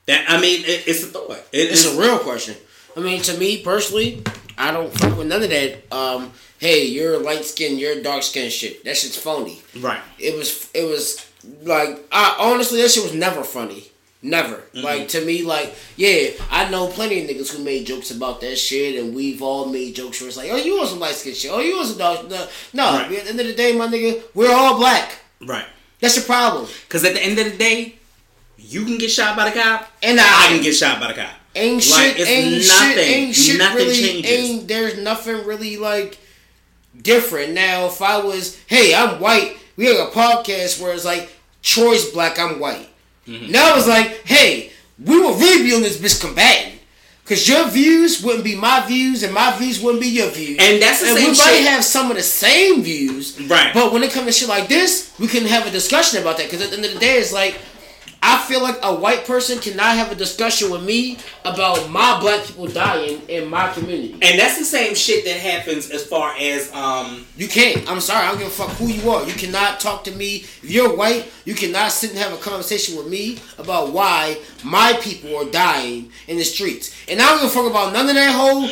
That 0.07 0.25
I 0.29 0.41
mean, 0.41 0.63
it, 0.63 0.89
it's 0.89 1.03
a 1.05 1.07
thought. 1.07 1.31
It, 1.53 1.71
It's 1.71 1.85
it's 1.85 1.97
a 1.97 2.01
real 2.01 2.19
question. 2.19 2.57
I 2.97 3.01
mean, 3.01 3.23
to 3.23 3.39
me 3.39 3.63
personally, 3.63 4.23
I 4.59 4.73
don't 4.73 4.93
fuck 4.93 5.17
with 5.17 5.29
none 5.29 5.43
of 5.43 5.51
that. 5.51 5.93
Um, 5.93 6.33
hey, 6.59 6.87
you're 6.87 7.19
light 7.19 7.45
skin, 7.45 7.79
you're 7.79 8.03
dark 8.03 8.23
skin 8.23 8.51
shit. 8.51 8.85
That 8.85 8.97
shit's 8.97 9.17
phony. 9.17 9.63
right. 9.79 10.01
It 10.19 10.37
was, 10.37 10.69
it 10.75 10.85
was 10.85 11.25
like, 11.63 11.99
I 12.13 12.37
honestly, 12.39 12.81
that 12.83 12.91
shit 12.91 13.03
was 13.05 13.15
never 13.15 13.43
funny. 13.43 13.85
Never. 14.25 14.55
Mm-hmm. 14.57 14.85
Like 14.85 15.09
to 15.09 15.25
me, 15.25 15.43
like 15.43 15.75
yeah, 15.97 16.29
I 16.49 16.71
know 16.71 16.87
plenty 16.87 17.25
of 17.25 17.29
niggas 17.29 17.57
who 17.57 17.65
made 17.65 17.87
jokes 17.87 18.13
about 18.13 18.41
that 18.43 18.57
shit, 18.57 19.03
and 19.03 19.15
we've 19.17 19.43
all 19.43 19.67
made 19.67 19.97
jokes 19.97 20.21
where 20.21 20.29
it's 20.29 20.37
like, 20.37 20.49
oh, 20.53 20.57
you 20.57 20.77
want 20.77 20.91
some 20.91 21.01
light 21.01 21.17
skin 21.17 21.35
shit? 21.35 21.51
Oh, 21.53 21.59
you 21.59 21.75
want 21.75 21.89
some 21.89 21.99
dark? 21.99 22.29
No, 22.31 22.47
no. 22.73 22.85
Right. 22.99 23.19
At 23.19 23.25
the 23.25 23.31
end 23.31 23.41
of 23.41 23.47
the 23.49 23.55
day, 23.55 23.77
my 23.77 23.89
nigga, 23.89 24.23
we're 24.35 24.55
all 24.55 24.77
black. 24.79 25.19
Right. 25.45 25.67
That's 26.01 26.15
the 26.15 26.23
problem. 26.25 26.69
Because 26.87 27.05
at 27.05 27.15
the 27.15 27.23
end 27.23 27.37
of 27.41 27.51
the 27.51 27.57
day, 27.59 27.97
you 28.59 28.85
can 28.85 28.97
get 28.99 29.11
shot 29.11 29.37
by 29.37 29.51
the 29.51 29.61
cop, 29.61 29.91
And 30.05 30.21
I, 30.21 30.25
I 30.25 30.49
can 30.53 30.63
get 30.63 30.75
shot 30.75 31.01
by 31.01 31.09
the 31.09 31.15
cop. 31.15 31.31
Ain't 31.57 31.75
Like, 31.91 32.17
shit, 32.17 32.21
it's 32.21 32.31
ain't 32.31 32.69
nothing. 32.69 32.97
shit, 32.97 33.17
ain't 33.17 33.35
shit 33.35 33.59
Nothing 33.59 33.77
really, 33.77 33.95
changes. 33.97 34.31
ain't, 34.31 34.69
there's 34.69 34.99
nothing 34.99 35.45
really 35.47 35.77
like 35.79 36.19
different. 37.01 37.55
Now, 37.55 37.87
if 37.87 38.01
I 38.01 38.19
was, 38.19 38.57
hey, 38.69 38.95
I'm 38.95 39.21
white, 39.21 39.57
we 39.77 39.87
have 39.87 40.09
a 40.09 40.11
podcast 40.11 40.81
where 40.81 40.93
it's 40.95 41.05
like, 41.05 41.31
Troy's 41.63 42.11
black, 42.11 42.39
I'm 42.39 42.59
white. 42.59 42.89
Mm-hmm. 43.27 43.53
Now 43.53 43.77
it's 43.77 43.87
like, 43.89 44.27
hey, 44.27 44.73
we 45.03 45.19
will 45.19 45.35
really 45.35 45.63
be 45.63 45.75
on 45.75 45.83
this 45.83 45.99
bitch 45.99 46.21
combating. 46.21 46.79
Cause 47.25 47.49
your 47.49 47.69
views 47.69 48.21
wouldn't 48.21 48.43
be 48.43 48.57
my 48.57 48.85
views, 48.87 49.23
and 49.23 49.33
my 49.33 49.57
views 49.57 49.81
wouldn't 49.81 50.03
be 50.03 50.09
your 50.09 50.29
views. 50.29 50.59
And 50.61 50.83
that's 50.83 51.01
the 51.01 51.07
same. 51.07 51.17
and 51.17 51.25
same 51.25 51.31
we 51.31 51.39
might 51.39 51.59
shit. 51.65 51.69
have 51.69 51.85
some 51.85 52.11
of 52.11 52.17
the 52.17 52.23
same 52.23 52.83
views, 52.83 53.41
Right. 53.43 53.73
But 53.73 53.93
when 53.93 54.03
it 54.03 54.11
comes 54.11 54.27
to 54.27 54.33
shit 54.33 54.49
like 54.49 54.69
this, 54.69 55.15
we 55.21 55.29
can 55.29 55.45
have 55.47 55.65
a 55.67 55.71
discussion 55.71 56.21
about 56.21 56.37
that. 56.39 56.47
Because 56.51 56.63
at 56.63 56.71
the 56.71 56.77
end 56.77 56.85
of 56.85 56.95
the 56.95 56.99
day, 56.99 57.19
it's 57.19 57.33
like 57.33 57.59
I 58.25 58.39
feel 58.47 58.63
like 58.63 58.79
a 58.85 58.95
white 58.95 59.27
person 59.27 59.59
cannot 59.59 59.97
have 59.97 60.13
a 60.13 60.15
discussion 60.15 60.71
with 60.71 60.85
me 60.85 61.19
about 61.45 61.91
my 61.91 62.21
black 62.21 62.45
people 62.45 62.69
dying 62.69 63.21
in 63.29 63.49
my 63.49 63.73
community. 63.73 64.13
And 64.23 64.39
that's 64.39 64.57
the 64.59 64.65
same 64.65 64.95
shit 64.95 65.25
that 65.25 65.37
happens 65.41 65.91
as 65.91 66.07
far 66.07 66.33
as 66.39 66.73
um 66.73 67.27
You 67.37 67.49
can't. 67.49 67.89
I'm 67.91 68.01
sorry. 68.01 68.25
I 68.25 68.29
don't 68.31 68.39
give 68.39 68.47
a 68.47 68.51
fuck 68.51 68.71
who 68.71 68.87
you 68.87 69.11
are. 69.11 69.27
You 69.27 69.33
cannot 69.35 69.81
talk 69.81 70.05
to 70.05 70.13
me. 70.13 70.37
If 70.37 70.71
you're 70.71 70.95
white, 70.97 71.33
you 71.45 71.55
cannot 71.55 71.91
sit 71.91 72.11
and 72.11 72.19
have 72.21 72.33
a 72.33 72.37
conversation 72.37 72.97
with 72.97 73.09
me 73.09 73.39
about 73.59 73.93
why 73.93 74.39
my 74.63 74.97
people 75.03 75.37
are 75.37 75.51
dying 75.51 76.11
in 76.29 76.37
the 76.37 76.45
streets. 76.45 76.95
And 77.09 77.21
I 77.21 77.29
don't 77.29 77.41
give 77.41 77.51
a 77.51 77.53
fuck 77.53 77.69
about 77.69 77.93
none 77.93 78.09
of 78.09 78.15
that 78.15 78.33
whole. 78.33 78.69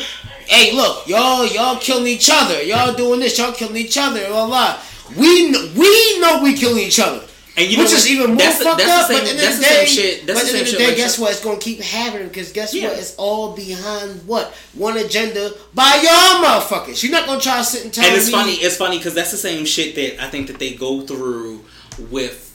Hey, 0.46 0.72
look, 0.74 1.08
y'all, 1.08 1.46
y'all 1.46 1.76
killing 1.80 2.06
each 2.06 2.30
other. 2.32 2.62
Y'all 2.62 2.94
doing 2.94 3.18
this. 3.18 3.36
Y'all 3.36 3.52
killing 3.52 3.76
each 3.76 3.98
other. 3.98 4.26
Blah 4.28 4.46
blah. 4.46 4.80
We 5.18 5.50
we 5.76 6.20
know 6.20 6.40
we 6.40 6.54
killing 6.54 6.84
each 6.84 7.00
other. 7.00 7.26
And 7.60 7.70
you 7.70 7.76
know 7.76 7.82
which 7.84 7.92
what? 7.92 7.98
is 7.98 8.08
even 8.10 8.26
more 8.28 8.36
That's 8.38 8.58
the- 8.58 8.64
fucked 8.64 8.78
that's 8.78 8.90
up. 9.02 9.08
the 9.08 9.14
but 9.14 9.26
same- 9.26 9.36
the 9.36 9.42
end 9.42 9.52
that's 9.52 9.56
the 9.58 9.62
day, 9.64 9.86
shit- 9.86 10.26
that's 10.26 10.40
but 10.40 10.46
the 10.46 10.48
at 10.48 10.52
the 10.52 10.58
end 10.58 10.66
same 10.68 10.70
shit 10.72 10.78
day, 10.78 10.86
like 10.88 10.96
guess 10.96 11.18
what? 11.18 11.30
It's 11.32 11.40
gonna 11.44 11.58
keep 11.58 11.80
happening 11.80 12.28
because 12.28 12.52
guess 12.52 12.72
Yeah. 12.74 12.88
what? 12.88 12.98
It's 12.98 13.14
all 13.16 13.52
behind 13.52 14.26
what 14.26 14.54
one 14.74 14.96
agenda 14.96 15.52
by 15.74 16.00
y'all 16.02 16.42
motherfuckers. 16.44 17.02
You're 17.02 17.12
not 17.12 17.26
gonna 17.26 17.40
try 17.40 17.58
to 17.58 17.64
sit 17.64 17.84
and 17.84 17.92
tell 17.92 18.04
me. 18.04 18.08
and 18.08 18.16
it's 18.18 18.26
me. 18.28 18.32
funny 18.32 18.52
it's 18.54 18.76
funny 18.76 18.96
because 18.98 19.14
that's 19.14 19.30
the 19.30 19.36
same 19.36 19.64
shit 19.66 19.94
that 19.96 20.22
i 20.24 20.28
think 20.28 20.46
that 20.46 20.58
they 20.58 20.72
go 20.72 21.02
through 21.02 21.64
with 22.10 22.50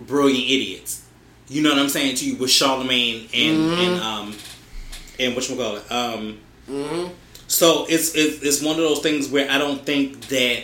brilliant 0.00 0.44
idiots 0.50 1.00
You 1.48 1.60
know 1.62 1.70
what 1.70 1.78
I'm 1.78 1.88
saying 1.90 2.16
to 2.16 2.24
you 2.24 2.36
with 2.36 2.50
Charlamagne 2.50 3.28
and 3.34 3.72
and 3.84 4.00
um 4.00 4.34
and 5.20 5.34
what 5.36 5.44
call 5.46 5.76
it 5.76 5.84
um. 5.92 6.38
So 7.46 7.84
it's, 7.88 8.14
it's 8.14 8.42
it's 8.42 8.62
one 8.62 8.76
of 8.76 8.82
those 8.82 9.00
things 9.00 9.28
where 9.28 9.50
I 9.50 9.58
don't 9.58 9.84
think 9.84 10.28
that 10.28 10.62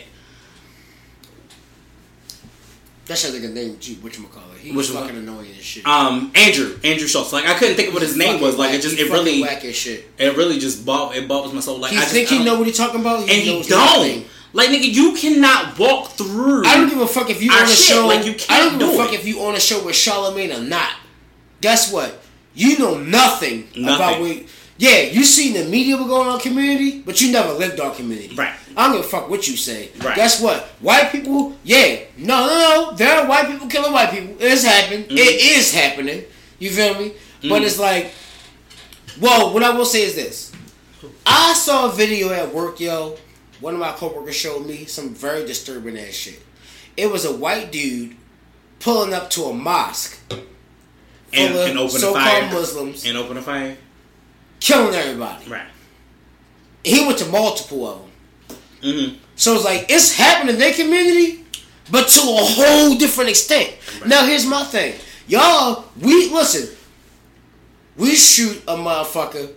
That's 3.09 3.25
a 3.25 3.31
nigga 3.37 3.51
name. 3.51 3.77
G. 3.79 3.95
What 3.95 4.17
you 4.17 4.23
call 4.25 4.43
it? 4.53 4.59
He 4.61 4.71
was 4.71 4.89
Whatchamacallit? 4.91 4.93
fucking 5.01 5.17
annoying 5.17 5.49
as 5.57 5.65
shit. 5.65 5.85
um 5.87 6.31
Andrew 6.35 6.77
Andrew 6.83 7.07
Schulz 7.07 7.33
like 7.33 7.45
I 7.47 7.55
couldn't 7.57 7.75
think 7.75 7.87
of 7.89 7.93
what 7.95 8.03
his 8.03 8.15
name 8.15 8.39
was 8.39 8.55
like 8.57 8.73
it 8.73 8.81
just 8.81 8.95
He 8.97 9.03
it 9.03 9.09
really 9.11 9.41
whack 9.41 9.65
as 9.65 9.75
shit. 9.75 10.07
it 10.17 10.37
really 10.37 10.59
just 10.59 10.83
it 10.87 11.27
bothers 11.27 11.51
my 11.53 11.59
soul 11.59 11.79
like 11.79 11.91
He 11.91 11.97
I 11.97 12.01
just, 12.01 12.13
think 12.13 12.29
he 12.29 12.43
know 12.45 12.57
what 12.57 12.67
he 12.67 12.73
talking 12.73 13.01
about, 13.01 13.19
and 13.21 13.29
he 13.31 13.45
don't 13.63 13.69
nothing. 13.69 14.25
like 14.53 14.69
nigga 14.69 14.93
you 14.93 15.13
cannot 15.13 15.77
walk 15.79 16.11
through 16.11 16.65
I 16.65 16.75
don't 16.77 16.87
give 16.89 17.01
a 17.01 17.07
fuck 17.07 17.29
if 17.29 17.41
you 17.41 17.51
on 17.51 17.63
a 17.63 17.67
shit, 17.67 17.77
show. 17.95 18.05
like, 18.07 18.25
you 18.25 18.35
I 18.49 18.59
don't 18.59 18.69
can't 18.77 18.79
give 18.79 18.89
a 18.89 18.97
fuck 18.97 19.11
it. 19.13 19.19
if 19.19 19.25
you 19.27 19.41
on 19.41 19.55
a 19.55 19.59
show 19.59 19.83
with 19.83 19.95
Charlamagne 19.95 20.55
or 20.57 20.61
not. 20.61 20.91
Guess 21.61 21.91
what? 21.91 22.21
You 22.55 22.77
know 22.79 22.97
nothing, 22.97 23.67
Nothing. 23.75 23.83
about 23.85 24.19
what. 24.21 24.37
Yeah, 24.79 25.01
you 25.01 25.25
seen 25.25 25.53
the 25.53 25.65
media 25.65 25.97
were 25.97 26.07
going 26.07 26.29
on 26.29 26.39
community, 26.39 27.01
but 27.01 27.19
you 27.19 27.33
never 27.33 27.51
lived 27.51 27.81
on 27.81 27.93
community. 27.93 28.33
Right. 28.33 28.53
I 28.77 28.87
don't 28.87 28.95
give 28.95 29.05
a 29.05 29.09
fuck 29.09 29.29
what 29.29 29.45
you 29.45 29.57
say. 29.57 29.89
Right. 29.99 30.15
Guess 30.15 30.41
what? 30.41 30.67
White 30.79 31.11
people, 31.11 31.53
yeah. 31.65 31.99
No, 32.17 32.47
no, 32.47 32.57
no. 32.91 32.95
There 32.95 33.13
are 33.13 33.27
white 33.27 33.47
people 33.47 33.67
killing 33.67 33.91
white 33.91 34.09
people. 34.09 34.37
It's 34.39 34.63
happening. 34.63 35.03
Mm-hmm. 35.03 35.17
It 35.17 35.41
is 35.57 35.73
happening. 35.73 36.23
You 36.59 36.69
feel 36.69 36.97
me? 36.97 37.11
But 37.41 37.63
it's 37.63 37.77
like, 37.77 38.13
well, 39.19 39.53
what 39.53 39.63
I 39.63 39.71
will 39.71 39.83
say 39.83 40.03
is 40.03 40.15
this. 40.15 40.53
I 41.25 41.53
saw 41.55 41.91
a 41.91 41.91
video 41.91 42.31
at 42.31 42.53
work, 42.53 42.79
yo. 42.79 43.17
One 43.59 43.73
of 43.73 43.81
my 43.81 43.91
coworkers 43.91 44.37
showed 44.37 44.65
me 44.65 44.85
some 44.85 45.13
very 45.13 45.45
disturbing 45.45 45.99
ass 45.99 46.13
shit. 46.13 46.41
It 46.95 47.11
was 47.11 47.25
a 47.25 47.35
white 47.35 47.73
dude 47.73 48.15
pulling 48.79 49.13
up 49.13 49.29
to 49.31 49.43
a 49.43 49.53
mosque 49.53 50.17
and, 50.31 51.53
and 51.53 51.77
open 51.77 51.99
so-called 51.99 52.23
fire 52.23 52.49
Muslims, 52.49 53.05
and 53.05 53.17
open 53.17 53.35
a 53.35 53.41
fire 53.41 53.75
killing 54.59 54.93
everybody. 54.95 55.49
right 55.49 55.67
He 56.83 57.05
went 57.05 57.17
to 57.19 57.25
multiple 57.27 57.87
of 57.87 58.01
them. 58.01 58.57
mm-hmm. 58.81 59.17
So 59.35 59.55
it's 59.55 59.65
like 59.65 59.85
it's 59.89 60.13
happening 60.15 60.55
in 60.55 60.59
their 60.59 60.73
community, 60.73 61.45
but 61.91 62.07
to 62.09 62.21
a 62.21 62.43
whole 62.43 62.95
different 62.95 63.29
extent. 63.29 63.73
Now 64.05 64.25
here's 64.25 64.45
my 64.45 64.63
thing, 64.63 64.95
y'all. 65.27 65.85
We 65.99 66.29
listen. 66.29 66.75
We 67.95 68.15
shoot 68.15 68.61
a 68.67 68.75
motherfucker. 68.75 69.53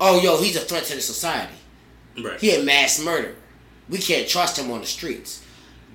Oh, 0.00 0.20
yo, 0.20 0.40
he's 0.40 0.56
a 0.56 0.60
threat 0.60 0.84
to 0.84 0.94
the 0.94 1.00
society. 1.00 1.54
right 2.22 2.38
He 2.38 2.54
a 2.54 2.62
mass 2.62 3.02
murderer. 3.02 3.34
We 3.88 3.98
can't 3.98 4.28
trust 4.28 4.58
him 4.58 4.70
on 4.70 4.80
the 4.80 4.86
streets. 4.86 5.42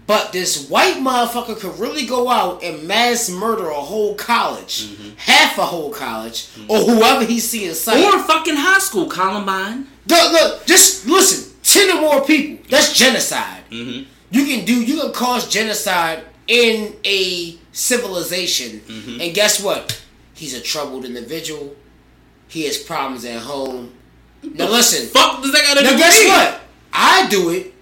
But 0.06 0.34
this 0.34 0.70
white 0.70 0.95
motherfucker 0.95 1.58
could 1.58 1.80
really 1.80 2.06
go 2.06 2.30
out 2.30 2.62
and 2.62 2.88
mass 2.88 3.30
murder 3.30 3.70
a 3.70 3.74
whole 3.74 4.16
college, 4.16 4.88
mm-hmm. 4.88 5.16
half 5.18 5.58
a 5.58 5.66
whole 5.66 5.91
college, 5.91 6.49
or 6.68 6.80
mm-hmm. 6.80 6.91
whoever 6.91 7.26
he 7.26 7.39
see 7.39 7.66
in 7.66 7.74
sight. 7.74 8.04
or 8.04 8.22
fucking 8.24 8.56
high 8.58 8.80
school 8.80 9.08
Columbine 9.08 9.88
Look, 10.08 10.32
look, 10.34 10.66
just 10.66 11.08
listen. 11.08 11.54
Ten 11.64 11.97
or 11.97 12.01
more 12.01 12.26
people. 12.26 12.66
That's 12.70 12.93
genocide. 12.93 13.64
mm-hmm. 13.70 14.10
You 14.32 14.45
can 14.45 14.66
do. 14.66 14.84
You 14.84 14.99
can 15.01 15.14
cause 15.14 15.47
genocide 15.47 16.24
in 16.47 16.95
a 17.06 17.58
civilization, 17.72 18.82
mm-hmm. 18.82 19.22
and 19.22 19.34
guess 19.34 19.64
what? 19.64 20.04
He's 20.34 20.54
a 20.54 20.62
troubled 20.62 21.06
individual. 21.06 21.76
He 22.47 22.66
has 22.66 22.78
problems 22.78 23.24
at 23.26 23.41
home. 23.41 23.93
Now 24.43 24.70
listen. 24.70 25.08
fuck 25.08 25.41
does 25.41 25.54
that 25.54 25.64
gotta 25.64 25.80
do 25.80 25.86
Now 25.86 25.91
with 25.91 25.99
guess 25.99 26.22
me? 26.22 26.28
what? 26.28 26.62
I 26.91 27.28
do 27.30 27.49
it. 27.51 27.73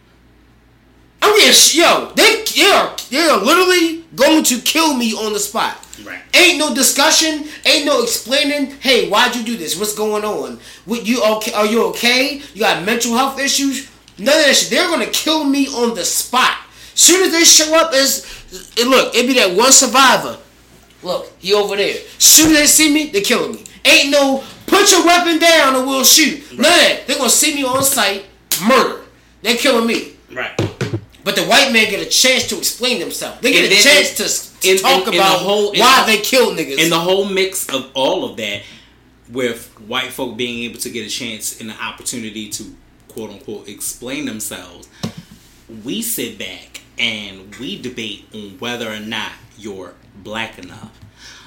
I'm 1.22 1.38
getting 1.38 1.80
yo. 1.80 2.11
They 2.15 2.43
they're 2.55 2.95
they're 3.09 3.38
literally 3.38 4.03
going 4.15 4.43
to 4.45 4.59
kill 4.59 4.95
me 4.95 5.13
on 5.13 5.34
the 5.34 5.39
spot. 5.39 5.78
Right. 6.03 6.19
Ain't 6.34 6.57
no 6.57 6.74
discussion. 6.74 7.45
Ain't 7.65 7.86
no 7.86 8.01
explaining. 8.03 8.72
Hey, 8.80 9.09
why'd 9.09 9.36
you 9.36 9.43
do 9.43 9.57
this? 9.57 9.78
What's 9.78 9.95
going 9.95 10.26
on? 10.26 10.59
What 10.86 11.05
you 11.05 11.24
okay? 11.24 11.53
Are 11.53 11.65
you 11.65 11.86
okay? 11.88 12.41
You 12.53 12.61
got 12.61 12.84
mental 12.84 13.15
health 13.15 13.39
issues? 13.39 13.89
None 14.17 14.38
of 14.38 14.45
that 14.45 14.55
shit. 14.55 14.69
They're 14.69 14.88
gonna 14.88 15.07
kill 15.07 15.43
me 15.43 15.67
on 15.67 15.95
the 15.95 16.03
spot. 16.03 16.57
Soon 16.95 17.24
as 17.24 17.32
they 17.32 17.43
show 17.43 17.76
up, 17.80 17.93
as 17.93 18.26
eh, 18.78 18.84
look, 18.84 19.15
it'd 19.15 19.28
be 19.28 19.34
that 19.36 19.55
one 19.55 19.72
survivor. 19.72 20.38
Look, 21.03 21.32
he 21.39 21.53
over 21.53 21.76
there. 21.76 21.97
Soon 22.17 22.51
as 22.51 22.57
they 22.57 22.65
see 22.65 22.93
me, 22.93 23.09
they 23.09 23.22
killing 23.22 23.53
me. 23.53 23.63
Ain't 23.86 24.11
no 24.11 24.43
put 24.67 24.91
your 24.91 25.05
weapon 25.05 25.39
down 25.39 25.76
and 25.76 25.88
we'll 25.88 26.03
shoot. 26.03 26.51
None 26.51 26.59
of 26.59 26.65
that. 26.65 27.03
They 27.07 27.15
gonna 27.15 27.30
see 27.30 27.55
me 27.55 27.63
on 27.63 27.84
site, 27.84 28.26
murder. 28.63 29.01
They're 29.41 29.57
killing 29.57 29.88
me. 29.88 30.13
right 30.32 30.80
But 31.24 31.36
the 31.36 31.43
white 31.43 31.72
man 31.72 31.89
get 31.89 32.05
a 32.05 32.09
chance 32.09 32.47
to 32.47 32.57
explain 32.57 32.99
themselves. 32.99 33.41
They 33.41 33.51
get 33.51 33.65
And 33.65 33.74
a 33.74 33.76
then 33.76 33.84
chance 33.84 34.59
to, 34.59 34.61
to 34.61 34.69
in- 34.72 34.78
talk 34.80 35.07
about 35.07 35.39
the 35.39 35.43
whole- 35.45 35.74
why 35.74 36.03
the- 36.05 36.13
they 36.13 36.17
kill 36.22 36.51
niggas. 36.55 36.82
and 36.82 36.91
the 36.91 36.99
whole 36.99 37.26
mix 37.26 37.67
of 37.69 37.89
all 37.93 38.26
of 38.26 38.38
that 38.38 38.63
with 39.30 39.67
white 39.88 40.11
folk 40.11 40.36
being 40.36 40.63
able 40.63 40.80
to 40.80 40.89
get 40.89 41.05
a 41.05 41.09
chance 41.09 41.61
and 41.61 41.69
the 41.69 41.82
opportunity 41.82 42.49
to 42.49 42.76
quote 43.07 43.30
unquote 43.30 43.67
explain 43.67 44.25
themselves 44.25 44.87
we 45.83 46.01
sit 46.01 46.37
back 46.37 46.82
and 47.00 47.55
we 47.55 47.82
debate 47.82 48.25
on 48.33 48.58
whether 48.59 48.91
or 48.91 49.00
not 49.00 49.32
you're 49.58 49.93
black 50.24 50.59
enough. 50.59 50.97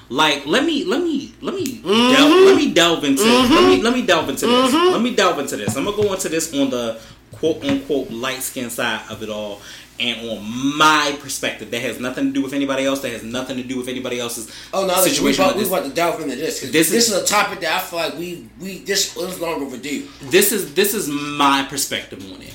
Like 0.08 0.46
let 0.46 0.64
me 0.64 0.84
let 0.84 1.02
me 1.02 1.34
let 1.40 1.54
me 1.54 1.78
mm-hmm. 1.78 2.12
delve, 2.12 2.46
let 2.46 2.56
me 2.56 2.72
delve 2.72 3.04
into 3.04 3.24
let 3.24 3.68
me 3.68 3.82
let 3.82 3.94
me 3.94 4.04
delve 4.04 4.28
into 4.28 4.46
this. 4.46 4.72
Let 4.72 5.00
me 5.00 5.10
mm-hmm. 5.10 5.16
delve 5.16 5.38
into 5.38 5.56
this. 5.56 5.70
Mm-hmm. 5.70 5.78
I'm 5.78 5.84
gonna 5.84 5.96
go 6.08 6.12
into 6.12 6.28
this 6.28 6.52
on 6.54 6.70
the 6.70 7.00
quote 7.52 7.64
unquote 7.64 8.10
light 8.10 8.42
skin 8.42 8.70
side 8.70 9.02
of 9.10 9.22
it 9.22 9.28
all 9.28 9.60
and 10.00 10.28
on 10.28 10.76
my 10.76 11.16
perspective 11.20 11.70
that 11.70 11.80
has 11.80 12.00
nothing 12.00 12.26
to 12.26 12.32
do 12.32 12.42
with 12.42 12.52
anybody 12.52 12.84
else 12.84 13.00
that 13.00 13.12
has 13.12 13.22
nothing 13.22 13.56
to 13.56 13.62
do 13.62 13.76
with 13.78 13.86
anybody 13.88 14.18
else's 14.18 14.50
oh 14.72 14.86
no, 14.86 14.94
we 15.02 15.08
situation 15.10 15.44
about, 15.44 15.56
we 15.56 15.66
about 15.66 15.84
to 15.84 15.90
delve 15.90 16.20
into 16.20 16.34
this. 16.34 16.60
This 16.60 16.72
This, 16.72 16.90
is- 16.90 17.12
is, 17.12 17.22
a 17.22 17.24
topic 17.26 17.60
that 17.60 17.72
I 17.72 17.78
feel 17.84 17.98
like 17.98 18.18
we 18.18 18.48
we 18.60 18.78
this 18.78 19.16
is 19.16 19.40
long 19.40 19.62
overdue. 19.62 20.08
this 20.22 20.52
is 20.52 20.74
this 20.74 20.94
is 20.94 21.08
my 21.08 21.66
perspective 21.68 22.24
on 22.32 22.42
it. 22.42 22.54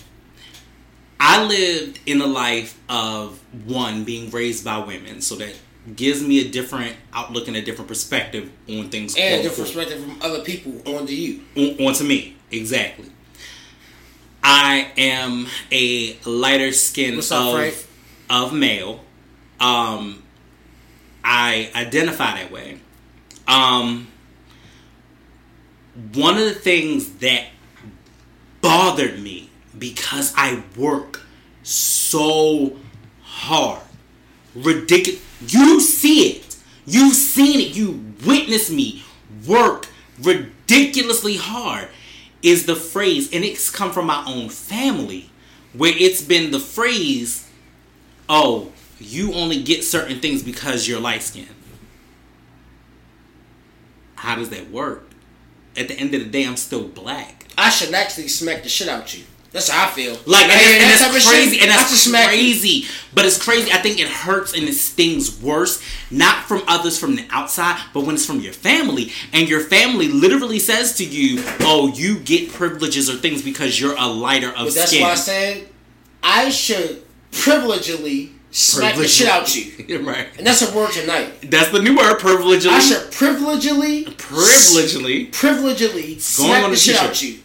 I 1.22 1.44
lived 1.46 2.00
in 2.06 2.22
a 2.22 2.26
life 2.28 2.80
of 2.90 3.40
one 3.66 4.06
being 4.06 4.32
raised 4.32 4.64
by 4.64 4.80
women, 4.80 5.22
so 5.22 5.36
that 5.36 5.54
gives 5.96 6.22
me 6.22 6.46
a 6.46 6.50
different 6.50 6.96
outlook 7.14 7.48
and 7.48 7.58
a 7.58 7.62
different 7.62 7.88
perspective 7.88 8.50
on 8.70 8.90
things. 8.90 9.16
And 9.18 9.42
a 9.42 9.44
different 9.44 9.70
perspective 9.70 10.02
from 10.02 10.22
other 10.22 10.42
people 10.44 10.82
onto 10.86 11.14
you. 11.14 11.42
on, 11.56 11.88
onto 11.88 12.04
me 12.06 12.38
exactly. 12.52 13.06
I 14.52 14.92
am 14.98 15.46
a 15.72 16.18
lighter 16.26 16.72
skin 16.72 17.18
What's 17.18 17.32
of 17.32 17.88
of 18.32 18.52
male. 18.52 19.02
Um, 19.60 20.24
I 21.24 21.70
identify 21.76 22.42
that 22.42 22.52
way. 22.52 22.80
Um, 23.48 24.08
one 26.16 26.40
of 26.40 26.46
the 26.46 26.56
things 26.56 27.12
that 27.18 27.46
bothered 28.60 29.20
me 29.22 29.52
because 29.78 30.34
I 30.36 30.64
work 30.76 31.22
so 31.62 32.76
hard, 33.22 33.84
ridiculous. 34.56 35.22
You 35.48 35.80
see 35.80 36.38
it. 36.38 36.58
You've 36.88 37.14
seen 37.14 37.60
it. 37.60 37.76
You 37.76 38.04
witness 38.26 38.72
me 38.72 39.04
work 39.48 39.90
ridiculously 40.20 41.38
hard. 41.38 41.90
Is 42.42 42.66
the 42.66 42.76
phrase, 42.76 43.30
and 43.34 43.44
it's 43.44 43.70
come 43.70 43.92
from 43.92 44.06
my 44.06 44.24
own 44.26 44.50
family, 44.50 45.30
where 45.74 45.94
it's 45.96 46.22
been 46.22 46.52
the 46.52 46.60
phrase, 46.60 47.46
"Oh, 48.30 48.72
you 49.00 49.34
only 49.34 49.62
get 49.62 49.84
certain 49.84 50.22
things 50.22 50.42
because 50.42 50.88
you're 50.88 51.02
light 51.02 51.24
skinned." 51.24 51.50
How 54.16 54.36
does 54.36 54.50
that 54.50 54.72
work? 54.72 55.10
At 55.76 55.88
the 55.88 56.00
end 56.00 56.14
of 56.14 56.22
the 56.22 56.30
day, 56.30 56.46
I'm 56.46 56.58
still 56.58 56.84
black. 56.84 57.48
I 57.58 57.70
should 57.70 57.94
actually 57.94 58.28
smack 58.30 58.64
the 58.64 58.70
shit 58.70 58.88
out 58.88 59.14
you. 59.14 59.24
That's 59.52 59.70
how 59.70 59.88
I 59.88 59.92
feel. 59.92 60.12
Like, 60.28 60.44
and, 60.44 60.52
and 60.52 60.92
that 60.92 61.10
that's 61.12 61.28
crazy, 61.28 61.56
shit, 61.56 61.64
and 61.64 61.72
that's 61.72 62.04
should 62.04 62.14
crazy. 62.14 62.86
But 63.14 63.26
it's 63.26 63.44
crazy. 63.44 63.72
I 63.72 63.78
think 63.78 64.00
it 64.00 64.08
hurts 64.08 64.54
and 64.54 64.64
it 64.64 64.74
stings 64.74 65.42
worse, 65.42 65.82
not 66.12 66.44
from 66.46 66.62
others 66.68 67.00
from 67.00 67.16
the 67.16 67.26
outside, 67.32 67.82
but 67.94 68.06
when 68.06 68.16
it's 68.16 68.26
from 68.26 68.42
your 68.42 68.54
family, 68.54 69.12
and 69.34 69.50
your 69.50 69.62
family 69.62 70.08
literally 70.08 70.60
says 70.60 70.96
to 70.98 71.06
you, 71.06 71.44
"Oh, 71.62 71.92
you 71.96 72.20
get 72.20 72.52
privileges 72.52 73.10
or 73.10 73.16
things 73.16 73.42
because 73.42 73.80
you're 73.80 73.96
a 73.98 74.08
lighter 74.08 74.50
of 74.50 74.68
But 74.68 74.74
that's 74.76 74.92
skin." 74.92 75.02
why 75.02 75.12
I 75.12 75.16
said 75.16 75.68
I 76.22 76.50
should 76.50 77.04
privilegedly 77.32 78.32
smack 78.52 78.96
the 78.98 79.08
shit 79.08 79.28
out 79.28 79.56
you. 79.56 80.00
right. 80.06 80.28
And 80.38 80.46
that's 80.46 80.62
a 80.62 80.76
word 80.76 80.92
tonight. 80.92 81.50
That's 81.50 81.72
the 81.72 81.82
new 81.82 81.98
word, 81.98 82.20
privilegely. 82.20 82.70
I 82.70 82.80
should 82.80 83.12
privilegely 83.12 84.06
privilegely. 84.06 85.26
privilegedly 85.26 86.20
smack 86.20 86.70
the 86.70 86.76
shit 86.76 86.98
out 86.98 87.20
you 87.24 87.40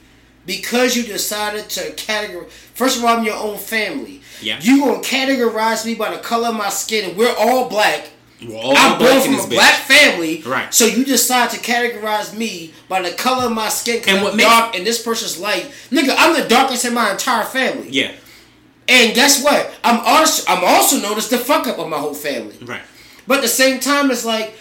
because 0.47 0.97
you 0.97 1.03
decided 1.05 1.69
to 1.71 1.81
categorize. 1.93 2.51
First 2.51 2.99
of 2.99 3.05
all, 3.05 3.17
I'm 3.19 3.25
your 3.25 3.37
own 3.37 3.57
family. 3.59 4.21
Yeah. 4.41 4.59
You 4.61 4.81
gonna 4.85 4.99
categorize 5.01 5.85
me 5.87 5.95
by 5.95 6.11
the 6.15 6.19
color 6.23 6.49
of 6.49 6.57
my 6.57 6.69
skin, 6.69 7.09
and 7.11 7.17
we're 7.19 7.35
all 7.39 7.69
black. 7.69 8.09
We're 8.47 8.57
all 8.59 8.77
I'm 8.77 8.99
black 8.99 9.11
born 9.13 9.23
from 9.23 9.33
this 9.35 9.45
a 9.45 9.49
bitch. 9.49 9.55
black 9.55 9.75
family, 9.85 10.43
Right. 10.45 10.75
So 10.75 10.85
you 10.87 11.05
decide 11.05 11.51
to 11.51 11.57
categorize 11.59 12.37
me 12.37 12.75
by 12.89 13.01
the 13.01 13.13
color 13.13 13.47
of 13.47 13.53
my 13.53 13.69
skin 13.71 13.99
because 14.01 14.09
And 14.09 14.19
I'm 14.19 14.25
what 14.25 14.37
makes- 14.37 14.49
dark 14.51 14.75
and 14.77 14.87
this 14.87 15.01
person's 15.03 15.39
light. 15.39 15.71
Nigga, 15.91 16.15
I'm 16.19 16.35
the 16.41 16.47
darkest 16.47 16.85
in 16.85 16.93
my 16.95 17.13
entire 17.13 17.45
family. 17.45 17.89
Yeah. 17.91 18.13
And 18.87 19.15
guess 19.15 19.43
what? 19.43 19.73
I'm 19.83 20.01
also 20.01 20.45
I'm 20.47 20.63
also 20.63 20.99
known 21.01 21.17
as 21.17 21.29
the 21.31 21.39
fuck 21.39 21.67
up 21.67 21.79
of 21.79 21.89
my 21.89 21.97
whole 21.99 22.13
family. 22.13 22.57
Right. 22.61 22.83
But 23.27 23.39
at 23.39 23.43
the 23.43 23.49
same 23.49 23.81
time, 23.81 24.11
it's 24.11 24.27
like 24.27 24.55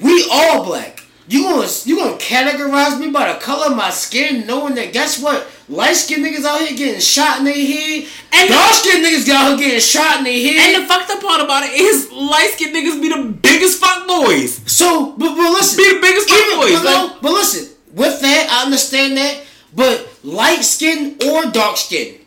we 0.00 0.26
all 0.32 0.64
black. 0.64 1.01
You 1.28 1.44
gonna 1.44 1.68
you 1.84 1.96
gonna 1.96 2.16
categorize 2.16 2.98
me 2.98 3.10
by 3.10 3.32
the 3.32 3.38
color 3.38 3.66
of 3.70 3.76
my 3.76 3.90
skin, 3.90 4.46
knowing 4.46 4.74
that 4.74 4.92
guess 4.92 5.22
what? 5.22 5.46
Light 5.68 5.94
skinned 5.94 6.24
niggas 6.26 6.44
out 6.44 6.60
here 6.60 6.76
getting 6.76 7.00
shot 7.00 7.38
in 7.38 7.44
their 7.44 7.54
head, 7.54 8.08
and 8.32 8.48
dark 8.48 8.72
skinned 8.72 9.04
niggas 9.04 9.28
out 9.30 9.48
here 9.50 9.68
getting 9.68 9.80
shot 9.80 10.18
in 10.18 10.24
their 10.24 10.32
head. 10.34 10.74
And 10.74 10.82
the 10.82 10.88
fucked 10.88 11.10
up 11.10 11.22
part 11.22 11.40
about 11.40 11.62
it 11.62 11.72
is 11.72 12.10
light 12.10 12.50
skinned 12.54 12.74
niggas 12.74 13.00
be 13.00 13.08
the 13.08 13.22
biggest 13.40 13.80
fuck 13.80 14.06
boys. 14.08 14.60
So, 14.70 15.12
but, 15.12 15.34
but 15.36 15.50
listen, 15.52 15.76
Be 15.78 15.94
the 15.94 16.00
biggest 16.00 16.28
fuck 16.28 16.60
boys. 16.60 16.72
But, 16.72 16.84
no, 16.84 17.16
but 17.22 17.32
listen, 17.32 17.74
with 17.94 18.20
that, 18.20 18.48
I 18.50 18.64
understand 18.64 19.16
that. 19.16 19.44
But 19.74 20.08
light 20.24 20.62
skin 20.62 21.16
or 21.24 21.50
dark 21.52 21.76
skin, 21.76 22.18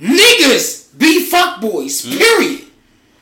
niggas 0.00 0.98
be 0.98 1.24
fuck 1.24 1.60
boys. 1.60 2.02
Period. 2.04 2.64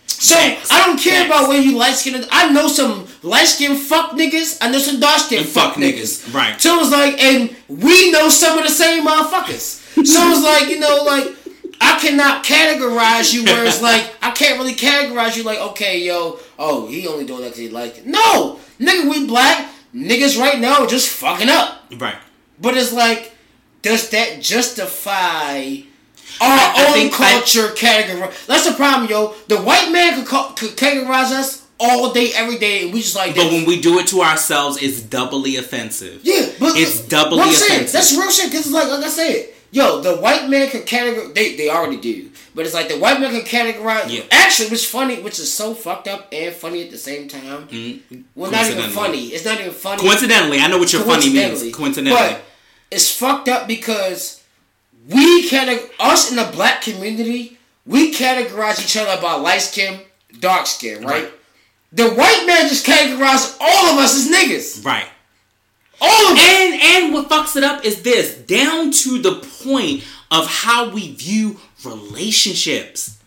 So 0.07 0.35
Hmm? 0.37 0.75
I 0.75 0.87
don't 0.87 0.99
care 0.99 1.27
about 1.27 1.49
where 1.49 1.61
you 1.61 1.77
light 1.77 1.95
skinned. 1.95 2.27
I 2.33 2.51
know 2.51 2.69
some 2.69 3.07
light 3.27 3.47
skinned 3.47 3.79
fuck 3.79 4.13
niggas. 4.13 4.59
I 4.61 4.71
know 4.71 4.79
some 4.79 5.01
dark 5.01 5.19
skinned 5.21 5.47
fuck, 5.47 5.75
fuck 5.75 5.83
niggas. 5.83 6.27
niggas, 6.27 6.35
right. 6.35 6.61
So 6.61 6.81
it's 6.81 6.91
like, 6.91 7.21
and 7.23 7.55
we 7.69 8.11
know 8.13 8.29
some 8.29 8.57
of 8.59 8.65
the 8.65 8.71
same 8.71 9.07
motherfuckers. 9.07 10.05
so 10.07 10.31
it's 10.31 10.43
like, 10.53 10.69
you 10.71 10.79
know, 10.79 11.03
like 11.05 11.35
I 11.81 11.99
cannot 12.01 12.45
categorize 12.45 13.35
you 13.35 13.45
where 13.45 13.65
it's 13.67 13.83
like 13.91 14.15
I 14.23 14.31
can't 14.31 14.59
really 14.59 14.75
categorize 14.75 15.37
you 15.37 15.43
like, 15.43 15.59
okay, 15.59 16.03
yo, 16.05 16.39
oh, 16.59 16.87
he 16.87 17.07
only 17.07 17.27
doing 17.27 17.41
that 17.43 17.49
because 17.49 17.59
he 17.59 17.69
like 17.69 17.99
it. 17.99 18.07
No, 18.07 18.59
nigga, 18.81 19.11
we 19.11 19.27
black 19.27 19.71
niggas 19.95 20.39
right 20.39 20.59
now 20.61 20.83
are 20.83 20.87
just 20.87 21.09
fucking 21.11 21.49
up. 21.49 21.83
right. 21.99 22.17
But 22.61 22.77
it's 22.77 22.93
like, 22.93 23.33
does 23.83 24.09
that 24.11 24.41
justify 24.41 25.59
our 26.41 26.49
I- 26.49 26.73
I 26.77 26.87
own 26.89 26.93
think 26.95 27.21
I- 27.21 27.33
culture 27.33 27.69
category? 27.73 28.31
That's 28.47 28.67
the 28.69 28.75
problem, 28.75 29.11
yo. 29.11 29.35
The 29.49 29.59
white 29.59 29.91
man 29.93 30.25
could, 30.25 30.57
could 30.57 30.77
categorize 30.77 31.33
us 31.33 31.66
all 31.79 32.13
day, 32.13 32.31
every 32.35 32.59
day, 32.59 32.91
we 32.91 33.01
just 33.03 33.17
like. 33.17 33.35
But 33.35 33.47
when 33.53 33.67
we 33.67 33.81
do 33.81 33.99
it 33.99 34.07
to 34.09 34.23
ourselves, 34.23 34.83
it's 34.83 35.01
doubly 35.01 35.57
offensive. 35.57 36.21
Yeah, 36.23 36.47
but 36.59 36.77
It's 36.77 37.01
doubly 37.07 37.41
I'm 37.41 37.53
saying, 37.53 37.73
offensive. 37.73 37.93
That's 37.93 38.13
real 38.17 38.31
shit. 38.31 38.51
Cause 38.53 38.61
it's 38.67 38.71
like, 38.73 38.89
like 38.89 39.05
I 39.05 39.09
said, 39.09 39.49
yo, 39.73 40.01
the 40.01 40.17
white 40.17 40.49
man 40.49 40.69
can 40.71 40.83
categorize. 40.83 41.35
They 41.35 41.57
they 41.57 41.69
already 41.69 41.99
do, 41.99 42.31
but 42.55 42.65
it's 42.65 42.75
like 42.75 42.89
the 42.89 42.99
white 42.99 43.21
man 43.21 43.31
can 43.33 43.43
categorize. 43.43 44.09
Yeah. 44.11 44.23
Actually, 44.31 44.71
which 44.71 44.87
funny, 44.87 45.21
which 45.21 45.39
is 45.39 45.53
so 45.53 45.75
fucked 45.75 46.09
up 46.09 46.29
and 46.33 46.55
funny 46.55 46.83
at 46.85 46.91
the 46.91 46.99
same 46.99 47.29
time. 47.29 47.69
Well, 48.35 48.51
not 48.51 48.67
even 48.71 48.85
Mm-hmm. 48.85 48.93
Funny. 48.93 49.27
It's 49.29 49.45
not 49.45 49.61
even 49.61 49.73
funny. 49.73 50.01
Coincidentally, 50.03 50.59
I 50.61 50.69
know 50.69 50.79
what 50.79 50.93
your 50.93 51.03
funny 51.03 51.31
means. 51.33 51.75
Coincidentally. 51.75 52.17
But 52.17 52.43
it's 52.91 53.11
fucked 53.15 53.49
up 53.49 53.67
because 53.69 54.43
we 55.09 55.49
categ- 55.49 55.91
us 56.01 56.31
in 56.31 56.37
the 56.37 56.49
black 56.53 56.81
community, 56.83 57.59
we 57.85 58.13
categorize 58.15 58.81
each 58.83 58.97
other 58.97 59.21
by 59.21 59.35
light 59.35 59.61
skin, 59.61 60.01
dark 60.41 60.67
skin, 60.67 61.05
right? 61.05 61.25
Right. 61.25 61.33
The 61.97 62.11
white 62.11 62.45
man 62.47 62.69
just 62.69 62.85
categorized 62.85 63.57
all 63.59 63.87
of 63.95 63.99
us 63.99 64.15
as 64.15 64.31
niggas. 64.31 64.85
right. 64.85 65.09
All 65.99 66.33
of 66.33 66.37
us. 66.37 66.45
And 66.47 66.75
and 66.83 67.15
what 67.15 67.31
fucks 67.31 67.57
it 67.57 67.65
up 67.65 67.87
is 67.87 68.03
this, 68.03 68.35
down 68.35 68.91
to 68.91 69.19
the 69.19 69.37
point 69.65 70.05
of 70.31 70.47
how 70.47 70.91
we 70.91 71.13
view 71.13 71.59
relationships. 71.83 73.19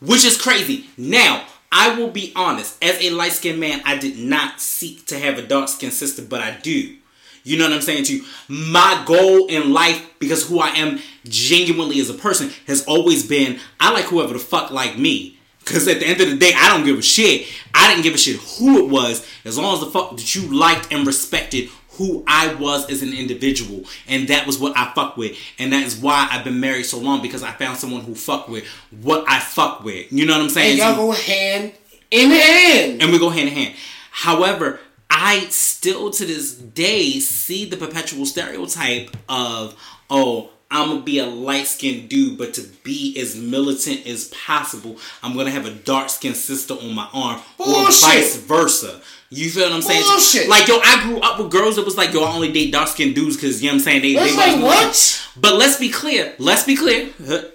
Which 0.00 0.24
is 0.24 0.36
crazy. 0.40 0.86
Now, 0.96 1.46
I 1.70 1.96
will 1.96 2.10
be 2.10 2.32
honest, 2.34 2.82
as 2.82 3.00
a 3.00 3.10
light 3.10 3.30
skinned 3.32 3.60
man, 3.60 3.80
I 3.84 3.96
did 3.96 4.18
not 4.18 4.60
seek 4.60 5.06
to 5.06 5.18
have 5.20 5.38
a 5.38 5.42
dark 5.42 5.68
skinned 5.68 5.92
sister, 5.92 6.22
but 6.22 6.40
I 6.40 6.58
do. 6.62 6.96
You 7.44 7.58
know 7.58 7.64
what 7.64 7.74
I'm 7.74 7.80
saying 7.80 8.04
to 8.04 8.16
you? 8.16 8.24
My 8.48 9.04
goal 9.06 9.46
in 9.46 9.72
life, 9.72 10.04
because 10.18 10.48
who 10.48 10.58
I 10.58 10.70
am 10.70 10.98
genuinely 11.28 12.00
as 12.00 12.10
a 12.10 12.14
person, 12.14 12.50
has 12.66 12.84
always 12.86 13.24
been 13.24 13.60
I 13.78 13.92
like 13.92 14.06
whoever 14.06 14.32
the 14.32 14.40
fuck 14.40 14.72
like 14.72 14.98
me. 14.98 15.33
Because 15.64 15.88
at 15.88 16.00
the 16.00 16.06
end 16.06 16.20
of 16.20 16.28
the 16.28 16.36
day, 16.36 16.52
I 16.54 16.68
don't 16.68 16.84
give 16.84 16.98
a 16.98 17.02
shit. 17.02 17.46
I 17.72 17.88
didn't 17.88 18.02
give 18.02 18.14
a 18.14 18.18
shit 18.18 18.36
who 18.58 18.84
it 18.84 18.90
was, 18.90 19.26
as 19.44 19.58
long 19.58 19.74
as 19.74 19.80
the 19.80 19.86
fuck 19.90 20.16
that 20.16 20.34
you 20.34 20.42
liked 20.54 20.92
and 20.92 21.06
respected 21.06 21.70
who 21.96 22.24
I 22.26 22.54
was 22.54 22.90
as 22.90 23.02
an 23.02 23.12
individual. 23.12 23.84
And 24.06 24.28
that 24.28 24.46
was 24.46 24.58
what 24.58 24.76
I 24.76 24.92
fuck 24.94 25.16
with. 25.16 25.36
And 25.58 25.72
that 25.72 25.84
is 25.86 25.96
why 25.96 26.28
I've 26.30 26.44
been 26.44 26.60
married 26.60 26.84
so 26.84 26.98
long, 26.98 27.22
because 27.22 27.42
I 27.42 27.52
found 27.52 27.78
someone 27.78 28.02
who 28.02 28.14
fuck 28.14 28.48
with 28.48 28.66
what 28.90 29.24
I 29.28 29.40
fuck 29.40 29.84
with. 29.84 30.12
You 30.12 30.26
know 30.26 30.34
what 30.34 30.42
I'm 30.42 30.50
saying? 30.50 30.80
and 30.80 30.96
y'all 30.96 30.96
go 30.96 31.12
hand 31.12 31.72
in 32.10 32.30
hand. 32.30 33.02
and 33.02 33.12
we 33.12 33.18
go 33.18 33.30
hand 33.30 33.48
in 33.48 33.54
hand. 33.54 33.74
However, 34.10 34.80
I 35.10 35.40
still 35.50 36.10
to 36.10 36.24
this 36.24 36.54
day 36.54 37.20
see 37.20 37.64
the 37.64 37.76
perpetual 37.76 38.26
stereotype 38.26 39.16
of, 39.28 39.76
oh, 40.10 40.50
I'm 40.74 40.88
gonna 40.88 41.00
be 41.02 41.20
a 41.20 41.26
light 41.26 41.66
skinned 41.66 42.08
dude, 42.08 42.36
but 42.36 42.52
to 42.54 42.62
be 42.82 43.16
as 43.20 43.36
militant 43.36 44.06
as 44.06 44.24
possible, 44.28 44.98
I'm 45.22 45.36
gonna 45.36 45.50
have 45.52 45.66
a 45.66 45.70
dark 45.70 46.08
skinned 46.10 46.36
sister 46.36 46.74
on 46.74 46.94
my 46.94 47.08
arm, 47.14 47.40
or 47.58 47.86
vice 47.86 48.36
versa. 48.38 49.00
You 49.30 49.50
feel 49.50 49.64
what 49.64 49.72
I'm 49.72 49.82
saying? 49.82 50.02
Bullshit. 50.02 50.48
Like 50.48 50.66
yo, 50.68 50.78
I 50.82 51.02
grew 51.04 51.18
up 51.20 51.38
with 51.38 51.50
girls 51.50 51.76
that 51.76 51.84
was 51.84 51.96
like, 51.96 52.12
yo, 52.12 52.24
I 52.24 52.32
only 52.34 52.52
date 52.52 52.72
dark 52.72 52.88
skinned 52.88 53.14
dudes 53.14 53.36
because 53.36 53.62
you 53.62 53.68
know 53.68 53.74
what 53.74 53.78
I'm 53.78 53.84
saying 53.84 54.02
they. 54.02 54.08
It's 54.12 54.36
they 54.36 54.52
like, 54.56 54.62
what? 54.62 55.28
But 55.36 55.54
let's 55.54 55.78
be 55.78 55.90
clear. 55.90 56.34
Let's 56.38 56.64
be 56.64 56.76
clear. 56.76 57.08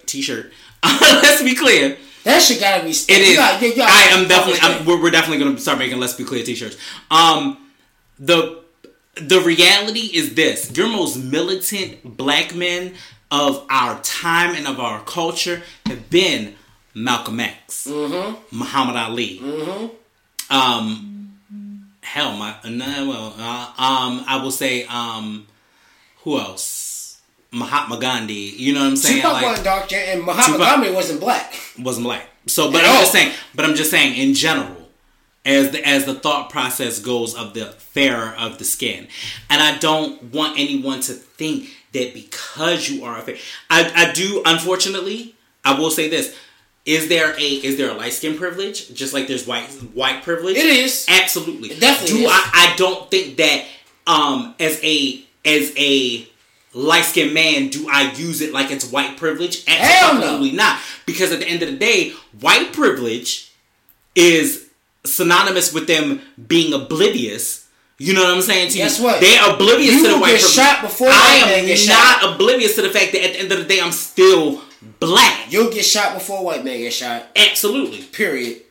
T-shirt. 0.06 0.52
let's 0.84 1.44
be 1.44 1.56
clear. 1.56 1.98
That 2.24 2.42
shit 2.42 2.60
gotta 2.60 2.84
be. 2.84 2.92
It 2.92 3.10
is. 3.10 3.38
Gotta- 3.38 3.76
gotta- 3.76 3.92
I 3.92 4.20
am 4.20 4.28
definitely. 4.28 4.60
I'm, 4.62 4.86
we're, 4.86 5.02
we're 5.02 5.12
definitely 5.12 5.44
to 5.54 5.62
start 5.62 5.78
making 5.78 6.00
let's 6.00 6.14
be 6.14 6.24
clear 6.24 6.44
t-shirts. 6.44 6.78
Um, 7.12 7.70
the 8.18 8.62
the 9.22 9.42
reality 9.42 10.10
is 10.14 10.36
this: 10.36 10.72
your 10.76 10.88
most 10.88 11.18
militant 11.18 12.18
black 12.18 12.54
men 12.56 12.94
of 13.32 13.66
our 13.70 14.00
time 14.02 14.56
and 14.56 14.68
of 14.68 14.80
our 14.80 15.02
culture 15.04 15.62
have 15.86 16.10
been 16.10 16.56
Malcolm 16.94 17.40
X, 17.40 17.86
Mm-hmm. 17.88 18.58
Muhammad 18.58 18.96
Ali. 18.96 19.40
Um, 20.50 21.34
hell, 22.02 22.36
my 22.36 22.56
no, 22.68 23.08
well, 23.10 23.36
uh, 23.38 23.74
um, 23.78 24.26
I 24.28 24.40
will 24.42 24.52
say, 24.52 24.86
um, 24.86 25.46
who 26.24 26.40
else? 26.40 27.22
Mahatma 27.52 28.00
Gandhi. 28.00 28.34
You 28.34 28.74
know 28.74 28.82
what 28.82 28.88
I'm 28.88 28.96
saying? 28.96 29.18
Tupac 29.22 29.34
Like- 29.34 29.44
wasn't 29.46 29.66
dark 29.66 29.94
and 29.94 30.22
Muhammad 30.24 30.46
Tupac- 30.60 30.60
Gandhi 30.76 30.92
wasn't 30.92 31.20
black. 31.20 31.54
wasn't 31.80 32.06
black. 32.06 32.28
So, 32.48 32.72
but 32.72 32.82
At 32.84 32.90
I'm 32.90 32.96
all. 32.96 33.02
just 33.02 33.12
saying. 33.12 33.34
But 33.56 33.66
I'm 33.66 33.76
just 33.76 33.90
saying 33.92 34.16
in 34.16 34.34
general, 34.34 34.76
as 35.46 35.72
the 35.72 35.88
as 35.88 36.06
the 36.06 36.16
thought 36.16 36.50
process 36.50 37.00
goes 37.00 37.36
of 37.36 37.54
the 37.54 37.66
fairer 37.66 38.36
of 38.38 38.58
the 38.58 38.66
skin, 38.66 39.08
and 39.50 39.62
I 39.62 39.78
don't 39.78 40.22
want 40.34 40.60
anyone 40.60 41.02
to 41.02 41.14
think 41.14 41.70
that 41.94 42.14
because 42.14 42.90
you 42.90 43.04
are 43.06 43.18
a 43.18 43.22
fair, 43.22 43.38
I 43.70 43.92
I 43.96 44.12
do. 44.14 44.42
Unfortunately, 44.46 45.36
I 45.64 45.80
will 45.80 45.92
say 45.92 46.10
this: 46.10 46.36
is 46.86 47.08
there 47.08 47.36
a 47.38 47.44
is 47.44 47.78
there 47.78 47.92
a 47.92 47.94
light 47.94 48.14
skin 48.14 48.38
privilege 48.38 48.94
just 48.94 49.14
like 49.14 49.28
there's 49.28 49.46
white 49.46 49.68
white 49.94 50.24
privilege? 50.24 50.58
It 50.58 50.66
is. 50.66 51.06
absolutely. 51.08 51.70
It 51.70 51.80
definitely 51.80 52.22
do 52.22 52.26
is. 52.26 52.32
I? 52.32 52.50
I 52.54 52.76
don't 52.78 53.10
think 53.12 53.38
that 53.38 53.66
um 54.08 54.56
as 54.60 54.84
a 54.84 55.24
as 55.46 55.74
a 55.78 56.28
light 56.74 57.06
skinned 57.06 57.34
man 57.34 57.70
do 57.70 57.88
I 57.90 58.12
use 58.14 58.42
it 58.42 58.54
like 58.54 58.72
it's 58.72 58.90
white 58.90 59.18
privilege? 59.18 59.66
Hell 59.66 60.16
no. 60.16 60.22
Absolutely 60.22 60.52
not. 60.54 60.80
Because 61.06 61.32
at 61.32 61.40
the 61.40 61.48
end 61.48 61.62
of 61.64 61.70
the 61.70 61.78
day, 61.78 62.14
white 62.40 62.74
privilege 62.74 63.54
is 64.16 64.69
synonymous 65.06 65.74
with 65.74 65.88
them 65.88 66.22
being 66.48 66.74
oblivious. 66.74 67.68
You 67.98 68.14
know 68.14 68.24
what 68.24 68.34
I'm 68.34 68.42
saying 68.42 68.72
to 68.72 68.78
you? 68.78 69.04
What? 69.04 69.20
They're 69.20 69.54
oblivious 69.54 69.96
You 69.96 70.04
to 70.06 70.14
the 70.14 70.20
white 70.20 70.32
get 70.32 70.42
shot 70.42 70.82
before 70.82 71.10
I 71.10 71.44
am 71.58 71.68
not 71.68 71.78
shot. 71.78 72.36
oblivious 72.36 72.76
to 72.76 72.82
the 72.82 72.90
fact 72.90 73.12
that 73.12 73.24
at 73.26 73.34
the 73.34 73.40
end 73.42 73.52
of 73.52 73.58
the 73.60 73.66
day 73.66 73.82
I'm 73.82 73.92
still 73.92 74.62
black. 75.00 75.52
You'll 75.52 75.70
get 75.72 75.84
shot 75.84 76.14
before 76.14 76.44
white 76.44 76.64
man 76.64 76.80
get 76.80 76.94
shot. 76.94 77.28
Absolutely. 77.36 78.04
Period. 78.04 78.62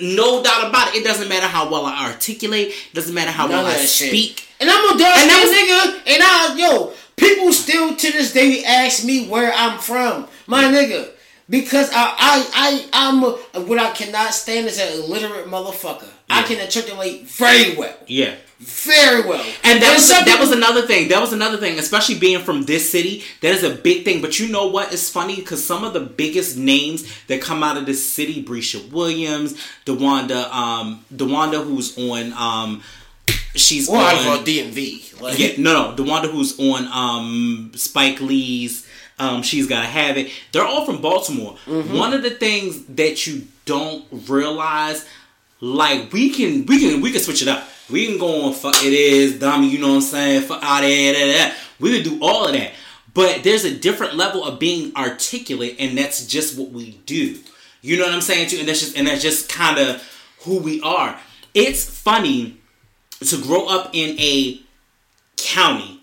No 0.00 0.42
doubt 0.42 0.68
about 0.70 0.88
it. 0.94 1.00
It 1.00 1.04
doesn't 1.04 1.28
matter 1.28 1.46
how 1.46 1.70
well 1.70 1.84
I 1.84 2.06
articulate. 2.10 2.68
It 2.68 2.94
doesn't 2.94 3.14
matter 3.14 3.30
how 3.30 3.46
None 3.46 3.56
well 3.64 3.66
I 3.66 3.74
that 3.74 3.88
shit. 3.88 4.08
speak. 4.08 4.48
And 4.60 4.70
I'm 4.70 4.96
a 4.96 4.98
dark 4.98 5.16
And 5.16 5.30
nigga, 5.30 6.14
and 6.14 6.22
I 6.22 6.54
yo, 6.56 6.92
people 7.16 7.52
still 7.52 7.94
to 7.94 8.12
this 8.12 8.32
day 8.32 8.64
ask 8.64 9.04
me 9.04 9.28
where 9.28 9.52
I'm 9.52 9.78
from, 9.78 10.26
my 10.46 10.64
nigga, 10.64 11.10
because 11.50 11.90
I 11.92 12.14
I 12.18 12.46
I 12.54 12.88
I'm 12.92 13.66
what 13.66 13.78
I 13.78 13.90
cannot 13.92 14.34
stand 14.34 14.66
is 14.66 14.78
an 14.78 14.92
illiterate 15.02 15.46
motherfucker. 15.46 16.08
I 16.30 16.42
can 16.42 16.60
articulate 16.60 17.22
very 17.26 17.74
well, 17.76 17.96
Yeah. 18.06 18.34
very 18.60 19.22
well, 19.26 19.42
And 19.64 19.80
that 19.82 19.94
was 19.94 20.08
that 20.08 20.36
was 20.40 20.50
another 20.52 20.82
thing. 20.86 21.08
That 21.08 21.20
was 21.20 21.32
another 21.32 21.56
thing, 21.56 21.78
especially 21.78 22.18
being 22.18 22.40
from 22.40 22.64
this 22.64 22.90
city. 22.92 23.24
That 23.40 23.52
is 23.54 23.62
a 23.64 23.70
big 23.70 24.04
thing. 24.04 24.20
But 24.20 24.38
you 24.38 24.48
know 24.48 24.66
what? 24.66 24.92
It's 24.92 25.08
funny 25.08 25.36
because 25.36 25.64
some 25.64 25.84
of 25.84 25.92
the 25.94 26.00
biggest 26.00 26.56
names 26.58 27.04
that 27.28 27.40
come 27.40 27.62
out 27.62 27.76
of 27.78 27.86
this 27.86 28.06
city, 28.06 28.42
Brescia 28.42 28.80
Williams, 28.92 29.54
DeWanda, 29.86 30.50
um, 30.52 31.04
DeWanda, 31.14 31.64
who's 31.64 31.96
on, 31.96 32.32
um, 32.34 32.82
she's 33.54 33.88
out 33.90 34.26
on. 34.26 34.44
DMV. 34.44 35.20
Like, 35.20 35.38
Yeah, 35.38 35.52
no, 35.58 35.72
no, 35.72 35.94
the 35.94 36.02
Wanda 36.04 36.28
who's 36.28 36.58
on 36.60 36.86
um 36.92 37.72
Spike 37.74 38.20
Lee's 38.20 38.86
um 39.18 39.42
She's 39.42 39.66
Gotta 39.66 39.86
Have 39.86 40.16
It. 40.16 40.30
They're 40.52 40.66
all 40.66 40.84
from 40.84 41.00
Baltimore. 41.00 41.56
Mm-hmm. 41.66 41.96
One 41.96 42.14
of 42.14 42.22
the 42.22 42.30
things 42.30 42.84
that 42.86 43.26
you 43.26 43.46
don't 43.64 44.04
realize, 44.28 45.06
like 45.60 46.12
we 46.12 46.30
can 46.30 46.66
we 46.66 46.78
can 46.80 47.00
we 47.00 47.12
can 47.12 47.20
switch 47.20 47.42
it 47.42 47.48
up. 47.48 47.68
We 47.90 48.06
can 48.06 48.18
go 48.18 48.46
on 48.46 48.52
fuck 48.52 48.84
it 48.84 48.92
is, 48.92 49.38
dummy, 49.38 49.68
you 49.68 49.78
know 49.78 49.88
what 49.88 49.94
I'm 49.96 50.00
saying? 50.02 50.42
Fuck 50.42 50.62
out 50.62 50.84
of 50.84 50.90
here, 50.90 51.12
da, 51.14 51.20
da, 51.20 51.48
da. 51.48 51.54
We 51.80 52.02
can 52.02 52.12
do 52.12 52.18
all 52.22 52.46
of 52.46 52.52
that. 52.52 52.72
But 53.14 53.42
there's 53.42 53.64
a 53.64 53.74
different 53.74 54.14
level 54.14 54.44
of 54.44 54.58
being 54.58 54.94
articulate, 54.94 55.76
and 55.80 55.96
that's 55.96 56.26
just 56.26 56.58
what 56.58 56.70
we 56.70 56.92
do. 57.06 57.40
You 57.80 57.96
know 57.96 58.04
what 58.04 58.12
I'm 58.12 58.20
saying? 58.20 58.50
Too? 58.50 58.58
And 58.58 58.68
that's 58.68 58.80
just 58.80 58.96
and 58.96 59.06
that's 59.06 59.22
just 59.22 59.48
kind 59.48 59.78
of 59.78 60.02
who 60.40 60.58
we 60.58 60.80
are. 60.82 61.18
It's 61.54 61.84
funny 61.84 62.58
to 63.20 63.40
grow 63.42 63.66
up 63.66 63.90
in 63.92 64.18
a 64.20 64.60
county, 65.36 66.00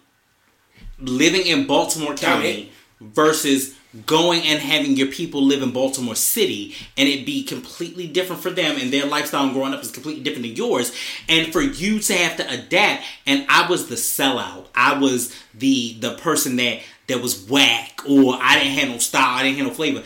living 0.99 1.45
in 1.45 1.67
Baltimore 1.67 2.15
County, 2.15 2.71
versus 2.99 3.76
going 4.05 4.41
and 4.43 4.59
having 4.59 4.97
your 4.97 5.07
people 5.07 5.41
live 5.43 5.61
in 5.61 5.72
Baltimore 5.72 6.15
City 6.15 6.76
and 6.97 7.07
it 7.07 7.26
be 7.26 7.43
completely 7.43 8.07
different 8.07 8.41
for 8.41 8.49
them 8.49 8.77
and 8.80 8.91
their 8.91 9.05
lifestyle 9.05 9.51
growing 9.53 9.73
up 9.73 9.81
is 9.81 9.91
completely 9.91 10.23
different 10.23 10.45
than 10.45 10.55
yours. 10.55 10.93
And 11.30 11.51
for 11.53 11.61
you 11.61 11.99
to 11.99 12.13
have 12.13 12.38
to 12.38 12.49
adapt 12.51 13.03
and 13.26 13.45
I 13.47 13.69
was 13.69 13.88
the 13.88 13.95
sellout. 13.95 14.67
I 14.76 14.97
was 14.97 15.34
the 15.53 15.97
the 15.99 16.15
person 16.15 16.57
that 16.57 16.81
that 17.07 17.22
was 17.22 17.47
whack 17.49 18.01
or 18.07 18.38
I 18.41 18.59
didn't 18.59 18.91
no 18.91 18.97
style 18.97 19.38
I 19.38 19.43
didn't 19.43 19.65
no 19.65 19.73
flavor. 19.73 20.03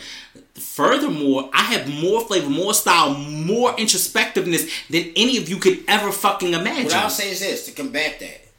Furthermore 0.54 1.50
I 1.52 1.62
have 1.62 1.88
more 1.88 2.20
flavor 2.20 2.50
more 2.50 2.74
style 2.74 3.14
more 3.14 3.72
introspectiveness 3.72 4.88
than 4.88 5.12
any 5.16 5.36
of 5.38 5.48
you 5.48 5.56
could 5.56 5.84
ever 5.88 6.12
fucking 6.12 6.54
imagine. 6.54 6.84
What 6.84 6.94
I'll 6.94 7.10
say 7.10 7.30
is 7.30 7.40
this 7.40 7.66
to 7.66 7.72
combat 7.72 8.20
that 8.20 8.49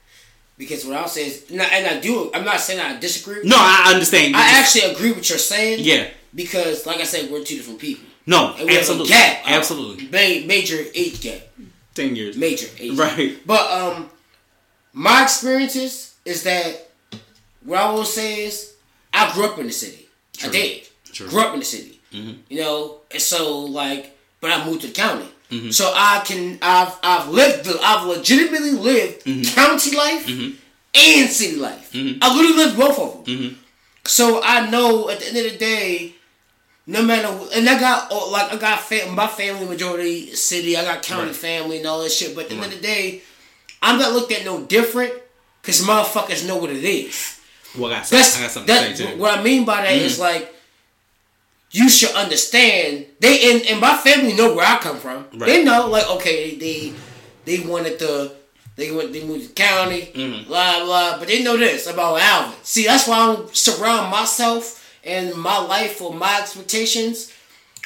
because 0.62 0.86
what 0.86 0.96
I'll 0.96 1.08
say 1.08 1.26
is, 1.26 1.50
and 1.50 1.60
I, 1.60 1.66
and 1.66 1.88
I 1.88 2.00
do, 2.00 2.30
I'm 2.36 2.46
not 2.46 2.60
saying 2.60 2.80
I 2.80 3.00
disagree. 3.00 3.42
No, 3.44 3.56
I 3.58 3.92
understand. 3.96 4.36
I 4.36 4.62
just, 4.62 4.76
actually 4.76 4.94
agree 4.94 5.12
with 5.12 5.28
you're 5.28 5.40
saying. 5.40 5.80
Yeah. 5.82 6.08
Because, 6.36 6.86
like 6.86 6.98
I 6.98 7.04
said, 7.04 7.32
we're 7.32 7.44
two 7.44 7.56
different 7.56 7.80
people. 7.80 8.06
No, 8.28 8.54
and 8.56 8.68
we 8.68 8.78
absolutely. 8.78 9.12
Have 9.12 9.40
a 9.40 9.44
gap, 9.44 9.58
absolutely. 9.58 10.46
major 10.46 10.78
age 10.94 11.20
gap. 11.20 11.42
Ten 11.96 12.16
years. 12.16 12.38
Major 12.38 12.68
age. 12.78 12.96
Right. 12.96 13.32
Gap. 13.34 13.42
But 13.44 13.72
um, 13.72 14.10
my 14.94 15.24
experiences 15.24 16.16
is 16.26 16.44
that 16.44 16.92
what 17.66 17.80
I 17.80 17.92
will 17.92 18.06
say 18.06 18.44
is 18.44 18.76
I 19.12 19.34
grew 19.34 19.46
up 19.46 19.58
in 19.58 19.66
the 19.66 19.72
city. 19.72 20.10
True. 20.34 20.50
I 20.50 20.52
did. 20.52 20.88
True. 21.06 21.28
Grew 21.28 21.42
up 21.42 21.54
in 21.56 21.60
the 21.62 21.66
city. 21.66 22.00
Mm-hmm. 22.14 22.34
You 22.50 22.62
know, 22.62 23.02
and 23.10 23.22
so 23.22 23.62
like, 23.62 24.16
but 24.40 24.52
I 24.52 24.64
moved 24.64 24.82
to 24.82 24.88
the 24.88 24.94
county. 24.94 25.28
Mm-hmm. 25.52 25.72
So 25.72 25.92
I 25.94 26.24
can 26.26 26.58
I've 26.62 26.98
I've 27.04 27.28
lived 27.28 27.68
I've 27.82 28.08
legitimately 28.08 28.72
lived 28.72 29.26
mm-hmm. 29.26 29.54
county 29.54 29.96
life 29.96 30.26
mm-hmm. 30.26 30.56
and 30.96 31.30
city 31.30 31.58
life. 31.58 31.92
Mm-hmm. 31.92 32.20
I 32.22 32.34
literally 32.34 32.58
lived 32.58 32.78
both 32.78 33.00
of 33.00 33.26
them. 33.26 33.36
Mm-hmm. 33.36 33.56
So 34.06 34.42
I 34.44 34.70
know 34.70 35.10
at 35.10 35.20
the 35.20 35.28
end 35.28 35.38
of 35.38 35.52
the 35.52 35.58
day, 35.58 36.14
no 36.88 37.04
matter 37.04 37.28
and 37.54 37.68
I 37.68 37.78
got 37.78 38.08
oh, 38.12 38.32
like 38.32 38.54
I 38.54 38.58
got 38.58 38.80
fam- 38.80 39.14
my 39.14 39.28
family 39.28 39.68
majority 39.68 40.34
city. 40.36 40.78
I 40.78 40.86
got 40.86 41.04
county 41.04 41.28
right. 41.28 41.36
family 41.36 41.78
and 41.78 41.86
all 41.86 42.02
that 42.02 42.12
shit. 42.12 42.34
But 42.34 42.46
at 42.46 42.50
the 42.52 42.56
end 42.56 42.66
of 42.66 42.72
the 42.72 42.82
day, 42.82 43.22
I'm 43.82 44.00
not 44.00 44.14
looked 44.14 44.32
at 44.32 44.46
no 44.46 44.64
different 44.64 45.14
because 45.62 45.82
motherfuckers 45.82 46.48
know 46.48 46.56
what 46.56 46.70
it 46.70 46.84
is. 46.84 47.40
Well, 47.78 47.92
I 47.92 47.98
got, 47.98 48.06
some, 48.06 48.18
I 48.18 48.22
got 48.22 48.52
something 48.52 48.68
that, 48.74 48.90
to 48.92 48.96
say 48.96 49.14
too. 49.14 49.20
What 49.20 49.38
I 49.38 49.44
mean 49.44 49.66
by 49.66 49.82
that 49.82 49.94
is 49.94 50.18
like 50.18 50.54
you 51.72 51.90
should 51.90 52.14
understand 52.16 53.06
they 53.20 53.52
and, 53.52 53.66
and 53.66 53.82
my 53.82 53.96
family 53.98 54.34
know 54.34 54.54
where 54.54 54.66
I 54.66 54.78
come 54.78 54.98
from. 54.98 55.26
Right. 55.34 55.48
They 55.48 55.64
know 55.64 55.88
like 55.88 56.10
okay 56.12 56.56
they 56.56 56.94
they 57.46 57.66
wanted 57.66 57.98
to 58.00 58.32
they 58.76 58.92
went 58.92 59.14
they 59.14 59.26
moved 59.26 59.42
to 59.44 59.48
the 59.48 59.54
county 59.54 60.12
mm-hmm. 60.14 60.48
blah 60.48 60.84
blah 60.84 61.18
but 61.18 61.28
they 61.28 61.44
know 61.44 61.58
this 61.58 61.88
about 61.88 62.20
Alvin. 62.20 62.58
See 62.64 62.86
that's 62.86 63.08
why 63.08 63.18
I 63.18 63.48
surround 63.54 64.12
myself 64.12 64.78
and 65.04 65.34
my 65.36 65.58
life 65.60 66.02
or 66.02 66.14
my 66.14 66.40
expectations 66.42 67.34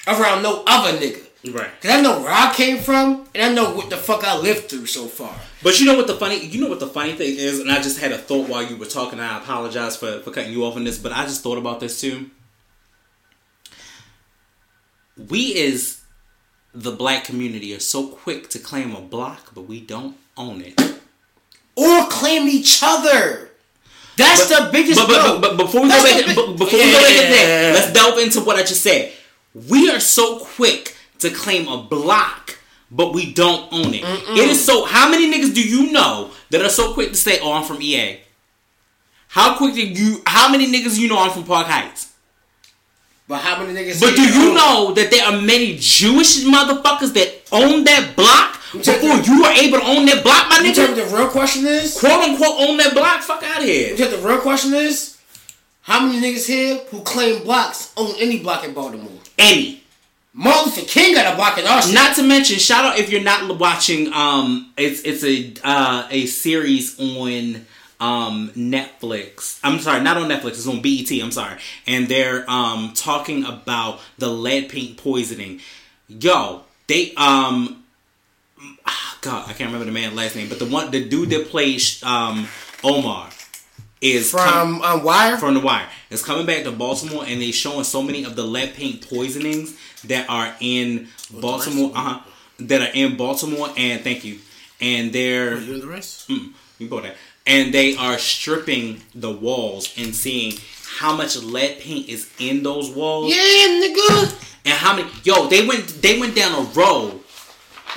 around 0.07 0.43
no 0.43 0.63
other 0.67 0.97
nigga. 0.97 1.21
Right. 1.53 1.69
Cause 1.79 1.91
I 1.91 2.01
know 2.01 2.21
where 2.21 2.31
I 2.31 2.51
came 2.55 2.79
from 2.79 3.27
and 3.35 3.43
I 3.43 3.53
know 3.53 3.75
what 3.75 3.91
the 3.91 3.97
fuck 3.97 4.23
I 4.23 4.35
lived 4.35 4.67
through 4.67 4.87
so 4.87 5.05
far. 5.05 5.35
But 5.61 5.79
you 5.79 5.85
know 5.85 5.95
what 5.95 6.07
the 6.07 6.15
funny 6.15 6.43
you 6.43 6.59
know 6.59 6.69
what 6.69 6.79
the 6.79 6.87
funny 6.87 7.13
thing 7.13 7.35
is, 7.37 7.59
and 7.59 7.71
I 7.71 7.75
just 7.83 7.99
had 7.99 8.11
a 8.11 8.17
thought 8.17 8.49
while 8.49 8.63
you 8.63 8.77
were 8.77 8.87
talking, 8.87 9.19
I 9.19 9.37
apologize 9.37 9.95
for, 9.95 10.21
for 10.21 10.31
cutting 10.31 10.51
you 10.51 10.65
off 10.65 10.75
on 10.75 10.85
this, 10.85 10.97
but 10.97 11.11
I 11.11 11.25
just 11.25 11.43
thought 11.43 11.59
about 11.59 11.79
this 11.79 12.01
too 12.01 12.31
we 15.17 15.57
as 15.65 16.01
the 16.73 16.91
black 16.91 17.23
community 17.23 17.73
are 17.73 17.79
so 17.79 18.07
quick 18.07 18.49
to 18.49 18.59
claim 18.59 18.95
a 18.95 19.01
block, 19.01 19.53
but 19.53 19.61
we 19.61 19.79
don't 19.79 20.17
own 20.37 20.61
it. 20.61 20.79
Or 21.75 22.07
claim 22.07 22.47
each 22.47 22.81
other. 22.83 23.49
That's 24.17 24.49
but, 24.49 24.65
the 24.65 24.71
biggest. 24.71 24.99
But, 24.99 25.07
but, 25.07 25.41
but, 25.41 25.57
but 25.57 25.65
before 25.65 25.81
we 25.81 25.89
That's 25.89 26.03
go 26.03 26.47
back, 26.47 26.57
before 26.57 26.79
yeah. 26.79 26.85
we 26.85 26.91
go 26.91 26.99
back 26.99 27.11
at 27.11 27.29
that, 27.29 27.71
let's 27.73 27.93
delve 27.93 28.19
into 28.19 28.41
what 28.41 28.55
I 28.57 28.61
just 28.61 28.81
said. 28.81 29.11
We 29.53 29.89
are 29.89 29.99
so 29.99 30.39
quick 30.39 30.95
to 31.19 31.29
claim 31.29 31.67
a 31.67 31.83
block, 31.83 32.57
but 32.91 33.13
we 33.13 33.33
don't 33.33 33.71
own 33.73 33.93
it. 33.93 34.03
Mm-mm. 34.03 34.37
It 34.37 34.49
is 34.49 34.63
so. 34.63 34.85
How 34.85 35.09
many 35.09 35.31
niggas 35.31 35.53
do 35.53 35.61
you 35.61 35.91
know 35.91 36.31
that 36.49 36.61
are 36.61 36.69
so 36.69 36.93
quick 36.93 37.09
to 37.09 37.17
say, 37.17 37.39
"Oh, 37.41 37.51
I'm 37.53 37.63
from 37.63 37.81
EA"? 37.81 38.21
How 39.29 39.57
quick 39.57 39.75
did 39.75 39.97
you? 39.97 40.21
How 40.25 40.49
many 40.49 40.71
niggas 40.71 40.97
you 40.97 41.09
know 41.09 41.19
I'm 41.19 41.31
from 41.31 41.43
Park 41.43 41.67
Heights? 41.67 42.13
But 43.27 43.41
how 43.41 43.61
many 43.61 43.73
niggas? 43.77 43.99
But 43.99 44.15
do 44.15 44.21
you 44.21 44.53
know 44.53 44.93
that 44.93 45.09
there 45.09 45.25
are 45.25 45.41
many 45.41 45.77
Jewish 45.79 46.43
motherfuckers 46.43 47.13
that 47.13 47.41
own 47.51 47.83
that 47.85 48.15
block 48.15 48.61
before 48.71 49.17
you 49.17 49.41
were 49.41 49.49
able 49.49 49.79
to 49.79 49.85
own 49.85 50.05
that 50.05 50.23
block, 50.23 50.47
my 50.49 50.57
nigga? 50.59 50.89
You 50.89 50.95
the 50.95 51.15
real 51.15 51.29
question 51.29 51.65
is? 51.65 51.97
Quote 51.97 52.11
unquote 52.11 52.69
own 52.69 52.77
that 52.77 52.93
block? 52.93 53.21
Fuck 53.21 53.43
out 53.43 53.59
of 53.59 53.63
here. 53.63 53.95
You 53.95 54.09
the 54.09 54.17
real 54.17 54.39
question 54.39 54.73
is? 54.73 55.17
How 55.81 56.05
many 56.05 56.19
niggas 56.19 56.47
here 56.47 56.77
who 56.89 57.01
claim 57.01 57.43
blocks 57.43 57.93
own 57.97 58.13
any 58.19 58.39
block 58.39 58.63
in 58.63 58.73
Baltimore? 58.73 59.11
Any. 59.37 59.81
Martin 60.33 60.65
Luther 60.65 60.85
King 60.85 61.15
got 61.15 61.33
a 61.33 61.35
block 61.35 61.57
in 61.57 61.65
our 61.65 61.81
Not 61.93 62.15
to 62.17 62.23
mention, 62.23 62.59
shout 62.59 62.83
out 62.83 62.99
if 62.99 63.09
you're 63.09 63.23
not 63.23 63.57
watching. 63.57 64.11
Um, 64.11 64.73
it's 64.77 65.01
it's 65.01 65.23
a 65.23 65.53
uh, 65.63 66.07
a 66.11 66.25
series 66.25 66.99
on 66.99 67.65
um, 68.05 68.49
Netflix. 68.55 69.59
I'm 69.63 69.79
sorry, 69.79 70.01
not 70.01 70.17
on 70.17 70.29
Netflix. 70.29 70.49
It's 70.51 70.67
on 70.67 70.81
BET. 70.81 71.11
I'm 71.11 71.31
sorry, 71.31 71.59
and 71.87 72.07
they're 72.07 72.49
um, 72.49 72.91
talking 72.93 73.43
about 73.43 73.99
the 74.19 74.29
lead 74.29 74.69
paint 74.69 74.97
poisoning. 74.97 75.59
Yo, 76.07 76.63
they 76.87 77.13
um, 77.15 77.83
ah, 78.85 79.17
God, 79.21 79.49
I 79.49 79.53
can't 79.53 79.71
remember 79.71 79.85
the 79.85 79.91
man's 79.91 80.13
last 80.13 80.35
name, 80.35 80.49
but 80.49 80.59
the 80.59 80.65
one, 80.65 80.91
the 80.91 81.03
dude 81.03 81.31
that 81.31 81.47
plays 81.47 82.03
um, 82.03 82.47
Omar 82.83 83.29
is 84.01 84.29
from 84.29 84.81
com- 84.81 84.81
um, 84.83 85.03
Wire. 85.03 85.37
From 85.37 85.55
the 85.55 85.59
Wire, 85.59 85.87
is 86.11 86.23
coming 86.23 86.45
back 86.45 86.63
to 86.63 86.71
Baltimore, 86.71 87.23
and 87.25 87.41
they 87.41 87.51
showing 87.51 87.85
so 87.85 88.03
many 88.03 88.23
of 88.23 88.35
the 88.35 88.43
lead 88.43 88.75
paint 88.75 89.09
poisonings 89.09 89.75
that 90.03 90.29
are 90.29 90.55
in 90.59 91.07
Baltimore. 91.31 91.91
Uh 91.95 92.01
huh. 92.01 92.19
That 92.57 92.81
are 92.81 92.93
in 92.93 93.17
Baltimore, 93.17 93.67
and 93.75 94.01
thank 94.01 94.23
you. 94.23 94.39
And 94.79 95.11
they're. 95.11 95.55
Are 95.55 95.59
you 95.59 95.73
in 95.73 95.79
the 95.81 95.87
rest? 95.87 96.29
Mm, 96.29 96.53
you 96.77 96.87
go 96.87 97.01
there 97.01 97.15
and 97.45 97.73
they 97.73 97.95
are 97.95 98.17
stripping 98.17 99.01
the 99.13 99.31
walls 99.31 99.93
and 99.97 100.15
seeing 100.15 100.53
how 100.97 101.15
much 101.15 101.37
lead 101.37 101.79
paint 101.79 102.09
is 102.09 102.31
in 102.39 102.63
those 102.63 102.89
walls. 102.91 103.29
Yeah, 103.29 103.37
nigga. 103.37 104.51
And 104.65 104.73
how 104.73 104.95
many? 104.95 105.09
Yo, 105.23 105.47
they 105.47 105.67
went 105.67 105.87
they 106.01 106.19
went 106.19 106.35
down 106.35 106.53
a 106.53 106.69
row 106.69 107.19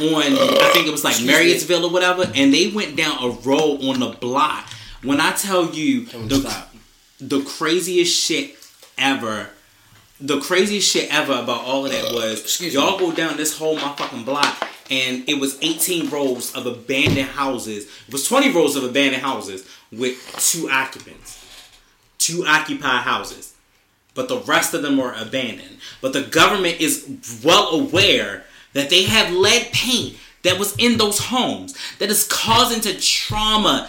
on 0.00 0.32
uh, 0.32 0.58
I 0.60 0.70
think 0.72 0.86
it 0.86 0.92
was 0.92 1.04
like 1.04 1.16
Marriottsville 1.16 1.84
or 1.84 1.90
whatever, 1.90 2.30
and 2.34 2.52
they 2.52 2.68
went 2.68 2.96
down 2.96 3.22
a 3.22 3.30
row 3.30 3.78
on 3.88 4.00
the 4.00 4.16
block. 4.20 4.68
When 5.02 5.20
I 5.20 5.32
tell 5.32 5.70
you 5.70 6.06
the 6.06 6.66
the 7.20 7.42
craziest 7.42 8.14
shit 8.14 8.56
ever. 8.96 9.50
The 10.20 10.40
craziest 10.40 10.90
shit 10.90 11.14
ever 11.14 11.32
about 11.32 11.62
all 11.64 11.86
of 11.86 11.92
that 11.92 12.12
was 12.12 12.60
y'all 12.60 12.98
go 12.98 13.12
down 13.12 13.36
this 13.36 13.56
whole 13.56 13.78
motherfucking 13.78 14.24
block 14.24 14.68
and 14.90 15.28
it 15.28 15.38
was 15.38 15.58
18 15.62 16.10
rows 16.10 16.54
of 16.54 16.66
abandoned 16.66 17.28
houses. 17.28 17.84
It 18.06 18.12
was 18.12 18.26
20 18.26 18.52
rows 18.52 18.76
of 18.76 18.84
abandoned 18.84 19.22
houses 19.22 19.68
with 19.92 20.16
two 20.38 20.68
occupants, 20.70 21.44
two 22.18 22.44
occupied 22.46 23.02
houses, 23.02 23.54
but 24.14 24.28
the 24.28 24.40
rest 24.40 24.74
of 24.74 24.82
them 24.82 24.96
were 24.96 25.12
abandoned. 25.12 25.78
But 26.00 26.12
the 26.12 26.22
government 26.22 26.80
is 26.80 27.40
well 27.44 27.68
aware 27.68 28.44
that 28.72 28.90
they 28.90 29.04
have 29.04 29.32
lead 29.32 29.70
paint 29.72 30.16
that 30.42 30.58
was 30.58 30.76
in 30.76 30.98
those 30.98 31.18
homes 31.18 31.76
that 31.98 32.10
is 32.10 32.26
causing 32.26 32.80
to 32.82 33.00
trauma, 33.00 33.88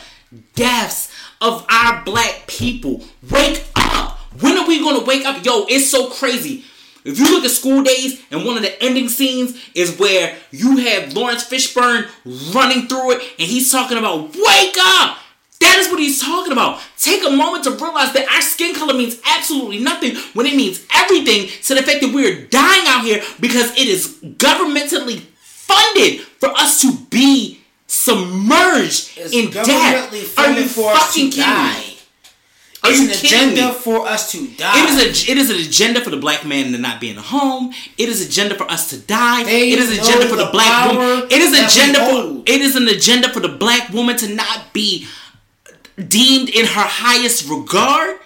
deaths 0.56 1.12
of 1.42 1.66
our 1.70 2.04
black 2.04 2.46
people. 2.48 3.04
Wake 3.30 3.66
up! 3.76 4.18
When 4.40 4.58
are 4.58 4.68
we 4.68 4.80
gonna 4.80 5.04
wake 5.04 5.26
up? 5.26 5.44
Yo, 5.44 5.66
it's 5.68 5.90
so 5.90 6.10
crazy. 6.10 6.66
If 7.06 7.18
you 7.20 7.26
look 7.26 7.46
at 7.46 7.52
School 7.52 7.84
Daze, 7.84 8.22
and 8.32 8.46
one 8.46 8.58
of 8.58 8.64
the 8.64 8.82
ending 8.84 9.10
scenes 9.10 9.58
is 9.74 9.98
where 9.98 10.36
you 10.52 10.78
have 10.78 11.14
Laurence 11.14 11.48
Fishburne 11.48 12.08
running 12.54 12.88
through 12.88 13.12
it, 13.12 13.22
and 13.40 13.48
he's 13.48 13.72
talking 13.72 13.98
about 13.98 14.36
wake 14.36 14.76
up. 14.80 15.18
That 15.62 15.78
is 15.80 15.90
what 15.90 16.00
he's 16.00 16.22
talking 16.22 16.54
about. 16.54 16.82
Take 16.98 17.26
a 17.26 17.30
moment 17.30 17.66
to 17.66 17.72
realize 17.72 18.14
that 18.14 18.28
our 18.34 18.42
skin 18.42 18.74
color 18.74 18.94
means 18.94 19.20
absolutely 19.26 19.80
nothing 19.80 20.16
when 20.34 20.46
it 20.46 20.56
means 20.56 20.86
everything 20.96 21.50
to 21.64 21.76
the 21.76 21.84
fact 21.84 22.02
that 22.02 22.14
we're 22.14 22.46
dying 22.48 22.84
out 22.88 23.04
here 23.04 23.22
because 23.40 23.72
it 23.72 23.88
is 23.88 24.20
governmentally 24.38 25.20
funded 25.42 26.22
for 26.22 26.50
us 26.50 26.82
to 26.82 26.94
be 27.10 27.60
submerged 27.88 29.18
it's 29.18 29.34
in 29.34 29.52
death. 29.52 30.38
Are 30.38 30.52
you 30.52 30.66
fucking 30.66 31.32
kidding 31.32 31.82
me? 31.82 31.89
Are 32.84 32.92
it's 32.92 33.00
an 33.02 33.10
agenda 33.10 33.74
for 33.74 34.08
us 34.08 34.32
to 34.32 34.48
die. 34.48 34.84
It 34.84 34.90
is 34.90 35.28
a 35.28 35.32
it 35.32 35.38
is 35.38 35.50
an 35.50 35.58
agenda 35.58 36.00
for 36.02 36.12
the 36.12 36.18
black 36.18 36.46
man 36.46 36.72
to 36.72 36.78
not 36.78 37.02
be 37.02 37.10
in 37.10 37.18
the 37.18 37.22
home. 37.22 37.74
It 37.98 38.08
is 38.08 38.22
an 38.22 38.28
agenda 38.28 38.56
for 38.56 38.70
us 38.72 38.90
to 38.92 38.98
die. 38.98 39.44
They 39.44 39.72
it 39.72 39.80
is 39.80 39.92
agenda 40.00 40.28
for 40.28 40.38
the, 40.38 40.46
the 40.46 40.52
black 40.52 40.92
woman. 40.96 41.28
It 41.30 41.42
is 41.42 41.52
agenda 41.52 42.00
for 42.00 42.44
it 42.46 42.62
is 42.62 42.76
an 42.76 42.88
agenda 42.88 43.30
for 43.34 43.42
the 43.42 43.50
black 43.50 43.90
woman 43.92 44.16
to 44.18 44.34
not 44.34 44.72
be 44.72 45.08
deemed 46.08 46.50
in 46.50 46.66
her 46.66 46.88
highest 46.88 47.50
regard. 47.50 48.20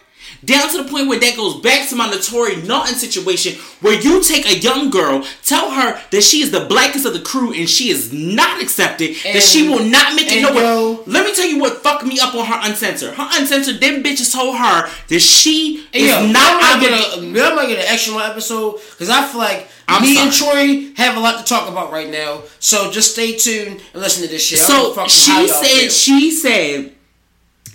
Down 0.46 0.70
to 0.70 0.84
the 0.84 0.90
point 0.90 1.08
where 1.08 1.20
that 1.20 1.36
goes 1.36 1.60
back 1.62 1.88
to 1.90 1.96
my 1.96 2.08
Naturi 2.08 2.66
Naughton 2.68 2.96
situation, 2.96 3.54
where 3.82 4.00
you 4.00 4.22
take 4.24 4.46
a 4.46 4.58
young 4.60 4.90
girl, 4.90 5.26
tell 5.44 5.72
her 5.72 6.02
that 6.12 6.22
she 6.24 6.42
is 6.42 6.52
the 6.52 6.66
blackest 6.66 7.06
of 7.06 7.14
the 7.14 7.20
crew, 7.22 7.54
and 7.54 7.70
she 7.70 7.90
is 7.90 8.12
not 8.14 8.62
accepted, 8.62 9.16
And- 9.26 9.36
that 9.36 9.44
she 9.44 9.68
will 9.70 9.84
not 9.84 10.16
make 10.16 10.32
it 10.32 10.42
nowhere. 10.42 10.64
yo- 10.64 11.04
Let 11.08 11.26
me 11.26 11.34
tell 11.34 11.48
you 11.48 11.60
what 11.60 11.82
fucked 11.84 12.06
me 12.06 12.20
up 12.20 12.34
on 12.36 12.46
her 12.46 12.60
uncensored. 12.64 13.14
Her 13.16 13.28
uncensored, 13.34 13.80
them 13.82 14.04
bitches 14.04 14.32
told 14.34 14.58
her 14.58 14.90
that 15.10 15.20
she 15.20 15.86
is 15.94 16.10
yo, 16.10 16.26
not 16.28 16.62
I'm 16.64 16.80
gonna 16.82 16.92
get 16.98 17.14
a, 17.18 17.18
I'm 17.22 17.34
gonna 17.56 17.68
get 17.68 17.80
an 17.80 17.86
extra 17.88 18.18
episode 18.18 18.80
because 18.92 19.10
I 19.10 19.26
feel 19.28 19.40
like 19.40 19.68
I'm 19.88 20.02
me 20.02 20.18
and. 20.18 20.32
Troy 20.34 20.92
have 20.96 21.18
a 21.18 21.20
lot 21.20 21.38
to 21.40 21.46
talk 21.46 21.70
about 21.70 21.92
right 21.92 22.10
now. 22.10 22.42
So 22.60 22.90
just 22.92 23.12
stay 23.14 23.36
tuned 23.38 23.82
and 23.94 24.02
listen 24.02 24.24
to 24.24 24.30
this 24.30 24.46
shit. 24.46 24.60
So 24.60 24.74
give 24.90 24.92
a 24.92 24.96
fuck 24.96 25.04
how 25.04 25.08
she 25.08 25.48
said 25.48 25.64
feel. 25.66 25.90
she 25.90 26.32
said 26.32 26.92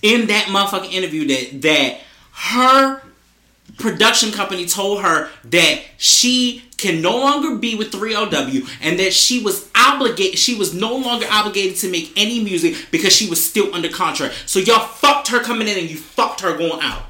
in 0.02 0.26
that 0.28 0.44
motherfucking 0.46 0.92
interview 0.92 1.26
that 1.28 1.62
that 1.62 2.00
her 2.38 3.02
production 3.78 4.32
company 4.32 4.64
told 4.64 5.02
her 5.02 5.28
that 5.44 5.82
she 5.96 6.64
can 6.76 7.02
no 7.02 7.16
longer 7.18 7.56
be 7.56 7.74
with 7.74 7.90
3LW 7.90 8.68
and 8.80 8.98
that 8.98 9.12
she 9.12 9.42
was 9.42 9.68
obligated 9.74 10.38
she 10.38 10.54
was 10.54 10.72
no 10.72 10.96
longer 10.96 11.26
obligated 11.30 11.76
to 11.76 11.90
make 11.90 12.12
any 12.16 12.42
music 12.42 12.76
because 12.92 13.12
she 13.12 13.28
was 13.28 13.44
still 13.44 13.74
under 13.74 13.88
contract. 13.88 14.34
So 14.46 14.60
y'all 14.60 14.86
fucked 14.86 15.28
her 15.28 15.40
coming 15.40 15.66
in 15.66 15.78
and 15.78 15.90
you 15.90 15.96
fucked 15.96 16.40
her 16.40 16.56
going 16.56 16.80
out. 16.80 17.02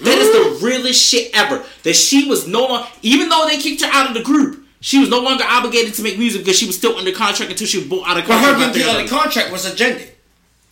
That 0.00 0.18
is 0.18 0.60
the 0.60 0.66
realest 0.66 1.00
shit 1.00 1.30
ever. 1.34 1.64
That 1.82 1.94
she 1.94 2.28
was 2.28 2.46
no 2.46 2.66
longer, 2.66 2.88
even 3.02 3.28
though 3.28 3.46
they 3.48 3.58
kicked 3.58 3.82
her 3.82 3.90
out 3.92 4.08
of 4.08 4.14
the 4.14 4.22
group, 4.22 4.64
she 4.80 4.98
was 5.00 5.08
no 5.08 5.20
longer 5.20 5.44
obligated 5.44 5.94
to 5.94 6.02
make 6.02 6.18
music 6.18 6.42
because 6.42 6.58
she 6.58 6.66
was 6.66 6.76
still 6.76 6.96
under 6.96 7.12
contract 7.12 7.50
until 7.50 7.66
she 7.66 7.78
was 7.78 7.86
bought 7.88 8.06
out 8.06 8.18
of 8.18 8.24
contract. 8.24 8.58
But 8.58 8.64
her 8.64 8.72
by 8.72 8.78
getting 8.78 8.94
out 8.94 9.04
of 9.04 9.10
contract 9.10 9.50
was 9.50 9.64
agenda, 9.64 10.04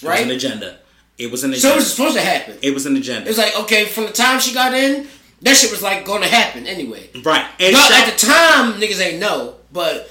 right? 0.03 0.21
It 0.21 0.27
was 0.27 0.45
an 0.45 0.53
agenda. 0.53 0.79
It 1.19 1.31
was 1.31 1.45
an 1.45 1.51
agenda. 1.51 1.69
So 1.69 1.73
it 1.73 1.77
was 1.77 1.95
supposed 1.95 2.15
to 2.17 2.23
happen. 2.23 2.57
It 2.63 2.73
was 2.75 2.87
an 2.87 2.97
agenda. 2.97 3.27
It 3.27 3.29
was 3.29 3.39
like 3.39 3.59
okay, 3.61 3.85
from 3.85 4.07
the 4.07 4.13
time 4.13 4.41
she 4.41 4.53
got 4.55 4.75
in, 4.75 5.07
that 5.43 5.57
shit 5.57 5.71
was 5.71 5.83
like 5.83 6.05
going 6.05 6.23
to 6.23 6.29
happen 6.29 6.67
anyway. 6.67 7.11
right. 7.25 7.47
And, 7.61 7.73
But 7.75 7.81
Sha- 7.89 7.95
at 8.03 8.13
the 8.13 8.27
time, 8.27 8.81
niggas 8.81 9.01
ain't 9.01 9.21
know. 9.21 9.57
But 9.73 10.11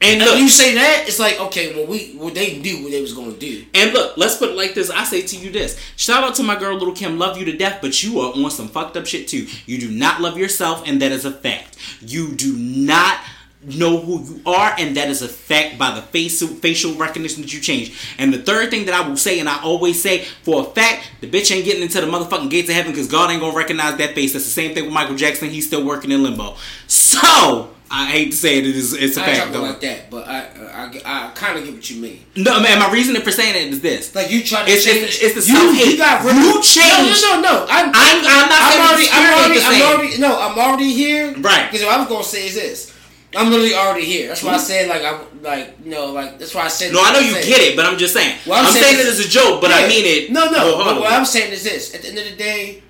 and 0.00 0.20
look, 0.20 0.38
you 0.38 0.48
say 0.48 0.74
that, 0.74 1.04
it's 1.08 1.18
like 1.18 1.40
okay, 1.40 1.74
well 1.74 1.86
we 1.86 2.14
well 2.16 2.32
they 2.32 2.58
knew 2.60 2.82
what 2.84 2.92
they 2.92 3.00
was 3.00 3.12
gonna 3.14 3.32
do. 3.32 3.64
and 3.74 3.92
look, 3.92 4.16
let's 4.16 4.36
put 4.36 4.50
it 4.50 4.56
like 4.56 4.74
this. 4.74 4.90
I 4.90 5.02
say 5.04 5.22
to 5.22 5.36
you 5.36 5.50
this. 5.50 5.76
Shout 5.96 6.22
out 6.22 6.34
to 6.36 6.42
my 6.44 6.56
girl 6.58 6.74
Little 6.78 6.94
Kim, 6.94 7.18
love 7.18 7.36
you 7.36 7.44
to 7.46 7.56
death, 7.56 7.78
but 7.82 8.00
you 8.02 8.20
are 8.20 8.32
on 8.32 8.50
some 8.50 8.68
fucked 8.68 8.96
up 8.96 9.06
shit 9.06 9.26
too. 9.28 9.46
You 9.66 9.78
do 9.78 9.90
not 9.90 10.20
love 10.20 10.38
yourself, 10.38 10.84
and 10.86 11.02
that 11.02 11.10
is 11.10 11.24
a 11.24 11.32
fact. 11.32 11.76
You 12.00 12.32
do 12.36 12.56
not 12.56 13.18
know 13.62 13.98
who 14.00 14.22
you 14.24 14.40
are, 14.46 14.74
and 14.78 14.96
that 14.96 15.08
is 15.08 15.20
a 15.20 15.28
fact 15.28 15.78
by 15.78 15.92
the 15.94 16.00
facial 16.02 16.46
facial 16.48 16.94
recognition 16.94 17.42
that 17.42 17.52
you 17.52 17.60
change. 17.60 17.98
And 18.18 18.32
the 18.32 18.38
third 18.38 18.70
thing 18.70 18.86
that 18.86 18.94
I 18.94 19.06
will 19.08 19.16
say, 19.16 19.40
and 19.40 19.48
I 19.48 19.60
always 19.62 20.00
say 20.00 20.24
for 20.44 20.60
a 20.62 20.64
fact, 20.64 21.10
the 21.20 21.28
bitch 21.28 21.54
ain't 21.54 21.64
getting 21.64 21.82
into 21.82 22.00
the 22.00 22.06
motherfucking 22.06 22.50
gates 22.50 22.68
of 22.68 22.76
heaven 22.76 22.92
because 22.92 23.08
God 23.08 23.30
ain't 23.30 23.40
gonna 23.40 23.56
recognize 23.56 23.96
that 23.98 24.14
face. 24.14 24.32
That's 24.32 24.44
the 24.44 24.50
same 24.50 24.74
thing 24.74 24.84
with 24.84 24.92
Michael 24.94 25.16
Jackson. 25.16 25.50
He's 25.50 25.66
still 25.66 25.84
working 25.84 26.12
in 26.12 26.22
limbo. 26.22 26.54
So 26.86 27.70
I 27.90 28.06
hate 28.06 28.30
to 28.32 28.36
say 28.36 28.58
it, 28.58 28.66
it 28.66 28.76
is 28.76 28.92
it's 28.92 29.16
a 29.16 29.22
I 29.22 29.24
fact. 29.24 29.52
though. 29.52 29.62
like 29.62 29.80
that, 29.80 30.10
but 30.10 30.28
I 30.28 30.40
I, 30.72 30.90
I 31.04 31.30
kind 31.34 31.58
of 31.58 31.64
get 31.64 31.74
what 31.74 31.90
you 31.90 32.00
mean. 32.00 32.24
No, 32.36 32.60
man. 32.60 32.78
My 32.78 32.92
reasoning 32.92 33.22
for 33.22 33.32
saying 33.32 33.56
it 33.56 33.72
is 33.72 33.80
this. 33.80 34.14
Like 34.14 34.30
you 34.30 34.44
try 34.44 34.64
to 34.64 34.70
It's- 34.70 34.84
change. 34.84 34.98
it's- 34.98 35.36
it's 35.36 35.46
the 35.46 35.52
you, 35.52 35.70
you 35.72 35.96
got 35.98 36.24
rid 36.24 36.36
You 36.36 36.62
changed. 36.62 37.22
No, 37.22 37.36
no, 37.36 37.40
no, 37.40 37.42
no. 37.42 37.66
I'm, 37.68 37.86
I'm- 37.86 38.24
I'm 38.24 38.48
not 38.48 38.72
saying 38.72 38.86
already. 38.86 39.08
I'm 39.10 39.34
already. 39.34 39.60
I'm 39.64 39.96
already. 39.98 40.18
No, 40.18 40.40
I'm 40.40 40.58
already 40.58 40.92
here. 40.92 41.34
Right. 41.38 41.70
Because 41.70 41.84
what 41.84 41.94
I 41.94 41.98
was 41.98 42.08
gonna 42.08 42.24
say 42.24 42.46
is 42.46 42.54
this. 42.54 42.94
I'm 43.36 43.50
literally 43.50 43.74
already 43.74 44.06
here. 44.06 44.28
That's 44.28 44.42
why 44.42 44.54
I 44.54 44.58
said 44.58 44.88
like 44.88 45.02
I'm 45.02 45.42
like 45.42 45.76
you 45.84 45.90
know 45.90 46.12
like 46.12 46.38
that's 46.38 46.54
why 46.54 46.62
I 46.62 46.68
said. 46.68 46.92
No, 46.92 47.02
I 47.02 47.12
know 47.12 47.18
you 47.20 47.34
get 47.34 47.60
it, 47.60 47.76
but 47.76 47.84
I'm 47.84 47.98
just 47.98 48.14
saying. 48.14 48.38
What 48.46 48.60
I'm 48.60 48.66
I'm, 48.66 48.72
saying 48.72 48.84
saying, 48.84 48.98
is- 49.00 49.18
it 49.20 49.20
as 49.20 49.26
a 49.26 49.28
joke, 49.28 49.60
but 49.60 49.70
I 49.70 49.86
mean 49.86 50.04
it. 50.06 50.32
No, 50.32 50.50
no. 50.50 50.76
What 51.00 51.12
I'm 51.12 51.26
saying 51.26 51.52
is 51.52 51.62
this: 51.64 51.94
at 51.94 52.02
the 52.02 52.08
end 52.08 52.18
of 52.18 52.24
the 52.24 52.36
day, 52.36 52.82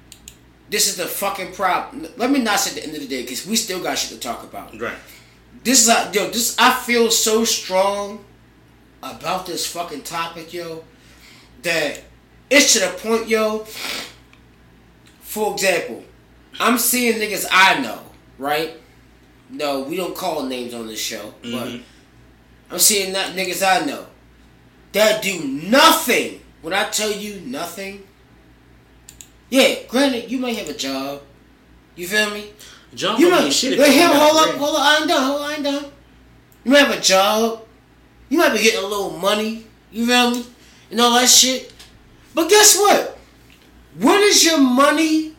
this 0.70 0.86
is 0.86 0.96
the 0.96 1.06
fucking 1.06 1.52
problem. 1.54 2.06
Let 2.16 2.30
me 2.30 2.40
not 2.40 2.60
say 2.60 2.70
at 2.70 2.76
the 2.76 2.86
end 2.86 2.94
of 2.96 3.02
the 3.02 3.08
day 3.08 3.22
because 3.22 3.46
we 3.46 3.56
still 3.56 3.82
got 3.82 3.98
shit 3.98 4.10
to 4.10 4.18
talk 4.20 4.44
about. 4.44 4.78
Right. 4.80 4.94
This 5.64 5.82
is 5.82 5.88
a, 5.88 6.10
yo. 6.14 6.28
This 6.30 6.56
I 6.58 6.72
feel 6.72 7.10
so 7.10 7.44
strong 7.44 8.24
about 9.02 9.46
this 9.46 9.66
fucking 9.66 10.02
topic, 10.02 10.52
yo, 10.54 10.84
that 11.62 12.00
it's 12.48 12.74
to 12.74 12.80
the 12.80 12.96
point, 12.98 13.28
yo. 13.28 13.66
For 15.20 15.52
example, 15.52 16.04
I'm 16.60 16.78
seeing 16.78 17.14
niggas 17.14 17.46
I 17.50 17.80
know, 17.80 18.00
right? 18.38 18.74
No, 19.50 19.80
we 19.80 19.96
don't 19.96 20.14
call 20.14 20.42
names 20.44 20.74
on 20.74 20.86
this 20.86 21.00
show, 21.00 21.32
but 21.42 21.68
Mhm. 21.68 21.82
I'm 22.70 22.78
seeing 22.78 23.12
that 23.14 23.34
niggas 23.34 23.62
I 23.66 23.84
know 23.86 24.06
that 24.92 25.22
do 25.22 25.40
nothing. 25.44 26.40
When 26.60 26.74
I 26.74 26.84
tell 26.90 27.10
you 27.10 27.40
nothing, 27.46 28.02
yeah, 29.48 29.76
granted, 29.88 30.30
you 30.30 30.38
might 30.38 30.56
have 30.56 30.68
a 30.68 30.74
job. 30.74 31.22
You 31.96 32.06
feel 32.06 32.30
me? 32.30 32.50
John 32.94 33.20
You 33.20 33.30
might. 33.30 33.52
shit 33.52 33.78
Wait, 33.78 33.92
here, 33.92 34.08
hold 34.08 34.36
up, 34.48 34.54
hold 34.56 34.76
up. 34.76 34.82
I 34.82 34.96
ain't 34.98 35.08
done. 35.08 35.22
Hold 35.22 35.40
on, 35.42 35.50
I 35.50 35.54
ain't 35.54 35.64
done. 35.64 35.84
You 36.64 36.72
might 36.72 36.86
have 36.86 36.98
a 36.98 37.00
job. 37.00 37.62
You 38.28 38.38
might 38.38 38.52
be 38.52 38.62
getting 38.62 38.82
a 38.82 38.86
little 38.86 39.10
money. 39.10 39.66
You 39.92 40.06
feel 40.06 40.30
me? 40.32 40.44
And 40.90 41.00
all 41.00 41.14
that 41.14 41.28
shit. 41.28 41.72
But 42.34 42.48
guess 42.48 42.76
what? 42.76 43.18
What 43.98 44.20
is 44.22 44.44
your 44.44 44.58
money? 44.58 45.34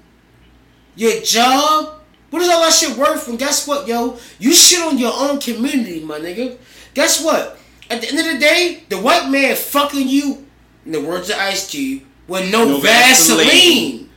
Your 0.96 1.22
job? 1.22 1.99
What 2.30 2.42
is 2.42 2.50
all 2.50 2.62
that 2.62 2.74
shit 2.74 2.98
worth? 2.98 3.28
And 3.28 3.40
guess 3.40 3.68
what, 3.68 3.88
yo? 3.88 4.18
You 4.38 4.54
shit 4.54 4.82
on 4.82 4.98
your 4.98 5.14
own 5.16 5.40
community, 5.40 6.04
my 6.04 6.20
nigga. 6.20 6.58
Guess 6.94 7.24
what? 7.24 7.58
At 7.90 8.02
the 8.02 8.10
end 8.10 8.20
of 8.20 8.26
the 8.26 8.38
day, 8.38 8.84
the 8.90 9.00
white 9.00 9.30
man 9.30 9.56
fucking 9.56 10.08
you, 10.08 10.46
in 10.86 10.92
the 10.92 11.02
words 11.02 11.30
of 11.30 11.38
Ice 11.38 11.70
Cube, 11.70 12.04
with 12.28 12.52
no, 12.52 12.66
No 12.66 12.80
Vaseline. 12.80 13.48
Vaseline. 13.48 14.10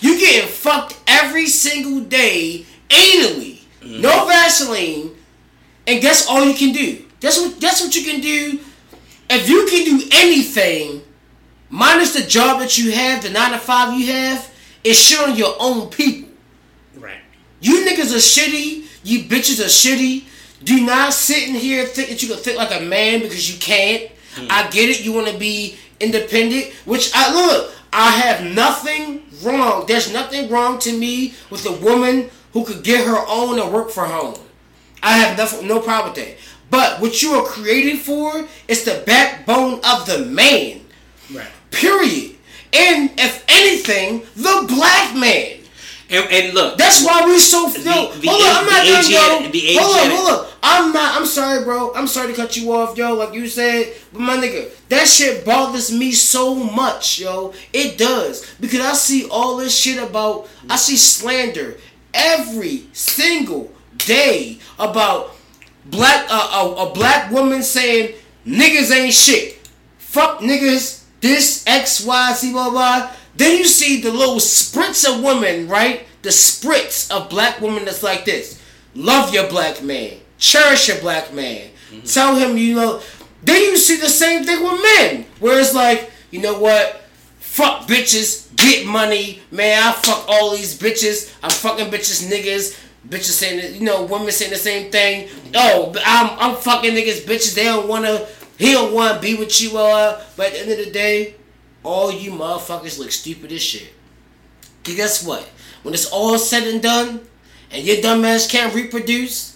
You 0.00 0.18
getting 0.18 0.48
fucked 0.48 0.98
every 1.06 1.46
single 1.46 2.00
day 2.00 2.64
anally. 2.88 3.60
Mm-hmm. 3.80 4.00
No 4.00 4.26
Vaseline. 4.26 5.14
And 5.86 6.00
guess 6.00 6.26
all 6.28 6.44
you 6.44 6.54
can 6.54 6.72
do? 6.72 7.04
Guess 7.20 7.38
what 7.38 7.60
guess 7.60 7.82
what 7.82 7.94
you 7.96 8.04
can 8.04 8.20
do? 8.20 8.60
If 9.30 9.48
you 9.48 9.66
can 9.68 9.84
do 9.84 10.08
anything, 10.12 11.02
minus 11.68 12.14
the 12.14 12.26
job 12.26 12.60
that 12.60 12.78
you 12.78 12.92
have, 12.92 13.22
the 13.22 13.30
nine 13.30 13.52
to 13.52 13.58
five 13.58 13.98
you 13.98 14.06
have, 14.12 14.50
it's 14.84 14.98
shit 14.98 15.18
on 15.18 15.36
your 15.36 15.54
own 15.58 15.90
people. 15.90 16.27
You 17.60 17.84
niggas 17.86 18.12
are 18.12 18.18
shitty. 18.18 18.86
You 19.04 19.20
bitches 19.20 19.60
are 19.60 19.68
shitty. 19.68 20.24
Do 20.64 20.84
not 20.84 21.12
sit 21.12 21.48
in 21.48 21.54
here 21.54 21.84
think 21.84 22.08
that 22.08 22.22
you 22.22 22.28
can 22.28 22.38
think 22.38 22.58
like 22.58 22.80
a 22.80 22.84
man 22.84 23.20
because 23.20 23.52
you 23.52 23.58
can't. 23.58 24.10
Hmm. 24.34 24.46
I 24.50 24.68
get 24.70 24.88
it. 24.90 25.04
You 25.04 25.12
want 25.12 25.28
to 25.28 25.38
be 25.38 25.76
independent, 26.00 26.72
which 26.84 27.10
I 27.14 27.32
look. 27.32 27.74
I 27.92 28.10
have 28.10 28.44
nothing 28.44 29.22
wrong. 29.42 29.86
There's 29.86 30.12
nothing 30.12 30.50
wrong 30.50 30.78
to 30.80 30.96
me 30.96 31.34
with 31.50 31.64
a 31.66 31.72
woman 31.72 32.30
who 32.52 32.64
could 32.64 32.82
get 32.82 33.06
her 33.06 33.24
own 33.28 33.58
and 33.58 33.72
work 33.72 33.90
for 33.90 34.04
home. 34.04 34.38
I 35.02 35.16
have 35.18 35.38
nothing, 35.38 35.66
no 35.66 35.80
problem 35.80 36.12
with 36.12 36.24
that. 36.24 36.36
But 36.70 37.00
what 37.00 37.22
you 37.22 37.32
are 37.32 37.44
created 37.44 38.00
for 38.00 38.46
is 38.66 38.84
the 38.84 39.02
backbone 39.06 39.80
of 39.84 40.06
the 40.06 40.26
man. 40.26 40.82
Right. 41.32 41.48
Period. 41.70 42.36
And 42.72 43.10
if 43.18 43.44
anything, 43.48 44.20
the 44.36 44.66
black 44.68 45.16
man. 45.16 45.57
And, 46.10 46.24
and 46.32 46.54
look. 46.54 46.78
That's 46.78 47.04
why 47.04 47.26
we 47.26 47.38
so 47.38 47.66
yo. 47.68 47.72
The- 47.72 47.82
hold 47.82 48.14
the 48.22 48.28
A- 48.28 48.50
I'm 48.50 48.66
not 48.66 48.86
done, 48.86 49.10
yo. 49.10 49.50
the 49.50 49.76
hold 49.78 49.96
up, 49.96 50.12
hold 50.12 50.28
up. 50.30 50.52
I'm 50.62 50.92
not. 50.92 51.20
I'm 51.20 51.26
sorry, 51.26 51.62
bro. 51.64 51.92
I'm 51.94 52.06
sorry 52.06 52.28
to 52.28 52.34
cut 52.34 52.56
you 52.56 52.72
off, 52.72 52.96
yo. 52.96 53.14
Like 53.14 53.34
you 53.34 53.46
said, 53.46 53.92
but 54.12 54.20
my 54.20 54.36
nigga, 54.36 54.70
that 54.88 55.06
shit 55.06 55.44
bothers 55.44 55.92
me 55.92 56.12
so 56.12 56.54
much, 56.54 57.18
yo. 57.18 57.52
It 57.72 57.98
does 57.98 58.46
because 58.58 58.80
I 58.80 58.94
see 58.94 59.28
all 59.28 59.56
this 59.58 59.78
shit 59.78 60.02
about. 60.02 60.48
I 60.70 60.76
see 60.76 60.96
slander 60.96 61.76
every 62.14 62.86
single 62.94 63.70
day 63.98 64.58
about 64.78 65.34
black 65.84 66.26
uh, 66.30 66.64
a, 66.76 66.86
a 66.88 66.92
black 66.94 67.30
woman 67.30 67.62
saying 67.62 68.14
niggas 68.46 68.90
ain't 68.94 69.12
shit. 69.14 69.58
Fuck 69.98 70.40
niggas. 70.40 71.04
This 71.20 71.64
X 71.66 72.04
Y 72.06 72.32
Z 72.34 72.52
blah 72.52 72.70
blah. 72.70 73.10
Then 73.38 73.56
you 73.56 73.66
see 73.66 74.00
the 74.00 74.10
little 74.10 74.36
spritz 74.36 75.08
of 75.08 75.22
women, 75.22 75.68
right? 75.68 76.06
The 76.22 76.30
spritz 76.30 77.08
of 77.10 77.30
black 77.30 77.60
women 77.60 77.84
that's 77.84 78.02
like 78.02 78.24
this. 78.24 78.60
Love 78.96 79.32
your 79.32 79.48
black 79.48 79.80
man. 79.80 80.18
Cherish 80.38 80.88
your 80.88 80.98
black 80.98 81.32
man. 81.32 81.70
Tell 82.04 82.34
him 82.34 82.56
you 82.56 82.74
know. 82.74 83.00
Then 83.44 83.62
you 83.62 83.76
see 83.76 83.96
the 83.96 84.08
same 84.08 84.44
thing 84.44 84.60
with 84.62 84.82
men, 84.82 85.24
where 85.38 85.60
it's 85.60 85.72
like, 85.72 86.10
you 86.32 86.40
know 86.40 86.58
what? 86.58 87.04
Fuck 87.38 87.86
bitches, 87.86 88.54
get 88.56 88.84
money, 88.84 89.40
man. 89.52 89.84
I 89.84 89.92
fuck 89.92 90.24
all 90.28 90.56
these 90.56 90.76
bitches. 90.76 91.32
I'm 91.40 91.50
fucking 91.50 91.92
bitches, 91.92 92.28
niggas. 92.28 92.76
Bitches 93.08 93.38
saying, 93.38 93.76
you 93.76 93.82
know, 93.82 94.02
women 94.02 94.32
saying 94.32 94.50
the 94.50 94.58
same 94.58 94.90
thing. 94.90 95.28
Oh, 95.54 95.94
I'm, 96.04 96.38
I'm 96.40 96.56
fucking 96.56 96.92
niggas, 96.92 97.20
bitches. 97.20 97.54
They 97.54 97.64
don't 97.64 97.86
wanna, 97.86 98.26
he 98.58 98.72
don't 98.72 98.92
wanna 98.92 99.20
be 99.20 99.36
with 99.36 99.60
you, 99.60 99.78
uh. 99.78 100.20
But 100.36 100.46
at 100.48 100.52
the 100.54 100.60
end 100.60 100.70
of 100.72 100.78
the 100.84 100.90
day, 100.90 101.36
all 101.88 102.12
you 102.12 102.32
motherfuckers 102.32 102.98
look 102.98 103.10
stupid 103.10 103.50
as 103.50 103.62
shit. 103.62 103.94
'Cause 104.84 104.94
guess 104.94 105.22
what? 105.22 105.48
When 105.82 105.94
it's 105.94 106.06
all 106.06 106.38
said 106.38 106.66
and 106.66 106.82
done, 106.82 107.20
and 107.70 107.84
your 107.84 108.00
dumb 108.00 108.24
ass 108.24 108.46
can't 108.46 108.74
reproduce, 108.74 109.54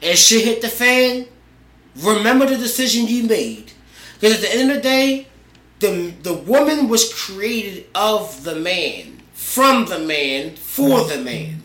and 0.00 0.18
shit 0.18 0.44
hit 0.44 0.62
the 0.62 0.68
fan, 0.68 1.26
remember 1.96 2.46
the 2.46 2.56
decision 2.56 3.08
you 3.08 3.24
made. 3.24 3.72
Because 4.14 4.36
at 4.36 4.42
the 4.42 4.54
end 4.54 4.70
of 4.70 4.76
the 4.76 4.82
day, 4.82 5.26
the 5.80 6.12
the 6.22 6.32
woman 6.32 6.88
was 6.88 7.12
created 7.12 7.86
of 7.94 8.44
the 8.44 8.54
man 8.54 9.22
from 9.34 9.86
the 9.86 9.98
man 9.98 10.54
for 10.56 11.04
the 11.04 11.18
man. 11.18 11.61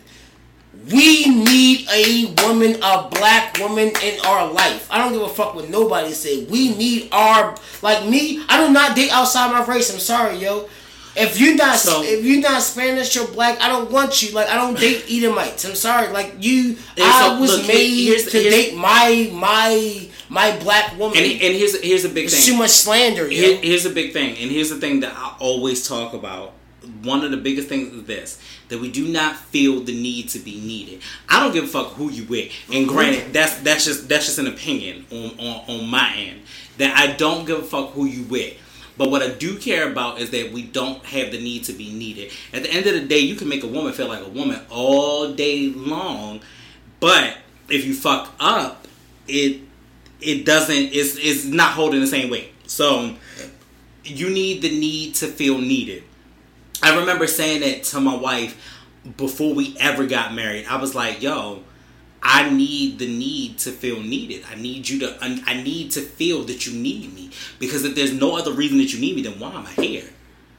We 0.90 1.26
need 1.28 1.86
a 1.92 2.34
woman, 2.46 2.76
a 2.82 3.08
black 3.10 3.58
woman 3.58 3.88
in 4.02 4.20
our 4.24 4.50
life. 4.52 4.86
I 4.90 4.98
don't 4.98 5.12
give 5.12 5.22
a 5.22 5.28
fuck 5.28 5.54
what 5.54 5.68
nobody 5.68 6.12
say. 6.12 6.44
We 6.44 6.74
need 6.76 7.08
our 7.12 7.56
like 7.82 8.08
me. 8.08 8.42
I 8.48 8.66
do 8.66 8.72
not 8.72 8.96
date 8.96 9.10
outside 9.12 9.52
my 9.52 9.64
race. 9.66 9.92
I'm 9.92 10.00
sorry, 10.00 10.38
yo. 10.38 10.68
If 11.16 11.40
you're 11.40 11.56
not 11.56 11.78
So- 11.78 12.02
if 12.04 12.24
you're 12.24 12.40
not 12.40 12.62
Spanish 12.62 13.16
or 13.16 13.26
black, 13.26 13.60
I 13.60 13.68
don't 13.68 13.90
want 13.90 14.22
you. 14.22 14.30
Like 14.32 14.48
I 14.48 14.54
don't 14.54 14.78
date 14.78 15.04
Edomites. 15.10 15.64
I'm 15.64 15.74
sorry. 15.74 16.08
Like 16.12 16.36
you, 16.38 16.76
I 16.96 17.28
so, 17.28 17.40
was 17.40 17.58
look, 17.58 17.66
made 17.66 18.04
here's- 18.04 18.24
to 18.30 18.38
here's- 18.38 18.54
date 18.54 18.74
my 18.76 19.28
my 19.34 20.08
my 20.28 20.56
black 20.58 20.96
woman. 20.98 21.18
And, 21.18 21.26
and 21.32 21.56
here's 21.56 21.78
here's 21.82 22.04
a 22.04 22.08
big 22.08 22.26
It's 22.26 22.44
thing. 22.44 22.54
too 22.54 22.58
much 22.58 22.70
slander, 22.70 23.24
yo. 23.24 23.30
Here, 23.30 23.56
here's 23.56 23.84
a 23.84 23.90
big 23.90 24.12
thing, 24.12 24.36
and 24.38 24.50
here's 24.50 24.70
the 24.70 24.76
thing 24.76 25.00
that 25.00 25.12
I 25.16 25.34
always 25.40 25.86
talk 25.88 26.12
about. 26.14 26.52
One 27.02 27.24
of 27.24 27.30
the 27.32 27.36
biggest 27.36 27.68
things 27.68 27.92
is 27.92 28.04
this: 28.04 28.38
that 28.68 28.80
we 28.80 28.90
do 28.90 29.08
not 29.08 29.36
feel 29.36 29.80
the 29.80 29.92
need 29.92 30.28
to 30.30 30.38
be 30.38 30.60
needed. 30.60 31.00
I 31.28 31.40
don't 31.40 31.52
give 31.52 31.64
a 31.64 31.68
fuck 31.68 31.92
who 31.92 32.10
you 32.10 32.24
with. 32.24 32.52
And 32.66 32.86
mm-hmm. 32.86 32.88
granted, 32.88 33.32
that's 33.32 33.56
that's 33.60 33.84
just 33.84 34.08
that's 34.08 34.26
just 34.26 34.38
an 34.38 34.46
opinion 34.46 35.06
on, 35.10 35.30
on 35.38 35.64
on 35.68 35.88
my 35.88 36.14
end. 36.16 36.42
That 36.78 36.96
I 36.96 37.14
don't 37.14 37.46
give 37.46 37.58
a 37.58 37.62
fuck 37.62 37.90
who 37.92 38.04
you 38.04 38.24
with. 38.24 38.56
But 38.96 39.10
what 39.12 39.22
I 39.22 39.28
do 39.28 39.56
care 39.58 39.90
about 39.90 40.18
is 40.18 40.30
that 40.30 40.52
we 40.52 40.62
don't 40.64 41.04
have 41.04 41.30
the 41.30 41.40
need 41.40 41.64
to 41.64 41.72
be 41.72 41.92
needed. 41.92 42.32
At 42.52 42.64
the 42.64 42.72
end 42.72 42.84
of 42.86 42.94
the 42.94 43.06
day, 43.06 43.20
you 43.20 43.36
can 43.36 43.48
make 43.48 43.62
a 43.62 43.68
woman 43.68 43.92
feel 43.92 44.08
like 44.08 44.24
a 44.24 44.28
woman 44.28 44.60
all 44.70 45.32
day 45.32 45.68
long, 45.70 46.40
but 46.98 47.38
if 47.68 47.84
you 47.84 47.94
fuck 47.94 48.34
up, 48.40 48.88
it 49.28 49.60
it 50.20 50.44
doesn't 50.44 50.74
it's 50.74 51.16
it's 51.16 51.44
not 51.44 51.72
holding 51.72 52.00
the 52.00 52.06
same 52.06 52.28
weight. 52.28 52.52
So 52.66 53.14
you 54.04 54.30
need 54.30 54.62
the 54.62 54.70
need 54.70 55.14
to 55.16 55.28
feel 55.28 55.58
needed. 55.58 56.02
I 56.82 56.98
remember 56.98 57.26
saying 57.26 57.60
that 57.60 57.84
to 57.84 58.00
my 58.00 58.16
wife 58.16 58.76
before 59.16 59.54
we 59.54 59.76
ever 59.80 60.06
got 60.06 60.34
married. 60.34 60.66
I 60.68 60.76
was 60.76 60.94
like, 60.94 61.22
"Yo, 61.22 61.62
I 62.22 62.50
need 62.50 62.98
the 62.98 63.06
need 63.06 63.58
to 63.58 63.70
feel 63.70 64.00
needed. 64.00 64.44
I 64.50 64.56
need 64.56 64.88
you 64.88 64.98
to. 65.00 65.16
I 65.20 65.42
I 65.46 65.62
need 65.62 65.92
to 65.92 66.00
feel 66.00 66.44
that 66.44 66.66
you 66.66 66.78
need 66.78 67.14
me 67.14 67.30
because 67.58 67.84
if 67.84 67.94
there's 67.94 68.12
no 68.12 68.36
other 68.36 68.52
reason 68.52 68.78
that 68.78 68.92
you 68.92 69.00
need 69.00 69.16
me, 69.16 69.22
then 69.22 69.38
why 69.38 69.52
am 69.52 69.66
I 69.66 69.72
here? 69.72 70.08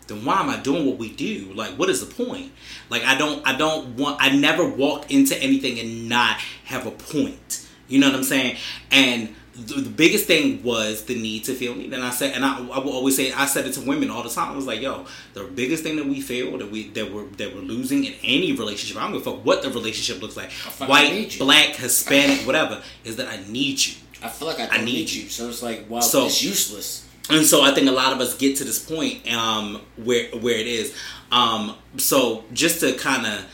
Then 0.07 0.25
why 0.25 0.41
am 0.41 0.49
I 0.49 0.57
doing 0.57 0.85
what 0.85 0.97
we 0.97 1.11
do? 1.11 1.51
Like, 1.53 1.77
what 1.77 1.89
is 1.89 2.05
the 2.05 2.23
point? 2.23 2.51
Like, 2.89 3.03
I 3.03 3.17
don't. 3.17 3.45
I 3.47 3.55
don't 3.55 3.95
want. 3.95 4.17
I 4.19 4.29
never 4.35 4.67
walk 4.67 5.11
into 5.11 5.37
anything 5.37 5.79
and 5.79 6.09
not 6.09 6.37
have 6.65 6.85
a 6.87 6.91
point. 6.91 7.67
You 7.87 7.99
know 7.99 8.07
what 8.07 8.15
I'm 8.15 8.23
saying? 8.23 8.57
And 8.91 9.35
the, 9.67 9.81
the 9.81 9.89
biggest 9.89 10.25
thing 10.25 10.63
was 10.63 11.03
the 11.03 11.15
need 11.15 11.43
to 11.45 11.53
feel 11.53 11.75
needed. 11.75 11.93
And 11.93 12.03
I 12.03 12.09
said, 12.09 12.35
and 12.35 12.43
I, 12.45 12.57
I 12.59 12.79
will 12.79 12.91
always 12.93 13.15
say, 13.15 13.31
I 13.31 13.45
said 13.45 13.65
it 13.65 13.73
to 13.73 13.81
women 13.81 14.09
all 14.09 14.23
the 14.23 14.29
time. 14.29 14.51
I 14.51 14.55
was 14.55 14.65
like, 14.67 14.81
yo, 14.81 15.05
the 15.33 15.43
biggest 15.43 15.83
thing 15.83 15.95
that 15.97 16.05
we 16.05 16.21
feel 16.21 16.57
that 16.57 16.71
we 16.71 16.89
that 16.89 17.11
we're 17.13 17.25
that 17.37 17.53
we're 17.55 17.61
losing 17.61 18.03
in 18.05 18.13
any 18.23 18.51
relationship. 18.53 18.97
I 18.97 19.03
don't 19.03 19.13
give 19.13 19.21
a 19.27 19.31
fuck 19.31 19.45
what 19.45 19.61
the 19.61 19.69
relationship 19.69 20.21
looks 20.21 20.37
like, 20.37 20.51
white, 20.87 21.35
black, 21.39 21.75
Hispanic, 21.75 22.45
whatever, 22.47 22.81
is 23.03 23.15
that 23.17 23.27
I 23.27 23.37
need 23.49 23.85
you. 23.85 23.93
I 24.21 24.27
feel 24.29 24.47
like 24.47 24.59
I, 24.59 24.67
I 24.67 24.77
need 24.79 24.85
need 24.85 25.11
you. 25.11 25.23
you. 25.23 25.29
So 25.29 25.47
it's 25.49 25.63
like, 25.63 25.89
wow, 25.89 25.99
So- 26.01 26.25
it's 26.25 26.43
useless. 26.43 27.07
and 27.29 27.45
so 27.45 27.61
I 27.63 27.73
think 27.73 27.87
a 27.87 27.91
lot 27.91 28.11
of 28.13 28.19
us 28.19 28.35
get 28.35 28.57
to 28.57 28.63
this 28.63 28.79
point 28.79 29.31
um, 29.33 29.81
where 29.97 30.27
where 30.31 30.55
it 30.57 30.67
is. 30.67 30.95
Um, 31.31 31.75
so 31.97 32.43
just 32.53 32.79
to 32.81 32.93
kind 32.93 33.25
of 33.25 33.45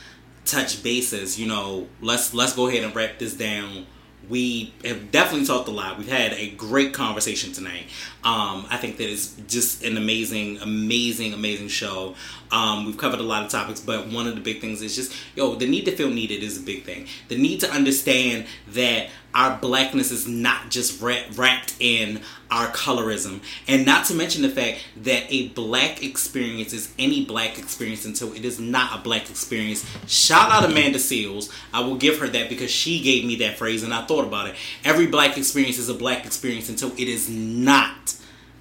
touch 0.45 0.81
bases, 0.81 1.39
you 1.39 1.47
know, 1.47 1.87
let's 2.01 2.33
let's 2.33 2.53
go 2.53 2.67
ahead 2.67 2.83
and 2.83 2.95
wrap 2.95 3.19
this 3.19 3.33
down. 3.33 3.85
We 4.29 4.73
have 4.83 5.11
definitely 5.11 5.45
talked 5.45 5.67
a 5.67 5.71
lot. 5.71 5.97
We've 5.97 6.07
had 6.07 6.33
a 6.33 6.51
great 6.51 6.93
conversation 6.93 7.53
tonight. 7.53 7.85
Um, 8.23 8.65
I 8.69 8.77
think 8.77 8.97
that 8.97 9.09
it's 9.09 9.35
just 9.47 9.83
an 9.83 9.97
amazing, 9.97 10.57
amazing, 10.59 11.33
amazing 11.33 11.67
show. 11.67 12.15
Um, 12.51 12.85
we've 12.85 12.97
covered 12.97 13.19
a 13.19 13.23
lot 13.23 13.43
of 13.43 13.49
topics, 13.49 13.79
but 13.79 14.07
one 14.07 14.27
of 14.27 14.35
the 14.35 14.41
big 14.41 14.61
things 14.61 14.81
is 14.81 14.95
just, 14.95 15.13
yo, 15.35 15.55
the 15.55 15.67
need 15.67 15.85
to 15.85 15.95
feel 15.95 16.09
needed 16.09 16.43
is 16.43 16.57
a 16.57 16.61
big 16.61 16.83
thing. 16.83 17.07
The 17.27 17.37
need 17.37 17.59
to 17.61 17.71
understand 17.71 18.45
that 18.69 19.09
our 19.35 19.57
blackness 19.57 20.11
is 20.11 20.27
not 20.27 20.71
just 20.71 21.01
wra- 21.01 21.25
wrapped 21.35 21.75
in 21.79 22.21
our 22.49 22.67
colorism, 22.67 23.41
and 23.67 23.85
not 23.85 24.05
to 24.05 24.13
mention 24.13 24.41
the 24.41 24.49
fact 24.49 24.79
that 24.95 25.23
a 25.29 25.49
black 25.49 26.01
experience 26.01 26.71
is 26.71 26.93
any 26.97 27.25
black 27.25 27.59
experience 27.59 28.05
until 28.05 28.33
it 28.33 28.45
is 28.45 28.59
not 28.59 28.97
a 28.97 29.03
black 29.03 29.29
experience. 29.29 29.85
Shout 30.07 30.51
out 30.51 30.63
Amanda 30.63 30.99
Seales. 30.99 31.51
I 31.73 31.81
will 31.81 31.97
give 31.97 32.19
her 32.19 32.27
that 32.27 32.49
because 32.49 32.71
she 32.71 33.01
gave 33.01 33.25
me 33.25 33.35
that 33.37 33.57
phrase, 33.57 33.83
and 33.83 33.93
I 33.93 34.05
thought 34.05 34.25
about 34.25 34.47
it. 34.47 34.55
Every 34.85 35.07
black 35.07 35.37
experience 35.37 35.77
is 35.77 35.89
a 35.89 35.93
black 35.93 36.25
experience 36.25 36.69
until 36.69 36.91
it 36.93 37.09
is 37.09 37.29
not 37.29 38.15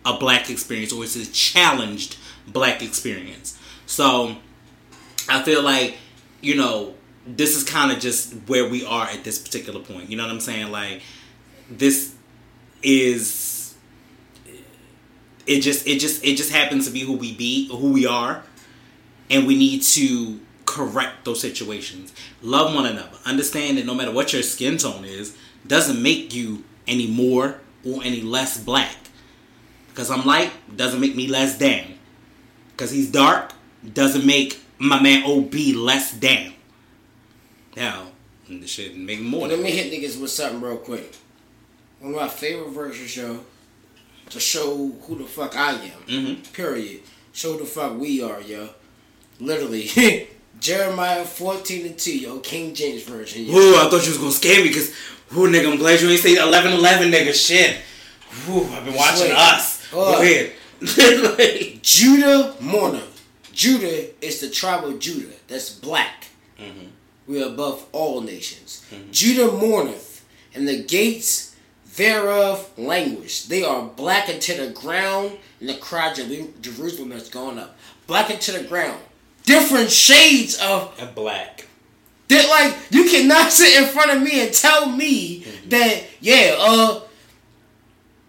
a 0.05 0.19
black 0.19 0.51
experience 0.51 0.93
or 0.93 1.05
it's 1.05 1.17
a 1.17 1.31
challenged 1.31 2.17
black 2.49 2.83
experience. 2.83 3.59
So 3.87 4.37
I 5.29 5.43
feel 5.43 5.63
like, 5.63 5.97
you 6.41 6.57
know, 6.57 6.95
this 7.27 7.57
is 7.57 7.65
kind 7.65 7.91
of 7.91 7.99
just 7.99 8.35
where 8.47 8.69
we 8.69 8.85
are 8.85 9.07
at 9.07 9.25
this 9.25 9.39
particular 9.39 9.81
point. 9.81 10.11
You 10.11 10.17
know 10.17 10.25
what 10.25 10.33
I'm 10.33 10.41
saying? 10.41 10.71
Like 10.71 11.03
this 11.71 12.15
is 12.83 13.75
it 15.47 15.61
just 15.61 15.87
it 15.87 15.99
just 15.99 16.25
it 16.25 16.37
just 16.37 16.51
happens 16.51 16.87
to 16.87 16.93
be 16.93 17.01
who 17.01 17.15
we 17.15 17.35
be, 17.35 17.69
who 17.69 17.93
we 17.93 18.07
are, 18.07 18.43
and 19.31 19.47
we 19.47 19.57
need 19.57 19.83
to 19.83 20.41
correct 20.67 21.25
those 21.25 21.41
situations. 21.41 22.13
Love 22.43 22.75
one 22.75 22.87
another. 22.87 23.17
Understand 23.25 23.79
that 23.79 23.87
no 23.87 23.95
matter 23.95 24.13
what 24.13 24.33
your 24.33 24.43
skin 24.43 24.77
tone 24.77 25.05
is, 25.05 25.37
doesn't 25.67 26.03
make 26.03 26.35
you 26.35 26.65
any 26.87 27.07
more 27.07 27.61
or 27.85 28.03
any 28.03 28.21
less 28.21 28.59
black. 28.63 28.97
Because 29.89 30.11
I'm 30.11 30.25
light 30.25 30.51
doesn't 30.77 31.01
make 31.01 31.15
me 31.15 31.29
less 31.29 31.59
damn. 31.59 31.95
Because 32.71 32.91
he's 32.91 33.11
dark 33.11 33.53
doesn't 33.93 34.27
make 34.27 34.61
my 34.79 35.01
man 35.01 35.25
OB 35.25 35.55
less 35.77 36.13
damn. 36.13 36.53
Now, 37.77 38.07
this 38.49 38.71
shit 38.71 38.97
make 38.97 39.21
more. 39.21 39.49
Let 39.49 39.61
me 39.61 39.71
hit 39.71 39.93
niggas 39.93 40.21
with 40.21 40.31
something 40.31 40.61
real 40.61 40.77
quick. 40.77 41.15
One 42.01 42.15
of 42.15 42.21
my 42.21 42.29
favorite 42.29 42.71
version 42.71 43.07
show 43.07 43.41
to 44.31 44.41
show 44.41 44.93
who 45.03 45.19
the 45.19 45.25
fuck 45.25 45.57
I 45.57 45.73
am. 45.73 46.03
Mhm. 46.09 46.53
Period. 46.53 47.01
Show 47.33 47.53
who 47.55 47.59
the 47.61 47.65
fuck 47.65 47.99
we 47.99 48.23
are, 48.23 48.41
yo. 48.41 48.69
Literally. 49.41 49.91
Jeremiah 50.61 51.25
14 51.25 51.87
and 51.87 51.99
2, 51.99 52.19
yo. 52.19 52.39
King 52.41 52.75
James 52.75 53.03
version, 53.03 53.45
yo. 53.45 53.55
Ooh, 53.57 53.77
I 53.77 53.89
thought 53.91 54.05
you 54.05 54.11
was 54.11 54.19
gonna 54.19 54.31
scare 54.33 54.63
me 54.63 54.69
because, 54.69 54.95
who 55.29 55.49
nigga, 55.51 55.71
I'm 55.73 55.79
glad 55.79 56.01
you 56.01 56.09
ain't 56.09 56.21
say 56.21 56.37
11 56.37 56.73
11, 56.73 57.11
nigga. 57.11 57.35
Shit. 57.35 57.79
Ooh, 58.49 58.65
I've 58.73 58.85
been 58.85 58.95
watching 58.95 59.29
Wait. 59.29 59.37
us. 59.37 59.87
Go 59.91 60.21
ahead. 60.21 60.53
Like, 60.81 61.79
Judah 61.83 62.55
mourner. 62.61 63.03
Judah 63.53 64.25
is 64.25 64.41
the 64.41 64.51
tribe 64.51 64.85
of 64.85 64.99
Judah. 64.99 65.33
That's 65.49 65.71
black. 65.71 66.27
We 67.27 67.43
are 67.43 67.47
above 67.49 67.87
all 67.93 68.21
nations. 68.21 68.85
Judah 69.11 69.51
mourneth, 69.53 70.25
and 70.55 70.69
the 70.69 70.83
gates 70.83 71.55
thereof 71.97 72.71
languish. 72.77 73.45
They 73.45 73.63
are 73.63 73.83
blackened 73.85 74.43
to 74.43 74.55
the 74.67 74.73
ground, 74.73 75.33
and 75.61 75.69
the 75.69 75.75
cry 75.77 76.11
of 76.13 76.63
Jerusalem 76.63 77.11
has 77.13 77.29
gone 77.29 77.59
up. 77.59 77.77
Blackened 78.07 78.41
to 78.43 78.53
the 78.53 78.65
ground. 78.65 79.01
Different 79.45 79.91
shades 79.91 80.59
of 80.61 80.95
a 81.01 81.07
black. 81.07 81.67
that 82.29 82.49
like 82.49 82.77
you 82.91 83.05
cannot 83.11 83.53
sit 83.53 83.81
in 83.83 83.89
front 83.89 84.11
of 84.11 84.23
me 84.23 84.41
and 84.43 84.53
tell 84.55 84.87
me 84.89 85.45
that 85.69 86.03
yeah 86.21 86.57
uh 86.59 87.01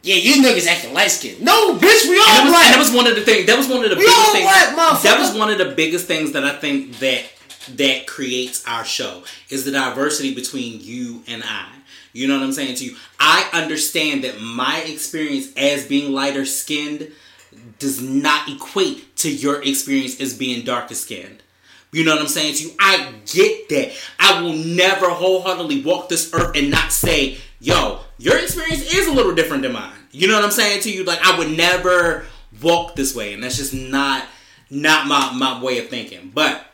yeah 0.03 0.15
you 0.15 0.43
niggas 0.43 0.67
acting 0.67 0.93
light 0.93 1.09
skinned. 1.11 1.41
No 1.41 1.75
bitch 1.77 2.09
we 2.09 2.17
all 2.19 2.25
And 2.27 2.37
that, 2.37 2.43
was, 2.43 2.51
black. 2.51 2.67
that 2.71 2.79
was 2.79 2.91
one 2.91 3.07
of 3.07 3.15
the 3.15 3.21
things. 3.21 3.45
That 3.47 3.57
was 3.57 3.67
one 3.69 3.83
of 3.83 3.89
the 3.89 3.95
We 3.95 4.01
biggest 4.03 4.17
all 4.17 4.33
things. 4.33 4.43
black, 4.45 5.01
that 5.03 5.17
was 5.19 5.37
one 5.39 5.49
of 5.51 5.57
the 5.57 5.73
biggest 5.73 6.05
things 6.07 6.33
that 6.33 6.43
I 6.43 6.57
think 6.57 6.99
that 6.99 7.23
that 7.67 8.07
creates 8.07 8.63
our 8.67 8.85
show 8.85 9.23
is 9.49 9.65
the 9.65 9.71
diversity 9.71 10.33
between 10.33 10.79
you 10.81 11.23
and 11.27 11.43
I. 11.43 11.69
You 12.13 12.27
know 12.27 12.37
what 12.37 12.43
I'm 12.43 12.53
saying 12.53 12.75
to 12.75 12.85
you? 12.85 12.95
I 13.19 13.49
understand 13.51 14.23
that 14.23 14.39
my 14.39 14.81
experience 14.81 15.53
as 15.57 15.85
being 15.85 16.13
lighter 16.13 16.45
skinned 16.45 17.11
does 17.79 18.01
not 18.01 18.47
equate 18.47 19.15
to 19.17 19.33
your 19.33 19.61
experience 19.63 20.19
as 20.21 20.37
being 20.37 20.63
darker 20.63 20.95
skinned. 20.95 21.41
You 21.91 22.03
know 22.03 22.13
what 22.13 22.21
I'm 22.21 22.27
saying 22.27 22.55
to 22.55 22.63
you? 22.63 22.71
I 22.79 23.13
get 23.25 23.69
that. 23.69 23.93
I 24.19 24.41
will 24.41 24.53
never 24.53 25.09
wholeheartedly 25.09 25.83
walk 25.83 26.09
this 26.09 26.33
earth 26.33 26.55
and 26.55 26.69
not 26.69 26.91
say, 26.91 27.37
yo, 27.59 28.01
your 28.17 28.37
experience 28.37 28.93
is 28.93 29.07
a 29.07 29.13
little 29.13 29.35
different 29.35 29.63
than 29.63 29.73
mine. 29.73 29.93
You 30.11 30.27
know 30.27 30.35
what 30.35 30.43
I'm 30.43 30.51
saying 30.51 30.81
to 30.81 30.91
you? 30.91 31.03
Like 31.03 31.19
I 31.21 31.37
would 31.37 31.55
never 31.55 32.25
walk 32.61 32.95
this 32.95 33.15
way, 33.15 33.33
and 33.33 33.43
that's 33.43 33.57
just 33.57 33.73
not 33.73 34.25
not 34.69 35.07
my, 35.07 35.33
my 35.33 35.61
way 35.61 35.79
of 35.79 35.89
thinking. 35.89 36.31
But 36.33 36.65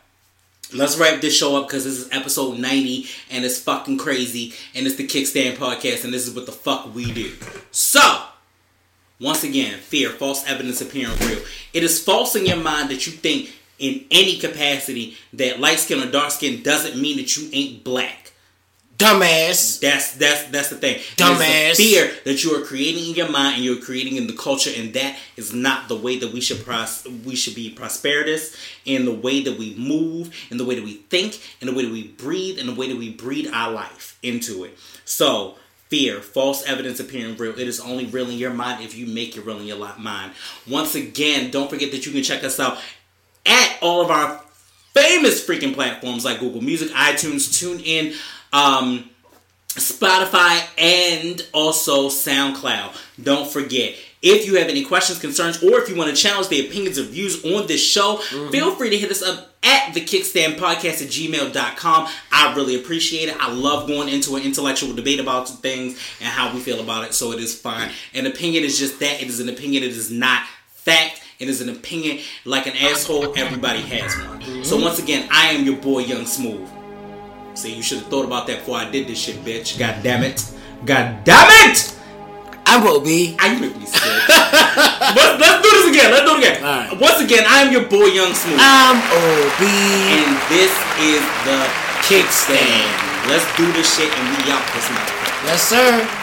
let's 0.73 0.97
wrap 0.97 1.21
this 1.21 1.35
show 1.35 1.55
up 1.57 1.67
because 1.67 1.83
this 1.83 1.97
is 1.97 2.09
episode 2.11 2.57
90 2.57 3.07
and 3.29 3.45
it's 3.45 3.59
fucking 3.59 3.97
crazy 3.97 4.53
and 4.73 4.85
it's 4.85 4.95
the 4.95 5.07
Kickstand 5.07 5.55
podcast 5.55 6.03
and 6.03 6.13
this 6.13 6.27
is 6.27 6.33
what 6.35 6.45
the 6.45 6.51
fuck 6.51 6.93
we 6.93 7.11
do. 7.11 7.33
So 7.71 8.23
once 9.19 9.43
again, 9.43 9.79
fear, 9.79 10.09
false 10.09 10.47
evidence 10.47 10.81
appearing 10.81 11.17
real. 11.19 11.41
It 11.73 11.83
is 11.83 12.03
false 12.03 12.35
in 12.35 12.45
your 12.45 12.57
mind 12.57 12.89
that 12.89 13.05
you 13.05 13.13
think 13.13 13.53
in 13.79 14.05
any 14.11 14.37
capacity 14.37 15.17
that 15.33 15.59
light 15.59 15.79
skin 15.79 16.01
or 16.01 16.11
dark 16.11 16.31
skin 16.31 16.61
doesn't 16.61 16.99
mean 17.01 17.17
that 17.17 17.35
you 17.35 17.49
ain't 17.51 17.83
black. 17.83 18.20
Dumbass. 19.01 19.79
That's 19.79 20.13
that's 20.13 20.43
that's 20.45 20.69
the 20.69 20.75
thing. 20.77 20.99
Dumbass. 21.15 21.75
fear 21.75 22.11
that 22.25 22.43
you 22.43 22.55
are 22.55 22.65
creating 22.65 23.09
in 23.09 23.15
your 23.15 23.29
mind 23.29 23.55
and 23.55 23.63
you're 23.63 23.81
creating 23.81 24.15
in 24.15 24.27
the 24.27 24.33
culture, 24.33 24.71
and 24.75 24.93
that 24.93 25.17
is 25.37 25.53
not 25.53 25.87
the 25.87 25.95
way 25.95 26.17
that 26.19 26.31
we 26.31 26.41
should 26.41 26.63
pros- 26.63 27.07
we 27.25 27.35
should 27.35 27.55
be 27.55 27.69
prosperous 27.69 28.55
in 28.85 29.05
the 29.05 29.13
way 29.13 29.41
that 29.41 29.57
we 29.57 29.75
move, 29.75 30.33
in 30.51 30.57
the 30.57 30.65
way 30.65 30.75
that 30.75 30.83
we 30.83 30.93
think, 31.09 31.39
in 31.61 31.67
the 31.67 31.73
way 31.73 31.83
that 31.83 31.91
we 31.91 32.07
breathe, 32.07 32.59
in 32.59 32.67
the 32.67 32.75
way 32.75 32.87
that 32.87 32.97
we 32.97 33.11
breathe 33.11 33.49
our 33.51 33.71
life 33.71 34.17
into 34.21 34.63
it. 34.63 34.77
So 35.05 35.55
fear, 35.89 36.21
false 36.21 36.63
evidence 36.63 36.99
appearing 36.99 37.35
real. 37.37 37.51
It 37.59 37.67
is 37.67 37.79
only 37.79 38.05
real 38.05 38.29
in 38.29 38.37
your 38.37 38.53
mind 38.53 38.83
if 38.83 38.95
you 38.95 39.05
make 39.07 39.35
it 39.35 39.45
real 39.45 39.59
in 39.59 39.65
your 39.65 39.97
mind. 39.97 40.31
Once 40.67 40.95
again, 40.95 41.51
don't 41.51 41.69
forget 41.69 41.91
that 41.91 42.05
you 42.05 42.11
can 42.11 42.23
check 42.23 42.43
us 42.43 42.59
out 42.59 42.77
at 43.45 43.77
all 43.81 44.01
of 44.01 44.09
our 44.09 44.41
famous 44.93 45.45
freaking 45.45 45.73
platforms 45.73 46.23
like 46.23 46.39
Google 46.39 46.61
Music, 46.61 46.89
iTunes, 46.91 47.49
TuneIn, 47.49 48.15
um, 48.53 49.09
Spotify, 49.69 50.65
and 50.77 51.47
also 51.53 52.09
SoundCloud. 52.09 52.95
Don't 53.21 53.49
forget. 53.49 53.95
If 54.21 54.45
you 54.45 54.55
have 54.55 54.67
any 54.67 54.83
questions, 54.83 55.17
concerns, 55.19 55.63
or 55.63 55.79
if 55.81 55.89
you 55.89 55.95
want 55.95 56.15
to 56.15 56.15
challenge 56.15 56.49
the 56.49 56.67
opinions 56.67 56.99
or 56.99 57.03
views 57.03 57.43
on 57.43 57.65
this 57.65 57.83
show, 57.83 58.17
mm-hmm. 58.17 58.51
feel 58.51 58.75
free 58.75 58.91
to 58.91 58.97
hit 58.97 59.09
us 59.09 59.23
up 59.23 59.55
at 59.63 59.93
the 59.93 60.01
kickstand 60.01 60.57
podcast 60.57 61.01
at 61.01 61.09
gmail.com. 61.09 62.07
I 62.31 62.53
really 62.55 62.75
appreciate 62.75 63.29
it. 63.29 63.37
I 63.39 63.51
love 63.51 63.87
going 63.87 64.09
into 64.09 64.35
an 64.35 64.43
intellectual 64.43 64.93
debate 64.93 65.19
about 65.19 65.49
things 65.49 65.99
and 66.19 66.29
how 66.29 66.53
we 66.53 66.59
feel 66.59 66.81
about 66.81 67.05
it, 67.05 67.13
so 67.13 67.31
it 67.31 67.39
is 67.39 67.59
fine. 67.59 67.89
An 68.13 68.27
opinion 68.27 68.63
is 68.63 68.77
just 68.77 68.99
that. 68.99 69.21
It 69.21 69.27
is 69.27 69.39
an 69.39 69.49
opinion. 69.49 69.83
It 69.83 69.89
is 69.89 70.11
not 70.11 70.43
fact. 70.67 71.21
It 71.39 71.49
is 71.49 71.61
an 71.61 71.69
opinion. 71.69 72.19
Like 72.45 72.67
an 72.67 72.73
asshole, 72.75 73.37
everybody 73.37 73.81
has 73.81 74.15
one. 74.17 74.41
Mm-hmm. 74.41 74.63
So 74.63 74.79
once 74.79 74.99
again, 74.99 75.27
I 75.31 75.47
am 75.47 75.65
your 75.65 75.77
boy, 75.77 75.99
Young 75.99 76.25
Smooth. 76.25 76.69
See, 77.53 77.75
you 77.75 77.83
should 77.83 77.99
have 77.99 78.07
thought 78.07 78.25
about 78.25 78.47
that 78.47 78.59
before 78.59 78.77
I 78.77 78.89
did 78.89 79.07
this 79.07 79.19
shit, 79.19 79.37
bitch. 79.43 79.77
God 79.77 80.01
damn 80.01 80.23
it. 80.23 80.43
God 80.85 81.23
damn 81.23 81.69
it! 81.69 81.95
I'm 82.65 82.87
OB. 82.87 83.35
I 83.37 83.59
make 83.59 83.75
me 83.75 83.85
sick. 83.85 83.99
let's, 84.31 85.35
let's 85.35 85.59
do 85.59 85.69
this 85.69 85.87
again. 85.91 86.09
Let's 86.11 86.23
do 86.23 86.37
it 86.37 86.39
again. 86.39 86.63
Right. 86.63 87.01
Once 87.01 87.19
again, 87.19 87.43
I 87.45 87.67
am 87.67 87.71
your 87.71 87.83
boy, 87.83 88.07
Young 88.15 88.33
Smooth. 88.33 88.57
I'm 88.57 88.97
OB. 89.11 89.61
And 89.61 90.39
this 90.47 90.71
is 91.03 91.21
the 91.43 91.67
kickstand. 92.07 92.87
Let's 93.27 93.45
do 93.57 93.67
this 93.73 93.91
shit 93.91 94.07
and 94.07 94.25
we 94.39 94.51
out 94.51 94.63
this 94.73 94.89
night. 94.89 95.11
Yes, 95.43 95.61
sir. 95.61 96.20